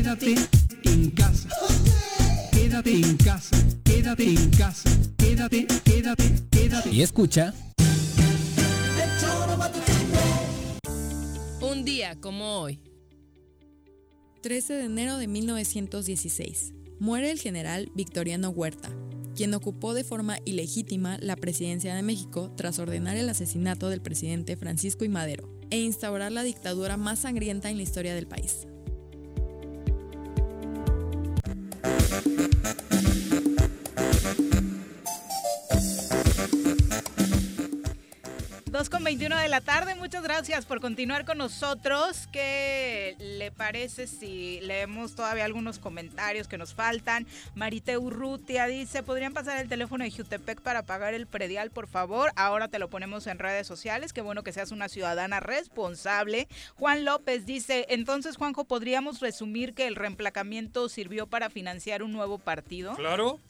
Quédate 0.00 0.34
en 0.84 1.10
casa. 1.10 1.48
Quédate 2.52 2.90
en 2.90 3.16
casa. 3.18 3.56
Quédate 3.84 4.24
en 4.24 4.50
casa. 4.50 4.90
Quédate, 5.18 5.66
quédate, 5.84 6.24
quédate. 6.50 6.90
Y 6.90 7.02
escucha. 7.02 7.52
Un 11.60 11.84
día 11.84 12.18
como 12.18 12.60
hoy. 12.60 12.78
13 14.40 14.72
de 14.72 14.84
enero 14.84 15.18
de 15.18 15.28
1916. 15.28 16.72
Muere 16.98 17.30
el 17.30 17.38
general 17.38 17.92
Victoriano 17.94 18.48
Huerta, 18.48 18.88
quien 19.36 19.52
ocupó 19.52 19.92
de 19.92 20.04
forma 20.04 20.38
ilegítima 20.46 21.18
la 21.20 21.36
presidencia 21.36 21.94
de 21.94 22.00
México 22.00 22.50
tras 22.56 22.78
ordenar 22.78 23.18
el 23.18 23.28
asesinato 23.28 23.90
del 23.90 24.00
presidente 24.00 24.56
Francisco 24.56 25.04
I. 25.04 25.10
Madero 25.10 25.60
e 25.68 25.78
instaurar 25.78 26.32
la 26.32 26.42
dictadura 26.42 26.96
más 26.96 27.18
sangrienta 27.18 27.68
en 27.68 27.76
la 27.76 27.82
historia 27.82 28.14
del 28.14 28.26
país. 28.26 28.66
Thank 32.10 32.40
you. 32.40 32.49
2 38.80 38.88
con 38.88 39.04
21 39.04 39.36
de 39.36 39.48
la 39.50 39.60
tarde, 39.60 39.94
muchas 39.94 40.22
gracias 40.22 40.64
por 40.64 40.80
continuar 40.80 41.26
con 41.26 41.36
nosotros. 41.36 42.26
¿Qué 42.32 43.14
le 43.18 43.50
parece 43.52 44.06
si 44.06 44.58
leemos 44.62 45.14
todavía 45.14 45.44
algunos 45.44 45.78
comentarios 45.78 46.48
que 46.48 46.56
nos 46.56 46.72
faltan? 46.72 47.26
Marite 47.54 47.98
Urrutia 47.98 48.64
dice, 48.68 49.02
¿podrían 49.02 49.34
pasar 49.34 49.60
el 49.60 49.68
teléfono 49.68 50.02
de 50.02 50.10
Jutepec 50.10 50.62
para 50.62 50.82
pagar 50.82 51.12
el 51.12 51.26
predial, 51.26 51.70
por 51.70 51.88
favor? 51.88 52.32
Ahora 52.36 52.68
te 52.68 52.78
lo 52.78 52.88
ponemos 52.88 53.26
en 53.26 53.38
redes 53.38 53.66
sociales, 53.66 54.14
qué 54.14 54.22
bueno 54.22 54.42
que 54.42 54.54
seas 54.54 54.70
una 54.72 54.88
ciudadana 54.88 55.40
responsable. 55.40 56.48
Juan 56.76 57.04
López 57.04 57.44
dice, 57.44 57.84
entonces 57.90 58.38
Juanjo, 58.38 58.64
¿podríamos 58.64 59.20
resumir 59.20 59.74
que 59.74 59.88
el 59.88 59.94
reemplacamiento 59.94 60.88
sirvió 60.88 61.26
para 61.26 61.50
financiar 61.50 62.02
un 62.02 62.12
nuevo 62.12 62.38
partido? 62.38 62.94
Claro. 62.94 63.40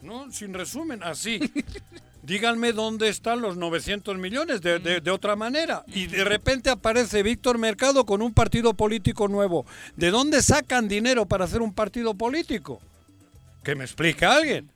No, 0.00 0.32
sin 0.32 0.52
resumen, 0.52 1.00
así. 1.04 1.38
díganme 2.22 2.72
dónde 2.72 3.08
están 3.08 3.40
los 3.40 3.56
900 3.56 4.16
millones 4.18 4.60
de, 4.60 5.10
otra 5.10 5.36
manera. 5.36 5.84
Y 5.88 6.06
de 6.06 6.24
repente 6.24 6.70
aparece 6.70 7.22
Víctor 7.22 7.58
Mercado 7.58 8.06
con 8.06 8.22
un 8.22 8.32
partido 8.32 8.74
político 8.74 9.28
nuevo. 9.28 9.66
¿De 9.96 10.10
dónde 10.10 10.42
sacan 10.42 10.88
dinero 10.88 11.26
para 11.26 11.44
hacer 11.44 11.62
un 11.62 11.74
partido 11.74 12.14
político? 12.14 12.80
Que 13.62 13.74
me 13.74 13.84
explique 13.84 14.24
alguien. 14.24 14.70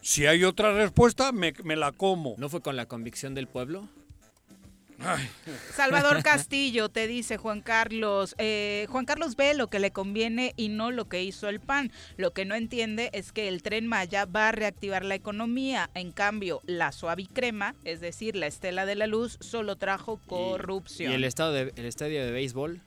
Si 0.00 0.26
hay 0.26 0.44
otra 0.44 0.72
respuesta, 0.72 1.32
me, 1.32 1.52
me 1.64 1.76
la 1.76 1.92
como. 1.92 2.34
¿No 2.38 2.48
fue 2.48 2.60
con 2.60 2.76
la 2.76 2.86
convicción 2.86 3.34
del 3.34 3.46
pueblo? 3.46 3.88
Salvador 5.74 6.22
Castillo 6.22 6.88
te 6.88 7.06
dice 7.06 7.36
Juan 7.36 7.60
Carlos, 7.60 8.34
eh, 8.38 8.86
Juan 8.88 9.04
Carlos 9.04 9.36
ve 9.36 9.54
lo 9.54 9.68
que 9.68 9.78
le 9.78 9.90
conviene 9.90 10.54
y 10.56 10.68
no 10.68 10.90
lo 10.90 11.08
que 11.08 11.22
hizo 11.22 11.48
el 11.48 11.60
PAN. 11.60 11.92
Lo 12.16 12.32
que 12.32 12.44
no 12.44 12.54
entiende 12.54 13.10
es 13.12 13.32
que 13.32 13.48
el 13.48 13.62
tren 13.62 13.86
Maya 13.86 14.24
va 14.24 14.48
a 14.48 14.52
reactivar 14.52 15.04
la 15.04 15.14
economía. 15.14 15.90
En 15.94 16.12
cambio, 16.12 16.60
la 16.64 16.92
suavicrema, 16.92 17.74
es 17.84 18.00
decir, 18.00 18.36
la 18.36 18.46
estela 18.46 18.86
de 18.86 18.94
la 18.94 19.06
luz, 19.06 19.38
solo 19.40 19.76
trajo 19.76 20.20
corrupción. 20.26 21.12
¿Y, 21.12 21.14
el, 21.14 21.24
estado 21.24 21.52
de, 21.52 21.72
el 21.76 21.84
estadio 21.84 22.24
de 22.24 22.30
béisbol? 22.30 22.80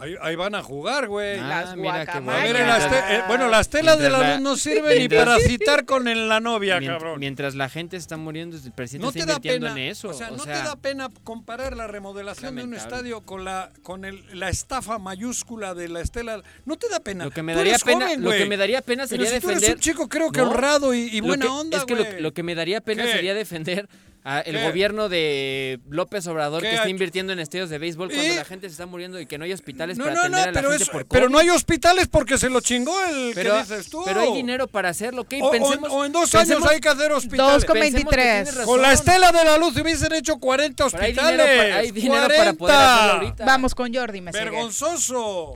Ahí, 0.00 0.36
van 0.36 0.54
a 0.54 0.62
jugar, 0.62 1.08
güey. 1.08 1.40
las 1.40 1.76
mira 1.76 2.02
eh, 2.02 3.22
bueno. 3.26 3.48
las 3.48 3.68
telas 3.68 3.98
de 3.98 4.10
la 4.10 4.34
luz 4.34 4.40
no 4.40 4.56
sirven 4.56 4.98
ni 4.98 5.08
para 5.08 5.38
citar 5.38 5.84
con 5.84 6.04
la 6.28 6.40
novia, 6.40 6.80
cabrón. 6.80 7.20
Mientras 7.20 7.54
la 7.54 7.68
gente 7.68 7.96
está 7.96 8.16
muriendo, 8.16 8.56
el 8.56 8.72
presidente 8.72 9.04
no 9.04 9.08
está 9.08 9.32
invirtiendo 9.34 9.68
en 9.68 9.78
eso. 9.78 10.10
O 10.10 10.14
sea, 10.14 10.30
no 10.30 10.44
te 10.44 10.50
da 10.50 10.76
pena 10.76 11.08
comparar 11.24 11.76
la 11.76 11.86
remodelación 11.86 12.56
de 12.56 12.64
un 12.64 12.74
estadio 12.74 13.22
con 13.22 13.44
la 13.44 13.70
con 13.82 14.04
el, 14.04 14.24
la 14.38 14.48
estafa 14.48 14.98
mayúscula 14.98 15.74
de 15.74 15.88
la 15.88 16.00
estela. 16.00 16.42
No 16.64 16.76
te 16.76 16.88
da 16.88 17.00
pena. 17.00 17.24
Lo 17.24 17.30
que 17.30 17.42
me 17.42 17.54
daría 17.54 17.78
pena, 17.78 18.14
lo 18.16 18.30
que 18.30 18.46
me 18.46 18.56
daría 18.56 18.82
pena 18.82 19.06
sería 19.06 19.30
defender. 19.30 19.58
Tú 19.58 19.64
eres 19.64 19.74
un 19.74 19.80
chico 19.80 20.08
creo 20.08 20.30
que 20.30 20.40
honrado 20.40 20.94
y, 20.94 21.20
buena 21.20 21.52
onda, 21.52 21.78
Es 21.78 21.84
que 21.84 22.20
lo, 22.20 22.32
que 22.32 22.42
me 22.42 22.54
daría 22.54 22.80
pena 22.80 23.04
sería 23.06 23.34
defender 23.34 23.88
el 24.24 24.62
gobierno 24.62 25.08
de 25.08 25.80
López 25.88 26.26
Obrador 26.26 26.62
que 26.62 26.74
está 26.74 26.88
invirtiendo 26.88 27.32
en 27.32 27.38
estadios 27.38 27.70
de 27.70 27.78
béisbol 27.78 28.10
cuando 28.10 28.34
la 28.34 28.44
gente 28.44 28.68
se 28.68 28.72
está 28.72 28.86
muriendo 28.86 29.20
y 29.20 29.26
que 29.26 29.38
no 29.38 29.44
hay 29.44 29.52
hospitales 29.52 29.98
para 29.98 30.12
atender 30.12 30.40
a 30.40 30.52
la 30.52 30.70
gente 30.70 30.86
por 30.86 31.06
COVID. 31.06 31.08
Pero 31.08 31.28
no 31.28 31.38
hay 31.38 31.50
hospitales 31.50 32.08
porque 32.08 32.38
se 32.38 32.50
lo 32.50 32.60
chingó 32.60 32.94
el 33.06 33.32
pero, 33.34 33.54
que 33.54 33.60
dices 33.60 33.90
tú. 33.90 34.02
Pero 34.04 34.20
hay 34.20 34.32
dinero 34.32 34.66
para 34.66 34.90
hacerlo, 34.90 35.22
¿ok? 35.22 35.34
O, 35.40 35.50
pensemos, 35.50 35.90
o, 35.90 36.04
en 36.04 36.12
dos 36.12 36.34
años 36.34 36.62
hay 36.66 36.80
que 36.80 36.88
hacer 36.88 37.12
hospitales. 37.12 37.62
2 37.62 37.64
con 37.64 37.80
23. 37.80 38.50
Con 38.64 38.82
la 38.82 38.92
estela 38.92 39.32
de 39.32 39.44
la 39.44 39.56
luz 39.58 39.76
hubiesen 39.76 40.12
hecho 40.12 40.38
40 40.38 40.84
hospitales. 40.84 41.74
hay 41.74 41.90
dinero, 41.90 42.28
para, 42.28 42.52
poder 42.52 42.76
hacerlo 42.76 43.12
ahorita. 43.12 43.44
Vamos 43.44 43.74
con 43.74 43.94
Jordi 43.94 44.20
Meseguer. 44.20 44.50
Vergonzoso. 44.50 45.54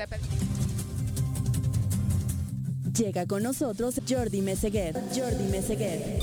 Llega 2.96 3.26
con 3.26 3.42
nosotros 3.42 4.00
Jordi 4.06 4.42
Meseguer. 4.42 4.94
Jordi 5.14 5.44
Meseguer. 5.50 6.18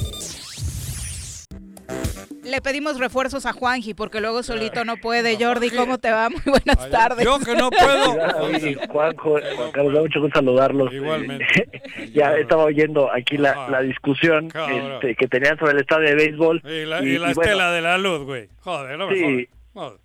Le 2.43 2.61
pedimos 2.61 2.99
refuerzos 2.99 3.45
a 3.45 3.53
Juanji 3.53 3.93
porque 3.93 4.21
luego 4.21 4.43
solito 4.43 4.85
no 4.85 4.97
puede. 4.97 5.37
Jordi, 5.43 5.69
¿cómo 5.69 5.97
te 5.97 6.11
va? 6.11 6.29
Muy 6.29 6.41
buenas 6.45 6.89
tardes. 6.89 7.25
Yo 7.25 7.39
que 7.39 7.55
no 7.55 7.69
puedo. 7.69 8.13
Juanjo, 8.89 9.39
Juan 9.55 9.71
Carlos, 9.71 9.93
da 9.93 10.01
mucho 10.01 10.21
gusto 10.21 10.39
saludarlos. 10.39 10.93
Igualmente. 10.93 11.69
ya 12.13 12.35
estaba 12.37 12.63
oyendo 12.63 13.11
aquí 13.11 13.37
la, 13.37 13.69
la 13.69 13.81
discusión 13.81 14.47
este, 14.47 15.15
que 15.15 15.27
tenían 15.27 15.57
sobre 15.57 15.73
el 15.73 15.79
estadio 15.79 16.09
de 16.09 16.15
béisbol. 16.15 16.61
Y 16.65 16.85
la, 16.85 17.03
y, 17.03 17.17
la 17.17 17.31
estela 17.31 17.71
de 17.71 17.81
la 17.81 17.97
luz, 17.97 18.23
güey. 18.25 18.49
Joder, 18.61 18.97
no 18.97 19.07
me 19.07 19.15
Sí. 19.15 19.49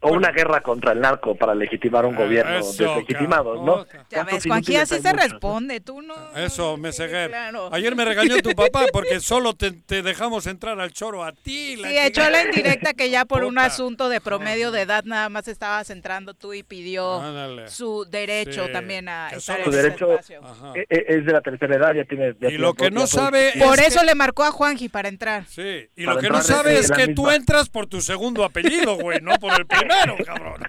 O 0.01 0.13
una 0.13 0.31
guerra 0.31 0.61
contra 0.61 0.93
el 0.93 1.01
narco 1.01 1.35
para 1.35 1.55
legitimar 1.55 2.07
un 2.07 2.15
ah, 2.15 2.19
gobierno 2.19 2.57
deslegitimado, 2.57 3.65
¿no? 3.65 3.87
Ya 4.11 4.25
ves, 4.25 4.45
Juanji, 4.45 4.77
así 4.77 5.01
se 5.01 5.13
responde, 5.13 5.81
tú 5.81 6.03
no. 6.03 6.15
Eso, 6.37 6.77
Meseguer. 6.77 7.33
Ayer 7.73 7.97
me 7.97 8.05
regañó 8.05 8.37
tu 8.39 8.51
papá 8.51 8.85
porque 8.93 9.21
solo 9.21 9.55
te, 9.55 9.73
dejamos 10.03 10.47
entrar 10.47 10.81
al 10.81 10.93
choro 10.93 11.25
a 11.25 11.33
ti. 11.33 11.77
La 11.77 11.89
sí, 11.89 11.99
echó 11.99 12.29
la 12.31 12.43
indirecta 12.43 12.95
que 12.95 13.11
ya 13.11 13.25
por 13.25 13.45
un 13.45 13.59
asunto 13.59 14.09
de 14.09 14.21
promedio 14.21 14.71
de 14.71 14.83
edad 14.83 15.05
nada 15.05 15.29
más 15.29 15.49
estabas 15.49 15.91
entrando 15.91 16.35
tú 16.35 16.55
y 16.55 16.63
pidió 16.63 17.23
su 17.69 18.05
derecho 18.09 18.69
también 18.71 19.09
a 19.09 19.31
estar 19.31 19.59
en 19.59 19.65
su 19.65 19.71
derecho 19.71 20.13
espacio. 20.13 20.43
E, 20.75 20.87
e, 20.89 21.05
es 21.09 21.27
de 21.27 21.33
la 21.33 21.41
tercera 21.41 21.77
edad, 21.77 21.95
ya 21.95 22.05
tiene... 22.05 22.35
y 22.41 22.59
lo 22.59 22.75
que 22.75 22.91
no 22.91 23.07
sabe... 23.07 23.53
Por 23.59 23.81
eso 23.81 24.03
le 24.03 24.15
marcó 24.15 24.45
a 24.45 24.51
Juanji 24.51 24.89
para 24.89 25.09
entrar. 25.09 25.47
Sí, 25.47 25.89
y 25.97 26.03
lo 26.03 26.19
que 26.19 26.29
no 26.29 26.43
sabe 26.43 26.79
es 26.79 26.91
que 26.91 27.09
tú 27.09 27.31
entras 27.31 27.69
por 27.69 27.87
tu 27.87 28.01
segundo 28.01 28.45
apellido, 28.45 28.97
güey, 28.97 29.21
no 29.21 29.35
por 29.39 29.53
el 29.59 29.64
primero, 29.67 30.17
cabrón. 30.25 30.63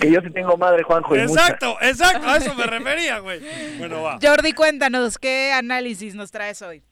que 0.00 0.10
yo 0.10 0.20
sí 0.20 0.30
tengo 0.30 0.56
madre, 0.56 0.82
Juanjo. 0.82 1.16
exacto, 1.16 1.76
exacto, 1.80 2.28
a 2.28 2.36
eso 2.36 2.54
me 2.54 2.64
refería, 2.64 3.18
güey. 3.18 3.40
Bueno, 3.78 4.02
va. 4.02 4.18
Jordi, 4.22 4.52
cuéntanos, 4.52 5.18
¿qué 5.18 5.52
análisis 5.52 6.14
nos 6.14 6.30
traes 6.30 6.62
hoy? 6.62 6.82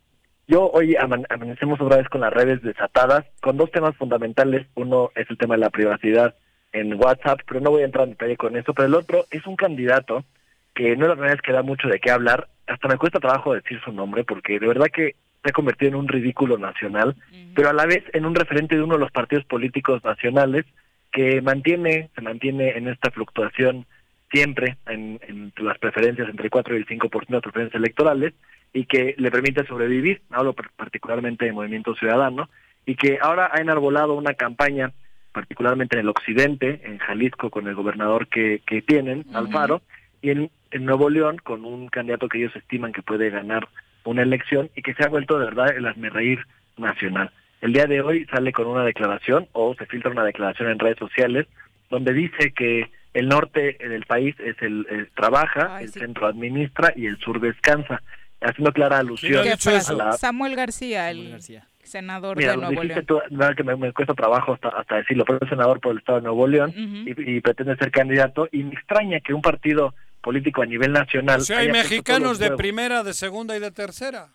Yo 0.51 0.69
hoy 0.73 0.97
amanecemos 0.97 1.81
otra 1.81 1.99
vez 1.99 2.09
con 2.09 2.23
las 2.23 2.33
redes 2.33 2.61
desatadas, 2.63 3.25
con 3.41 3.57
dos 3.57 3.71
temas 3.71 3.97
fundamentales. 3.97 4.67
Uno 4.75 5.11
es 5.15 5.31
el 5.31 5.39
tema 5.39 5.55
de 5.55 5.61
la 5.61 5.71
privacidad 5.71 6.35
en 6.73 6.95
WhatsApp, 6.95 7.39
pero 7.47 7.61
no 7.61 7.71
voy 7.71 7.83
a 7.83 7.85
entrar 7.85 8.05
en 8.05 8.11
detalle 8.11 8.37
con 8.37 8.57
eso. 8.57 8.75
Pero 8.75 8.87
el 8.89 8.95
otro 8.97 9.27
es 9.31 9.47
un 9.47 9.55
candidato 9.55 10.25
que 10.75 10.97
no 10.97 11.05
es 11.05 11.09
la 11.11 11.15
primera 11.15 11.35
vez 11.35 11.43
que 11.43 11.53
da 11.53 11.63
mucho 11.63 11.87
de 11.87 12.01
qué 12.01 12.11
hablar. 12.11 12.49
Hasta 12.67 12.89
me 12.89 12.97
cuesta 12.97 13.21
trabajo 13.21 13.55
decir 13.55 13.81
su 13.85 13.93
nombre, 13.93 14.25
porque 14.25 14.59
de 14.59 14.67
verdad 14.67 14.89
que 14.93 15.15
se 15.43 15.51
ha 15.51 15.53
convertido 15.53 15.91
en 15.91 15.95
un 15.97 16.09
ridículo 16.09 16.59
nacional, 16.59 17.17
pero 17.55 17.71
a 17.71 17.73
la 17.73 17.87
vez 17.87 18.05
en 18.13 18.27
un 18.27 18.35
referente 18.35 18.77
de 18.77 18.83
uno 18.83 18.95
de 18.95 19.01
los 19.01 19.11
partidos 19.11 19.45
políticos 19.45 20.05
nacionales 20.05 20.67
que 21.13 21.41
mantiene, 21.41 22.11
se 22.15 22.21
mantiene 22.21 22.77
en 22.77 22.89
esta 22.89 23.11
fluctuación 23.11 23.87
siempre 24.31 24.77
en, 24.87 25.19
las 25.57 25.79
preferencias 25.79 26.29
entre 26.29 26.45
el 26.45 26.51
4 26.51 26.75
y 26.75 26.79
el 26.79 26.87
5% 26.87 27.29
de 27.29 27.41
preferencias 27.41 27.81
electorales 27.81 28.35
y 28.73 28.85
que 28.85 29.15
le 29.19 29.31
permite 29.31 29.67
sobrevivir, 29.67 30.23
hablo 30.31 30.55
particularmente 30.55 31.47
de 31.47 31.53
Movimiento 31.53 31.95
Ciudadano, 31.97 32.49
y 32.87 32.95
que 32.95 33.19
ahora 33.21 33.51
ha 33.53 33.61
enarbolado 33.61 34.15
una 34.15 34.35
campaña, 34.35 34.93
particularmente 35.33 35.97
en 35.97 36.03
el 36.03 36.09
occidente, 36.09 36.81
en 36.85 36.99
Jalisco, 36.99 37.51
con 37.51 37.67
el 37.67 37.75
gobernador 37.75 38.29
que, 38.29 38.63
que 38.65 38.83
tienen, 38.83 39.27
Alfaro, 39.35 39.83
y 40.23 40.31
en, 40.31 40.51
en 40.71 40.85
Nuevo 40.85 41.11
León, 41.11 41.39
con 41.43 41.65
un 41.65 41.89
candidato 41.89 42.29
que 42.29 42.39
ellos 42.39 42.55
estiman 42.55 42.93
que 42.93 43.03
puede 43.03 43.31
ganar 43.31 43.69
una 44.05 44.23
elección 44.23 44.71
y 44.75 44.83
que 44.83 44.95
se 44.95 45.05
ha 45.05 45.09
vuelto 45.09 45.39
de 45.39 45.47
verdad 45.47 45.77
el 45.77 45.87
asmerreír 45.87 46.41
nacional. 46.77 47.31
El 47.61 47.73
día 47.73 47.87
de 47.87 48.01
hoy 48.01 48.27
sale 48.27 48.53
con 48.53 48.67
una 48.67 48.85
declaración 48.85 49.47
o 49.53 49.75
se 49.75 49.87
filtra 49.87 50.11
una 50.11 50.25
declaración 50.25 50.71
en 50.71 50.79
redes 50.79 50.99
sociales 50.99 51.47
donde 51.91 52.13
dice 52.13 52.53
que 52.53 52.91
el 53.13 53.29
norte 53.29 53.77
del 53.81 54.07
país 54.07 54.35
es 54.39 54.57
el, 54.63 55.09
trabaja, 55.15 55.81
el 55.83 55.91
centro 55.91 56.27
administra 56.27 56.93
y 56.95 57.07
el 57.07 57.19
sur 57.19 57.41
descansa, 57.41 58.03
haciendo 58.41 58.73
clara 58.73 58.99
alusión 58.99 59.47
a 59.47 59.93
la... 59.93 60.13
Samuel 60.13 60.55
García, 60.55 61.11
el 61.11 61.39
senador 61.83 62.39
de 62.39 62.57
Nuevo 62.57 62.85
León. 62.85 63.05
Tú, 63.05 63.21
que 63.57 63.65
me, 63.65 63.93
cuesta 63.93 64.15
trabajo 64.15 64.55
hasta, 64.55 64.69
hasta 64.69 64.97
decirlo, 64.97 65.25
pero 65.25 65.41
es 65.43 65.49
senador 65.49 65.81
por 65.81 65.93
el 65.93 65.99
estado 65.99 66.21
de 66.21 66.25
Nuevo 66.27 66.47
León 66.47 66.73
y, 66.77 67.37
y, 67.37 67.41
pretende 67.41 67.77
ser 67.77 67.91
candidato 67.91 68.49
y 68.53 68.63
me 68.63 68.75
extraña 68.75 69.21
que 69.21 69.35
un 69.35 69.43
partido 69.43 69.93
político 70.21 70.63
a 70.63 70.67
nivel 70.67 70.93
nacional. 70.93 71.41
O 71.41 71.57
hay 71.57 71.71
mexicanos 71.71 72.39
de 72.39 72.53
primera, 72.53 73.03
de 73.03 73.15
segunda 73.15 73.57
y 73.57 73.61
de 73.61 73.71
tercera. 73.71 74.29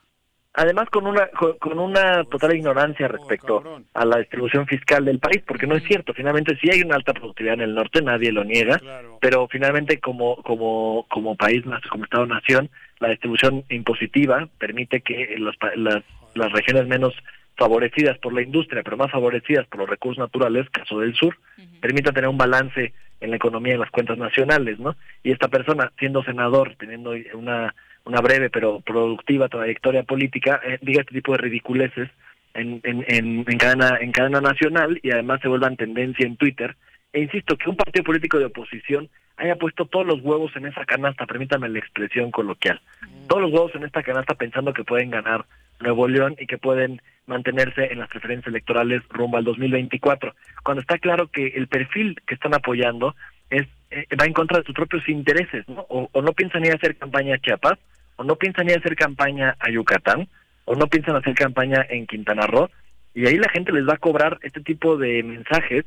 Además, 0.57 0.90
con 0.90 1.06
una 1.06 1.28
con 1.60 1.80
una 1.80 2.24
total 2.24 2.56
ignorancia 2.56 3.10
respecto 3.10 3.82
a 3.94 4.06
la 4.06 4.20
distribución 4.20 4.66
fiscal 4.66 5.03
del 5.03 5.20
país, 5.20 5.44
porque 5.45 5.68
no 5.68 5.76
es 5.76 5.84
cierto. 5.84 6.14
Finalmente, 6.14 6.57
sí 6.62 6.70
hay 6.72 6.82
una 6.82 6.95
alta 6.95 7.14
productividad 7.14 7.56
en 7.56 7.62
el 7.62 7.76
norte, 7.76 8.02
nadie 8.02 8.32
lo 8.32 8.45
niega, 8.45 8.80
pero 9.20 9.49
finalmente, 9.49 9.99
como 9.99 10.38
como 10.44 11.06
como 11.10 11.36
país, 11.36 11.64
como 11.90 12.06
Estado-nación, 12.06 12.70
la 12.99 13.10
distribución 13.10 13.66
impositiva 13.70 14.48
permite 14.57 15.02
que 15.02 15.36
los, 15.38 15.56
las, 15.76 16.03
las 16.36 16.52
regiones 16.53 16.88
menos 16.88 17.14
favorecidas 17.57 18.18
por 18.19 18.34
la 18.34 18.41
industria, 18.41 18.84
pero 18.84 18.98
más 18.98 19.11
favorecidas 19.11 19.65
por 19.68 19.80
los 19.82 19.90
recursos 19.90 20.19
naturales, 20.19 20.69
caso 20.69 20.99
del 20.99 21.15
sur, 21.15 21.38
permitan 21.80 22.14
tener 22.14 22.30
un 22.30 22.38
balance 22.38 22.94
en 23.22 23.30
la 23.30 23.38
economía 23.38 23.73
y 23.73 23.76
en 23.76 23.82
las 23.82 23.91
cuentas 23.91 24.18
nacionales, 24.18 24.80
¿no? 24.80 24.95
Y 25.23 25.32
esta 25.32 25.48
persona, 25.48 25.91
siendo 25.98 26.23
senador, 26.23 26.76
teniendo 26.77 27.14
una, 27.34 27.73
una 28.03 28.22
breve 28.22 28.49
pero 28.49 28.82
productiva 28.82 29.48
trayectoria 29.48 30.03
política, 30.03 30.61
eh, 30.65 30.80
diga 30.82 31.02
este 31.02 31.15
tipo 31.15 31.32
de 31.32 31.40
ridiculeces 31.40 32.10
en, 32.53 32.82
en, 32.84 33.06
en, 33.07 33.57
cadena, 33.57 33.98
en 33.99 34.11
cadena 34.11 34.41
nacional 34.41 34.99
y 35.03 35.11
además 35.11 35.41
se 35.41 35.48
vuelvan 35.48 35.77
tendencia 35.77 36.26
en 36.26 36.38
Twitter. 36.38 36.76
E 37.16 37.22
insisto, 37.22 37.56
que 37.56 37.70
un 37.70 37.78
partido 37.78 38.04
político 38.04 38.38
de 38.38 38.46
oposición 38.46 39.08
haya 39.38 39.56
puesto 39.56 39.86
todos 39.86 40.06
los 40.06 40.20
huevos 40.20 40.54
en 40.58 40.66
esa 40.66 40.84
canasta, 40.84 41.26
permítame 41.26 41.70
la 41.70 41.80
expresión 41.80 42.30
coloquial, 42.30 42.82
mm. 43.02 43.28
todos 43.28 43.42
los 43.42 43.54
huevos 43.54 43.74
en 43.74 43.86
esta 43.86 44.04
canasta 44.04 44.34
pensando 44.36 44.74
que 44.74 44.84
pueden 44.84 45.12
ganar 45.12 45.46
Nuevo 45.80 46.10
León 46.10 46.36
y 46.38 46.46
que 46.46 46.58
pueden 46.58 47.02
mantenerse 47.26 47.86
en 47.86 48.00
las 48.00 48.10
preferencias 48.10 48.48
electorales 48.48 49.02
rumbo 49.08 49.38
al 49.38 49.46
2024, 49.46 50.36
cuando 50.62 50.82
está 50.82 50.98
claro 50.98 51.28
que 51.28 51.48
el 51.48 51.68
perfil 51.70 52.20
que 52.28 52.36
están 52.36 52.54
apoyando 52.54 53.16
es 53.50 53.66
eh, 53.92 54.08
va 54.20 54.26
en 54.26 54.34
contra 54.34 54.60
de 54.60 54.66
sus 54.66 54.76
propios 54.76 55.08
intereses, 55.08 55.66
¿no? 55.70 55.86
O, 55.88 56.22
no 56.22 56.34
piensan 56.34 56.66
ir 56.66 56.74
a 56.74 56.76
hacer 56.76 56.98
campaña 56.98 57.36
a 57.36 57.40
Chiapas, 57.40 57.80
o 58.18 58.26
no 58.26 58.36
piensan 58.36 58.68
ir 58.68 58.76
a 58.76 58.80
hacer 58.80 58.98
campaña 58.98 59.56
a 59.60 59.72
Yucatán, 59.72 60.28
o 60.66 60.76
no 60.76 60.88
piensan 60.88 61.16
hacer 61.16 61.34
campaña 61.34 61.86
en 61.90 62.08
Quintana 62.08 62.46
Roo, 62.46 62.70
y 63.14 63.26
ahí 63.26 63.38
la 63.38 63.48
gente 63.48 63.72
les 63.72 63.88
va 63.88 63.94
a 63.94 64.00
cobrar 64.00 64.38
este 64.42 64.60
tipo 64.60 64.98
de 64.98 65.24
mensajes, 65.24 65.86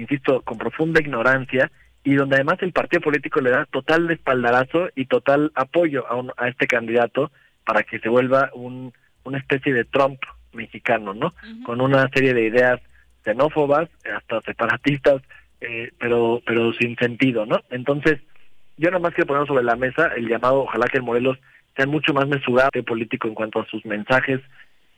insisto, 0.00 0.42
con 0.42 0.58
profunda 0.58 1.00
ignorancia, 1.00 1.70
y 2.02 2.14
donde 2.14 2.36
además 2.36 2.56
el 2.60 2.72
partido 2.72 3.02
político 3.02 3.40
le 3.40 3.50
da 3.50 3.66
total 3.66 4.10
espaldarazo 4.10 4.88
y 4.96 5.04
total 5.06 5.52
apoyo 5.54 6.06
a, 6.06 6.44
a 6.44 6.48
este 6.48 6.66
candidato 6.66 7.30
para 7.64 7.82
que 7.82 7.98
se 7.98 8.08
vuelva 8.08 8.50
un, 8.54 8.92
una 9.24 9.38
especie 9.38 9.72
de 9.72 9.84
Trump 9.84 10.18
mexicano, 10.52 11.14
¿no? 11.14 11.34
Con 11.64 11.80
una 11.80 12.08
serie 12.08 12.34
de 12.34 12.46
ideas 12.46 12.80
xenófobas, 13.24 13.88
hasta 14.12 14.40
separatistas, 14.40 15.22
eh, 15.60 15.92
pero 15.98 16.42
pero 16.44 16.72
sin 16.72 16.96
sentido, 16.96 17.46
¿no? 17.46 17.60
Entonces, 17.70 18.18
yo 18.76 18.90
nada 18.90 19.00
más 19.00 19.14
quiero 19.14 19.28
poner 19.28 19.46
sobre 19.46 19.64
la 19.64 19.76
mesa 19.76 20.08
el 20.16 20.26
llamado, 20.26 20.62
ojalá 20.62 20.86
que 20.86 20.96
el 20.96 21.02
Morelos 21.02 21.38
sea 21.76 21.86
mucho 21.86 22.14
más 22.14 22.26
mesurado 22.26 22.70
político 22.84 23.28
en 23.28 23.34
cuanto 23.34 23.60
a 23.60 23.66
sus 23.66 23.84
mensajes 23.84 24.40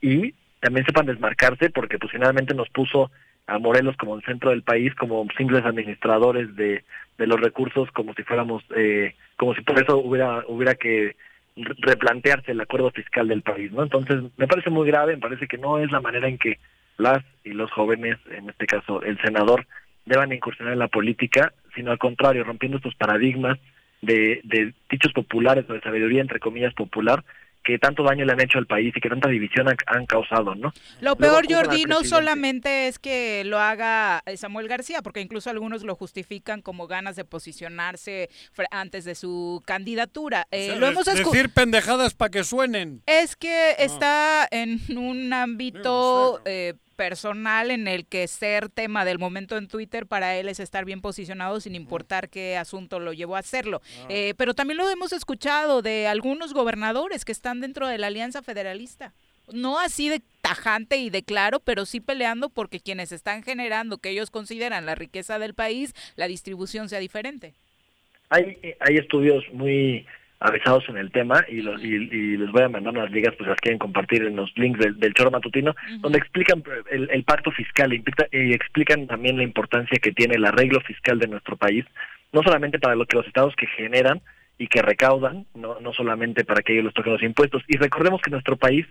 y 0.01 0.35
también 0.61 0.87
sepan 0.87 1.07
desmarcarse, 1.07 1.71
porque 1.71 1.99
pues 1.99 2.13
finalmente 2.13 2.55
nos 2.55 2.69
puso 2.71 3.11
a 3.47 3.59
Morelos 3.59 3.97
como 3.97 4.17
el 4.17 4.23
centro 4.25 4.51
del 4.51 4.63
país, 4.63 4.95
como 4.95 5.27
simples 5.37 5.65
administradores 5.65 6.55
de, 6.57 6.85
de 7.19 7.27
los 7.27 7.41
recursos, 7.41 7.91
como 7.93 8.15
si 8.15 8.23
fuéramos, 8.23 8.63
eh, 8.77 9.15
como 9.37 9.55
si 9.55 9.63
por 9.63 9.83
eso 9.83 9.99
hubiera 9.99 10.45
hubiera 10.49 10.75
que 10.75 11.17
replantearse 11.55 12.53
el 12.53 12.61
acuerdo 12.61 12.91
fiscal 12.91 13.29
del 13.29 13.43
país, 13.43 13.71
¿no? 13.73 13.83
Entonces, 13.83 14.23
me 14.37 14.47
parece 14.47 14.71
muy 14.71 14.87
grave, 14.87 15.15
me 15.15 15.21
parece 15.21 15.47
que 15.47 15.59
no 15.59 15.79
es 15.79 15.91
la 15.91 16.01
manera 16.01 16.29
en 16.29 16.39
que 16.39 16.59
las 16.97 17.23
y 17.45 17.51
los 17.51 17.71
jóvenes, 17.73 18.17
en 18.31 18.49
este 18.49 18.67
caso 18.67 19.03
el 19.03 19.21
senador, 19.21 19.67
deban 20.07 20.33
incursionar 20.33 20.73
en 20.73 20.79
la 20.79 20.89
política, 20.89 21.53
sino 21.75 21.91
al 21.91 21.99
contrario, 21.99 22.45
rompiendo 22.45 22.79
estos 22.79 22.95
paradigmas 22.95 23.59
de, 24.01 24.41
de 24.45 24.73
dichos 24.91 25.13
populares 25.13 25.65
o 25.69 25.75
de 25.75 25.81
sabiduría, 25.81 26.23
entre 26.23 26.41
comillas, 26.41 26.75
popular, 26.75 27.23
que 27.65 27.79
tanto 27.79 28.03
daño 28.03 28.25
le 28.25 28.33
han 28.33 28.41
hecho 28.41 28.59
al 28.59 28.67
país 28.67 28.93
y 28.97 29.01
que 29.01 29.09
tanta 29.09 29.29
división 29.29 29.67
han, 29.69 30.07
causado, 30.07 30.55
¿no? 30.55 30.73
Lo 31.01 31.17
peor, 31.17 31.47
Jordi, 31.49 31.85
no 31.85 32.05
solamente 32.05 32.89
es 32.89 32.99
que 32.99 33.45
lo 33.45 33.59
haga 33.59 34.23
eh, 34.27 34.37
Samuel 34.37 34.69
García, 34.69 35.03
porque 35.03 35.21
incluso 35.21 35.51
algunos 35.51 35.85
lo 35.85 35.95
justifican 35.95 36.61
como 36.61 36.87
ganas 36.87 37.17
de 37.17 37.25
posicionarse 37.25 38.29
antes 38.71 39.05
de 39.05 39.15
su 39.15 39.63
candidatura. 39.65 40.47
Eh, 40.51 40.77
lo 40.79 40.87
hemos 40.87 41.07
decir 41.07 41.51
pendejadas 41.51 42.15
para 42.15 42.31
que 42.31 42.45
suenen. 42.45 43.03
Es 43.07 43.37
que 43.37 43.77
está 43.79 44.47
en 44.51 44.81
un 44.97 45.33
ámbito 45.33 46.41
personal 47.03 47.73
en 47.73 47.89
el 47.89 48.07
que 48.07 48.29
ser 48.29 48.69
tema 48.69 49.05
del 49.05 49.19
momento 49.19 49.57
en 49.57 49.67
Twitter 49.67 50.07
para 50.07 50.37
él 50.37 50.49
es 50.49 50.61
estar 50.61 50.85
bien 50.85 51.01
posicionado 51.01 51.59
sin 51.59 51.75
importar 51.75 52.29
qué 52.29 52.57
asunto 52.57 53.01
lo 53.01 53.13
llevó 53.13 53.35
a 53.35 53.41
hacerlo. 53.41 53.83
Ah. 54.03 54.07
Eh, 54.09 54.35
pero 54.37 54.55
también 54.55 54.77
lo 54.77 54.89
hemos 54.89 55.13
escuchado 55.13 55.83
de 55.83 56.07
algunos 56.07 56.55
gobernadores 56.55 57.25
que 57.25 57.33
están 57.33 57.61
dentro 57.61 57.89
de 57.89 57.99
la 57.99 58.07
Alianza 58.07 58.41
Federalista. 58.41 59.13
No 59.53 59.81
así 59.81 60.11
de 60.11 60.23
tajante 60.43 60.99
y 60.99 61.11
de 61.11 61.25
claro, 61.25 61.59
pero 61.59 61.87
sí 61.87 61.99
peleando 61.99 62.51
porque 62.51 62.79
quienes 62.79 63.11
están 63.11 63.43
generando 63.43 63.99
que 63.99 64.11
ellos 64.11 64.31
consideran 64.31 64.87
la 64.87 64.95
riqueza 64.95 65.41
del 65.41 65.55
país, 65.55 65.95
la 66.15 66.29
distribución 66.29 66.89
sea 66.89 67.01
diferente. 67.01 67.53
Hay, 68.29 68.77
hay 68.79 68.97
estudios 68.97 69.43
muy 69.53 70.07
avisados 70.43 70.89
en 70.89 70.97
el 70.97 71.11
tema 71.11 71.45
y, 71.49 71.63
los, 71.63 71.83
y, 71.83 72.37
les 72.37 72.51
voy 72.51 72.63
a 72.63 72.69
mandar 72.69 72.93
unas 72.93 73.11
ligas 73.11 73.35
pues 73.37 73.49
las 73.49 73.59
quieren 73.61 73.79
compartir 73.79 74.23
en 74.25 74.37
los 74.37 74.53
links 74.57 74.79
del, 74.79 75.15
choro 75.15 75.31
matutino 75.31 75.75
donde 76.01 76.19
explican 76.19 76.63
el, 76.91 77.25
pacto 77.25 77.51
fiscal 77.51 77.93
y, 77.93 78.03
explican 78.53 79.07
también 79.07 79.37
la 79.37 79.45
importancia 79.45 79.99
que 79.99 80.13
tiene 80.13 80.35
el 80.35 80.45
arreglo 80.45 80.81
fiscal 80.81 81.19
de 81.19 81.29
nuestro 81.29 81.57
país 81.57 81.85
no 82.33 82.43
solamente 82.43 82.79
para 82.79 82.95
lo 82.95 83.07
que 83.07 83.17
los 83.17 83.27
estados 83.27 83.55
que 83.57 83.67
generan 83.67 84.21
y 84.59 84.67
que 84.69 84.83
recaudan 84.83 85.47
no 85.55 85.81
no 85.81 85.93
solamente 85.93 86.45
para 86.45 86.63
que 86.63 86.73
ellos 86.73 86.87
les 86.87 86.95
toquen 86.95 87.13
los 87.13 87.23
impuestos 87.23 87.63
y 87.69 87.77
recordemos 87.77 88.21
que 88.21 88.31
nuestro 88.31 88.57
país 88.57 88.87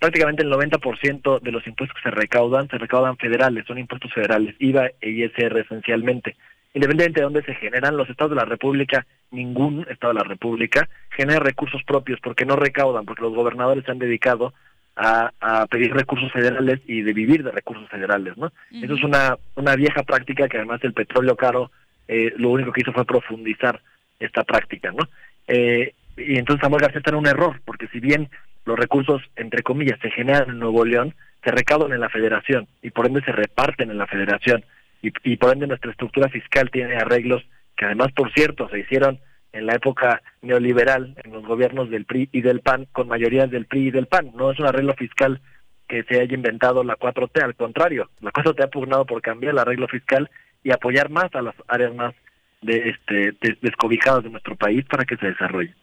prácticamente 0.00 0.42
el 0.42 0.50
90% 0.50 1.40
de 1.40 1.52
los 1.52 1.64
impuestos 1.66 1.96
que 1.96 2.08
se 2.08 2.14
recaudan 2.14 2.68
se 2.68 2.78
recaudan 2.78 3.16
federales, 3.18 3.66
son 3.66 3.78
impuestos 3.78 4.12
federales, 4.12 4.56
IVA 4.58 4.90
e 5.00 5.10
ISR 5.10 5.58
esencialmente. 5.58 6.36
Independientemente 6.72 7.20
de 7.20 7.24
dónde 7.24 7.42
se 7.42 7.54
generan, 7.54 7.96
los 7.96 8.08
estados 8.08 8.30
de 8.30 8.36
la 8.36 8.44
República, 8.44 9.06
ningún 9.30 9.86
estado 9.90 10.12
de 10.12 10.20
la 10.20 10.28
República 10.28 10.88
genera 11.10 11.40
recursos 11.40 11.82
propios 11.84 12.20
porque 12.20 12.44
no 12.44 12.56
recaudan, 12.56 13.04
porque 13.04 13.22
los 13.22 13.34
gobernadores 13.34 13.84
se 13.84 13.90
han 13.90 13.98
dedicado 13.98 14.54
a, 14.96 15.66
pedir 15.70 15.94
recursos 15.94 16.30
federales 16.30 16.80
y 16.86 17.00
de 17.00 17.12
vivir 17.12 17.42
de 17.42 17.52
recursos 17.52 17.88
federales, 17.88 18.36
¿no? 18.36 18.52
Eso 18.70 18.94
es 18.94 19.02
una, 19.02 19.38
una 19.54 19.74
vieja 19.74 20.02
práctica 20.02 20.48
que 20.48 20.58
además 20.58 20.80
el 20.84 20.92
petróleo 20.92 21.36
caro 21.36 21.70
eh, 22.06 22.34
lo 22.36 22.50
único 22.50 22.72
que 22.72 22.82
hizo 22.82 22.92
fue 22.92 23.04
profundizar 23.04 23.80
esta 24.18 24.44
práctica, 24.44 24.92
¿no? 24.92 25.08
Eh, 25.48 25.94
y 26.16 26.36
entonces 26.36 26.60
Samuel 26.60 26.82
García 26.82 26.98
está 26.98 27.10
en 27.10 27.16
un 27.16 27.26
error, 27.26 27.60
porque 27.64 27.88
si 27.88 28.00
bien 28.00 28.28
los 28.64 28.78
recursos, 28.78 29.22
entre 29.36 29.62
comillas, 29.62 29.98
se 30.00 30.10
generan 30.10 30.50
en 30.50 30.58
Nuevo 30.58 30.84
León, 30.84 31.14
se 31.42 31.50
recaudan 31.50 31.92
en 31.92 32.00
la 32.00 32.10
federación 32.10 32.68
y 32.82 32.90
por 32.90 33.06
ende 33.06 33.22
se 33.22 33.32
reparten 33.32 33.90
en 33.90 33.98
la 33.98 34.06
federación 34.06 34.64
y, 35.02 35.36
por 35.36 35.52
ende 35.52 35.66
nuestra 35.66 35.90
estructura 35.90 36.28
fiscal 36.28 36.70
tiene 36.70 36.96
arreglos 36.96 37.42
que 37.76 37.86
además, 37.86 38.08
por 38.14 38.32
cierto, 38.32 38.68
se 38.68 38.80
hicieron 38.80 39.20
en 39.52 39.66
la 39.66 39.74
época 39.74 40.22
neoliberal, 40.42 41.14
en 41.24 41.32
los 41.32 41.44
gobiernos 41.44 41.90
del 41.90 42.04
PRI 42.04 42.28
y 42.32 42.42
del 42.42 42.60
PAN, 42.60 42.86
con 42.92 43.08
mayorías 43.08 43.50
del 43.50 43.66
PRI 43.66 43.88
y 43.88 43.90
del 43.90 44.06
PAN. 44.06 44.32
No 44.34 44.50
es 44.50 44.58
un 44.58 44.66
arreglo 44.66 44.94
fiscal 44.94 45.40
que 45.88 46.04
se 46.04 46.20
haya 46.20 46.34
inventado 46.34 46.84
la 46.84 46.96
4T, 46.96 47.42
al 47.42 47.56
contrario, 47.56 48.10
la 48.20 48.30
4T 48.30 48.62
ha 48.62 48.68
pugnado 48.68 49.06
por 49.06 49.20
cambiar 49.22 49.54
el 49.54 49.58
arreglo 49.58 49.88
fiscal 49.88 50.30
y 50.62 50.70
apoyar 50.70 51.10
más 51.10 51.34
a 51.34 51.42
las 51.42 51.54
áreas 51.66 51.94
más 51.94 52.14
de, 52.62 52.90
este, 52.90 53.34
descobijadas 53.60 54.22
de 54.22 54.30
nuestro 54.30 54.54
país 54.56 54.84
para 54.84 55.04
que 55.04 55.16
se 55.16 55.26
desarrolle. 55.26 55.74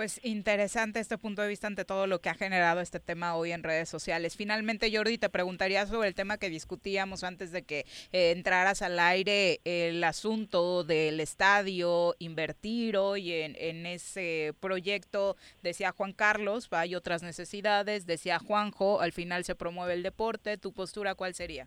Pues 0.00 0.18
interesante 0.24 0.98
este 0.98 1.18
punto 1.18 1.42
de 1.42 1.48
vista 1.48 1.66
ante 1.66 1.84
todo 1.84 2.06
lo 2.06 2.20
que 2.20 2.30
ha 2.30 2.34
generado 2.34 2.80
este 2.80 3.00
tema 3.00 3.34
hoy 3.34 3.52
en 3.52 3.62
redes 3.62 3.90
sociales. 3.90 4.34
Finalmente, 4.34 4.90
Jordi, 4.90 5.18
te 5.18 5.28
preguntaría 5.28 5.84
sobre 5.84 6.08
el 6.08 6.14
tema 6.14 6.38
que 6.38 6.48
discutíamos 6.48 7.22
antes 7.22 7.52
de 7.52 7.64
que 7.64 7.80
eh, 8.10 8.32
entraras 8.34 8.80
al 8.80 8.98
aire, 8.98 9.60
el 9.66 10.02
asunto 10.02 10.84
del 10.84 11.20
estadio, 11.20 12.14
invertir 12.18 12.96
hoy 12.96 13.30
en, 13.30 13.84
ese 13.84 14.54
proyecto. 14.58 15.36
Decía 15.62 15.92
Juan 15.92 16.14
Carlos, 16.14 16.70
hay 16.70 16.94
otras 16.94 17.22
necesidades, 17.22 18.06
decía 18.06 18.38
Juanjo, 18.38 19.02
al 19.02 19.12
final 19.12 19.44
se 19.44 19.54
promueve 19.54 19.92
el 19.92 20.02
deporte. 20.02 20.56
¿Tu 20.56 20.72
postura 20.72 21.14
cuál 21.14 21.34
sería? 21.34 21.66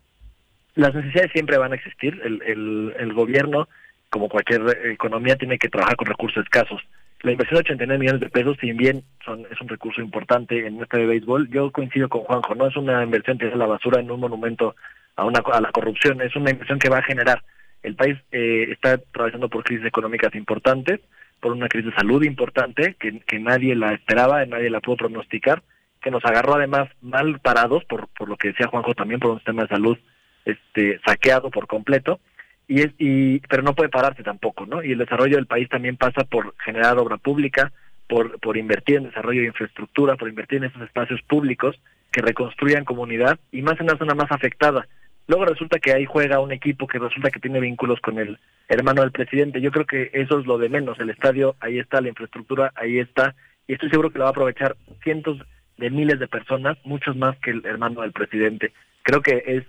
Las 0.74 0.92
necesidades 0.92 1.30
siempre 1.30 1.56
van 1.56 1.70
a 1.70 1.76
existir. 1.76 2.20
El, 2.24 2.42
el, 2.42 2.96
el 2.98 3.12
gobierno, 3.12 3.68
como 4.10 4.28
cualquier 4.28 4.88
economía, 4.90 5.36
tiene 5.36 5.56
que 5.56 5.68
trabajar 5.68 5.94
con 5.94 6.08
recursos 6.08 6.42
escasos 6.42 6.80
la 7.24 7.32
inversión 7.32 7.56
de 7.56 7.60
89 7.60 7.98
millones 7.98 8.20
de 8.20 8.28
pesos, 8.28 8.56
si 8.60 8.72
bien 8.72 9.02
son, 9.24 9.46
es 9.50 9.58
un 9.60 9.68
recurso 9.68 10.02
importante 10.02 10.66
en 10.66 10.82
este 10.82 10.98
de 10.98 11.06
béisbol, 11.06 11.48
yo 11.48 11.72
coincido 11.72 12.08
con 12.08 12.22
Juanjo, 12.22 12.54
no 12.54 12.66
es 12.66 12.76
una 12.76 13.02
inversión 13.02 13.38
que 13.38 13.48
es 13.48 13.56
la 13.56 13.66
basura 13.66 14.00
en 14.00 14.10
un 14.10 14.20
monumento 14.20 14.76
a, 15.16 15.24
una, 15.24 15.40
a 15.40 15.60
la 15.60 15.72
corrupción, 15.72 16.20
es 16.20 16.36
una 16.36 16.50
inversión 16.50 16.78
que 16.78 16.90
va 16.90 16.98
a 16.98 17.02
generar. 17.02 17.42
El 17.82 17.96
país 17.96 18.18
eh, 18.30 18.66
está 18.70 18.92
atravesando 18.92 19.48
por 19.48 19.64
crisis 19.64 19.86
económicas 19.86 20.34
importantes, 20.34 21.00
por 21.40 21.52
una 21.52 21.68
crisis 21.68 21.90
de 21.90 21.96
salud 21.96 22.22
importante, 22.22 22.94
que, 23.00 23.20
que 23.20 23.38
nadie 23.38 23.74
la 23.74 23.94
esperaba, 23.94 24.44
nadie 24.44 24.68
la 24.68 24.80
pudo 24.80 24.96
pronosticar, 24.96 25.62
que 26.02 26.10
nos 26.10 26.24
agarró 26.26 26.56
además 26.56 26.90
mal 27.00 27.40
parados, 27.40 27.84
por, 27.86 28.08
por 28.08 28.28
lo 28.28 28.36
que 28.36 28.48
decía 28.48 28.66
Juanjo 28.66 28.94
también, 28.94 29.20
por 29.20 29.30
un 29.30 29.38
sistema 29.38 29.62
de 29.62 29.68
salud 29.68 29.98
este 30.44 31.00
saqueado 31.06 31.50
por 31.50 31.66
completo 31.66 32.20
y 32.66 32.82
es 32.82 32.92
y 32.98 33.40
pero 33.40 33.62
no 33.62 33.74
puede 33.74 33.88
pararse 33.88 34.22
tampoco 34.22 34.66
no 34.66 34.82
y 34.82 34.92
el 34.92 34.98
desarrollo 34.98 35.36
del 35.36 35.46
país 35.46 35.68
también 35.68 35.96
pasa 35.96 36.24
por 36.24 36.54
generar 36.64 36.98
obra 36.98 37.16
pública 37.18 37.72
por 38.08 38.38
por 38.40 38.56
invertir 38.56 38.96
en 38.96 39.04
desarrollo 39.04 39.42
de 39.42 39.48
infraestructura 39.48 40.16
por 40.16 40.28
invertir 40.28 40.58
en 40.58 40.70
esos 40.70 40.82
espacios 40.82 41.20
públicos 41.22 41.78
que 42.14 42.22
reconstruyan 42.22 42.84
comunidad 42.84 43.40
y 43.50 43.60
más 43.62 43.78
en 43.80 43.88
la 43.88 43.98
zona 43.98 44.14
más 44.14 44.30
afectada. 44.30 44.86
Luego 45.26 45.46
resulta 45.46 45.80
que 45.80 45.92
ahí 45.92 46.06
juega 46.06 46.38
un 46.38 46.52
equipo 46.52 46.86
que 46.86 47.00
resulta 47.00 47.30
que 47.30 47.40
tiene 47.40 47.58
vínculos 47.58 48.00
con 48.00 48.20
el 48.20 48.38
hermano 48.68 49.02
del 49.02 49.10
presidente. 49.10 49.60
Yo 49.60 49.72
creo 49.72 49.84
que 49.84 50.10
eso 50.12 50.38
es 50.38 50.46
lo 50.46 50.56
de 50.56 50.68
menos. 50.68 51.00
El 51.00 51.10
estadio 51.10 51.56
ahí 51.58 51.80
está 51.80 52.00
la 52.00 52.10
infraestructura 52.10 52.72
ahí 52.76 53.00
está. 53.00 53.34
Y 53.66 53.72
estoy 53.72 53.90
seguro 53.90 54.10
que 54.10 54.18
lo 54.18 54.24
va 54.24 54.28
a 54.28 54.30
aprovechar 54.30 54.76
cientos 55.02 55.38
de 55.76 55.90
miles 55.90 56.20
de 56.20 56.28
personas 56.28 56.78
muchos 56.84 57.16
más 57.16 57.36
que 57.40 57.50
el 57.50 57.66
hermano 57.66 58.02
del 58.02 58.12
presidente. 58.12 58.72
Creo 59.02 59.22
que 59.22 59.42
es 59.44 59.64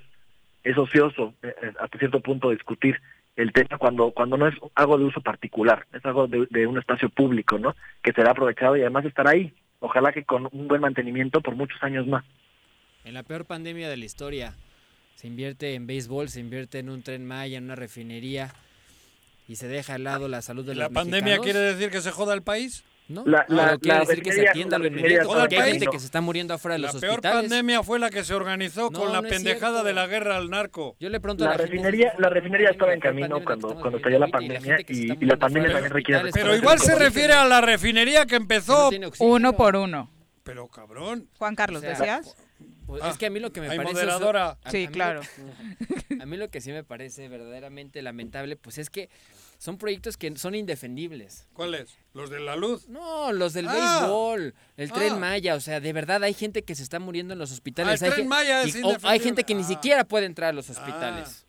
es 0.66 0.78
ocioso 0.78 1.34
eh, 1.44 1.56
eh, 1.62 1.72
hasta 1.80 1.98
cierto 2.00 2.20
punto 2.20 2.50
discutir 2.50 3.00
el 3.36 3.54
tema 3.54 3.78
cuando 3.78 4.12
cuando 4.12 4.36
no 4.36 4.48
es 4.48 4.56
algo 4.74 4.98
de 4.98 5.06
uso 5.06 5.22
particular, 5.22 5.86
es 5.94 6.04
algo 6.06 6.28
de, 6.28 6.68
un 6.68 6.78
espacio 6.78 7.10
público, 7.10 7.60
¿no? 7.60 7.76
Que 8.02 8.12
será 8.14 8.32
aprovechado 8.32 8.76
y 8.76 8.82
además 8.82 9.06
estará 9.06 9.32
ahí. 9.32 9.54
Ojalá 9.80 10.12
que 10.12 10.24
con 10.24 10.50
un 10.52 10.68
buen 10.68 10.82
mantenimiento 10.82 11.42
por 11.42 11.56
muchos 11.56 11.82
años 11.84 12.08
más. 12.08 12.24
En 13.04 13.14
la 13.14 13.24
peor 13.24 13.46
pandemia 13.46 13.90
de 13.90 13.98
la 13.98 14.06
historia, 14.06 14.56
se 15.16 15.28
invierte 15.28 15.76
en 15.76 15.86
béisbol, 15.86 16.30
se 16.30 16.40
invierte 16.40 16.80
en 16.80 16.90
un 16.90 17.04
tren 17.04 17.26
Maya, 17.26 17.58
en 17.58 17.66
una 17.66 17.76
refinería 17.76 18.52
y 19.48 19.58
se 19.58 19.68
deja 19.68 19.96
al 19.96 20.06
lado 20.06 20.28
la 20.28 20.42
salud 20.42 20.66
de 20.66 20.74
¿La 20.74 20.90
pandemia 20.90 21.38
quiere 21.40 21.60
decir 21.60 21.92
que 21.92 22.02
se 22.02 22.12
joda 22.12 22.34
el 22.34 22.42
país? 22.42 22.84
¿No? 23.08 23.24
La, 23.26 23.46
la, 23.50 23.78
quiere 23.78 24.00
decir 24.00 24.24
que 24.24 24.32
se 24.32 24.50
atienda 24.50 24.80
lo 24.80 24.88
inmediato, 24.88 25.30
porque 25.30 25.60
hay 25.60 25.72
gente 25.74 25.88
que 25.88 26.00
se 26.00 26.06
está 26.06 26.22
muriendo 26.22 26.56
afuera 26.56 26.74
de 26.74 26.80
los 26.80 26.96
hospitales. 26.96 27.18
La 27.18 27.22
peor 27.22 27.42
pandemia 27.42 27.84
fue 27.84 28.00
la 28.00 28.10
que 28.10 28.24
se 28.24 28.34
organizó 28.34 28.90
con 28.90 29.14
la 29.14 29.22
pendejada 29.22 29.84
de 29.84 29.94
la 29.94 30.08
guerra 30.08 30.38
al 30.38 30.50
narco. 30.50 30.96
Yo 31.00 31.10
le 31.10 31.20
pregunto 31.20 31.44
la, 31.44 31.52
a 31.52 31.54
la 31.54 31.58
refinería, 31.58 32.14
la 32.18 32.30
refinería 32.30 32.70
estaba 32.72 32.94
en 32.94 33.00
camino 33.00 33.44
cuando, 33.44 33.76
cuando 33.76 33.98
estalló 33.98 34.18
la 34.18 34.28
pandemia 34.28 34.78
y, 34.88 35.26
la, 35.26 35.38
pandemia 35.38 35.72
también 35.72 35.94
requiere... 35.94 36.32
Pero 36.32 36.56
igual 36.56 36.80
se 36.80 36.96
refiere 36.96 37.34
a 37.34 37.46
la 37.46 37.62
refinería 37.62 38.26
que 38.26 38.36
empezó... 38.36 38.90
uno 39.20 39.54
por 39.54 39.76
uno. 39.76 40.10
Pero 40.44 40.68
cabrón. 40.68 41.30
Juan 41.38 41.56
Carlos, 41.56 41.82
¿decías? 41.82 42.36
Pues 42.86 43.04
es 43.04 43.18
que 43.18 43.26
a 43.26 43.30
mí 43.30 43.40
lo 43.40 43.52
que 43.52 43.62
me 43.62 43.68
parece... 43.68 43.94
Moderadora. 43.94 44.58
sí, 44.70 44.88
claro. 44.88 45.22
a 46.22 46.26
mí 46.26 46.38
lo 46.38 46.50
que 46.50 46.62
sí 46.62 46.72
me 46.72 46.84
parece 46.84 47.28
verdaderamente 47.30 48.02
lamentable, 48.02 48.56
pues 48.56 48.78
es 48.78 48.90
que 48.90 49.10
son 49.58 49.78
proyectos 49.78 50.18
que 50.18 50.36
son 50.38 50.56
indefendibles. 50.56 51.48
¿Cuáles? 51.54 51.98
¿Los 52.14 52.30
de 52.30 52.40
la 52.40 52.56
luz? 52.56 52.88
No, 52.88 53.32
los 53.32 53.54
del 53.54 53.68
ah. 53.68 53.74
béisbol, 53.74 54.54
el 54.78 54.92
tren 54.92 55.14
ah. 55.14 55.18
Maya, 55.18 55.56
o 55.56 55.60
sea, 55.60 55.80
de 55.80 55.94
verdad 55.94 56.24
hay 56.24 56.34
gente 56.34 56.64
que 56.64 56.76
se 56.76 56.84
está 56.84 57.00
muriendo 57.00 57.34
en 57.34 57.40
los 57.40 57.52
hospitales. 57.52 58.02
Ah, 58.02 58.08
el 58.08 58.12
hay, 58.12 58.16
tren 58.16 58.28
Maya 58.28 58.64
es 58.64 58.78
hay 59.04 59.20
gente 59.20 59.44
que 59.44 59.56
ni 59.56 59.64
siquiera 59.64 60.04
puede 60.04 60.26
entrar 60.26 60.50
a 60.50 60.54
los 60.54 60.70
hospitales. 60.70 61.46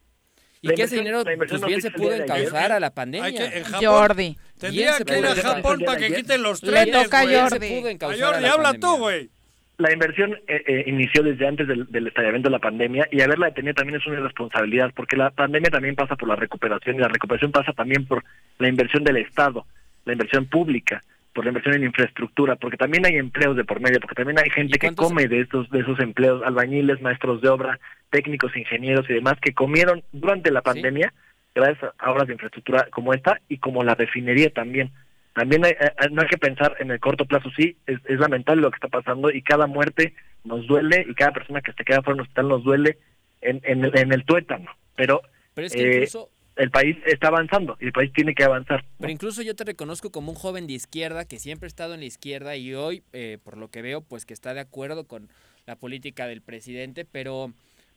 Y 0.62 0.74
que 0.74 0.82
ese 0.82 0.96
dinero 0.96 1.22
pues 1.22 1.64
bien 1.64 1.80
se 1.80 1.90
pudo 1.90 2.12
encauzar 2.12 2.72
a 2.72 2.80
la 2.80 2.92
pandemia. 2.92 3.64
Jordi. 3.80 4.36
Tendría 4.58 4.98
que 4.98 5.18
ir 5.18 5.26
a 5.26 5.34
Japón 5.36 5.82
para 5.84 5.98
que 5.98 6.12
quiten 6.12 6.42
los 6.42 6.60
trenes. 6.60 6.86
Le 6.86 7.04
toca 7.04 7.20
a 7.20 7.48
Jordi. 7.50 7.82
Jordi, 8.00 8.46
habla 8.46 8.74
tú, 8.74 8.96
güey 8.96 9.30
la 9.78 9.92
inversión 9.92 10.32
eh, 10.46 10.62
eh, 10.66 10.84
inició 10.86 11.22
desde 11.22 11.46
antes 11.46 11.68
del, 11.68 11.86
del, 11.90 12.06
estallamiento 12.06 12.48
de 12.48 12.52
la 12.52 12.58
pandemia 12.58 13.08
y 13.10 13.20
haberla 13.20 13.46
detenido 13.46 13.74
también 13.74 14.00
es 14.00 14.06
una 14.06 14.20
responsabilidad 14.20 14.90
porque 14.94 15.16
la 15.16 15.30
pandemia 15.30 15.70
también 15.70 15.94
pasa 15.94 16.16
por 16.16 16.28
la 16.28 16.36
recuperación 16.36 16.96
y 16.96 17.00
la 17.00 17.08
recuperación 17.08 17.52
pasa 17.52 17.72
también 17.72 18.06
por 18.06 18.24
la 18.58 18.68
inversión 18.68 19.04
del 19.04 19.18
Estado, 19.18 19.66
la 20.06 20.14
inversión 20.14 20.46
pública, 20.46 21.02
por 21.34 21.44
la 21.44 21.50
inversión 21.50 21.74
en 21.74 21.84
infraestructura, 21.84 22.56
porque 22.56 22.78
también 22.78 23.04
hay 23.04 23.16
empleos 23.16 23.54
de 23.54 23.64
por 23.64 23.80
medio, 23.80 24.00
porque 24.00 24.14
también 24.14 24.38
hay 24.38 24.48
gente 24.48 24.78
que 24.78 24.94
come 24.94 25.28
de 25.28 25.40
estos 25.40 25.68
de 25.70 25.80
esos 25.80 26.00
empleos, 26.00 26.42
albañiles, 26.42 27.02
maestros 27.02 27.42
de 27.42 27.50
obra, 27.50 27.78
técnicos, 28.08 28.56
ingenieros 28.56 29.08
y 29.10 29.14
demás 29.14 29.34
que 29.42 29.52
comieron 29.52 30.02
durante 30.12 30.50
la 30.50 30.62
pandemia 30.62 31.12
gracias 31.54 31.92
a 31.98 32.10
obras 32.10 32.26
de 32.26 32.34
infraestructura 32.34 32.88
como 32.90 33.12
esta 33.12 33.40
y 33.48 33.58
como 33.58 33.84
la 33.84 33.94
refinería 33.94 34.50
también 34.50 34.90
también 35.36 35.66
hay, 35.66 35.74
no 36.12 36.22
hay 36.22 36.28
que 36.28 36.38
pensar 36.38 36.76
en 36.80 36.90
el 36.90 36.98
corto 36.98 37.26
plazo, 37.26 37.50
sí, 37.54 37.76
es, 37.86 38.00
lamentable 38.08 38.62
lo 38.62 38.70
que 38.70 38.76
está 38.76 38.88
pasando 38.88 39.30
y 39.30 39.42
cada 39.42 39.66
muerte 39.66 40.14
nos 40.44 40.66
duele 40.66 41.04
y 41.06 41.14
cada 41.14 41.32
persona 41.32 41.60
que 41.60 41.74
se 41.74 41.84
queda 41.84 42.00
fuera 42.00 42.16
del 42.16 42.22
hospital 42.22 42.48
nos 42.48 42.64
duele 42.64 42.98
en, 43.42 43.60
en, 43.64 43.84
en 43.84 44.12
el 44.14 44.24
tuétano, 44.24 44.70
pero, 44.96 45.20
pero 45.52 45.66
es 45.66 45.74
que 45.74 45.82
eh, 45.82 45.94
incluso... 45.96 46.30
el 46.56 46.70
país 46.70 46.96
está 47.04 47.28
avanzando 47.28 47.76
y 47.82 47.84
el 47.84 47.92
país 47.92 48.10
tiene 48.14 48.34
que 48.34 48.44
avanzar. 48.44 48.86
Pero 48.98 49.12
incluso 49.12 49.42
yo 49.42 49.54
te 49.54 49.64
reconozco 49.64 50.10
como 50.10 50.32
un 50.32 50.38
joven 50.38 50.66
de 50.66 50.72
izquierda 50.72 51.26
que 51.26 51.38
siempre 51.38 51.66
ha 51.66 51.68
estado 51.68 51.92
en 51.92 52.00
la 52.00 52.06
izquierda 52.06 52.56
y 52.56 52.72
hoy, 52.72 53.02
eh, 53.12 53.36
por 53.44 53.58
lo 53.58 53.68
que 53.68 53.82
veo, 53.82 54.00
pues 54.00 54.24
que 54.24 54.32
está 54.32 54.54
de 54.54 54.60
acuerdo 54.60 55.06
con 55.06 55.28
la 55.66 55.76
política 55.76 56.26
del 56.26 56.40
presidente, 56.40 57.04
pero 57.04 57.52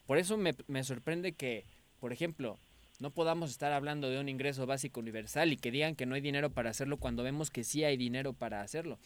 por 0.05 0.17
eso 0.17 0.35
me, 0.35 0.55
me 0.67 0.83
sorprende 0.83 1.31
que, 1.31 1.63
por 2.01 2.11
ejemplo, 2.11 2.59
no 2.99 3.11
podamos 3.11 3.49
estar 3.49 3.71
hablando 3.71 4.09
de 4.09 4.19
un 4.19 4.29
ingreso 4.29 4.65
básico 4.65 4.99
universal 4.99 5.51
y 5.53 5.57
que 5.57 5.71
digan 5.71 5.95
que 5.95 6.05
no 6.05 6.15
hay 6.15 6.21
dinero 6.21 6.49
para 6.49 6.69
hacerlo 6.69 6.97
cuando 6.97 7.23
vemos 7.23 7.49
que 7.49 7.63
sí 7.63 7.83
hay 7.83 7.97
dinero 7.97 8.33
para 8.33 8.61
hacerlo. 8.61 8.97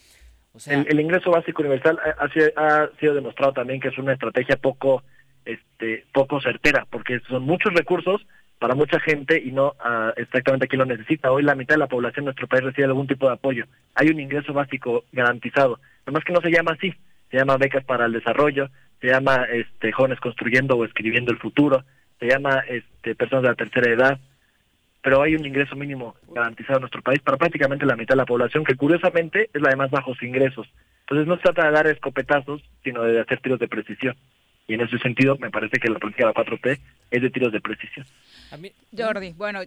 O 0.54 0.60
sea, 0.60 0.80
el, 0.80 1.00
ingreso 1.00 1.32
básico 1.32 1.62
universal 1.62 2.00
ha, 2.18 2.90
sido 3.00 3.16
demostrado 3.16 3.54
también 3.54 3.80
que 3.80 3.88
es 3.88 3.98
una 3.98 4.14
estrategia 4.14 4.58
poco 4.58 5.04
este 5.46 6.06
poco 6.14 6.40
certera 6.40 6.86
porque 6.90 7.20
son 7.28 7.44
muchos 7.44 7.74
recursos 7.74 8.26
para 8.60 8.76
mucha 8.76 9.00
gente 9.00 9.42
y 9.44 9.52
no 9.52 9.70
uh, 9.84 10.12
exactamente 10.16 10.66
a 10.66 10.68
quien 10.68 10.80
lo 10.80 10.86
necesita. 10.86 11.32
Hoy 11.32 11.44
la 11.44 11.56
mitad 11.56 11.76
de 11.76 11.80
la 11.80 11.88
población 11.88 12.24
de 12.24 12.28
nuestro 12.28 12.48
país 12.48 12.64
recibe 12.64 12.86
algún 12.86 13.08
tipo 13.08 13.28
de 13.28 13.34
apoyo. 13.34 13.66
Hay 13.96 14.08
un 14.10 14.20
ingreso 14.20 14.54
básico 14.54 15.04
garantizado. 15.12 15.80
Además 16.04 16.24
que 16.24 16.34
no 16.34 16.42
se 16.42 16.52
llama 16.52 16.72
así. 16.72 16.94
Se 17.30 17.38
llama 17.38 17.58
becas 17.58 17.84
para 17.84 18.06
el 18.06 18.14
desarrollo, 18.14 18.70
se 19.02 19.08
llama 19.08 19.46
este 19.52 19.92
jóvenes 19.92 20.20
construyendo 20.20 20.78
o 20.78 20.86
escribiendo 20.86 21.32
el 21.32 21.40
futuro, 21.40 21.84
se 22.24 22.30
llama 22.30 22.64
este, 22.70 23.16
personas 23.16 23.44
de 23.44 23.50
la 23.50 23.56
tercera 23.56 23.92
edad, 23.92 24.20
pero 25.02 25.22
hay 25.22 25.36
un 25.36 25.46
ingreso 25.46 25.76
mínimo 25.76 26.16
garantizado 26.34 26.78
en 26.78 26.84
nuestro 26.84 27.02
país 27.02 27.20
para 27.20 27.36
prácticamente 27.36 27.86
la 27.86 27.98
mitad 27.98 28.16
de 28.16 28.22
la 28.22 28.26
población, 28.26 28.64
que 28.64 28.78
curiosamente 28.78 29.50
es 29.54 29.62
la 29.62 29.72
de 29.72 29.76
más 29.76 29.92
bajos 29.92 30.24
ingresos. 30.24 30.66
Entonces 31.02 31.28
no 31.28 31.36
se 31.36 31.42
trata 31.42 31.66
de 31.66 31.74
dar 31.74 31.88
escopetazos, 31.88 32.64
sino 32.82 33.04
de 33.04 33.20
hacer 33.20 33.42
tiros 33.42 33.60
de 33.60 33.68
precisión. 33.68 34.16
Y 34.68 34.76
en 34.76 34.82
ese 34.82 34.98
sentido, 35.00 35.38
me 35.38 35.52
parece 35.52 35.80
que 35.80 35.90
la 35.90 36.00
política 36.00 36.26
de 36.26 36.34
la 36.34 36.46
4T 36.46 36.80
es 37.14 37.22
de 37.22 37.30
tiros 37.30 37.54
de 37.54 37.62
precisión. 37.62 38.06
Jordi, 38.96 39.34
bueno. 39.34 39.62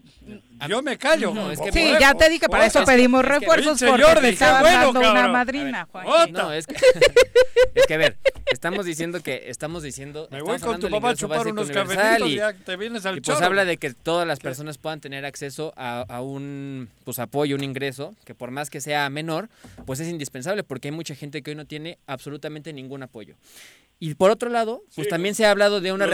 Yo 0.68 0.82
me 0.82 0.98
callo. 0.98 1.32
sí, 1.72 1.92
ya 1.98 2.14
te 2.14 2.28
dije, 2.28 2.48
para 2.48 2.66
eso 2.66 2.84
pedimos 2.84 3.24
refuerzos 3.24 3.80
porque 3.80 4.02
Jordi, 4.02 4.28
estaba 4.28 4.62
dando 4.62 4.98
una 4.98 5.28
madrina, 5.28 5.88
Juan. 5.90 6.32
No, 6.32 6.52
es 6.52 6.66
que, 6.66 6.74
es 7.74 7.86
que, 7.86 7.94
a 7.94 7.98
ver, 7.98 8.16
estamos 8.52 8.84
diciendo 8.84 9.20
que, 9.22 9.44
estamos 9.46 9.82
diciendo... 9.82 10.28
Me 10.30 10.42
voy 10.42 10.58
con 10.58 10.80
tu 10.80 10.90
papá 10.90 11.10
a 11.10 11.14
chupar 11.14 11.46
unos 11.46 11.70
cafecitos 11.70 12.28
y 12.28 12.36
ya 12.36 12.52
te 12.52 12.76
vienes 12.76 13.06
al 13.06 13.18
y 13.18 13.20
pues 13.20 13.40
habla 13.40 13.64
de 13.64 13.76
que 13.76 13.92
todas 13.92 14.26
las 14.26 14.40
personas 14.40 14.78
puedan 14.78 15.00
tener 15.00 15.24
acceso 15.24 15.72
a, 15.76 16.04
a, 16.08 16.20
un 16.20 16.88
pues 17.04 17.18
apoyo, 17.18 17.56
un 17.56 17.64
ingreso, 17.64 18.14
que 18.24 18.34
por 18.34 18.50
más 18.50 18.70
que 18.70 18.80
sea 18.80 19.08
menor, 19.08 19.48
pues 19.84 20.00
es 20.00 20.08
indispensable 20.08 20.64
porque 20.64 20.88
hay 20.88 20.92
mucha 20.92 21.14
gente 21.14 21.42
que 21.42 21.50
hoy 21.50 21.56
no 21.56 21.64
tiene 21.64 21.98
absolutamente 22.06 22.72
ningún 22.72 23.02
apoyo. 23.02 23.36
Y 23.98 24.14
por 24.14 24.30
otro 24.30 24.50
lado, 24.50 24.82
pues 24.94 25.08
también 25.08 25.34
se 25.34 25.46
ha 25.46 25.50
hablado 25.50 25.80
de 25.80 25.90
una 25.92 26.06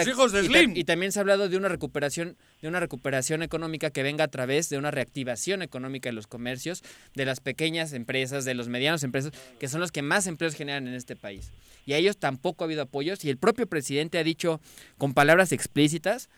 Y, 0.74 0.84
también 0.84 1.10
se 1.10 1.18
ha 1.18 1.21
hablado 1.22 1.48
de 1.48 1.56
una 1.56 1.68
recuperación, 1.68 2.36
de 2.60 2.68
una 2.68 2.80
recuperación 2.80 3.42
económica 3.42 3.90
que 3.90 4.02
venga 4.02 4.24
a 4.24 4.28
través 4.28 4.68
de 4.68 4.78
una 4.78 4.90
reactivación 4.90 5.62
económica 5.62 6.08
de 6.08 6.12
los 6.12 6.26
comercios, 6.26 6.82
de 7.14 7.24
las 7.24 7.40
pequeñas 7.40 7.92
empresas, 7.92 8.44
de 8.44 8.54
los 8.54 8.68
medianos 8.68 9.02
empresas, 9.02 9.32
que 9.58 9.68
son 9.68 9.80
los 9.80 9.90
que 9.90 10.02
más 10.02 10.26
empleos 10.26 10.54
generan 10.54 10.86
en 10.86 10.94
este 10.94 11.16
país. 11.16 11.50
Y 11.86 11.94
a 11.94 11.96
ellos 11.96 12.16
tampoco 12.16 12.62
ha 12.62 12.66
habido 12.66 12.82
apoyos 12.82 13.24
y 13.24 13.30
el 13.30 13.38
propio 13.38 13.66
presidente 13.66 14.18
ha 14.18 14.24
dicho 14.24 14.60
con 14.98 15.14
palabras 15.14 15.52
explícitas 15.52 16.28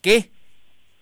que 0.00 0.30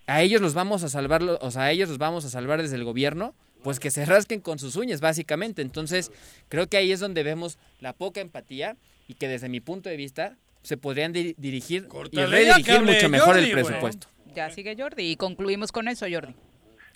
a 0.07 0.23
ellos 0.23 0.41
los 0.41 0.55
vamos 0.55 0.83
a 0.83 0.89
salvar, 0.89 1.23
o 1.23 1.51
sea, 1.51 1.65
a 1.65 1.71
ellos 1.71 1.89
los 1.89 1.99
vamos 1.99 2.25
a 2.25 2.31
salvar 2.31 2.63
desde 2.63 2.77
el 2.77 2.85
gobierno, 2.85 3.35
pues 3.63 3.81
que 3.81 3.91
se 3.91 4.05
rasquen 4.05 4.41
con 4.41 4.59
sus 4.59 4.77
uñas, 4.77 5.01
básicamente. 5.01 5.63
Entonces, 5.63 6.13
creo 6.49 6.69
que 6.69 6.77
ahí 6.77 6.93
es 6.93 7.01
donde 7.01 7.23
vemos 7.23 7.59
la 7.81 7.93
poca 7.93 8.21
empatía 8.21 8.77
y 9.09 9.15
que 9.15 9.29
desde 9.29 9.49
mi 9.49 9.61
punto 9.61 9.89
de 9.89 9.97
vista 9.97 10.37
se 10.67 10.77
podrían 10.77 11.13
dirigir 11.13 11.87
y 12.11 12.25
redirigir 12.25 12.83
mucho 12.83 13.09
mejor 13.09 13.39
el 13.39 13.53
presupuesto. 13.53 14.09
Ya 14.35 14.51
sigue 14.51 14.75
Jordi 14.77 15.13
y 15.13 15.17
concluimos 15.17 15.71
con 15.71 15.87
eso, 15.87 16.07
Jordi. 16.11 16.35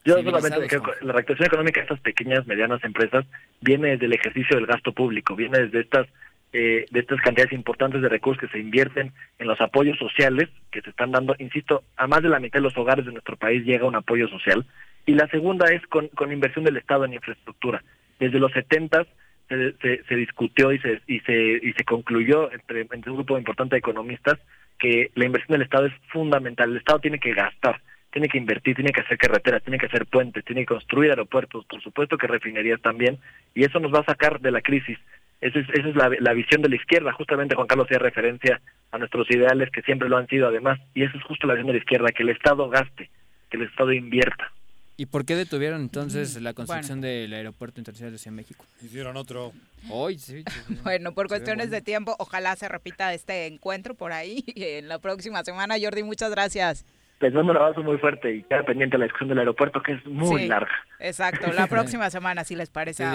Yo 0.04 0.20
solamente 0.22 0.66
creo 0.66 0.82
que 0.82 1.04
la 1.04 1.12
reactivación 1.12 1.46
económica 1.46 1.80
de 1.80 1.84
estas 1.84 2.00
pequeñas, 2.00 2.46
medianas 2.48 2.82
empresas 2.82 3.24
viene 3.60 3.90
desde 3.90 4.06
el 4.06 4.12
ejercicio 4.14 4.56
del 4.56 4.66
gasto 4.66 4.92
público, 4.92 5.36
viene 5.36 5.60
desde 5.60 5.80
estas 5.80 6.08
eh, 6.52 6.86
de 6.90 6.98
estas 6.98 7.20
cantidades 7.20 7.52
importantes 7.52 8.02
de 8.02 8.08
recursos 8.08 8.40
que 8.40 8.48
se 8.48 8.58
invierten 8.58 9.12
en 9.38 9.46
los 9.46 9.60
apoyos 9.60 9.96
sociales 9.98 10.48
que 10.72 10.82
se 10.82 10.90
están 10.90 11.12
dando, 11.12 11.36
insisto, 11.38 11.84
a 11.96 12.08
más 12.08 12.24
de 12.24 12.28
la 12.28 12.40
mitad 12.40 12.58
de 12.58 12.64
los 12.64 12.76
hogares 12.76 13.06
de 13.06 13.12
nuestro 13.12 13.36
país 13.36 13.64
llega 13.64 13.86
un 13.86 13.94
apoyo 13.94 14.26
social. 14.26 14.66
Y 15.06 15.14
la 15.14 15.28
segunda 15.28 15.72
es 15.72 15.86
con, 15.86 16.08
con 16.08 16.32
inversión 16.32 16.64
del 16.64 16.76
Estado 16.76 17.04
en 17.04 17.14
infraestructura. 17.14 17.84
Desde 18.18 18.40
los 18.40 18.50
70 18.50 19.06
se, 19.50 20.04
se, 20.04 20.16
discutió 20.16 20.72
y 20.72 20.78
se, 20.78 21.02
y 21.08 21.20
se, 21.20 21.34
y 21.34 21.72
se 21.72 21.84
concluyó 21.84 22.52
entre, 22.52 22.82
un 22.82 23.16
grupo 23.16 23.36
importante 23.36 23.74
de 23.74 23.80
economistas 23.80 24.38
que 24.78 25.10
la 25.14 25.24
inversión 25.24 25.54
del 25.54 25.62
Estado 25.62 25.86
es 25.86 25.92
fundamental. 26.08 26.70
El 26.70 26.76
Estado 26.76 27.00
tiene 27.00 27.18
que 27.18 27.34
gastar, 27.34 27.80
tiene 28.12 28.28
que 28.28 28.38
invertir, 28.38 28.76
tiene 28.76 28.92
que 28.92 29.00
hacer 29.00 29.18
carreteras, 29.18 29.62
tiene 29.62 29.78
que 29.78 29.86
hacer 29.86 30.06
puentes, 30.06 30.44
tiene 30.44 30.62
que 30.62 30.74
construir 30.74 31.10
aeropuertos, 31.10 31.64
por 31.66 31.82
supuesto 31.82 32.16
que 32.16 32.28
refinerías 32.28 32.80
también, 32.80 33.18
y 33.54 33.64
eso 33.64 33.80
nos 33.80 33.92
va 33.92 34.00
a 34.00 34.04
sacar 34.04 34.40
de 34.40 34.52
la 34.52 34.60
crisis. 34.60 34.98
Esa 35.40 35.58
es, 35.58 35.68
esa 35.70 35.88
es 35.88 35.96
la, 35.96 36.10
la 36.20 36.32
visión 36.32 36.62
de 36.62 36.68
la 36.68 36.76
izquierda, 36.76 37.12
justamente 37.12 37.56
Juan 37.56 37.66
Carlos 37.66 37.86
hacía 37.86 37.98
referencia 37.98 38.60
a 38.92 38.98
nuestros 38.98 39.28
ideales 39.30 39.70
que 39.70 39.82
siempre 39.82 40.08
lo 40.08 40.16
han 40.16 40.28
sido 40.28 40.46
además, 40.46 40.78
y 40.94 41.02
esa 41.02 41.16
es 41.16 41.24
justo 41.24 41.46
la 41.46 41.54
visión 41.54 41.68
de 41.68 41.74
la 41.74 41.78
izquierda, 41.80 42.12
que 42.12 42.22
el 42.22 42.28
Estado 42.30 42.68
gaste, 42.68 43.10
que 43.50 43.56
el 43.56 43.64
Estado 43.64 43.92
invierta. 43.92 44.52
¿Y 45.00 45.06
por 45.06 45.24
qué 45.24 45.34
detuvieron 45.34 45.80
entonces 45.80 46.38
la 46.42 46.52
construcción 46.52 47.00
del 47.00 47.32
aeropuerto 47.32 47.80
internacional 47.80 48.12
de 48.12 48.18
Ciudad 48.18 48.34
de 48.34 48.36
México? 48.36 48.66
Hicieron 48.82 49.16
otro. 49.16 49.54
Hoy, 49.88 50.18
sí, 50.18 50.44
bueno, 50.82 51.12
por 51.12 51.26
cuestiones 51.26 51.70
de 51.70 51.80
tiempo, 51.80 52.14
ojalá 52.18 52.54
se 52.54 52.68
repita 52.68 53.14
este 53.14 53.46
encuentro 53.46 53.94
por 53.94 54.12
ahí 54.12 54.44
en 54.56 54.88
la 54.88 54.98
próxima 54.98 55.42
semana. 55.42 55.76
Jordi, 55.80 56.02
muchas 56.02 56.30
gracias. 56.30 56.84
Les 57.20 57.32
mando 57.32 57.52
un 57.52 57.56
abrazo 57.56 57.82
muy 57.82 57.96
fuerte 57.96 58.34
y 58.34 58.42
queda 58.42 58.62
pendiente 58.62 58.98
la 58.98 59.04
discusión 59.04 59.30
del 59.30 59.38
aeropuerto 59.38 59.82
que 59.82 59.92
es 59.92 60.04
muy 60.04 60.46
larga. 60.46 60.70
Exacto, 60.98 61.50
la 61.50 61.66
próxima 61.68 62.10
semana, 62.10 62.44
si 62.44 62.54
les 62.54 62.68
parece. 62.68 63.06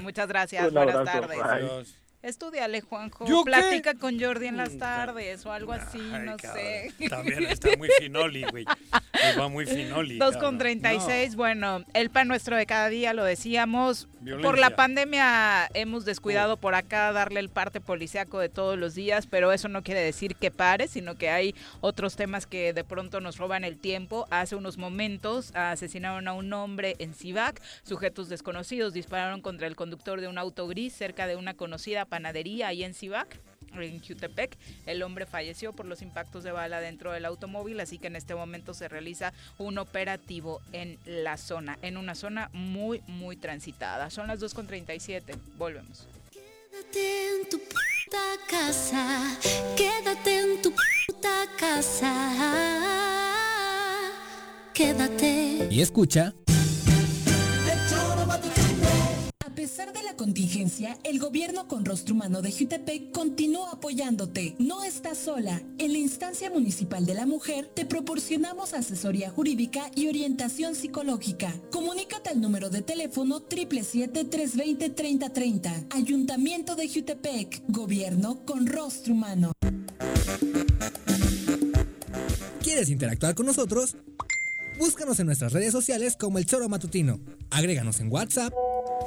Muchas 0.00 0.28
gracias, 0.28 0.72
buenas 0.72 1.04
tardes. 1.04 1.98
Estudiale, 2.24 2.80
Juanjo. 2.80 3.26
¿Yo 3.26 3.44
Platica 3.44 3.92
con 3.94 4.18
Jordi 4.18 4.46
en 4.46 4.56
las 4.56 4.78
tardes 4.78 5.44
o 5.44 5.52
algo 5.52 5.72
así, 5.72 5.98
no 5.98 6.38
sé. 6.38 6.90
También 7.10 7.44
está 7.44 7.76
muy 7.76 7.90
finoli, 7.98 8.44
güey. 8.50 8.64
Va 9.38 9.48
muy 9.48 9.66
finoli. 9.66 10.16
2 10.16 10.38
con 10.38 10.56
36. 10.56 11.36
Bueno, 11.36 11.84
el 11.92 12.08
pan 12.08 12.26
nuestro 12.28 12.56
de 12.56 12.64
cada 12.64 12.88
día, 12.88 13.12
lo 13.12 13.24
decíamos. 13.24 14.08
Por 14.40 14.58
la 14.58 14.70
pandemia 14.70 15.68
hemos 15.74 16.06
descuidado 16.06 16.56
por 16.56 16.74
acá 16.74 17.12
darle 17.12 17.40
el 17.40 17.50
parte 17.50 17.82
policiaco 17.82 18.38
de 18.38 18.48
todos 18.48 18.78
los 18.78 18.94
días, 18.94 19.26
pero 19.26 19.52
eso 19.52 19.68
no 19.68 19.82
quiere 19.82 20.00
decir 20.00 20.34
que 20.34 20.50
pare, 20.50 20.88
sino 20.88 21.16
que 21.16 21.28
hay 21.28 21.54
otros 21.82 22.16
temas 22.16 22.46
que 22.46 22.72
de 22.72 22.84
pronto 22.84 23.20
nos 23.20 23.36
roban 23.36 23.64
el 23.64 23.76
tiempo. 23.76 24.26
Hace 24.30 24.56
unos 24.56 24.78
momentos 24.78 25.52
asesinaron 25.54 26.26
a 26.26 26.32
un 26.32 26.50
hombre 26.54 26.96
en 27.00 27.12
Cibac. 27.12 27.60
Sujetos 27.82 28.30
desconocidos 28.30 28.94
dispararon 28.94 29.42
contra 29.42 29.66
el 29.66 29.76
conductor 29.76 30.22
de 30.22 30.28
un 30.28 30.38
auto 30.38 30.66
gris 30.66 30.94
cerca 30.94 31.26
de 31.26 31.36
una 31.36 31.52
conocida 31.52 32.06
panadería 32.14 32.68
ahí 32.68 32.84
en 32.84 32.94
Cibac 32.94 33.40
en 33.76 34.00
Jutepec. 34.00 34.56
El 34.86 35.02
hombre 35.02 35.26
falleció 35.26 35.72
por 35.72 35.84
los 35.84 36.00
impactos 36.00 36.44
de 36.44 36.52
bala 36.52 36.78
dentro 36.78 37.10
del 37.10 37.24
automóvil, 37.24 37.80
así 37.80 37.98
que 37.98 38.06
en 38.06 38.14
este 38.14 38.36
momento 38.36 38.72
se 38.72 38.86
realiza 38.86 39.32
un 39.58 39.78
operativo 39.78 40.60
en 40.72 40.96
la 41.06 41.36
zona, 41.36 41.76
en 41.82 41.96
una 41.96 42.14
zona 42.14 42.50
muy, 42.52 43.02
muy 43.08 43.34
transitada. 43.34 44.10
Son 44.10 44.28
las 44.28 44.40
2.37, 44.40 45.36
volvemos. 45.58 46.06
Quédate 46.30 47.30
en 47.30 47.48
tu 47.48 47.58
puta 47.58 48.22
casa, 48.48 49.36
quédate 49.76 50.38
en 50.38 50.62
tu 50.62 50.72
puta 50.72 51.48
casa, 51.58 52.12
quédate. 54.72 55.66
Y 55.68 55.80
escucha. 55.80 56.32
Pesar 59.64 59.94
de 59.94 60.02
la 60.02 60.14
contingencia, 60.14 60.98
el 61.04 61.18
gobierno 61.18 61.66
con 61.68 61.86
rostro 61.86 62.14
humano 62.14 62.42
de 62.42 62.52
Jutepec 62.52 63.12
continúa 63.12 63.70
apoyándote. 63.72 64.54
No 64.58 64.84
estás 64.84 65.16
sola. 65.16 65.62
En 65.78 65.92
la 65.92 65.98
instancia 65.98 66.50
municipal 66.50 67.06
de 67.06 67.14
la 67.14 67.24
mujer 67.24 67.70
te 67.72 67.86
proporcionamos 67.86 68.74
asesoría 68.74 69.30
jurídica 69.30 69.90
y 69.94 70.08
orientación 70.08 70.74
psicológica. 70.74 71.50
Comunícate 71.72 72.28
al 72.28 72.42
número 72.42 72.68
de 72.68 72.82
teléfono 72.82 73.40
777-320-3030. 73.48 75.86
Ayuntamiento 75.88 76.76
de 76.76 76.86
Jutepec. 76.86 77.62
Gobierno 77.66 78.44
con 78.44 78.66
rostro 78.66 79.14
humano. 79.14 79.52
¿Quieres 82.62 82.90
interactuar 82.90 83.34
con 83.34 83.46
nosotros? 83.46 83.96
Búscanos 84.78 85.18
en 85.20 85.26
nuestras 85.26 85.54
redes 85.54 85.72
sociales 85.72 86.16
como 86.18 86.36
El 86.36 86.44
Choro 86.44 86.68
Matutino. 86.68 87.18
Agréganos 87.48 88.00
en 88.00 88.12
WhatsApp 88.12 88.52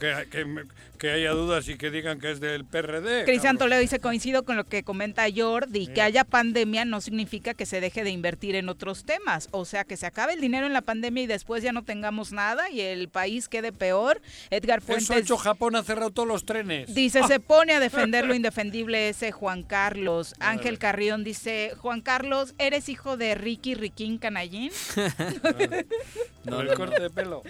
que, 0.98 1.12
haya 1.12 1.32
dudas 1.32 1.68
y 1.70 1.78
que 1.78 1.92
digan 1.92 2.20
que 2.20 2.32
es 2.32 2.40
del 2.40 2.66
PRD. 2.66 3.24
Cristian 3.26 3.58
Toledo 3.58 3.80
dice, 3.80 4.00
coincido 4.00 4.44
con 4.44 4.58
lo 4.58 4.64
que 4.64 4.84
comenta 4.84 5.26
Jordi, 5.34 5.88
que 5.88 6.02
haya 6.02 6.24
pandemia 6.24 6.86
no 6.86 7.02
significa 7.02 7.54
que 7.54 7.66
se 7.66 7.80
deje 7.80 8.04
de 8.04 8.10
invertir 8.10 8.56
en 8.56 8.68
otros 8.68 9.06
temas. 9.06 9.48
O 9.52 9.64
sea, 9.66 9.84
que 9.84 9.96
se 9.96 10.06
acabe 10.06 10.34
el 10.34 10.42
dinero 10.42 10.66
en 10.66 10.74
la 10.74 10.82
pandemia 10.82 11.24
y 11.24 11.28
después 11.28 11.64
ya 11.64 11.72
no 11.72 11.84
tengamos 11.84 12.32
nada 12.32 12.70
y 12.70 12.82
el 12.82 13.10
país 13.10 13.48
quede 13.48 13.72
peor 13.72 14.17
Edgar 14.50 14.82
Fuentes. 14.82 15.06
Eso 15.06 15.14
ha 15.14 15.18
hecho 15.18 15.38
Japón, 15.38 15.76
ha 15.76 15.84
cerrado 15.84 16.12
todos 16.12 16.28
los 16.28 16.46
trenes. 16.46 16.94
Dice, 16.94 17.24
se 17.24 17.40
pone 17.40 17.74
a 17.74 17.80
defender 17.82 18.26
lo 18.26 18.36
indefendible 18.36 19.10
ese 19.10 19.32
Juan 19.32 19.64
Carlos. 19.64 20.36
Ángel 20.40 20.80
Carrión 20.80 21.24
dice, 21.24 21.74
Juan 21.78 22.02
Carlos, 22.02 22.54
¿eres 22.58 22.90
hijo 22.90 23.18
de 23.18 23.36
Ricky 23.36 23.76
Riquín 23.76 24.18
Canallín? 24.18 24.72
no, 26.46 26.62
el 26.62 26.74
corte 26.74 27.02
de 27.02 27.10
pelo. 27.10 27.44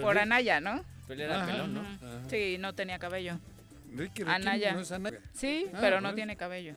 Por 0.00 0.18
Anaya, 0.18 0.60
¿no? 0.60 0.84
Pero 1.06 1.24
era 1.24 1.46
pelón, 1.46 1.74
¿no? 1.74 1.82
Sí, 2.28 2.56
no 2.58 2.74
tenía 2.74 2.98
cabello. 2.98 3.38
Ricky 3.94 4.22
Riquín, 4.22 4.28
Anaya. 4.28 4.74
¿no 4.74 4.80
es 4.80 4.92
Anaya? 4.92 5.18
Sí, 5.32 5.66
ah, 5.72 5.78
pero 5.80 6.00
no 6.00 6.14
tiene 6.14 6.36
cabello. 6.36 6.74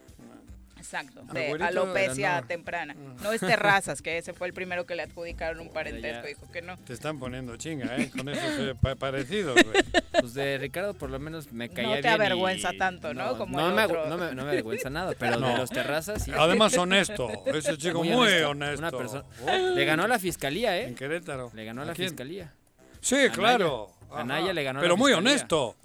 Exacto, 0.82 1.22
de 1.32 1.52
alopecia 1.62 2.44
temprana. 2.48 2.95
No 3.22 3.32
es 3.32 3.40
terrazas, 3.40 4.02
que 4.02 4.18
ese 4.18 4.34
fue 4.34 4.48
el 4.48 4.53
primero 4.53 4.86
que 4.86 4.95
le 4.95 5.03
adjudicaron 5.03 5.60
un 5.60 5.72
parentesco, 5.72 6.26
dijo 6.26 6.52
que 6.52 6.64
no. 6.64 6.76
Te 6.78 6.94
están 6.94 7.20
poniendo 7.20 7.56
chinga, 7.56 7.95
¿eh? 7.98 8.10
Con 8.10 8.28
esos 8.30 8.76
parecidos, 8.99 9.60
Pues 10.20 10.34
de 10.34 10.58
Ricardo 10.58 10.95
por 10.95 11.12
lo 11.12 11.20
menos 11.20 11.52
me 11.52 11.70
caía 11.70 11.88
bien. 11.88 11.98
No 11.98 12.02
te 12.02 12.10
avergüenza 12.10 12.72
tanto, 12.78 13.14
¿no? 13.14 13.38
Como 13.38 13.58
no, 13.58 13.70
me, 13.76 13.88
no, 13.88 14.18
me, 14.18 14.34
no, 14.34 14.44
me, 14.44 14.49
avergüenza 14.49 14.90
nada, 14.90 15.14
pero 15.18 15.40
de 15.40 15.58
los 15.58 15.70
terrazas 15.70 16.24
sí. 16.24 16.32
Además 16.36 16.76
honesto, 16.78 17.30
ese 17.45 17.78
chico 17.78 18.03
muy, 18.03 18.32
honesto. 18.41 18.80
Una 18.80 18.91
persona, 18.91 19.24
le 19.76 19.86
ganó 19.86 20.03
a 20.03 20.08
la 20.08 20.18
fiscalía, 20.18 20.78
¿eh? 20.80 20.88
En 20.88 20.95
Querétaro. 20.95 21.52
Le 21.53 21.64
ganó 21.64 21.84
a 21.84 21.86
la 21.86 21.95
fiscalía. 21.95 22.53
Sí, 23.02 23.30
claro. 23.34 23.90
Anaya 24.14 24.52
le 24.53 24.64
ganó 24.64 24.80
Pero 24.82 24.94
a 24.94 24.98
la 24.98 24.99
muy 24.99 25.14
honesto. 25.14 25.76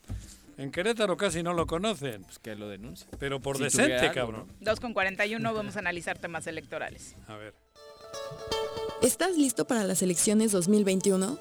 En 0.58 0.70
Querétaro 0.70 1.16
casi 1.18 1.42
no 1.42 1.52
lo 1.52 1.66
conocen. 1.66 2.22
Pues 2.24 2.38
que 2.38 2.54
lo 2.54 2.68
denuncia. 2.68 3.06
Pero 3.18 3.40
por 3.40 3.58
decente, 3.58 4.10
cabrón. 4.12 4.50
2 4.60 4.80
con 4.80 4.94
41 4.94 5.54
vamos 5.54 5.76
a 5.76 5.80
analizar 5.80 6.18
temas 6.18 6.46
electorales. 6.46 7.14
A 7.28 7.36
ver. 7.36 7.54
¿Estás 9.02 9.36
listo 9.36 9.66
para 9.66 9.84
las 9.84 10.00
elecciones 10.02 10.52
2021? 10.52 11.38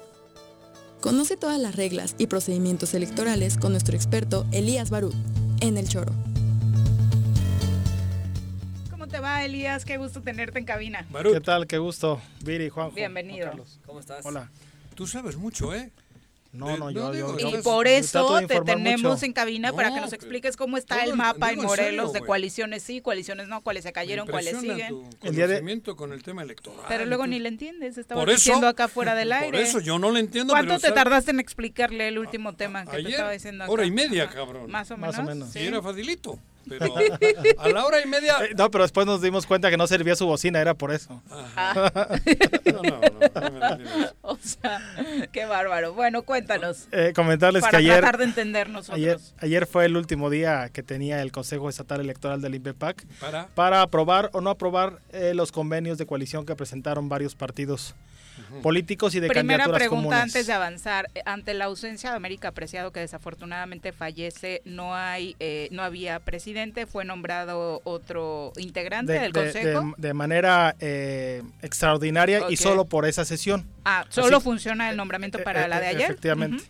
Conoce 1.00 1.36
todas 1.36 1.58
las 1.58 1.76
reglas 1.76 2.14
y 2.18 2.26
procedimientos 2.26 2.92
electorales 2.92 3.56
con 3.56 3.72
nuestro 3.72 3.96
experto 3.96 4.46
Elías 4.52 4.90
Barú 4.90 5.12
en 5.60 5.78
El 5.78 5.88
Choro. 5.88 6.12
¿Cómo 8.90 9.06
te 9.08 9.18
va, 9.20 9.44
Elías? 9.44 9.84
Qué 9.86 9.96
gusto 9.96 10.20
tenerte 10.20 10.58
en 10.58 10.66
cabina. 10.66 11.06
Barú. 11.10 11.32
¿Qué 11.32 11.40
tal? 11.40 11.66
Qué 11.66 11.78
gusto. 11.78 12.20
Viri, 12.44 12.68
Juanjo. 12.68 12.94
Bienvenido. 12.94 13.52
¿Cómo 13.86 14.00
estás? 14.00 14.26
Hola. 14.26 14.50
Tú 14.94 15.06
sabes 15.06 15.36
mucho, 15.36 15.74
¿eh? 15.74 15.90
No, 16.56 16.76
no, 16.76 16.90
yo, 16.90 17.12
yo, 17.12 17.36
Y 17.38 17.62
por 17.62 17.86
eso 17.86 18.40
te 18.46 18.60
tenemos 18.62 19.22
en 19.22 19.32
cabina 19.32 19.72
para 19.72 19.92
que 19.92 20.00
nos 20.00 20.12
expliques 20.12 20.56
cómo 20.56 20.76
está 20.76 21.04
el 21.04 21.14
mapa 21.14 21.52
en 21.52 21.62
Morelos 21.62 22.12
de 22.12 22.20
coaliciones 22.20 22.82
sí, 22.82 23.00
coaliciones 23.00 23.48
no, 23.48 23.62
cuáles 23.62 23.84
se 23.84 23.92
cayeron, 23.92 24.26
cuáles 24.26 24.58
siguen. 24.58 25.06
el 25.22 25.34
conocimiento 25.34 25.96
con 25.96 26.12
el 26.12 26.22
tema 26.22 26.42
electoral. 26.42 26.84
Pero 26.88 27.04
luego 27.06 27.26
ni 27.26 27.38
le 27.38 27.48
entiendes, 27.48 27.98
estaba 27.98 28.24
diciendo 28.24 28.68
acá 28.68 28.88
fuera 28.88 29.14
del 29.14 29.32
aire. 29.32 29.46
Por 29.46 29.56
eso 29.56 29.80
yo 29.80 29.98
no 29.98 30.10
le 30.10 30.20
entiendo. 30.20 30.52
¿Cuánto 30.52 30.78
te 30.78 30.92
tardaste 30.92 31.30
en 31.30 31.40
explicarle 31.40 32.08
el 32.08 32.18
último 32.18 32.54
tema 32.54 32.84
que 32.84 33.02
te 33.02 33.10
estaba 33.10 33.30
diciendo 33.30 33.64
acá? 33.64 33.72
Hora 33.72 33.84
y 33.84 33.90
media, 33.90 34.28
cabrón. 34.28 34.70
Más 34.70 34.90
o 34.90 34.96
menos. 34.96 35.16
Más 35.16 35.26
o 35.26 35.28
menos. 35.28 35.50
Sí, 35.50 35.60
era 35.60 35.82
facilito. 35.82 36.38
Pero 36.68 36.94
a 37.58 37.68
la 37.68 37.84
hora 37.84 38.00
y 38.00 38.06
media. 38.06 38.38
Eh, 38.44 38.54
no, 38.56 38.70
pero 38.70 38.84
después 38.84 39.06
nos 39.06 39.22
dimos 39.22 39.46
cuenta 39.46 39.70
que 39.70 39.76
no 39.76 39.86
servía 39.86 40.16
su 40.16 40.26
bocina, 40.26 40.60
era 40.60 40.74
por 40.74 40.92
eso. 40.92 41.22
Ah. 41.30 42.18
no, 42.72 42.82
no, 42.82 43.00
no, 43.00 44.06
O 44.22 44.38
sea, 44.40 44.80
qué 45.32 45.46
bárbaro. 45.46 45.94
Bueno, 45.94 46.22
cuéntanos. 46.22 46.88
Eh, 46.92 47.12
comentarles 47.14 47.62
para 47.62 47.70
que 47.72 47.76
ayer. 47.78 48.00
tratar 48.00 48.18
de 48.18 48.24
entendernos. 48.24 48.90
Ayer, 48.90 49.18
ayer 49.38 49.66
fue 49.66 49.84
el 49.84 49.96
último 49.96 50.30
día 50.30 50.68
que 50.72 50.82
tenía 50.82 51.22
el 51.22 51.32
Consejo 51.32 51.68
Estatal 51.68 52.00
Electoral 52.00 52.40
del 52.40 52.54
INPEPAC 52.54 53.06
para, 53.20 53.48
para 53.48 53.82
aprobar 53.82 54.30
o 54.32 54.40
no 54.40 54.50
aprobar 54.50 55.00
eh, 55.12 55.32
los 55.34 55.52
convenios 55.52 55.98
de 55.98 56.06
coalición 56.06 56.46
que 56.46 56.56
presentaron 56.56 57.08
varios 57.08 57.34
partidos 57.34 57.94
políticos 58.62 59.14
y 59.14 59.20
de 59.20 59.28
Primera 59.28 59.64
candidaturas 59.64 59.88
pregunta 59.88 60.22
antes 60.22 60.46
de 60.46 60.52
avanzar. 60.52 61.08
Ante 61.24 61.54
la 61.54 61.66
ausencia 61.66 62.10
de 62.10 62.16
América 62.16 62.52
Preciado, 62.52 62.92
que 62.92 63.00
desafortunadamente 63.00 63.92
fallece, 63.92 64.62
no 64.64 64.94
hay, 64.94 65.36
eh, 65.40 65.68
no 65.70 65.82
había 65.82 66.20
presidente, 66.20 66.86
fue 66.86 67.04
nombrado 67.04 67.80
otro 67.84 68.52
integrante 68.56 69.12
del 69.12 69.32
Consejo. 69.32 69.94
De, 69.96 70.14
manera 70.14 70.74
eh, 70.80 71.42
extraordinaria 71.62 72.50
y 72.50 72.56
solo 72.56 72.86
por 72.86 73.06
esa 73.06 73.24
sesión. 73.24 73.66
Ah, 73.84 74.04
solo 74.08 74.40
funciona 74.40 74.90
el 74.90 74.96
nombramiento 74.96 75.42
para 75.42 75.66
eh, 75.66 75.68
la 75.68 75.80
de 75.80 75.86
ayer. 75.88 76.10
Efectivamente. 76.10 76.64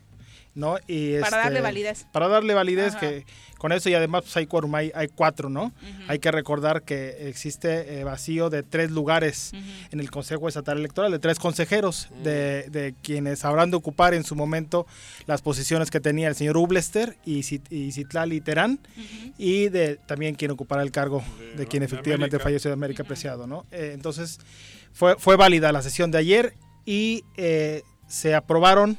¿No? 0.57 0.79
Y 0.87 1.19
para 1.21 1.37
darle 1.37 1.59
este, 1.59 1.63
validez. 1.63 2.07
Para 2.11 2.29
darle 2.29 2.55
validez, 2.55 2.97
que 2.97 3.25
con 3.59 3.73
eso 3.73 3.89
y 3.89 3.95
además 3.95 4.23
pues, 4.23 4.37
hay 4.37 4.47
quórum, 4.47 4.75
hay, 4.75 4.91
cuatro, 5.15 5.49
¿no? 5.49 5.73
Hay 6.09 6.19
que 6.19 6.33
recordar 6.33 6.83
que 6.83 7.29
existe 7.29 8.01
eh, 8.01 8.05
vacío 8.05 8.51
de 8.51 8.63
tres 8.63 8.91
lugares 8.91 9.53
en 9.93 10.01
el 10.01 10.11
Consejo 10.11 10.49
Estatal 10.49 10.79
Electoral, 10.79 11.13
de 11.13 11.19
tres 11.19 11.39
consejeros, 11.39 12.09
de, 12.25 12.69
de, 12.71 12.95
quienes 13.03 13.45
habrán 13.45 13.71
de 13.71 13.77
ocupar 13.77 14.15
en 14.15 14.25
su 14.25 14.35
momento 14.35 14.87
las 15.27 15.43
posiciones 15.43 15.91
que 15.91 16.01
tenía 16.01 16.29
el 16.29 16.35
señor 16.35 16.57
Ublester 16.57 17.17
y, 17.25 17.45
y 17.71 17.93
Citlali 17.93 18.41
Terán, 18.41 18.81
y 19.39 19.69
de 19.69 19.97
también 19.97 20.35
quien 20.35 20.51
ocupará 20.51 20.83
el 20.83 20.91
cargo 20.91 21.23
de, 21.57 21.67
quien 21.67 21.83
efectivamente 21.83 22.39
falleció 22.39 22.71
de 22.71 22.75
América 22.75 23.05
Preciado, 23.05 23.47
¿no? 23.47 23.67
Eh, 23.71 23.93
entonces, 23.95 24.39
fue, 24.93 25.17
fue 25.19 25.37
válida 25.37 25.71
la 25.73 25.83
sesión 25.83 26.11
de 26.11 26.19
ayer 26.19 26.55
y 26.87 27.25
eh, 27.37 27.83
se 28.07 28.35
aprobaron 28.35 28.99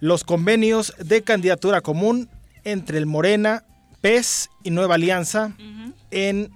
los 0.00 0.24
convenios 0.24 0.94
de 0.98 1.22
candidatura 1.22 1.80
común 1.80 2.28
entre 2.64 2.98
el 2.98 3.06
Morena, 3.06 3.64
PES 4.00 4.50
y 4.64 4.70
Nueva 4.70 4.96
Alianza 4.96 5.54
en 6.10 6.50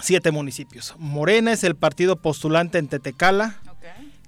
siete 0.00 0.30
municipios. 0.30 0.94
Morena 0.98 1.52
es 1.52 1.64
el 1.64 1.76
partido 1.76 2.16
postulante 2.16 2.78
en 2.78 2.88
Tetecala, 2.88 3.60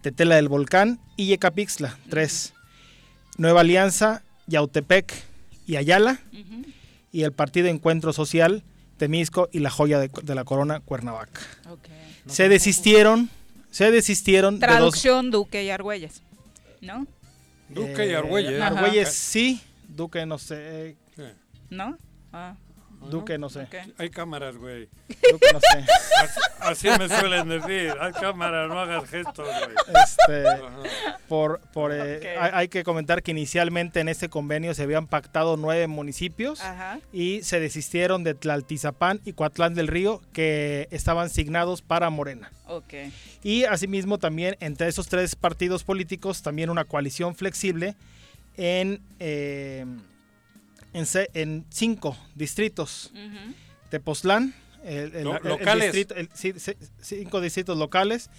Tetela 0.03 0.37
del 0.37 0.49
Volcán 0.49 1.01
y 1.17 1.27
Yecapixtla, 1.27 1.99
tres. 2.09 2.53
Nueva 3.39 3.61
Alianza, 3.61 4.23
Yautepec 4.47 5.13
y 5.67 5.77
Ayala. 5.77 6.21
Y 7.13 7.23
el 7.23 7.33
partido 7.33 7.69
Encuentro 7.69 8.13
Social, 8.13 8.63
Temisco 8.99 9.49
y 9.53 9.61
la 9.61 9.71
joya 9.71 9.99
de, 9.99 10.35
la 10.35 10.45
corona, 10.45 10.81
Cuernavaca. 10.81 11.41
Se 12.27 12.49
desistieron, 12.49 13.31
se 13.71 13.91
desistieron. 13.91 14.59
Traducción, 14.59 15.31
Duque 15.31 15.65
y 15.65 15.71
Argüelles, 15.71 16.23
¿no? 16.81 17.07
Duque 17.69 18.07
y 18.07 18.15
Argüelles. 18.15 18.61
Argüelles 18.61 19.13
sí, 19.13 19.61
Duque 19.89 20.25
no 20.27 20.39
sé. 20.39 20.97
¿No? 21.71 21.99
Ah. 22.33 22.55
Duque 23.01 23.39
no 23.39 23.49
sé. 23.49 23.69
Hay 23.99 24.11
cámaras, 24.11 24.57
güey. 24.57 24.89
Duque 25.31 25.47
no 25.53 25.61
sé. 25.61 25.85
Así, 26.61 26.89
me 26.99 27.09
suelen 27.09 27.49
decir. 27.49 27.95
Hay 28.01 28.13
cámaras, 28.13 28.69
no 28.69 28.81
hagas 28.81 29.09
gestos, 29.09 29.47
güey. 29.47 29.77
Este, 30.05 30.45
por, 31.29 31.61
por, 31.73 31.93
eh, 31.93 32.37
hay, 32.39 32.69
que 32.69 32.83
comentar 32.83 33.23
que 33.23 33.31
inicialmente 33.31 34.01
en 34.01 34.09
este 34.09 34.29
convenio 34.29 34.75
se 34.75 34.83
habían 34.83 35.07
pactado 35.07 35.57
nueve 35.57 35.87
municipios 35.87 36.61
y 37.13 37.43
se 37.43 37.61
desistieron 37.61 38.25
de 38.25 38.35
Tlaltizapán 38.35 39.21
y 39.25 39.33
Coatlán 39.33 39.75
del 39.75 39.89
Río 39.89 40.21
que 40.33 40.89
estaban 40.91 41.31
signados 41.31 41.83
para 41.83 42.11
Morena. 42.11 42.51
Okay. 42.67 43.13
Y 43.43 43.65
asimismo 43.65 44.19
también 44.19 44.57
entre 44.61 44.89
esos 44.89 45.07
tres 45.09 45.37
partidos 45.37 45.85
políticos 45.85 46.43
también 46.43 46.71
una 46.71 46.85
coalición 46.85 47.35
flexible 47.35 47.95
en... 48.57 49.01
Eh, 49.21 49.85
en, 50.97 51.67
cinco 51.71 52.17
distritos. 52.35 53.13
Tepoztlán, 53.91 54.55
el, 54.85 55.25
locales. 55.25 56.07
cinco 57.01 57.41
distritos 57.41 57.77
locales, 57.77 58.31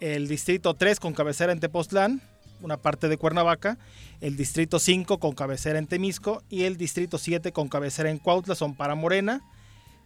el 0.00 0.28
distrito 0.28 0.74
3 0.74 0.98
con 0.98 1.12
cabecera 1.12 1.52
en 1.52 1.60
Tepoztlán, 1.60 2.22
una 2.62 2.76
parte 2.76 3.08
de 3.08 3.16
Cuernavaca, 3.16 3.78
el 4.20 4.36
distrito 4.36 4.78
5 4.78 5.18
con 5.18 5.32
cabecera 5.32 5.78
en 5.78 5.86
Temisco 5.86 6.42
y 6.48 6.64
el 6.64 6.76
distrito 6.76 7.18
7 7.18 7.52
con 7.52 7.68
cabecera 7.68 8.10
en 8.10 8.18
Cuautla 8.18 8.54
son 8.54 8.74
para 8.74 8.94
Morena. 8.94 9.42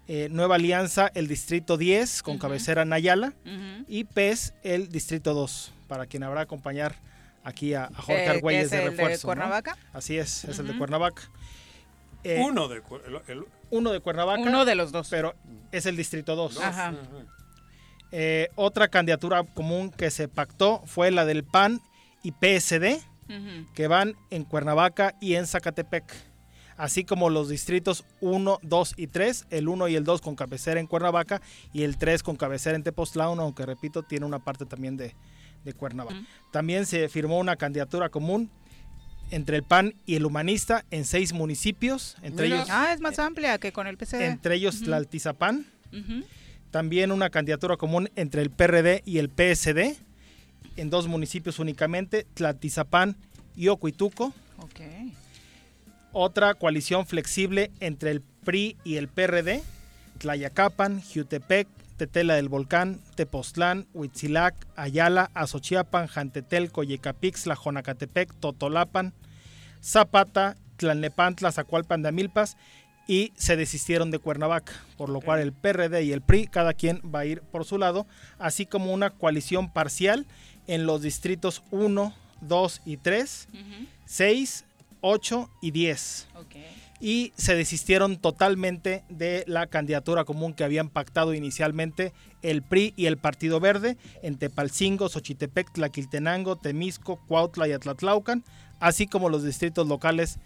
Eh, 0.06 0.28
Nueva 0.30 0.56
Alianza, 0.56 1.10
el 1.14 1.28
distrito 1.28 1.78
10 1.78 2.22
con 2.22 2.38
cabecera 2.38 2.82
en 2.82 2.92
Ayala 2.92 3.32
y 3.88 4.04
PES, 4.04 4.52
el 4.62 4.90
distrito 4.90 5.32
2, 5.32 5.72
para 5.88 6.06
quien 6.06 6.22
habrá 6.22 6.42
acompañar 6.42 6.96
aquí 7.42 7.72
a, 7.74 7.90
Jorge 7.96 8.24
eh, 8.24 8.28
Argüelles 8.28 8.70
de 8.70 8.90
refuerzo. 8.90 9.28
De 9.28 9.34
Cuernavaca? 9.34 9.78
Así 9.92 10.18
es, 10.18 10.44
es 10.44 10.58
el 10.58 10.66
de 10.66 10.76
Cuernavaca. 10.76 11.22
Eh, 12.24 12.42
uno, 12.42 12.68
de, 12.68 12.82
uno 13.70 13.92
de 13.92 14.00
Cuernavaca. 14.00 14.40
Uno 14.40 14.64
de 14.64 14.74
los 14.74 14.92
dos. 14.92 15.08
Pero 15.10 15.34
es 15.72 15.86
el 15.86 15.96
Distrito 15.96 16.34
2. 16.34 16.58
Eh, 18.12 18.48
otra 18.54 18.88
candidatura 18.88 19.42
común 19.42 19.90
que 19.90 20.10
se 20.10 20.28
pactó 20.28 20.82
fue 20.86 21.10
la 21.10 21.24
del 21.24 21.44
PAN 21.44 21.80
y 22.22 22.32
PSD, 22.32 23.02
que 23.74 23.88
van 23.88 24.14
en 24.30 24.44
Cuernavaca 24.44 25.14
y 25.20 25.34
en 25.34 25.46
Zacatepec. 25.46 26.04
Así 26.76 27.04
como 27.04 27.30
los 27.30 27.48
distritos 27.48 28.04
1, 28.20 28.58
2 28.62 28.94
y 28.96 29.06
3, 29.06 29.46
el 29.50 29.68
1 29.68 29.88
y 29.88 29.96
el 29.96 30.04
2 30.04 30.20
con 30.20 30.34
cabecera 30.34 30.80
en 30.80 30.86
Cuernavaca 30.86 31.40
y 31.72 31.82
el 31.82 31.98
3 31.98 32.22
con 32.22 32.36
cabecera 32.36 32.74
en 32.76 32.82
Tepoztlán, 32.82 33.38
aunque 33.38 33.64
repito, 33.66 34.02
tiene 34.02 34.26
una 34.26 34.38
parte 34.38 34.66
también 34.66 34.96
de, 34.96 35.14
Cuernavaca. 35.76 36.20
También 36.52 36.84
se 36.84 37.08
firmó 37.08 37.38
una 37.38 37.56
candidatura 37.56 38.10
común 38.10 38.50
entre 39.34 39.56
el 39.56 39.62
PAN 39.64 39.94
y 40.06 40.14
el 40.14 40.24
Humanista 40.24 40.84
en 40.90 41.04
seis 41.04 41.32
municipios. 41.32 42.16
Entre 42.22 42.46
ellos, 42.46 42.68
ah, 42.70 42.92
es 42.94 43.00
más 43.00 43.18
amplia 43.18 43.58
que 43.58 43.72
con 43.72 43.86
el 43.86 43.96
PCD. 43.96 44.22
Entre 44.22 44.54
ellos 44.54 44.80
Tlaltizapán. 44.80 45.66
También 46.70 47.12
una 47.12 47.30
candidatura 47.30 47.76
común 47.76 48.10
entre 48.16 48.42
el 48.42 48.50
PRD 48.50 49.02
y 49.04 49.18
el 49.18 49.28
PSD 49.28 49.96
en 50.76 50.90
dos 50.90 51.06
municipios 51.06 51.58
únicamente, 51.58 52.26
Tlaltizapán 52.34 53.16
y 53.56 53.68
Ocuituco. 53.68 54.32
Otra 56.12 56.54
coalición 56.54 57.06
flexible 57.06 57.70
entre 57.80 58.10
el 58.10 58.20
PRI 58.20 58.76
y 58.84 58.96
el 58.96 59.08
PRD, 59.08 59.62
Tlayacapan, 60.18 61.02
Jutepec, 61.02 61.66
Tetela 61.96 62.34
del 62.34 62.48
Volcán, 62.48 63.00
Tepoztlán, 63.14 63.86
Huitzilac, 63.94 64.54
Ayala, 64.76 65.30
Azochiapan, 65.34 66.06
Jantetelco, 66.06 66.82
Yecapixtla, 66.82 67.54
Jonacatepec, 67.56 68.34
Totolapan, 68.40 69.14
Zapata, 69.82 70.56
Tlalnepantla, 70.76 71.52
Zacualpan 71.52 72.02
de 72.02 72.08
Amilpas 72.08 72.56
y 73.06 73.32
se 73.36 73.56
desistieron 73.56 74.10
de 74.10 74.18
Cuernavaca, 74.18 74.72
por 74.96 75.08
lo 75.08 75.20
cual 75.20 75.40
el 75.40 75.52
PRD 75.52 76.02
y 76.02 76.12
el 76.12 76.22
PRI, 76.22 76.46
cada 76.46 76.72
quien 76.72 77.00
va 77.14 77.20
a 77.20 77.26
ir 77.26 77.42
por 77.42 77.64
su 77.64 77.78
lado, 77.78 78.06
así 78.38 78.66
como 78.66 78.92
una 78.92 79.10
coalición 79.10 79.72
parcial 79.72 80.26
en 80.66 80.86
los 80.86 81.02
distritos 81.02 81.62
1, 81.70 82.14
2 82.40 82.82
y 82.86 82.96
3, 82.96 83.48
6, 84.06 84.64
8 85.00 85.50
y 85.60 85.70
10 85.70 86.28
y 87.04 87.34
se 87.36 87.54
desistieron 87.54 88.16
totalmente 88.16 89.04
de 89.10 89.44
la 89.46 89.66
candidatura 89.66 90.24
común 90.24 90.54
que 90.54 90.64
habían 90.64 90.88
pactado 90.88 91.34
inicialmente 91.34 92.14
el 92.40 92.62
PRI 92.62 92.94
y 92.96 93.04
el 93.04 93.18
Partido 93.18 93.60
Verde 93.60 93.98
en 94.22 94.38
Tepalcingo, 94.38 95.10
Xochitepec, 95.10 95.70
Tlaquiltenango, 95.70 96.56
Temisco, 96.56 97.20
Cuautla 97.28 97.68
y 97.68 97.72
Atlatlaucan, 97.72 98.42
así 98.80 99.06
como 99.06 99.28
los 99.28 99.44
distritos 99.44 99.86
locales 99.86 100.38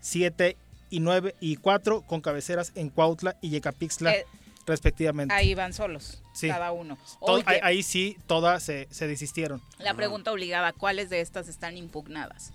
7 0.00 0.58
y 0.90 1.00
9 1.00 1.34
y 1.40 1.56
4 1.56 2.02
con 2.02 2.20
cabeceras 2.20 2.72
en 2.74 2.90
Cuautla 2.90 3.38
y 3.40 3.48
Yecapixtla. 3.48 4.12
Eh, 4.12 4.26
respectivamente. 4.66 5.32
Ahí 5.32 5.54
van 5.54 5.72
solos, 5.72 6.22
cada 6.42 6.72
uno. 6.72 6.98
ahí, 7.46 7.82
sí, 7.82 8.18
todas 8.26 8.62
se, 8.62 8.86
se 8.90 9.06
desistieron. 9.06 9.62
La 9.78 9.94
pregunta 9.94 10.30
obligada, 10.30 10.74
¿cuáles 10.74 11.08
de 11.08 11.22
estas 11.22 11.48
están 11.48 11.78
impugnadas? 11.78 12.52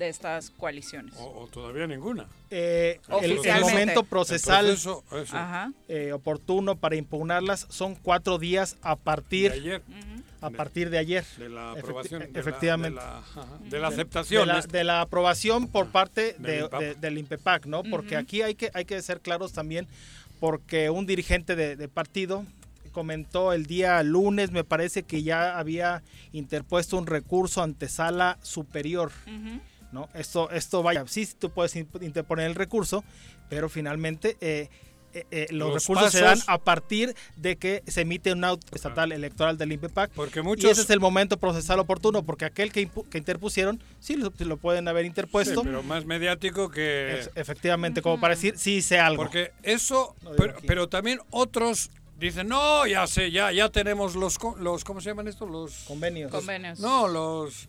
De 0.00 0.08
estas 0.08 0.48
coaliciones. 0.50 1.14
O, 1.18 1.46
todavía 1.52 1.86
ninguna. 1.86 2.26
Eh, 2.50 2.98
el, 3.20 3.38
momento 3.60 4.02
procesal 4.02 4.74
eh, 5.88 6.12
oportuno 6.12 6.74
para 6.74 6.96
impugnarlas 6.96 7.66
son 7.68 7.94
cuatro 7.94 8.38
días 8.38 8.78
a 8.80 8.96
partir 8.96 9.52
de 9.52 9.58
ayer. 9.58 9.82
A 10.40 10.48
partir 10.48 10.88
de 10.88 10.96
ayer. 10.96 11.24
De 11.36 11.50
la 11.50 11.72
aprobación. 11.72 12.22
efectivamente. 12.34 12.98
De 13.68 13.78
la, 13.78 13.88
aceptación. 13.88 14.48
De 14.70 14.84
la, 14.84 15.02
aprobación 15.02 15.68
por 15.68 15.88
parte 15.88 16.34
del 16.38 17.18
INPEPAC, 17.18 17.66
¿no? 17.66 17.82
Porque 17.82 18.16
aquí 18.16 18.40
hay 18.40 18.54
que, 18.54 18.70
hay 18.72 18.86
que 18.86 19.02
ser 19.02 19.20
claros 19.20 19.52
también, 19.52 19.86
porque 20.40 20.88
un 20.88 21.04
dirigente 21.04 21.56
de, 21.56 21.88
partido 21.88 22.46
comentó 22.90 23.52
el 23.52 23.66
día 23.66 24.02
lunes, 24.02 24.50
me 24.50 24.64
parece 24.64 25.02
que 25.02 25.22
ya 25.22 25.58
había 25.58 26.02
interpuesto 26.32 26.96
un 26.96 27.06
recurso 27.06 27.62
ante 27.62 27.86
sala 27.90 28.38
superior. 28.42 29.12
¿No? 29.92 30.08
Esto, 30.14 30.50
esto 30.50 30.82
vaya, 30.82 31.04
sí, 31.06 31.28
tú 31.38 31.50
puedes 31.50 31.76
interponer 31.76 32.46
el 32.46 32.54
recurso, 32.54 33.04
pero 33.48 33.68
finalmente 33.68 34.36
eh, 34.40 34.68
eh, 35.12 35.26
eh, 35.32 35.46
los, 35.50 35.74
recursos 35.74 36.12
se 36.12 36.20
dan 36.20 36.38
a 36.46 36.58
partir 36.58 37.16
de 37.36 37.56
que 37.56 37.82
se 37.88 38.02
emite 38.02 38.32
un 38.32 38.44
auto 38.44 38.64
estatal 38.74 39.10
electoral 39.10 39.58
del 39.58 39.72
INPEPAC. 39.72 40.12
Porque 40.12 40.40
muchos... 40.40 40.64
Y 40.64 40.68
ese 40.68 40.82
es 40.82 40.90
el 40.90 41.00
momento 41.00 41.36
procesal 41.36 41.80
oportuno, 41.80 42.22
porque 42.22 42.44
aquel 42.44 42.72
que, 42.72 42.88
que 43.10 43.18
interpusieron, 43.18 43.82
sí 43.98 44.14
lo, 44.14 44.32
lo, 44.38 44.56
pueden 44.56 44.86
haber 44.86 45.04
interpuesto. 45.04 45.62
pero 45.64 45.82
más 45.82 46.04
mediático 46.04 46.70
que... 46.70 47.28
efectivamente, 47.34 48.02
como 48.02 48.20
para 48.20 48.34
decir, 48.34 48.56
sí 48.56 48.76
hice 48.76 49.00
algo. 49.00 49.22
Porque 49.22 49.52
eso, 49.64 50.14
pero, 50.36 50.54
pero, 50.64 50.88
también 50.88 51.20
otros 51.30 51.90
dicen, 52.18 52.46
no, 52.46 52.86
ya 52.86 53.06
sé, 53.08 53.32
ya, 53.32 53.50
ya 53.50 53.68
tenemos 53.68 54.14
los, 54.14 54.38
los, 54.60 54.84
¿cómo 54.84 55.00
se 55.00 55.10
llaman 55.10 55.26
estos? 55.26 55.50
Los 55.50 55.74
convenios. 55.88 56.30
Convenios. 56.30 56.78
No, 56.78 57.08
los 57.08 57.68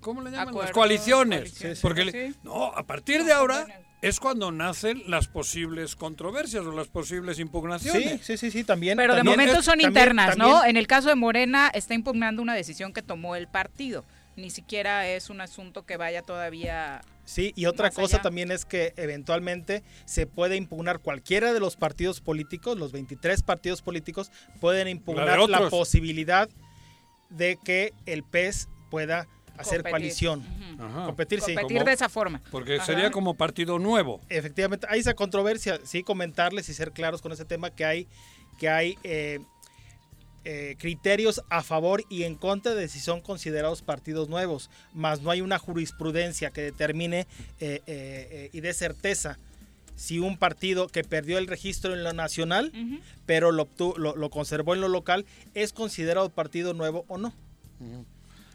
¿Cómo 0.00 0.22
le 0.22 0.30
llaman? 0.30 0.54
las 0.54 0.70
coaliciones. 0.70 1.54
Porque 1.80 2.34
no, 2.42 2.66
a 2.66 2.84
partir 2.84 3.24
de 3.24 3.32
ahora 3.32 3.66
es 4.00 4.20
cuando 4.20 4.52
nacen 4.52 5.02
las 5.06 5.28
posibles 5.28 5.96
controversias 5.96 6.64
o 6.64 6.72
las 6.72 6.88
posibles 6.88 7.38
impugnaciones. 7.38 8.24
Sí, 8.24 8.36
sí, 8.36 8.50
sí, 8.50 8.64
también. 8.64 8.96
Pero 8.96 9.14
de 9.14 9.24
momento 9.24 9.62
son 9.62 9.80
internas, 9.80 10.36
¿no? 10.36 10.64
En 10.64 10.76
el 10.76 10.86
caso 10.86 11.08
de 11.08 11.14
Morena 11.14 11.70
está 11.72 11.94
impugnando 11.94 12.42
una 12.42 12.54
decisión 12.54 12.92
que 12.92 13.02
tomó 13.02 13.36
el 13.36 13.48
partido. 13.48 14.04
Ni 14.36 14.50
siquiera 14.50 15.08
es 15.08 15.30
un 15.30 15.40
asunto 15.40 15.84
que 15.84 15.96
vaya 15.96 16.22
todavía 16.22 17.00
Sí, 17.28 17.52
y 17.56 17.66
otra 17.66 17.90
cosa 17.90 18.22
también 18.22 18.50
es 18.50 18.64
que 18.64 18.94
eventualmente 18.96 19.82
se 20.06 20.26
puede 20.26 20.56
impugnar 20.56 21.00
cualquiera 21.00 21.52
de 21.52 21.60
los 21.60 21.76
partidos 21.76 22.22
políticos, 22.22 22.78
los 22.78 22.90
23 22.90 23.42
partidos 23.42 23.82
políticos 23.82 24.32
pueden 24.62 24.88
impugnar 24.88 25.38
la, 25.46 25.68
posibilidad 25.68 26.48
de 27.28 27.58
que 27.62 27.92
el 28.06 28.22
PES 28.22 28.70
pueda 28.90 29.28
hacer 29.58 29.82
coalición. 29.82 30.44
Competir, 31.06 31.40
sí. 31.40 31.54
Competir 31.54 31.84
de 31.84 31.92
esa 31.92 32.08
forma. 32.08 32.40
Porque 32.50 32.80
sería 32.80 33.10
como 33.10 33.34
partido 33.34 33.78
nuevo. 33.78 34.20
Efectivamente, 34.28 34.86
hay 34.88 35.00
esa 35.00 35.14
controversia, 35.14 35.80
sí, 35.84 36.02
comentarles 36.02 36.68
y 36.68 36.74
ser 36.74 36.92
claros 36.92 37.20
con 37.20 37.32
ese 37.32 37.44
tema 37.44 37.70
que 37.70 37.84
hay, 37.84 38.06
que 38.58 38.68
hay 38.68 38.98
eh, 39.02 39.40
eh, 40.44 40.76
criterios 40.78 41.42
a 41.50 41.62
favor 41.62 42.04
y 42.08 42.22
en 42.22 42.36
contra 42.36 42.74
de 42.74 42.88
si 42.88 43.00
son 43.00 43.20
considerados 43.20 43.82
partidos 43.82 44.28
nuevos, 44.28 44.70
más 44.94 45.20
no 45.20 45.30
hay 45.30 45.40
una 45.40 45.58
jurisprudencia 45.58 46.50
que 46.50 46.62
determine 46.62 47.26
eh, 47.60 48.50
y 48.52 48.60
dé 48.60 48.72
certeza 48.72 49.38
si 49.98 50.20
un 50.20 50.38
partido 50.38 50.86
que 50.86 51.02
perdió 51.02 51.38
el 51.38 51.48
registro 51.48 51.92
en 51.92 52.04
lo 52.04 52.12
nacional, 52.12 52.72
pero 53.26 53.50
lo, 53.50 53.68
lo, 53.96 54.30
conservó 54.30 54.74
en 54.74 54.80
lo 54.80 54.86
local, 54.86 55.26
es 55.54 55.72
considerado 55.72 56.30
partido 56.30 56.72
nuevo 56.72 57.04
o 57.08 57.18
no. 57.18 57.34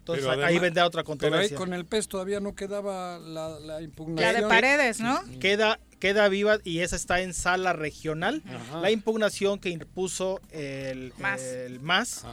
Entonces 0.03 0.27
ahí 0.27 0.59
vendrá 0.59 0.85
otra 0.85 1.03
controversia. 1.03 1.49
Pero 1.49 1.61
ahí 1.61 1.65
con 1.65 1.73
el 1.73 1.85
PES 1.85 2.09
todavía 2.09 2.41
no 2.41 2.55
quedaba 2.55 3.19
la, 3.19 3.81
impugnación. 3.81 4.33
La 4.33 4.41
de 4.41 4.47
paredes, 4.47 4.99
¿no? 4.99 5.21
Queda, 5.39 5.79
queda 5.99 6.27
viva 6.27 6.57
y 6.65 6.79
esa 6.79 6.97
está 6.97 7.21
en 7.21 7.33
sala 7.33 7.71
regional. 7.71 8.43
La 8.81 8.91
impugnación 8.91 9.59
que 9.59 9.69
impuso 9.69 10.41
el 10.51 11.13
MAS, 11.81 12.25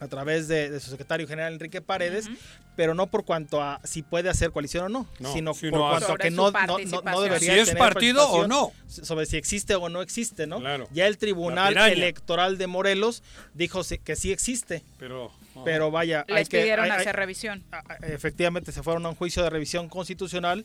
a 0.00 0.08
través 0.08 0.48
de, 0.48 0.78
su 0.80 0.90
secretario 0.90 1.26
general 1.26 1.54
Enrique 1.54 1.80
Paredes, 1.80 2.28
pero 2.76 2.94
no 2.94 3.06
por 3.06 3.24
cuanto 3.24 3.62
a 3.62 3.80
si 3.84 4.02
puede 4.02 4.28
hacer 4.28 4.50
coalición 4.50 4.84
o 4.84 4.88
no, 4.90 5.32
sino 5.32 5.54
por 5.54 5.70
cuanto 5.70 6.12
a 6.12 6.18
que 6.18 6.30
no, 6.30 6.50
no, 6.50 7.20
debería 7.22 7.64
si 7.64 7.70
es 7.70 7.74
partido 7.74 8.28
o 8.28 8.46
no 8.46 8.72
sobre 8.86 9.24
si 9.24 9.38
existe 9.38 9.74
o 9.76 9.88
no 9.88 10.02
existe, 10.02 10.46
¿no? 10.46 10.60
Ya 10.92 11.06
el 11.06 11.16
Tribunal 11.16 11.74
Electoral 11.78 12.58
de 12.58 12.66
Morelos 12.66 13.22
dijo 13.54 13.80
que 14.04 14.14
sí 14.14 14.30
existe. 14.30 14.84
Pero 14.98 15.32
pero 15.64 15.90
vaya, 15.90 16.24
les 16.28 16.48
pidieron 16.48 16.90
hacer 16.90 17.16
revisión. 17.16 17.64
Efectivamente, 18.02 18.72
se 18.72 18.82
fueron 18.82 19.06
a 19.06 19.10
un 19.10 19.14
juicio 19.14 19.42
de 19.42 19.50
revisión 19.50 19.88
constitucional 19.88 20.64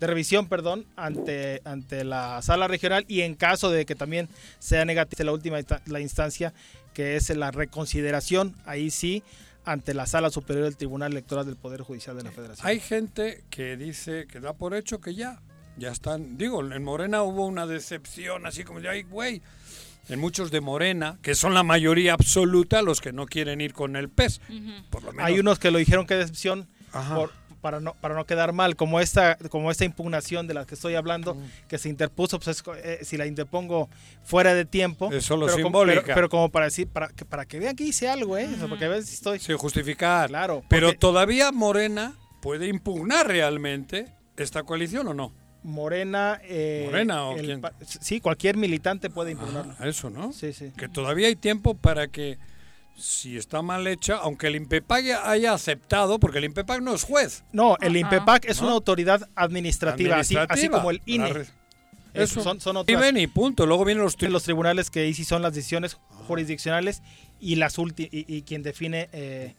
de 0.00 0.06
revisión, 0.06 0.48
perdón, 0.48 0.86
ante, 0.96 1.62
ante 1.64 2.04
la 2.04 2.42
sala 2.42 2.66
regional 2.66 3.04
y 3.08 3.20
en 3.20 3.34
caso 3.34 3.70
de 3.70 3.86
que 3.86 3.94
también 3.94 4.28
sea 4.58 4.84
negativa 4.84 5.24
la 5.24 5.32
última 5.32 5.58
la 5.86 6.00
instancia, 6.00 6.52
que 6.92 7.16
es 7.16 7.30
la 7.30 7.50
reconsideración, 7.50 8.54
ahí 8.66 8.90
sí, 8.90 9.22
ante 9.64 9.94
la 9.94 10.06
Sala 10.06 10.30
Superior 10.30 10.64
del 10.64 10.76
Tribunal 10.76 11.12
Electoral 11.12 11.46
del 11.46 11.56
Poder 11.56 11.82
Judicial 11.82 12.16
de 12.16 12.24
la 12.24 12.30
Federación. 12.30 12.66
Hay 12.66 12.80
gente 12.80 13.44
que 13.50 13.76
dice, 13.76 14.26
que 14.26 14.40
da 14.40 14.52
por 14.52 14.74
hecho 14.74 15.00
que 15.00 15.14
ya, 15.14 15.40
ya 15.76 15.90
están, 15.90 16.36
digo, 16.36 16.60
en 16.60 16.84
Morena 16.84 17.22
hubo 17.22 17.46
una 17.46 17.66
decepción, 17.66 18.46
así 18.46 18.64
como 18.64 18.80
de, 18.80 18.88
ay, 18.88 19.02
güey, 19.04 19.42
en 20.08 20.20
muchos 20.20 20.50
de 20.50 20.60
Morena, 20.60 21.18
que 21.22 21.34
son 21.34 21.54
la 21.54 21.62
mayoría 21.62 22.12
absoluta 22.12 22.82
los 22.82 23.00
que 23.00 23.12
no 23.12 23.26
quieren 23.26 23.60
ir 23.60 23.72
con 23.72 23.96
el 23.96 24.08
PES. 24.08 24.40
por 24.90 25.02
lo 25.02 25.12
menos. 25.12 25.26
Hay 25.26 25.38
unos 25.38 25.58
que 25.58 25.70
lo 25.70 25.78
dijeron 25.78 26.06
que 26.06 26.14
decepción 26.14 26.68
por, 27.14 27.32
para 27.60 27.80
no, 27.80 27.94
para 27.94 28.14
no 28.14 28.26
quedar 28.26 28.52
mal, 28.52 28.76
como 28.76 29.00
esta, 29.00 29.36
como 29.48 29.70
esta 29.70 29.86
impugnación 29.86 30.46
de 30.46 30.52
la 30.52 30.66
que 30.66 30.74
estoy 30.74 30.96
hablando, 30.96 31.36
que 31.66 31.78
se 31.78 31.88
interpuso, 31.88 32.38
pues 32.38 32.62
eh, 32.82 33.00
si 33.02 33.16
la 33.16 33.26
interpongo 33.26 33.88
fuera 34.22 34.54
de 34.54 34.66
tiempo. 34.66 35.10
Es 35.10 35.24
solo 35.24 35.46
pero 35.46 35.56
simbólica. 35.56 36.02
Como, 36.02 36.14
pero, 36.14 36.28
como 36.28 36.48
para 36.50 36.66
decir, 36.66 36.88
para 36.88 37.08
que, 37.08 37.24
para 37.24 37.46
que 37.46 37.58
vean 37.58 37.74
que 37.74 37.84
hice 37.84 38.08
algo, 38.08 38.36
¿eh? 38.36 38.48
porque 38.68 38.84
a 38.84 38.88
veces 38.88 39.14
estoy. 39.14 39.38
Sin 39.38 39.56
justificar. 39.56 40.28
Claro. 40.28 40.62
Pero 40.68 40.92
todavía 40.92 41.52
Morena 41.52 42.14
puede 42.42 42.68
impugnar 42.68 43.26
realmente 43.26 44.14
esta 44.36 44.62
coalición 44.64 45.08
o 45.08 45.14
no. 45.14 45.32
Morena. 45.64 46.40
Eh, 46.44 46.84
Morena 46.86 47.24
o 47.24 47.36
Sí, 47.82 48.20
cualquier 48.20 48.56
militante 48.56 49.10
puede 49.10 49.32
impugnarlo. 49.32 49.74
eso, 49.82 50.10
¿no? 50.10 50.32
Sí, 50.32 50.52
sí. 50.52 50.70
Que 50.76 50.88
todavía 50.88 51.26
hay 51.26 51.36
tiempo 51.36 51.74
para 51.74 52.06
que 52.06 52.38
si 52.96 53.36
está 53.36 53.62
mal 53.62 53.86
hecha, 53.86 54.16
aunque 54.16 54.46
el 54.46 54.56
INPEPAC 54.56 55.04
haya 55.24 55.52
aceptado, 55.52 56.20
porque 56.20 56.38
el 56.38 56.44
INPEPAC 56.44 56.80
no 56.80 56.94
es 56.94 57.02
juez. 57.02 57.42
No, 57.52 57.76
el 57.80 57.96
INPEPAC 57.96 58.44
es 58.44 58.60
una 58.60 58.72
autoridad 58.72 59.28
administrativa, 59.34 60.18
Así, 60.18 60.68
como 60.68 60.90
el 60.90 61.02
INE. 61.06 61.46
Eso, 62.12 62.42
son, 62.42 62.60
son 62.60 62.76
otras, 62.76 63.12
y 63.16 63.26
punto. 63.26 63.66
Luego 63.66 63.84
vienen 63.84 64.04
los, 64.04 64.20
los 64.22 64.44
tribunales 64.44 64.88
que 64.88 65.00
ahí 65.00 65.14
sí 65.14 65.24
son 65.24 65.42
las 65.42 65.52
decisiones 65.52 65.96
jurisdiccionales 66.28 67.02
y 67.40 67.56
las 67.56 67.76
y, 67.76 68.08
y, 68.10 68.42
quien 68.42 68.62
define 68.62 69.08
eh, 69.12 69.54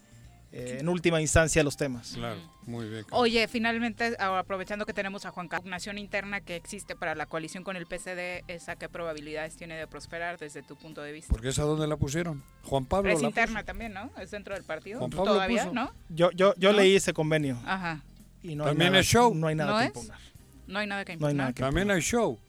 eh, 0.52 0.78
en 0.80 0.90
última 0.90 1.22
instancia 1.22 1.64
los 1.64 1.76
temas. 1.78 2.14
Claro, 2.14 2.40
muy 2.66 2.88
bien. 2.88 3.06
Oye, 3.12 3.48
finalmente, 3.48 4.16
aprovechando 4.20 4.86
que 4.86 4.94
tenemos 4.94 5.26
a 5.26 5.32
Juan 5.32 5.48
Carlos, 5.48 5.70
nación 5.70 5.98
interna 5.98 6.42
que 6.42 6.56
existe 6.56 6.96
para 6.96 7.16
la 7.16 7.26
coalición 7.26 7.64
con 7.64 7.76
el 7.76 7.86
PCD, 7.86 8.44
¿esa 8.48 8.76
qué 8.76 8.88
probabilidades 8.88 9.58
tiene 9.58 9.76
de 9.76 9.88
prosperar 9.88 10.38
desde 10.40 10.62
tu 10.62 10.76
punto 10.76 11.02
de 11.02 11.12
vista? 11.12 11.32
Porque 11.32 11.50
esa 11.50 11.64
dónde 11.64 11.88
la 11.88 11.98
pusieron. 11.98 12.44
Juan 12.64 12.86
Pablo. 12.86 13.12
Es 13.12 13.22
interna 13.22 13.64
también, 13.64 13.94
¿no? 13.94 14.12
Es 14.20 14.32
dentro 14.32 14.56
del 14.56 14.64
partido. 14.64 15.00
Juan 15.00 15.12
Pablo 15.12 15.34
Todavía, 15.34 15.70
¿no? 15.72 15.92
Yo, 16.10 16.32
yo, 16.32 16.54
yo 16.58 16.72
leí 16.72 16.96
ese 16.96 17.14
convenio. 17.14 17.60
Ajá. 17.66 18.04
Y 18.42 18.56
no 18.56 18.66
también 18.66 18.88
hay 18.88 19.02
nada, 19.02 19.04
show. 19.04 19.34
No 19.34 19.48
hay 19.48 19.56
nada 19.56 19.80
que 19.80 19.88
impugnar. 19.88 20.20
No 20.68 20.80
hay 20.80 20.88
nada 20.88 21.06
que 21.06 21.14
impugnar. 21.14 21.34
No 21.34 21.44
hay 21.44 21.48
nada 21.48 21.54
también 21.54 21.92
hay 21.92 22.02
show. 22.02 22.40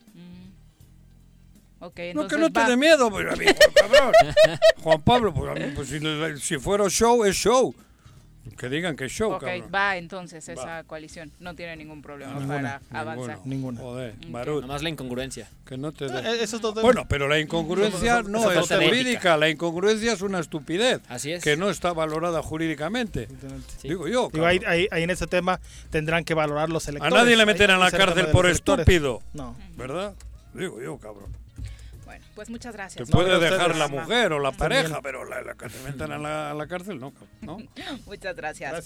Okay, 1.78 2.14
no, 2.14 2.27
que 2.27 2.39
no 2.39 2.51
te 2.51 2.64
dé 2.64 2.77
miedo, 2.77 3.10
pero, 3.12 3.31
cabrón. 3.74 4.12
Juan 4.82 5.02
Pablo, 5.02 5.35
pues, 5.35 5.74
pues 5.74 5.89
si, 5.89 6.01
si, 6.40 6.59
fuera 6.59 6.89
show, 6.89 7.23
es 7.24 7.36
show. 7.36 7.74
Que 8.56 8.68
digan 8.68 8.97
que 8.97 9.09
show, 9.09 9.32
Ok, 9.32 9.44
va 9.74 9.97
entonces 9.97 10.48
esa 10.48 10.85
coalición. 10.85 11.32
No 11.40 11.55
tiene 11.55 11.77
ningún 11.77 12.02
problema 12.02 12.47
para 12.47 12.81
avanzar. 12.90 13.39
Ninguna. 13.44 13.81
Joder, 13.81 14.14
Nada 14.28 14.66
más 14.66 14.82
la 14.82 14.89
incongruencia. 14.89 15.48
Que 15.66 15.77
no 15.77 15.93
te 15.93 16.06
eh, 16.06 16.43
Eso 16.43 16.56
es 16.56 16.62
bueno, 16.82 17.06
pero 17.09 17.28
la 17.28 17.39
incongruencia 17.39 18.23
no 18.23 18.51
es 18.51 18.68
jurídica. 18.68 19.36
La 19.36 19.48
incongruencia 19.48 20.12
es 20.12 20.23
una 20.23 20.39
estupidez. 20.39 21.01
Así 21.09 21.32
es. 21.32 21.43
Que 21.43 21.56
no 21.56 21.70
está 21.70 21.93
valorada 21.93 22.43
jurídicamente. 22.43 23.28
Digo 23.82 24.09
yo. 24.09 24.31
Digo, 24.32 24.47
ahí, 24.47 24.60
ahí, 24.66 24.89
en 25.02 25.10
ese 25.10 25.27
tema 25.27 25.60
tendrán 25.90 26.24
que 26.24 26.35
valorar 26.35 26.70
los 26.70 26.86
electores. 26.89 27.14
A 27.14 27.16
nadie 27.16 27.36
le 27.36 27.47
meten 27.47 27.70
en 27.70 27.81
la 27.81 27.90
cárcel 27.90 28.27
por 28.28 28.47
estúpido. 28.47 29.23
No. 29.32 29.56
¿Verdad? 29.77 30.14
Digo 30.55 30.81
yo, 30.81 30.98
cabrón. 30.98 31.45
Pues 32.36 32.50
muchas 32.50 32.74
gracias. 32.74 33.08
Te 33.08 33.10
puede 33.10 33.38
dejar 33.38 33.74
la 33.76 33.88
mujer 33.88 34.34
o 34.34 34.38
la 34.38 34.52
pareja, 34.52 35.00
pero 35.00 35.24
la, 35.24 35.42
que 35.54 35.70
te 35.70 35.90
metan 35.90 36.12
a 36.12 36.52
la, 36.52 36.66
cárcel 36.66 37.00
no. 37.00 37.14
¿no? 37.40 37.56
muchas 38.06 38.36
gracias, 38.36 38.84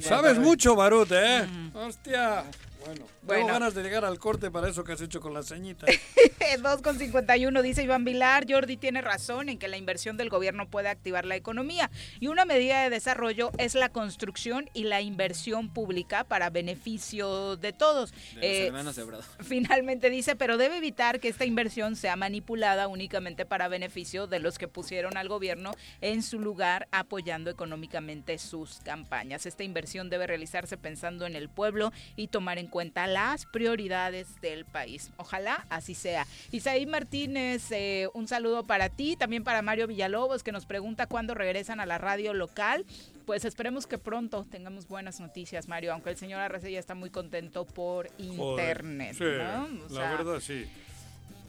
Sabes 0.00 0.38
mucho, 0.38 0.74
Barut, 0.74 1.08
¿eh? 1.12 1.46
Hostia. 1.74 2.42
Bueno, 2.84 3.06
tengo 3.26 3.46
ganas 3.46 3.74
de 3.74 3.82
llegar 3.82 4.04
al 4.04 4.18
corte 4.18 4.50
para 4.50 4.68
eso 4.68 4.84
que 4.84 4.92
has 4.92 5.00
hecho 5.00 5.20
con 5.20 5.34
la 5.34 5.42
ceñita. 5.42 5.86
2 6.56 6.82
con 6.82 6.98
51 6.98 7.62
dice 7.62 7.82
Iván 7.82 8.04
Vilar, 8.04 8.46
Jordi 8.48 8.76
tiene 8.76 9.02
razón 9.02 9.48
en 9.48 9.58
que 9.58 9.68
la 9.68 9.76
inversión 9.76 10.16
del 10.16 10.30
gobierno 10.30 10.68
puede 10.68 10.88
activar 10.88 11.26
la 11.26 11.36
economía 11.36 11.90
y 12.20 12.28
una 12.28 12.44
medida 12.44 12.82
de 12.82 12.90
desarrollo 12.90 13.50
es 13.58 13.74
la 13.74 13.90
construcción 13.90 14.70
y 14.72 14.84
la 14.84 15.02
inversión 15.02 15.68
pública 15.68 16.24
para 16.24 16.50
beneficio 16.50 17.56
de 17.56 17.72
todos. 17.72 18.14
Eh, 18.40 18.72
finalmente 19.40 20.10
dice, 20.10 20.36
pero 20.36 20.56
debe 20.56 20.78
evitar 20.78 21.20
que 21.20 21.28
esta 21.28 21.44
inversión 21.44 21.96
sea 21.96 22.16
manipulada 22.16 22.88
únicamente 22.88 23.44
para 23.44 23.68
beneficio 23.68 24.26
de 24.26 24.38
los 24.38 24.58
que 24.58 24.68
pusieron 24.68 25.16
al 25.16 25.28
gobierno 25.28 25.72
en 26.00 26.22
su 26.22 26.40
lugar 26.40 26.88
apoyando 26.92 27.50
económicamente 27.50 28.38
sus 28.38 28.78
campañas. 28.78 29.44
Esta 29.44 29.64
inversión 29.64 30.08
debe 30.08 30.26
realizarse 30.26 30.76
pensando 30.76 31.26
en 31.26 31.36
el 31.36 31.48
pueblo 31.48 31.92
y 32.16 32.28
tomar 32.28 32.58
en 32.58 32.67
cuenta 32.68 33.06
las 33.06 33.46
prioridades 33.46 34.40
del 34.40 34.64
país. 34.64 35.10
Ojalá 35.16 35.66
así 35.70 35.94
sea. 35.94 36.26
Isaí 36.52 36.86
Martínez, 36.86 37.70
eh, 37.70 38.08
un 38.14 38.28
saludo 38.28 38.64
para 38.66 38.88
ti, 38.88 39.16
también 39.16 39.44
para 39.44 39.62
Mario 39.62 39.86
Villalobos, 39.86 40.42
que 40.42 40.52
nos 40.52 40.66
pregunta 40.66 41.06
cuándo 41.06 41.34
regresan 41.34 41.80
a 41.80 41.86
la 41.86 41.98
radio 41.98 42.34
local. 42.34 42.84
Pues 43.26 43.44
esperemos 43.44 43.86
que 43.86 43.98
pronto 43.98 44.46
tengamos 44.50 44.88
buenas 44.88 45.20
noticias, 45.20 45.68
Mario, 45.68 45.92
aunque 45.92 46.10
el 46.10 46.16
señor 46.16 46.40
Arrece 46.40 46.72
ya 46.72 46.78
está 46.78 46.94
muy 46.94 47.10
contento 47.10 47.64
por 47.66 48.08
internet. 48.18 49.16
la 49.18 50.10
verdad 50.10 50.40
sí. 50.40 50.66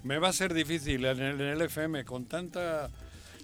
Me 0.03 0.17
va 0.17 0.29
a 0.29 0.33
ser 0.33 0.53
difícil 0.53 1.03
en 1.05 1.19
el, 1.19 1.41
en 1.41 1.47
el 1.47 1.61
FM 1.61 2.05
con 2.05 2.25
tanta 2.25 2.89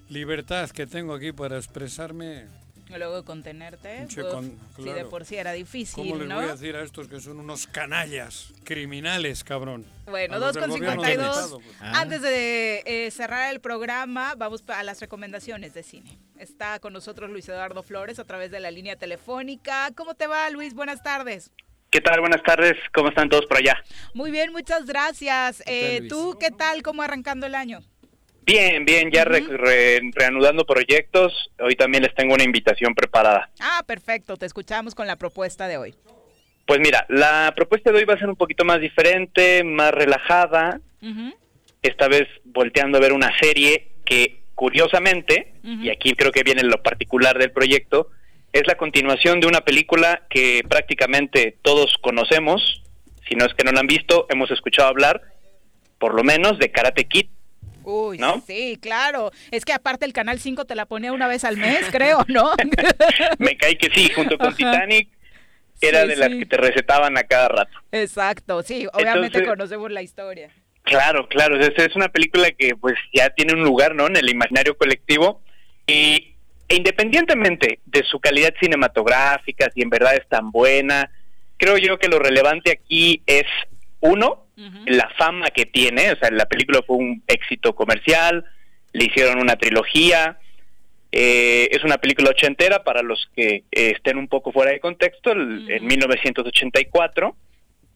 libertad 0.09 0.69
que 0.69 0.87
tengo 0.87 1.13
aquí 1.13 1.31
para 1.31 1.57
expresarme 1.57 2.45
luego 2.89 3.25
contenerte, 3.25 4.07
si 4.07 4.83
de 4.83 5.05
por 5.05 5.25
sí 5.25 5.35
era 5.35 5.51
difícil, 5.53 6.09
¿Cómo 6.09 6.23
les 6.23 6.33
voy 6.33 6.45
a 6.45 6.51
decir 6.51 6.75
a 6.75 6.83
estos 6.83 7.07
que 7.07 7.19
son 7.19 7.39
unos 7.39 7.67
canallas, 7.67 8.53
criminales, 8.63 9.43
cabrón? 9.43 9.85
Bueno, 10.05 10.37
2.52. 10.39 11.51
Pues. 11.51 11.63
Antes 11.79 12.21
de 12.21 12.83
eh, 12.85 13.11
cerrar 13.11 13.51
el 13.53 13.59
programa, 13.59 14.35
vamos 14.35 14.63
a 14.67 14.83
las 14.83 15.01
recomendaciones 15.01 15.73
de 15.73 15.83
cine. 15.83 16.17
Está 16.37 16.79
con 16.79 16.93
nosotros 16.93 17.29
Luis 17.29 17.49
Eduardo 17.49 17.81
Flores 17.81 18.19
a 18.19 18.23
través 18.23 18.51
de 18.51 18.59
la 18.59 18.71
línea 18.71 18.95
telefónica. 18.95 19.89
¿Cómo 19.95 20.13
te 20.13 20.27
va, 20.27 20.49
Luis? 20.49 20.73
Buenas 20.73 21.01
tardes. 21.01 21.51
¿Qué 21.89 22.01
tal? 22.01 22.19
Buenas 22.19 22.43
tardes. 22.43 22.73
¿Cómo 22.93 23.09
están 23.09 23.29
todos 23.29 23.45
por 23.45 23.57
allá? 23.57 23.81
Muy 24.13 24.29
bien, 24.29 24.51
muchas 24.51 24.85
gracias. 24.85 25.63
Eh, 25.65 26.05
¿Tú 26.09 26.37
qué 26.39 26.51
tal? 26.51 26.83
¿Cómo 26.83 27.01
arrancando 27.01 27.45
el 27.45 27.55
año? 27.55 27.79
Bien, 28.45 28.85
bien, 28.85 29.09
ya 29.11 29.25
reanudando 29.25 30.65
proyectos. 30.65 31.49
Hoy 31.59 31.75
también 31.75 32.03
les 32.03 32.13
tengo 32.13 32.35
una 32.35 32.43
invitación 32.43 32.93
preparada. 32.93 33.49
Ah, 33.59 33.81
perfecto. 33.87 34.37
Te 34.37 34.45
escuchamos 34.45 34.93
con 34.93 35.07
la 35.07 35.15
propuesta 35.15 35.67
de 35.67 35.77
hoy. 35.77 35.95
Pues 36.67 36.79
mira, 36.79 37.05
la 37.09 37.53
propuesta 37.55 37.91
de 37.91 37.97
hoy 37.97 38.05
va 38.05 38.13
a 38.13 38.19
ser 38.19 38.29
un 38.29 38.35
poquito 38.35 38.63
más 38.63 38.79
diferente, 38.79 39.63
más 39.63 39.91
relajada. 39.91 40.79
Esta 41.81 42.07
vez 42.07 42.27
volteando 42.43 42.97
a 42.97 43.01
ver 43.01 43.13
una 43.13 43.31
serie 43.39 43.89
que, 44.05 44.41
curiosamente, 44.53 45.53
y 45.63 45.89
aquí 45.89 46.13
creo 46.13 46.31
que 46.31 46.43
viene 46.43 46.63
lo 46.63 46.83
particular 46.83 47.39
del 47.39 47.51
proyecto, 47.51 48.09
es 48.53 48.67
la 48.67 48.75
continuación 48.75 49.39
de 49.39 49.47
una 49.47 49.61
película 49.61 50.21
que 50.29 50.63
prácticamente 50.69 51.57
todos 51.61 51.95
conocemos. 52.01 52.83
Si 53.27 53.35
no 53.35 53.45
es 53.45 53.53
que 53.55 53.63
no 53.63 53.71
la 53.71 53.79
han 53.79 53.87
visto, 53.87 54.27
hemos 54.29 54.51
escuchado 54.51 54.87
hablar, 54.87 55.21
por 55.99 56.13
lo 56.13 56.23
menos, 56.23 56.59
de 56.59 56.71
Karate 56.71 57.05
Kid. 57.05 57.27
Uy, 57.85 58.19
sí, 58.45 58.77
claro. 58.81 59.31
Es 59.51 59.63
que 59.63 59.73
aparte 59.73 60.05
el 60.05 60.13
Canal 60.13 60.39
5 60.39 60.65
te 60.65 60.75
la 60.75 60.85
ponía 60.85 61.13
una 61.13 61.27
vez 61.27 61.43
al 61.43 61.57
mes, 61.57 61.85
creo, 61.91 62.25
¿no? 62.27 62.51
Me 63.39 63.57
cae 63.57 63.77
que 63.77 63.89
sí, 63.93 64.09
junto 64.13 64.37
con 64.37 64.55
Titanic. 64.55 65.09
Era 65.81 66.05
de 66.05 66.15
las 66.15 66.29
que 66.29 66.45
te 66.45 66.57
recetaban 66.57 67.17
a 67.17 67.23
cada 67.23 67.49
rato. 67.49 67.77
Exacto, 67.91 68.63
sí, 68.63 68.87
obviamente 68.93 69.45
conocemos 69.45 69.91
la 69.91 70.01
historia. 70.01 70.49
Claro, 70.83 71.27
claro, 71.27 71.59
es, 71.59 71.73
es 71.75 71.95
una 71.95 72.09
película 72.09 72.49
que 72.51 72.75
pues 72.75 72.95
ya 73.13 73.29
tiene 73.31 73.53
un 73.53 73.63
lugar, 73.63 73.93
¿no? 73.93 74.07
En 74.07 74.15
el 74.15 74.29
imaginario 74.29 74.77
colectivo 74.77 75.41
y 75.85 76.35
e 76.67 76.75
independientemente 76.75 77.79
de 77.85 78.03
su 78.03 78.19
calidad 78.19 78.53
cinematográfica, 78.59 79.69
si 79.73 79.81
en 79.81 79.89
verdad 79.89 80.15
es 80.15 80.27
tan 80.27 80.51
buena, 80.51 81.11
creo 81.57 81.77
yo 81.77 81.99
que 81.99 82.07
lo 82.07 82.19
relevante 82.19 82.71
aquí 82.71 83.21
es 83.25 83.45
uno, 83.99 84.44
la 84.85 85.09
fama 85.17 85.49
que 85.49 85.65
tiene, 85.65 86.11
o 86.11 86.15
sea, 86.15 86.31
la 86.31 86.45
película 86.45 86.81
fue 86.85 86.97
un 86.97 87.23
éxito 87.27 87.75
comercial, 87.75 88.45
le 88.93 89.05
hicieron 89.05 89.39
una 89.39 89.55
trilogía, 89.55 90.37
Eh, 91.17 91.69
es 91.71 91.81
una 91.85 91.97
película 91.97 92.31
ochentera 92.31 92.83
para 92.83 93.01
los 93.01 93.29
que 93.33 93.63
eh, 93.71 93.93
estén 93.95 94.17
un 94.17 94.27
poco 94.27 94.51
fuera 94.51 94.71
de 94.71 94.81
contexto, 94.81 95.31
en 95.31 95.85
1984, 95.85 97.33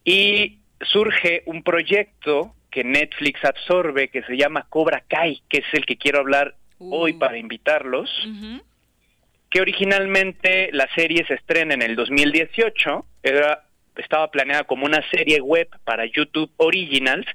y 0.06 0.60
surge 0.80 1.44
un 1.46 1.62
proyecto 1.62 2.56
que 2.72 2.86
Netflix 2.86 3.44
absorbe 3.44 4.08
que 4.08 4.24
se 4.24 4.38
llama 4.38 4.68
Cobra 4.70 5.04
Kai, 5.06 5.42
que 5.50 5.58
es 5.58 5.66
el 5.74 5.86
que 5.86 5.98
quiero 5.98 6.20
hablar 6.20 6.56
hoy 6.78 7.12
uh. 7.12 7.20
para 7.20 7.38
invitarlos, 7.38 8.10
que 9.50 9.60
originalmente 9.60 10.70
la 10.72 10.88
serie 10.96 11.26
se 11.28 11.34
estrena 11.34 11.74
en 11.74 11.82
el 11.82 11.98
2018, 11.98 13.06
era, 13.24 13.66
estaba 14.00 14.30
planeada 14.32 14.64
como 14.64 14.86
una 14.86 15.02
serie 15.10 15.42
web 15.42 15.68
para 15.84 16.06
YouTube 16.06 16.52
Originals 16.58 17.28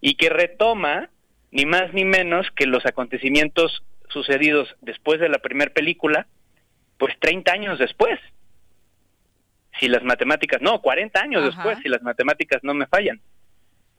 y 0.00 0.14
que 0.14 0.28
retoma 0.28 1.10
ni 1.50 1.66
más 1.66 1.92
ni 1.92 2.04
menos 2.04 2.46
que 2.56 2.66
los 2.66 2.84
acontecimientos 2.84 3.82
sucedidos 4.08 4.74
después 4.80 5.20
de 5.20 5.28
la 5.28 5.38
primera 5.38 5.72
película, 5.72 6.26
pues 6.98 7.14
30 7.20 7.52
años 7.52 7.78
después. 7.78 8.18
Si 9.80 9.88
las 9.88 10.02
matemáticas, 10.04 10.60
no, 10.62 10.80
40 10.80 11.20
años 11.20 11.44
después, 11.44 11.78
si 11.82 11.88
las 11.88 12.02
matemáticas 12.02 12.62
no 12.62 12.74
me 12.74 12.86
fallan. 12.86 13.20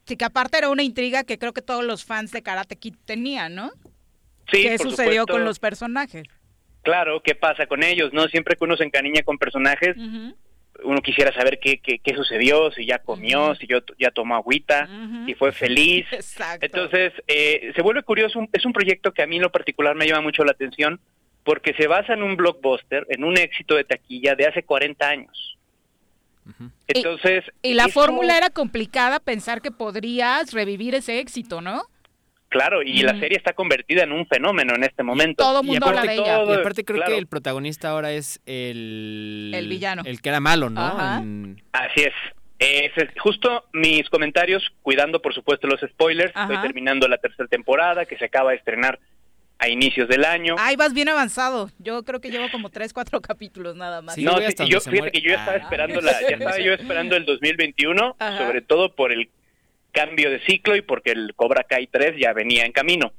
Sí, 0.06 0.16
que 0.16 0.26
aparte 0.26 0.58
era 0.58 0.70
una 0.70 0.84
intriga 0.84 1.24
que 1.24 1.38
creo 1.38 1.54
que 1.54 1.62
todos 1.62 1.84
los 1.84 2.06
fans 2.06 2.32
de 2.32 2.44
Karate 2.44 2.76
Kid 2.76 2.96
tenían, 3.06 3.56
¿no? 3.56 3.72
Sí, 4.52 4.64
¿Qué 4.64 4.78
sucedió 4.78 5.26
con 5.26 5.44
los 5.44 5.60
personajes? 5.60 6.28
Claro, 6.84 7.22
¿qué 7.24 7.34
pasa 7.36 7.66
con 7.66 7.84
ellos? 7.84 8.14
¿No? 8.14 8.28
Siempre 8.28 8.56
que 8.56 8.64
uno 8.64 8.78
se 8.78 8.84
encariña 8.84 9.24
con 9.24 9.40
personajes, 9.40 9.98
uno 10.84 11.02
quisiera 11.02 11.34
saber 11.34 11.60
qué, 11.60 11.80
qué, 11.80 12.00
qué, 12.00 12.16
sucedió, 12.16 12.72
si 12.72 12.86
ya 12.86 13.00
comió, 13.00 13.56
si 13.56 13.68
yo, 13.68 13.80
ya 13.98 14.12
tomó 14.12 14.36
agüita, 14.36 14.90
si 15.26 15.34
fue 15.36 15.52
feliz. 15.52 16.06
Entonces, 16.62 17.14
eh, 17.28 17.72
se 17.76 17.82
vuelve 17.82 18.04
curioso, 18.04 18.40
es 18.52 18.66
un 18.66 18.74
proyecto 18.74 19.14
que 19.14 19.24
a 19.24 19.28
mí 19.28 19.38
en 19.38 19.44
lo 19.44 19.52
particular 19.52 19.96
me 19.96 20.08
llama 20.08 20.22
mucho 20.22 20.44
la 20.44 20.52
atención 20.52 21.00
porque 21.44 21.74
se 21.76 21.88
basa 21.88 22.14
en 22.14 22.24
un 22.24 22.36
blockbuster, 22.36 23.06
en 23.10 23.24
un 23.24 23.38
éxito 23.38 23.76
de 23.76 23.84
taquilla 23.84 24.36
de 24.36 24.48
hace 24.48 24.64
40 24.64 25.08
años. 25.08 25.58
Entonces... 26.88 27.44
Y, 27.62 27.74
la 27.74 27.88
fórmula 27.88 28.38
era 28.38 28.50
complicada 28.50 29.20
pensar 29.20 29.62
que 29.62 29.72
podrías 29.72 30.54
revivir 30.54 30.96
ese 30.96 31.20
éxito, 31.20 31.62
¿no? 31.62 31.84
Claro, 32.56 32.82
y 32.82 33.02
la 33.02 33.20
serie 33.20 33.38
está 33.38 33.52
convertida 33.52 34.04
en 34.04 34.14
un 34.14 34.26
fenómeno 34.28 34.76
en 34.76 34.86
este 34.86 35.04
momento. 35.04 35.44
todo 35.44 35.62
mundo 35.62 35.88
habla 35.88 36.04
de 36.04 36.14
ella. 36.14 36.42
Y 36.46 36.54
aparte 36.54 36.86
creo 36.86 37.04
que 37.04 37.18
el 37.18 37.28
protagonista 37.28 37.90
ahora 37.90 38.14
es 38.14 38.40
el... 38.46 39.52
El 39.54 39.68
villano. 39.68 40.04
El 40.06 40.22
que 40.22 40.30
era 40.30 40.40
malo, 40.40 40.70
¿no? 40.70 40.82
Así 41.74 42.06
es. 42.06 42.94
justo 43.22 43.66
mis 43.74 44.10
comentarios, 44.10 44.64
cuidando 44.84 45.22
por 45.22 45.34
supuesto 45.34 45.68
los 45.68 45.82
spoilers, 45.82 46.34
estoy 46.34 46.62
terminando 46.62 47.10
la 47.10 47.18
tercera 47.18 47.50
temporada 47.50 48.06
que 48.06 48.18
se 48.18 48.24
acaba 48.24 48.52
de 48.52 48.58
estrenar 48.58 49.00
a 49.60 49.68
inicios 49.68 50.08
del 50.08 50.24
año. 50.24 50.56
Ay, 50.58 50.78
vas 50.78 50.94
bien 50.94 51.10
avanzado. 51.10 51.70
Yo 51.80 52.04
creo 52.04 52.22
que 52.22 52.32
llevo 52.32 52.50
como 52.54 52.70
tres, 52.70 52.94
cuatro 52.94 53.20
capítulos 53.22 53.76
nada 53.76 54.02
más. 54.02 54.18
no, 54.18 54.40
yo, 54.40 54.80
fíjate 54.80 55.12
que 55.12 55.20
yo 55.20 55.32
ya 55.32 55.40
estaba 55.40 55.58
ah. 55.58 55.62
esperando 55.62 56.00
la, 56.00 56.22
ya 56.22 56.36
estaba 56.38 56.58
yo 56.60 56.72
esperando 56.72 57.18
el 57.18 57.26
2021, 57.26 58.16
sobre 58.38 58.62
todo 58.62 58.96
por 58.96 59.12
el 59.12 59.30
cambio 59.96 60.30
de 60.30 60.40
ciclo 60.42 60.76
y 60.76 60.82
porque 60.82 61.12
el 61.12 61.34
Cobra 61.36 61.64
Kai 61.64 61.88
3 61.88 62.18
ya 62.20 62.34
venía 62.34 62.66
en 62.66 62.74
camino. 62.74 63.14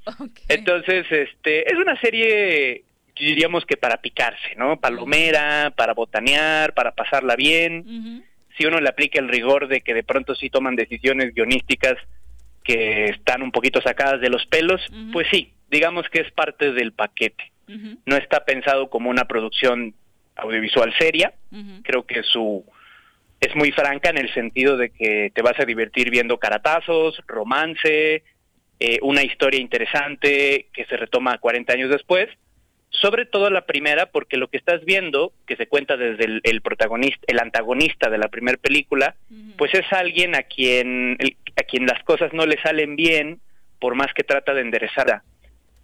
Entonces, 0.48 1.07
este, 1.11 1.73
es 1.73 1.78
una 1.78 1.98
serie 2.01 2.85
diríamos 3.19 3.65
que 3.65 3.78
para 3.78 4.03
picarse, 4.03 4.55
¿no? 4.57 4.78
Palomera, 4.78 5.73
para 5.74 5.94
botanear, 5.94 6.74
para 6.74 6.93
pasarla 6.93 7.35
bien. 7.35 8.23
Si 8.57 8.66
uno 8.66 8.78
le 8.78 8.89
aplica 8.89 9.19
el 9.19 9.28
rigor 9.28 9.69
de 9.69 9.81
que 9.81 9.94
de 9.94 10.03
pronto 10.03 10.35
sí 10.35 10.51
toman 10.51 10.77
decisiones 10.77 11.35
guionísticas 11.35 11.97
que 12.62 13.07
están 13.07 13.43
un 13.43 13.53
poquito 13.53 13.81
sacadas 13.81 14.20
de 14.20 14.28
los 14.28 14.44
pelos, 14.47 14.82
pues 15.12 15.27
sí, 15.31 15.53
digamos 15.70 16.09
que 16.11 16.20
es 16.20 16.31
parte 16.32 16.73
del 16.73 16.93
paquete. 16.93 17.53
No 18.05 18.16
está 18.16 18.44
pensado 18.44 18.90
como 18.90 19.09
una 19.09 19.24
producción 19.24 19.94
audiovisual 20.36 20.93
seria. 20.98 21.32
Creo 21.85 22.05
que 22.05 22.23
su 22.23 22.65
es 23.41 23.55
muy 23.55 23.71
franca 23.73 24.11
en 24.11 24.19
el 24.19 24.33
sentido 24.33 24.77
de 24.77 24.91
que 24.91 25.31
te 25.35 25.43
vas 25.43 25.59
a 25.61 25.65
divertir 25.65 26.11
viendo 26.11 26.39
caratazos, 26.39 27.21
romance, 27.27 28.23
eh, 28.79 28.99
una 29.03 29.23
historia 29.23 29.61
interesante 29.61 30.69
que 30.73 30.85
se 30.87 30.97
retoma 30.97 31.39
40 31.39 31.73
años 31.73 31.91
después. 31.91 32.29
Sobre 32.91 33.27
todo 33.27 33.51
la 33.51 33.67
primera, 33.67 34.07
porque 34.07 34.39
lo 34.39 34.49
que 34.49 34.57
estás 34.57 34.85
viendo, 34.85 35.33
que 35.47 35.57
se 35.57 35.67
cuenta 35.67 35.97
desde 35.97 36.41
el, 36.43 36.63
protagonista, 36.63 37.21
el 37.27 37.41
antagonista 37.41 38.09
de 38.09 38.17
la 38.17 38.29
primera 38.29 38.57
película, 38.57 39.17
pues 39.59 39.75
es 39.75 39.85
alguien 39.93 40.35
a 40.35 40.45
quien, 40.45 41.19
a 41.57 41.63
quien 41.65 41.85
las 41.85 42.03
cosas 42.05 42.33
no 42.33 42.47
le 42.47 42.61
salen 42.63 42.97
bien, 42.97 43.41
por 43.81 43.97
más 43.97 44.15
que 44.15 44.25
trata 44.25 44.55
de 44.55 44.63
enderezar. 44.63 45.23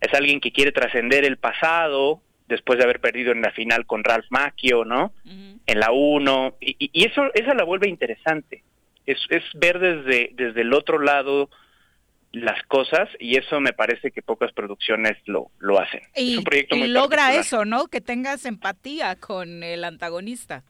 Es 0.00 0.14
alguien 0.14 0.40
que 0.40 0.52
quiere 0.52 0.72
trascender 0.72 1.24
el 1.24 1.36
pasado, 1.36 2.22
después 2.48 2.78
de 2.78 2.84
haber 2.84 3.00
perdido 3.00 3.32
en 3.32 3.42
la 3.42 3.52
final 3.52 3.86
con 3.86 4.04
Ralph 4.04 4.26
Macchio, 4.30 4.84
¿no? 4.84 5.12
En 5.24 5.80
la 5.80 5.90
1, 5.92 6.56
y, 6.60 7.04
eso 7.04 7.22
esa 7.34 7.54
la 7.54 7.64
vuelve 7.64 7.88
interesante. 7.88 8.62
Es, 9.06 9.18
es 9.30 9.42
ver 9.54 9.78
desde, 9.78 10.30
desde 10.34 10.60
el 10.60 10.72
otro 10.74 10.98
lado 10.98 11.50
las 12.32 12.62
cosas 12.64 13.08
y 13.18 13.36
eso 13.36 13.60
me 13.60 13.72
parece 13.72 14.10
que 14.10 14.22
pocas 14.22 14.52
producciones 14.52 15.16
lo, 15.26 15.50
lo 15.58 15.78
hacen. 15.78 16.00
Y, 16.16 16.40
logra 16.88 17.34
eso, 17.34 17.64
¿no? 17.64 17.88
Que 17.88 18.00
tengas 18.00 18.46
empatía 18.46 19.16
con 19.16 19.62
el 19.62 19.84
antagonista. 19.84 20.64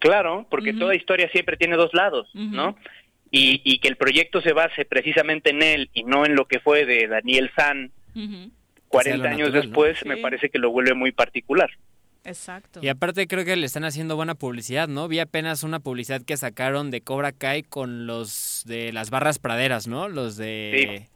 Claro, 0.00 0.46
porque 0.50 0.72
toda 0.74 0.94
historia 0.94 1.28
siempre 1.30 1.56
tiene 1.56 1.76
dos 1.76 1.92
lados, 1.92 2.28
¿no? 2.34 2.76
Y, 3.30 3.60
y, 3.64 3.78
que 3.80 3.88
el 3.88 3.96
proyecto 3.96 4.40
se 4.40 4.52
base 4.52 4.84
precisamente 4.84 5.50
en 5.50 5.62
él 5.62 5.90
y 5.92 6.04
no 6.04 6.24
en 6.24 6.34
lo 6.34 6.46
que 6.46 6.60
fue 6.60 6.86
de 6.86 7.08
Daniel 7.08 7.50
San, 7.56 7.92
40 8.88 9.28
años 9.28 9.52
después 9.52 10.04
me 10.04 10.16
parece 10.16 10.50
que 10.50 10.58
lo 10.58 10.70
vuelve 10.70 10.94
muy 10.94 11.12
particular. 11.12 11.70
Exacto. 12.24 12.80
Y 12.82 12.88
aparte 12.88 13.26
creo 13.26 13.44
que 13.44 13.56
le 13.56 13.64
están 13.64 13.84
haciendo 13.84 14.16
buena 14.16 14.34
publicidad, 14.34 14.88
¿no? 14.88 15.08
Vi 15.08 15.18
apenas 15.18 15.62
una 15.62 15.80
publicidad 15.80 16.22
que 16.22 16.36
sacaron 16.36 16.90
de 16.90 17.00
Cobra 17.00 17.32
Kai 17.32 17.62
con 17.62 18.06
los 18.06 18.64
de 18.66 18.92
las 18.92 19.10
barras 19.10 19.38
praderas, 19.38 19.86
¿no? 19.86 20.08
Los 20.08 20.36
de 20.36 21.08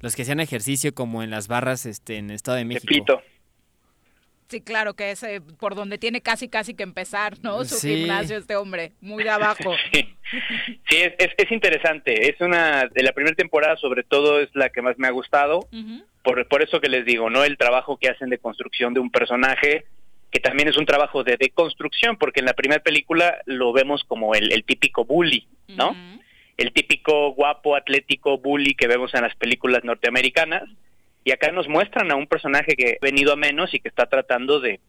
los 0.00 0.14
que 0.14 0.22
hacían 0.22 0.40
ejercicio 0.40 0.94
como 0.94 1.22
en 1.22 1.30
las 1.30 1.48
barras 1.48 1.86
este 1.86 2.16
en 2.16 2.30
Estado 2.30 2.58
de 2.58 2.64
México. 2.64 3.22
Sí, 4.48 4.62
claro, 4.62 4.94
que 4.94 5.10
es 5.10 5.22
eh, 5.24 5.42
por 5.58 5.74
donde 5.74 5.98
tiene 5.98 6.22
casi 6.22 6.48
casi 6.48 6.72
que 6.72 6.82
empezar, 6.82 7.34
¿no? 7.42 7.66
Su 7.66 7.86
gimnasio 7.86 8.38
este 8.38 8.56
hombre, 8.56 8.92
muy 9.00 9.24
de 9.24 9.30
abajo. 9.30 9.74
Sí, 10.90 10.98
es, 10.98 11.30
es, 11.38 11.50
interesante. 11.50 12.28
Es 12.28 12.38
una 12.42 12.84
de 12.84 13.02
la 13.02 13.12
primera 13.12 13.34
temporada, 13.34 13.76
sobre 13.76 14.02
todo, 14.02 14.40
es 14.40 14.50
la 14.52 14.68
que 14.68 14.82
más 14.82 14.98
me 14.98 15.06
ha 15.06 15.10
gustado. 15.10 15.66
Por, 16.22 16.46
por 16.48 16.62
eso 16.62 16.80
que 16.80 16.88
les 16.88 17.04
digo, 17.04 17.30
¿no? 17.30 17.44
El 17.44 17.56
trabajo 17.56 17.96
que 17.96 18.08
hacen 18.08 18.28
de 18.30 18.38
construcción 18.38 18.94
de 18.94 19.00
un 19.00 19.10
personaje, 19.10 19.84
que 20.30 20.40
también 20.40 20.68
es 20.68 20.76
un 20.76 20.86
trabajo 20.86 21.24
de 21.24 21.36
deconstrucción, 21.38 22.16
porque 22.16 22.40
en 22.40 22.46
la 22.46 22.54
primera 22.54 22.82
película 22.82 23.38
lo 23.46 23.72
vemos 23.72 24.04
como 24.04 24.34
el, 24.34 24.52
el 24.52 24.64
típico 24.64 25.04
bully, 25.04 25.46
¿no? 25.68 25.96
El 26.56 26.72
típico 26.72 27.32
guapo, 27.34 27.76
atlético 27.76 28.38
bully 28.38 28.74
que 28.74 28.88
vemos 28.88 29.14
en 29.14 29.22
las 29.22 29.34
películas 29.36 29.84
norteamericanas 29.84 30.64
y 31.24 31.30
acá 31.30 31.52
nos 31.52 31.68
muestran 31.68 32.10
a 32.10 32.16
un 32.16 32.26
personaje 32.26 32.74
que 32.74 32.98
ha 33.00 33.04
venido 33.04 33.32
a 33.32 33.36
menos 33.36 33.72
y 33.74 33.80
que 33.80 33.88
está 33.88 34.06
tratando 34.06 34.60
de 34.60 34.80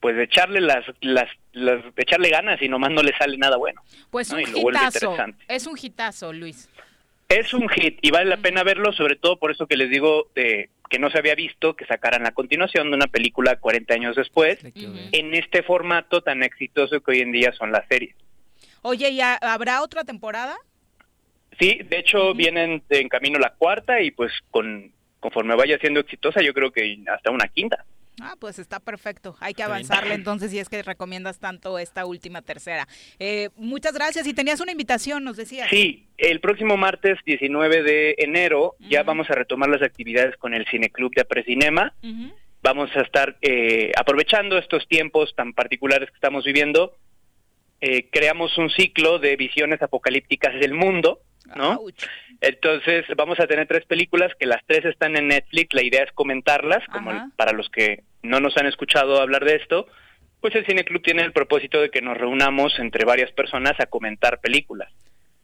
pues 0.00 0.16
de 0.16 0.24
echarle 0.24 0.60
las, 0.60 0.84
las, 1.00 1.28
echarle 1.96 2.28
ganas 2.28 2.60
y 2.60 2.68
nomás 2.68 2.90
no 2.90 3.02
le 3.02 3.16
sale 3.16 3.38
nada 3.38 3.56
bueno. 3.56 3.80
Pues 4.10 4.30
un 4.32 4.40
hitazo, 4.40 5.16
es 5.46 5.66
un 5.68 5.78
hitazo, 5.80 6.32
Luis. 6.32 6.68
Es 7.32 7.54
un 7.54 7.66
hit 7.70 7.98
y 8.02 8.10
vale 8.10 8.28
la 8.28 8.36
pena 8.36 8.62
verlo, 8.62 8.92
sobre 8.92 9.16
todo 9.16 9.38
por 9.38 9.50
eso 9.50 9.66
que 9.66 9.78
les 9.78 9.88
digo 9.88 10.26
de 10.34 10.68
que 10.90 10.98
no 10.98 11.10
se 11.10 11.16
había 11.16 11.34
visto 11.34 11.74
que 11.74 11.86
sacaran 11.86 12.24
la 12.24 12.32
continuación 12.32 12.90
de 12.90 12.96
una 12.96 13.06
película 13.06 13.56
40 13.56 13.94
años 13.94 14.16
después 14.16 14.58
en 14.74 15.34
este 15.34 15.62
formato 15.62 16.20
tan 16.20 16.42
exitoso 16.42 17.00
que 17.00 17.12
hoy 17.12 17.20
en 17.20 17.32
día 17.32 17.50
son 17.52 17.72
las 17.72 17.88
series. 17.88 18.14
Oye, 18.82 19.08
¿y 19.08 19.22
habrá 19.22 19.82
otra 19.82 20.04
temporada? 20.04 20.58
Sí, 21.58 21.80
de 21.88 22.00
hecho 22.00 22.34
vienen 22.34 22.82
en 22.90 23.08
camino 23.08 23.38
la 23.38 23.54
cuarta 23.54 24.02
y 24.02 24.10
pues 24.10 24.30
con 24.50 24.92
conforme 25.18 25.56
vaya 25.56 25.78
siendo 25.78 26.00
exitosa, 26.00 26.42
yo 26.42 26.52
creo 26.52 26.70
que 26.70 26.98
hasta 27.06 27.30
una 27.30 27.48
quinta. 27.48 27.82
Ah, 28.24 28.36
pues 28.38 28.60
está 28.60 28.78
perfecto. 28.78 29.36
Hay 29.40 29.52
que 29.52 29.64
avanzarle 29.64 30.14
entonces 30.14 30.52
si 30.52 30.60
es 30.60 30.68
que 30.68 30.80
recomiendas 30.82 31.40
tanto 31.40 31.76
esta 31.78 32.06
última 32.06 32.40
tercera. 32.40 32.86
Eh, 33.18 33.48
muchas 33.56 33.94
gracias. 33.94 34.28
Y 34.28 34.32
tenías 34.32 34.60
una 34.60 34.70
invitación, 34.70 35.24
nos 35.24 35.36
decías. 35.36 35.68
Sí, 35.70 36.06
el 36.18 36.38
próximo 36.38 36.76
martes 36.76 37.18
19 37.26 37.82
de 37.82 38.14
enero 38.18 38.76
ya 38.78 39.02
vamos 39.02 39.28
a 39.28 39.34
retomar 39.34 39.68
las 39.68 39.82
actividades 39.82 40.36
con 40.36 40.54
el 40.54 40.66
Cineclub 40.70 41.12
de 41.14 41.22
Aprecinema. 41.22 41.94
Vamos 42.62 42.90
a 42.94 43.00
estar 43.00 43.36
eh, 43.42 43.90
aprovechando 43.98 44.56
estos 44.56 44.86
tiempos 44.86 45.34
tan 45.34 45.52
particulares 45.52 46.08
que 46.08 46.14
estamos 46.14 46.44
viviendo. 46.44 46.96
Eh, 47.80 48.08
creamos 48.12 48.56
un 48.56 48.70
ciclo 48.70 49.18
de 49.18 49.34
visiones 49.34 49.82
apocalípticas 49.82 50.54
del 50.60 50.74
mundo, 50.74 51.18
¿no? 51.56 51.80
Entonces 52.40 53.04
vamos 53.16 53.38
a 53.40 53.46
tener 53.46 53.66
tres 53.66 53.84
películas 53.86 54.32
que 54.38 54.46
las 54.46 54.62
tres 54.66 54.84
están 54.84 55.16
en 55.16 55.28
Netflix. 55.28 55.74
La 55.74 55.82
idea 55.82 56.04
es 56.04 56.12
comentarlas, 56.12 56.86
como 56.88 57.30
para 57.36 57.52
los 57.52 57.68
que 57.70 58.02
no 58.22 58.40
nos 58.40 58.56
han 58.56 58.66
escuchado 58.66 59.20
hablar 59.20 59.44
de 59.44 59.56
esto, 59.56 59.86
pues 60.40 60.54
el 60.54 60.66
Cine 60.66 60.84
Club 60.84 61.02
tiene 61.02 61.22
el 61.22 61.32
propósito 61.32 61.80
de 61.80 61.90
que 61.90 62.02
nos 62.02 62.18
reunamos 62.18 62.78
entre 62.78 63.04
varias 63.04 63.30
personas 63.32 63.78
a 63.78 63.86
comentar 63.86 64.40
películas. 64.40 64.92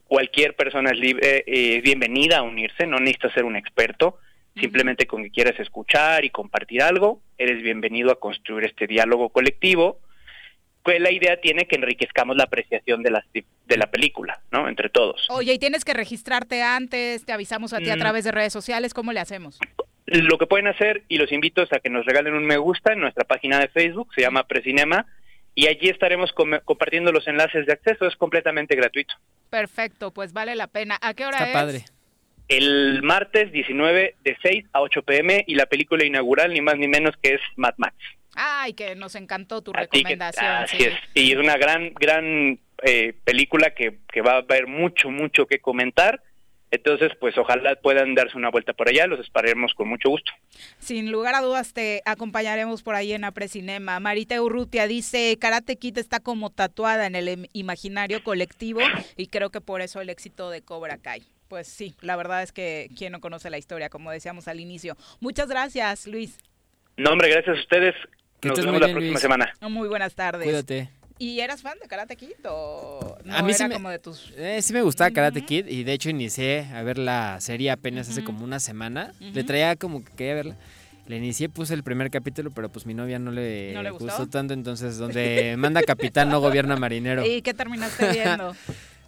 Cualquier 0.05 0.55
persona 0.55 0.91
es 0.91 0.99
libre, 0.99 1.43
eh, 1.45 1.81
bienvenida 1.81 2.39
a 2.39 2.41
unirse, 2.41 2.85
no 2.85 2.97
necesita 2.97 3.33
ser 3.33 3.45
un 3.45 3.55
experto. 3.55 4.17
Simplemente 4.59 5.05
con 5.05 5.23
que 5.23 5.29
quieras 5.29 5.57
escuchar 5.59 6.25
y 6.25 6.31
compartir 6.31 6.81
algo, 6.81 7.21
eres 7.37 7.61
bienvenido 7.61 8.11
a 8.11 8.19
construir 8.19 8.65
este 8.65 8.87
diálogo 8.87 9.29
colectivo. 9.29 9.99
Que 10.83 10.99
la 10.99 11.11
idea 11.11 11.39
tiene 11.39 11.65
que 11.65 11.75
enriquezcamos 11.75 12.35
la 12.35 12.45
apreciación 12.45 13.03
de 13.03 13.11
la, 13.11 13.23
de 13.33 13.77
la 13.77 13.91
película, 13.91 14.41
¿no? 14.51 14.67
Entre 14.67 14.89
todos. 14.89 15.27
Oye, 15.29 15.53
¿y 15.53 15.59
tienes 15.59 15.85
que 15.85 15.93
registrarte 15.93 16.61
antes? 16.63 17.25
¿Te 17.25 17.33
avisamos 17.33 17.73
a 17.73 17.79
ti 17.79 17.89
a 17.89 17.95
mm. 17.95 17.99
través 17.99 18.23
de 18.23 18.31
redes 18.31 18.53
sociales? 18.53 18.93
¿Cómo 18.93 19.13
le 19.13 19.19
hacemos? 19.19 19.59
Lo 20.05 20.37
que 20.39 20.47
pueden 20.47 20.67
hacer, 20.67 21.03
y 21.07 21.17
los 21.17 21.31
invito 21.31 21.61
a 21.61 21.79
que 21.79 21.89
nos 21.89 22.05
regalen 22.05 22.33
un 22.33 22.45
me 22.45 22.57
gusta 22.57 22.93
en 22.93 22.99
nuestra 22.99 23.25
página 23.25 23.59
de 23.59 23.67
Facebook, 23.67 24.09
se 24.15 24.21
llama 24.21 24.47
Precinema, 24.47 25.05
y 25.53 25.67
allí 25.67 25.89
estaremos 25.89 26.31
compartiendo 26.31 27.11
los 27.11 27.27
enlaces 27.27 27.65
de 27.65 27.73
acceso, 27.73 28.07
es 28.07 28.15
completamente 28.15 28.75
gratuito. 28.75 29.13
Perfecto, 29.49 30.11
pues 30.11 30.33
vale 30.33 30.55
la 30.55 30.67
pena. 30.67 30.97
¿A 31.01 31.13
qué 31.13 31.25
hora 31.25 31.37
Está 31.37 31.47
es? 31.49 31.53
padre. 31.53 31.85
El 32.47 33.03
martes 33.03 33.51
19 33.51 34.15
de 34.23 34.37
6 34.41 34.65
a 34.73 34.81
8 34.81 35.03
pm 35.03 35.43
y 35.45 35.55
la 35.55 35.67
película 35.67 36.05
inaugural 36.05 36.53
ni 36.53 36.61
más 36.61 36.77
ni 36.77 36.87
menos 36.87 37.15
que 37.21 37.35
es 37.35 37.41
Mad 37.55 37.75
Max. 37.77 37.95
Ay, 38.35 38.73
que 38.73 38.95
nos 38.95 39.15
encantó 39.15 39.61
tu 39.61 39.73
recomendación. 39.73 40.45
así 40.45 40.83
es, 40.83 40.93
y 41.13 41.31
es 41.31 41.37
una 41.37 41.57
gran, 41.57 41.93
gran 41.93 42.59
eh, 42.83 43.13
película 43.23 43.73
que, 43.73 43.99
que 44.11 44.21
va 44.21 44.33
a 44.33 44.37
haber 44.37 44.67
mucho, 44.67 45.09
mucho 45.09 45.45
que 45.45 45.59
comentar 45.59 46.21
entonces, 46.71 47.11
pues 47.19 47.35
ojalá 47.37 47.75
puedan 47.75 48.13
darse 48.13 48.37
una 48.37 48.51
vuelta 48.51 48.73
por 48.73 48.89
allá, 48.89 49.07
los 49.07 49.19
esperaremos 49.19 49.73
con 49.73 49.87
mucho 49.87 50.09
gusto. 50.09 50.31
Sin 50.77 51.11
lugar 51.11 51.33
a 51.33 51.41
dudas 51.41 51.73
te 51.73 52.01
acompañaremos 52.05 52.83
por 52.83 52.95
ahí 52.95 53.13
en 53.13 53.23
Aprecinema. 53.23 53.99
Marita 53.99 54.39
Urrutia 54.41 54.85
dice, 54.85 55.35
Karate 55.39 55.77
Kid 55.77 55.97
está 55.97 56.19
como 56.19 56.51
tatuada 56.51 57.07
en 57.07 57.15
el 57.15 57.49
imaginario 57.53 58.23
colectivo 58.23 58.81
y 59.17 59.27
creo 59.27 59.49
que 59.49 59.61
por 59.61 59.81
eso 59.81 59.99
el 59.99 60.09
éxito 60.09 60.51
de 60.51 60.61
Cobra 60.61 60.97
Kai. 60.97 61.23
Pues 61.47 61.67
sí, 61.67 61.95
la 62.01 62.15
verdad 62.15 62.43
es 62.43 62.51
que 62.51 62.89
quien 62.95 63.13
no 63.13 63.19
conoce 63.19 63.49
la 63.49 63.57
historia, 63.57 63.89
como 63.89 64.11
decíamos 64.11 64.47
al 64.47 64.59
inicio. 64.59 64.95
Muchas 65.19 65.49
gracias, 65.49 66.05
Luis. 66.05 66.37
No, 66.97 67.11
hombre, 67.11 67.29
gracias 67.29 67.57
a 67.57 67.59
ustedes. 67.59 67.95
Nos 68.41 68.65
vemos 68.65 68.81
la 68.81 68.87
próxima 68.89 69.19
semana. 69.19 69.53
Muy 69.61 69.87
buenas 69.87 70.15
tardes. 70.15 70.43
Cuídate. 70.43 70.89
¿Y 71.21 71.41
eras 71.41 71.61
fan 71.61 71.77
de 71.81 71.87
Karate 71.89 72.15
Kid 72.15 72.35
o 72.45 73.17
no 73.25 73.35
a 73.35 73.41
mí 73.41 73.49
era 73.49 73.57
sí 73.57 73.63
me, 73.65 73.73
como 73.73 73.89
de 73.89 73.99
tus...? 73.99 74.33
Eh, 74.37 74.61
sí 74.61 74.71
me 74.71 74.81
gustaba 74.81 75.11
Karate 75.11 75.43
Kid 75.43 75.67
y 75.67 75.83
de 75.83 75.91
hecho 75.91 76.09
inicié 76.09 76.65
a 76.73 76.81
ver 76.81 76.97
la 76.97 77.41
serie 77.41 77.71
apenas 77.71 78.09
hace 78.09 78.23
como 78.23 78.45
una 78.45 78.61
semana. 78.61 79.11
Le 79.19 79.43
traía 79.43 79.75
como 79.75 80.03
que 80.03 80.13
quería 80.13 80.35
verla. 80.35 80.57
Le 81.07 81.17
inicié, 81.17 81.49
puse 81.49 81.73
el 81.73 81.83
primer 81.83 82.09
capítulo, 82.09 82.51
pero 82.51 82.69
pues 82.69 82.85
mi 82.85 82.93
novia 82.93 83.19
no 83.19 83.31
le, 83.31 83.73
gustó? 83.91 84.27
tanto, 84.27 84.53
entonces 84.53 84.97
donde 84.97 85.55
manda 85.57 85.81
capitán 85.81 86.29
no 86.29 86.39
gobierna 86.39 86.77
marinero. 86.77 87.25
¿Y 87.27 87.41
qué 87.41 87.53
terminaste 87.53 88.11
viendo? 88.11 88.55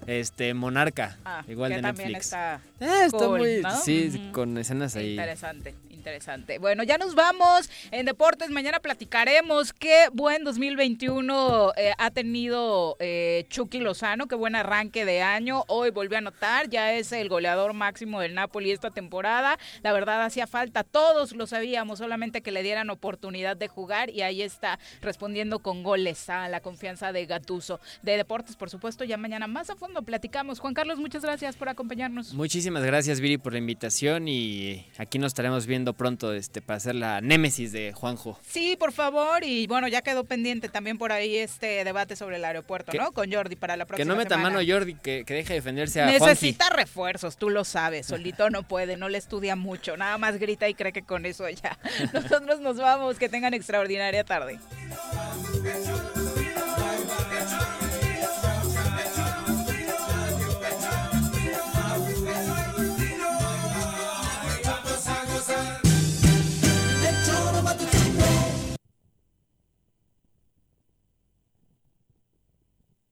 Este, 0.08 0.54
Monarca, 0.56 1.18
ah, 1.24 1.44
igual 1.48 1.72
de 1.72 1.82
Netflix. 1.84 2.26
Está, 2.26 2.60
eh, 2.80 3.06
está 3.06 3.30
muy, 3.30 3.62
sí, 3.86 4.30
con 4.34 4.58
escenas 4.58 4.96
ahí. 4.96 5.12
Interesante 5.12 5.76
interesante. 6.02 6.58
Bueno, 6.58 6.82
ya 6.82 6.98
nos 6.98 7.14
vamos 7.14 7.70
en 7.92 8.08
deportes. 8.08 8.50
Mañana 8.50 8.80
platicaremos 8.80 9.72
qué 9.72 10.08
buen 10.12 10.44
2021 10.44 11.74
eh, 11.78 11.94
ha 11.96 12.10
tenido 12.10 12.98
eh, 13.00 13.46
Chucky 13.50 13.80
Lozano, 13.80 14.28
qué 14.28 14.34
buen 14.34 14.56
arranque 14.56 15.06
de 15.06 15.22
año. 15.22 15.64
Hoy 15.68 15.92
volvió 15.92 16.18
a 16.18 16.20
anotar, 16.20 16.70
ya 16.70 16.94
es 16.94 17.12
el 17.12 17.30
goleador 17.30 17.74
máximo 17.74 18.20
del 18.20 18.34
Napoli 18.34 18.72
esta 18.72 18.90
temporada. 18.90 19.60
La 19.84 19.94
verdad 19.94 20.24
hacía 20.24 20.48
falta, 20.48 20.84
todos 20.84 21.34
lo 21.34 21.46
sabíamos, 21.46 22.00
solamente 22.00 22.42
que 22.42 22.52
le 22.52 22.64
dieran 22.64 22.90
oportunidad 22.90 23.56
de 23.56 23.68
jugar 23.68 24.10
y 24.10 24.24
ahí 24.24 24.42
está 24.42 24.80
respondiendo 25.02 25.60
con 25.60 25.84
goles 25.84 26.30
a 26.32 26.50
la 26.50 26.62
confianza 26.62 27.12
de 27.12 27.28
Gatuso. 27.28 27.80
De 28.02 28.18
deportes, 28.18 28.56
por 28.56 28.72
supuesto, 28.72 29.04
ya 29.04 29.18
mañana 29.18 29.46
más 29.46 29.70
a 29.70 29.76
fondo 29.76 30.02
platicamos. 30.02 30.60
Juan 30.60 30.74
Carlos, 30.74 30.98
muchas 30.98 31.22
gracias 31.22 31.56
por 31.56 31.70
acompañarnos. 31.70 32.34
Muchísimas 32.34 32.84
gracias, 32.84 33.20
Viri, 33.20 33.38
por 33.38 33.54
la 33.54 33.60
invitación 33.60 34.28
y 34.28 34.88
aquí 34.98 35.20
nos 35.20 35.28
estaremos 35.28 35.68
viendo 35.68 35.91
pronto 35.94 36.34
este 36.34 36.62
para 36.62 36.78
hacer 36.78 36.96
la 36.96 37.22
némesis 37.22 37.72
de 37.72 37.94
Juanjo. 37.94 38.40
Sí, 38.48 38.76
por 38.78 38.92
favor, 38.92 39.44
y 39.44 39.68
bueno, 39.68 39.88
ya 39.88 40.02
quedó 40.02 40.24
pendiente 40.24 40.70
también 40.70 40.98
por 40.98 41.12
ahí 41.12 41.38
este 41.38 41.84
debate 41.84 42.16
sobre 42.16 42.38
el 42.38 42.46
aeropuerto, 42.46 42.92
¿no? 42.94 43.12
Con 43.12 43.32
Jordi 43.32 43.56
para 43.56 43.78
la 43.78 43.86
próxima 43.86 44.04
Que 44.04 44.10
no 44.10 44.16
meta 44.16 44.38
mano 44.38 44.60
Jordi, 44.66 44.96
que, 44.96 45.24
que 45.26 45.34
deje 45.34 45.54
de 45.54 45.60
defenderse 45.60 46.02
a 46.02 46.06
Necesita 46.06 46.70
refuerzos, 46.70 47.38
tú 47.38 47.50
lo 47.50 47.64
sabes, 47.64 48.06
solito 48.08 48.50
no 48.50 48.64
puede, 48.64 48.98
no 48.98 49.10
le 49.10 49.18
estudia 49.18 49.56
mucho, 49.56 49.98
nada 49.98 50.18
más 50.18 50.38
grita 50.38 50.68
y 50.68 50.74
cree 50.74 50.92
que 50.92 51.04
con 51.04 51.26
eso 51.26 51.48
ya. 51.50 51.78
Nosotros 52.14 52.60
nos 52.60 52.78
vamos, 52.78 53.18
que 53.18 53.30
tengan 53.30 53.54
extraordinaria 53.54 54.24
tarde. 54.24 54.60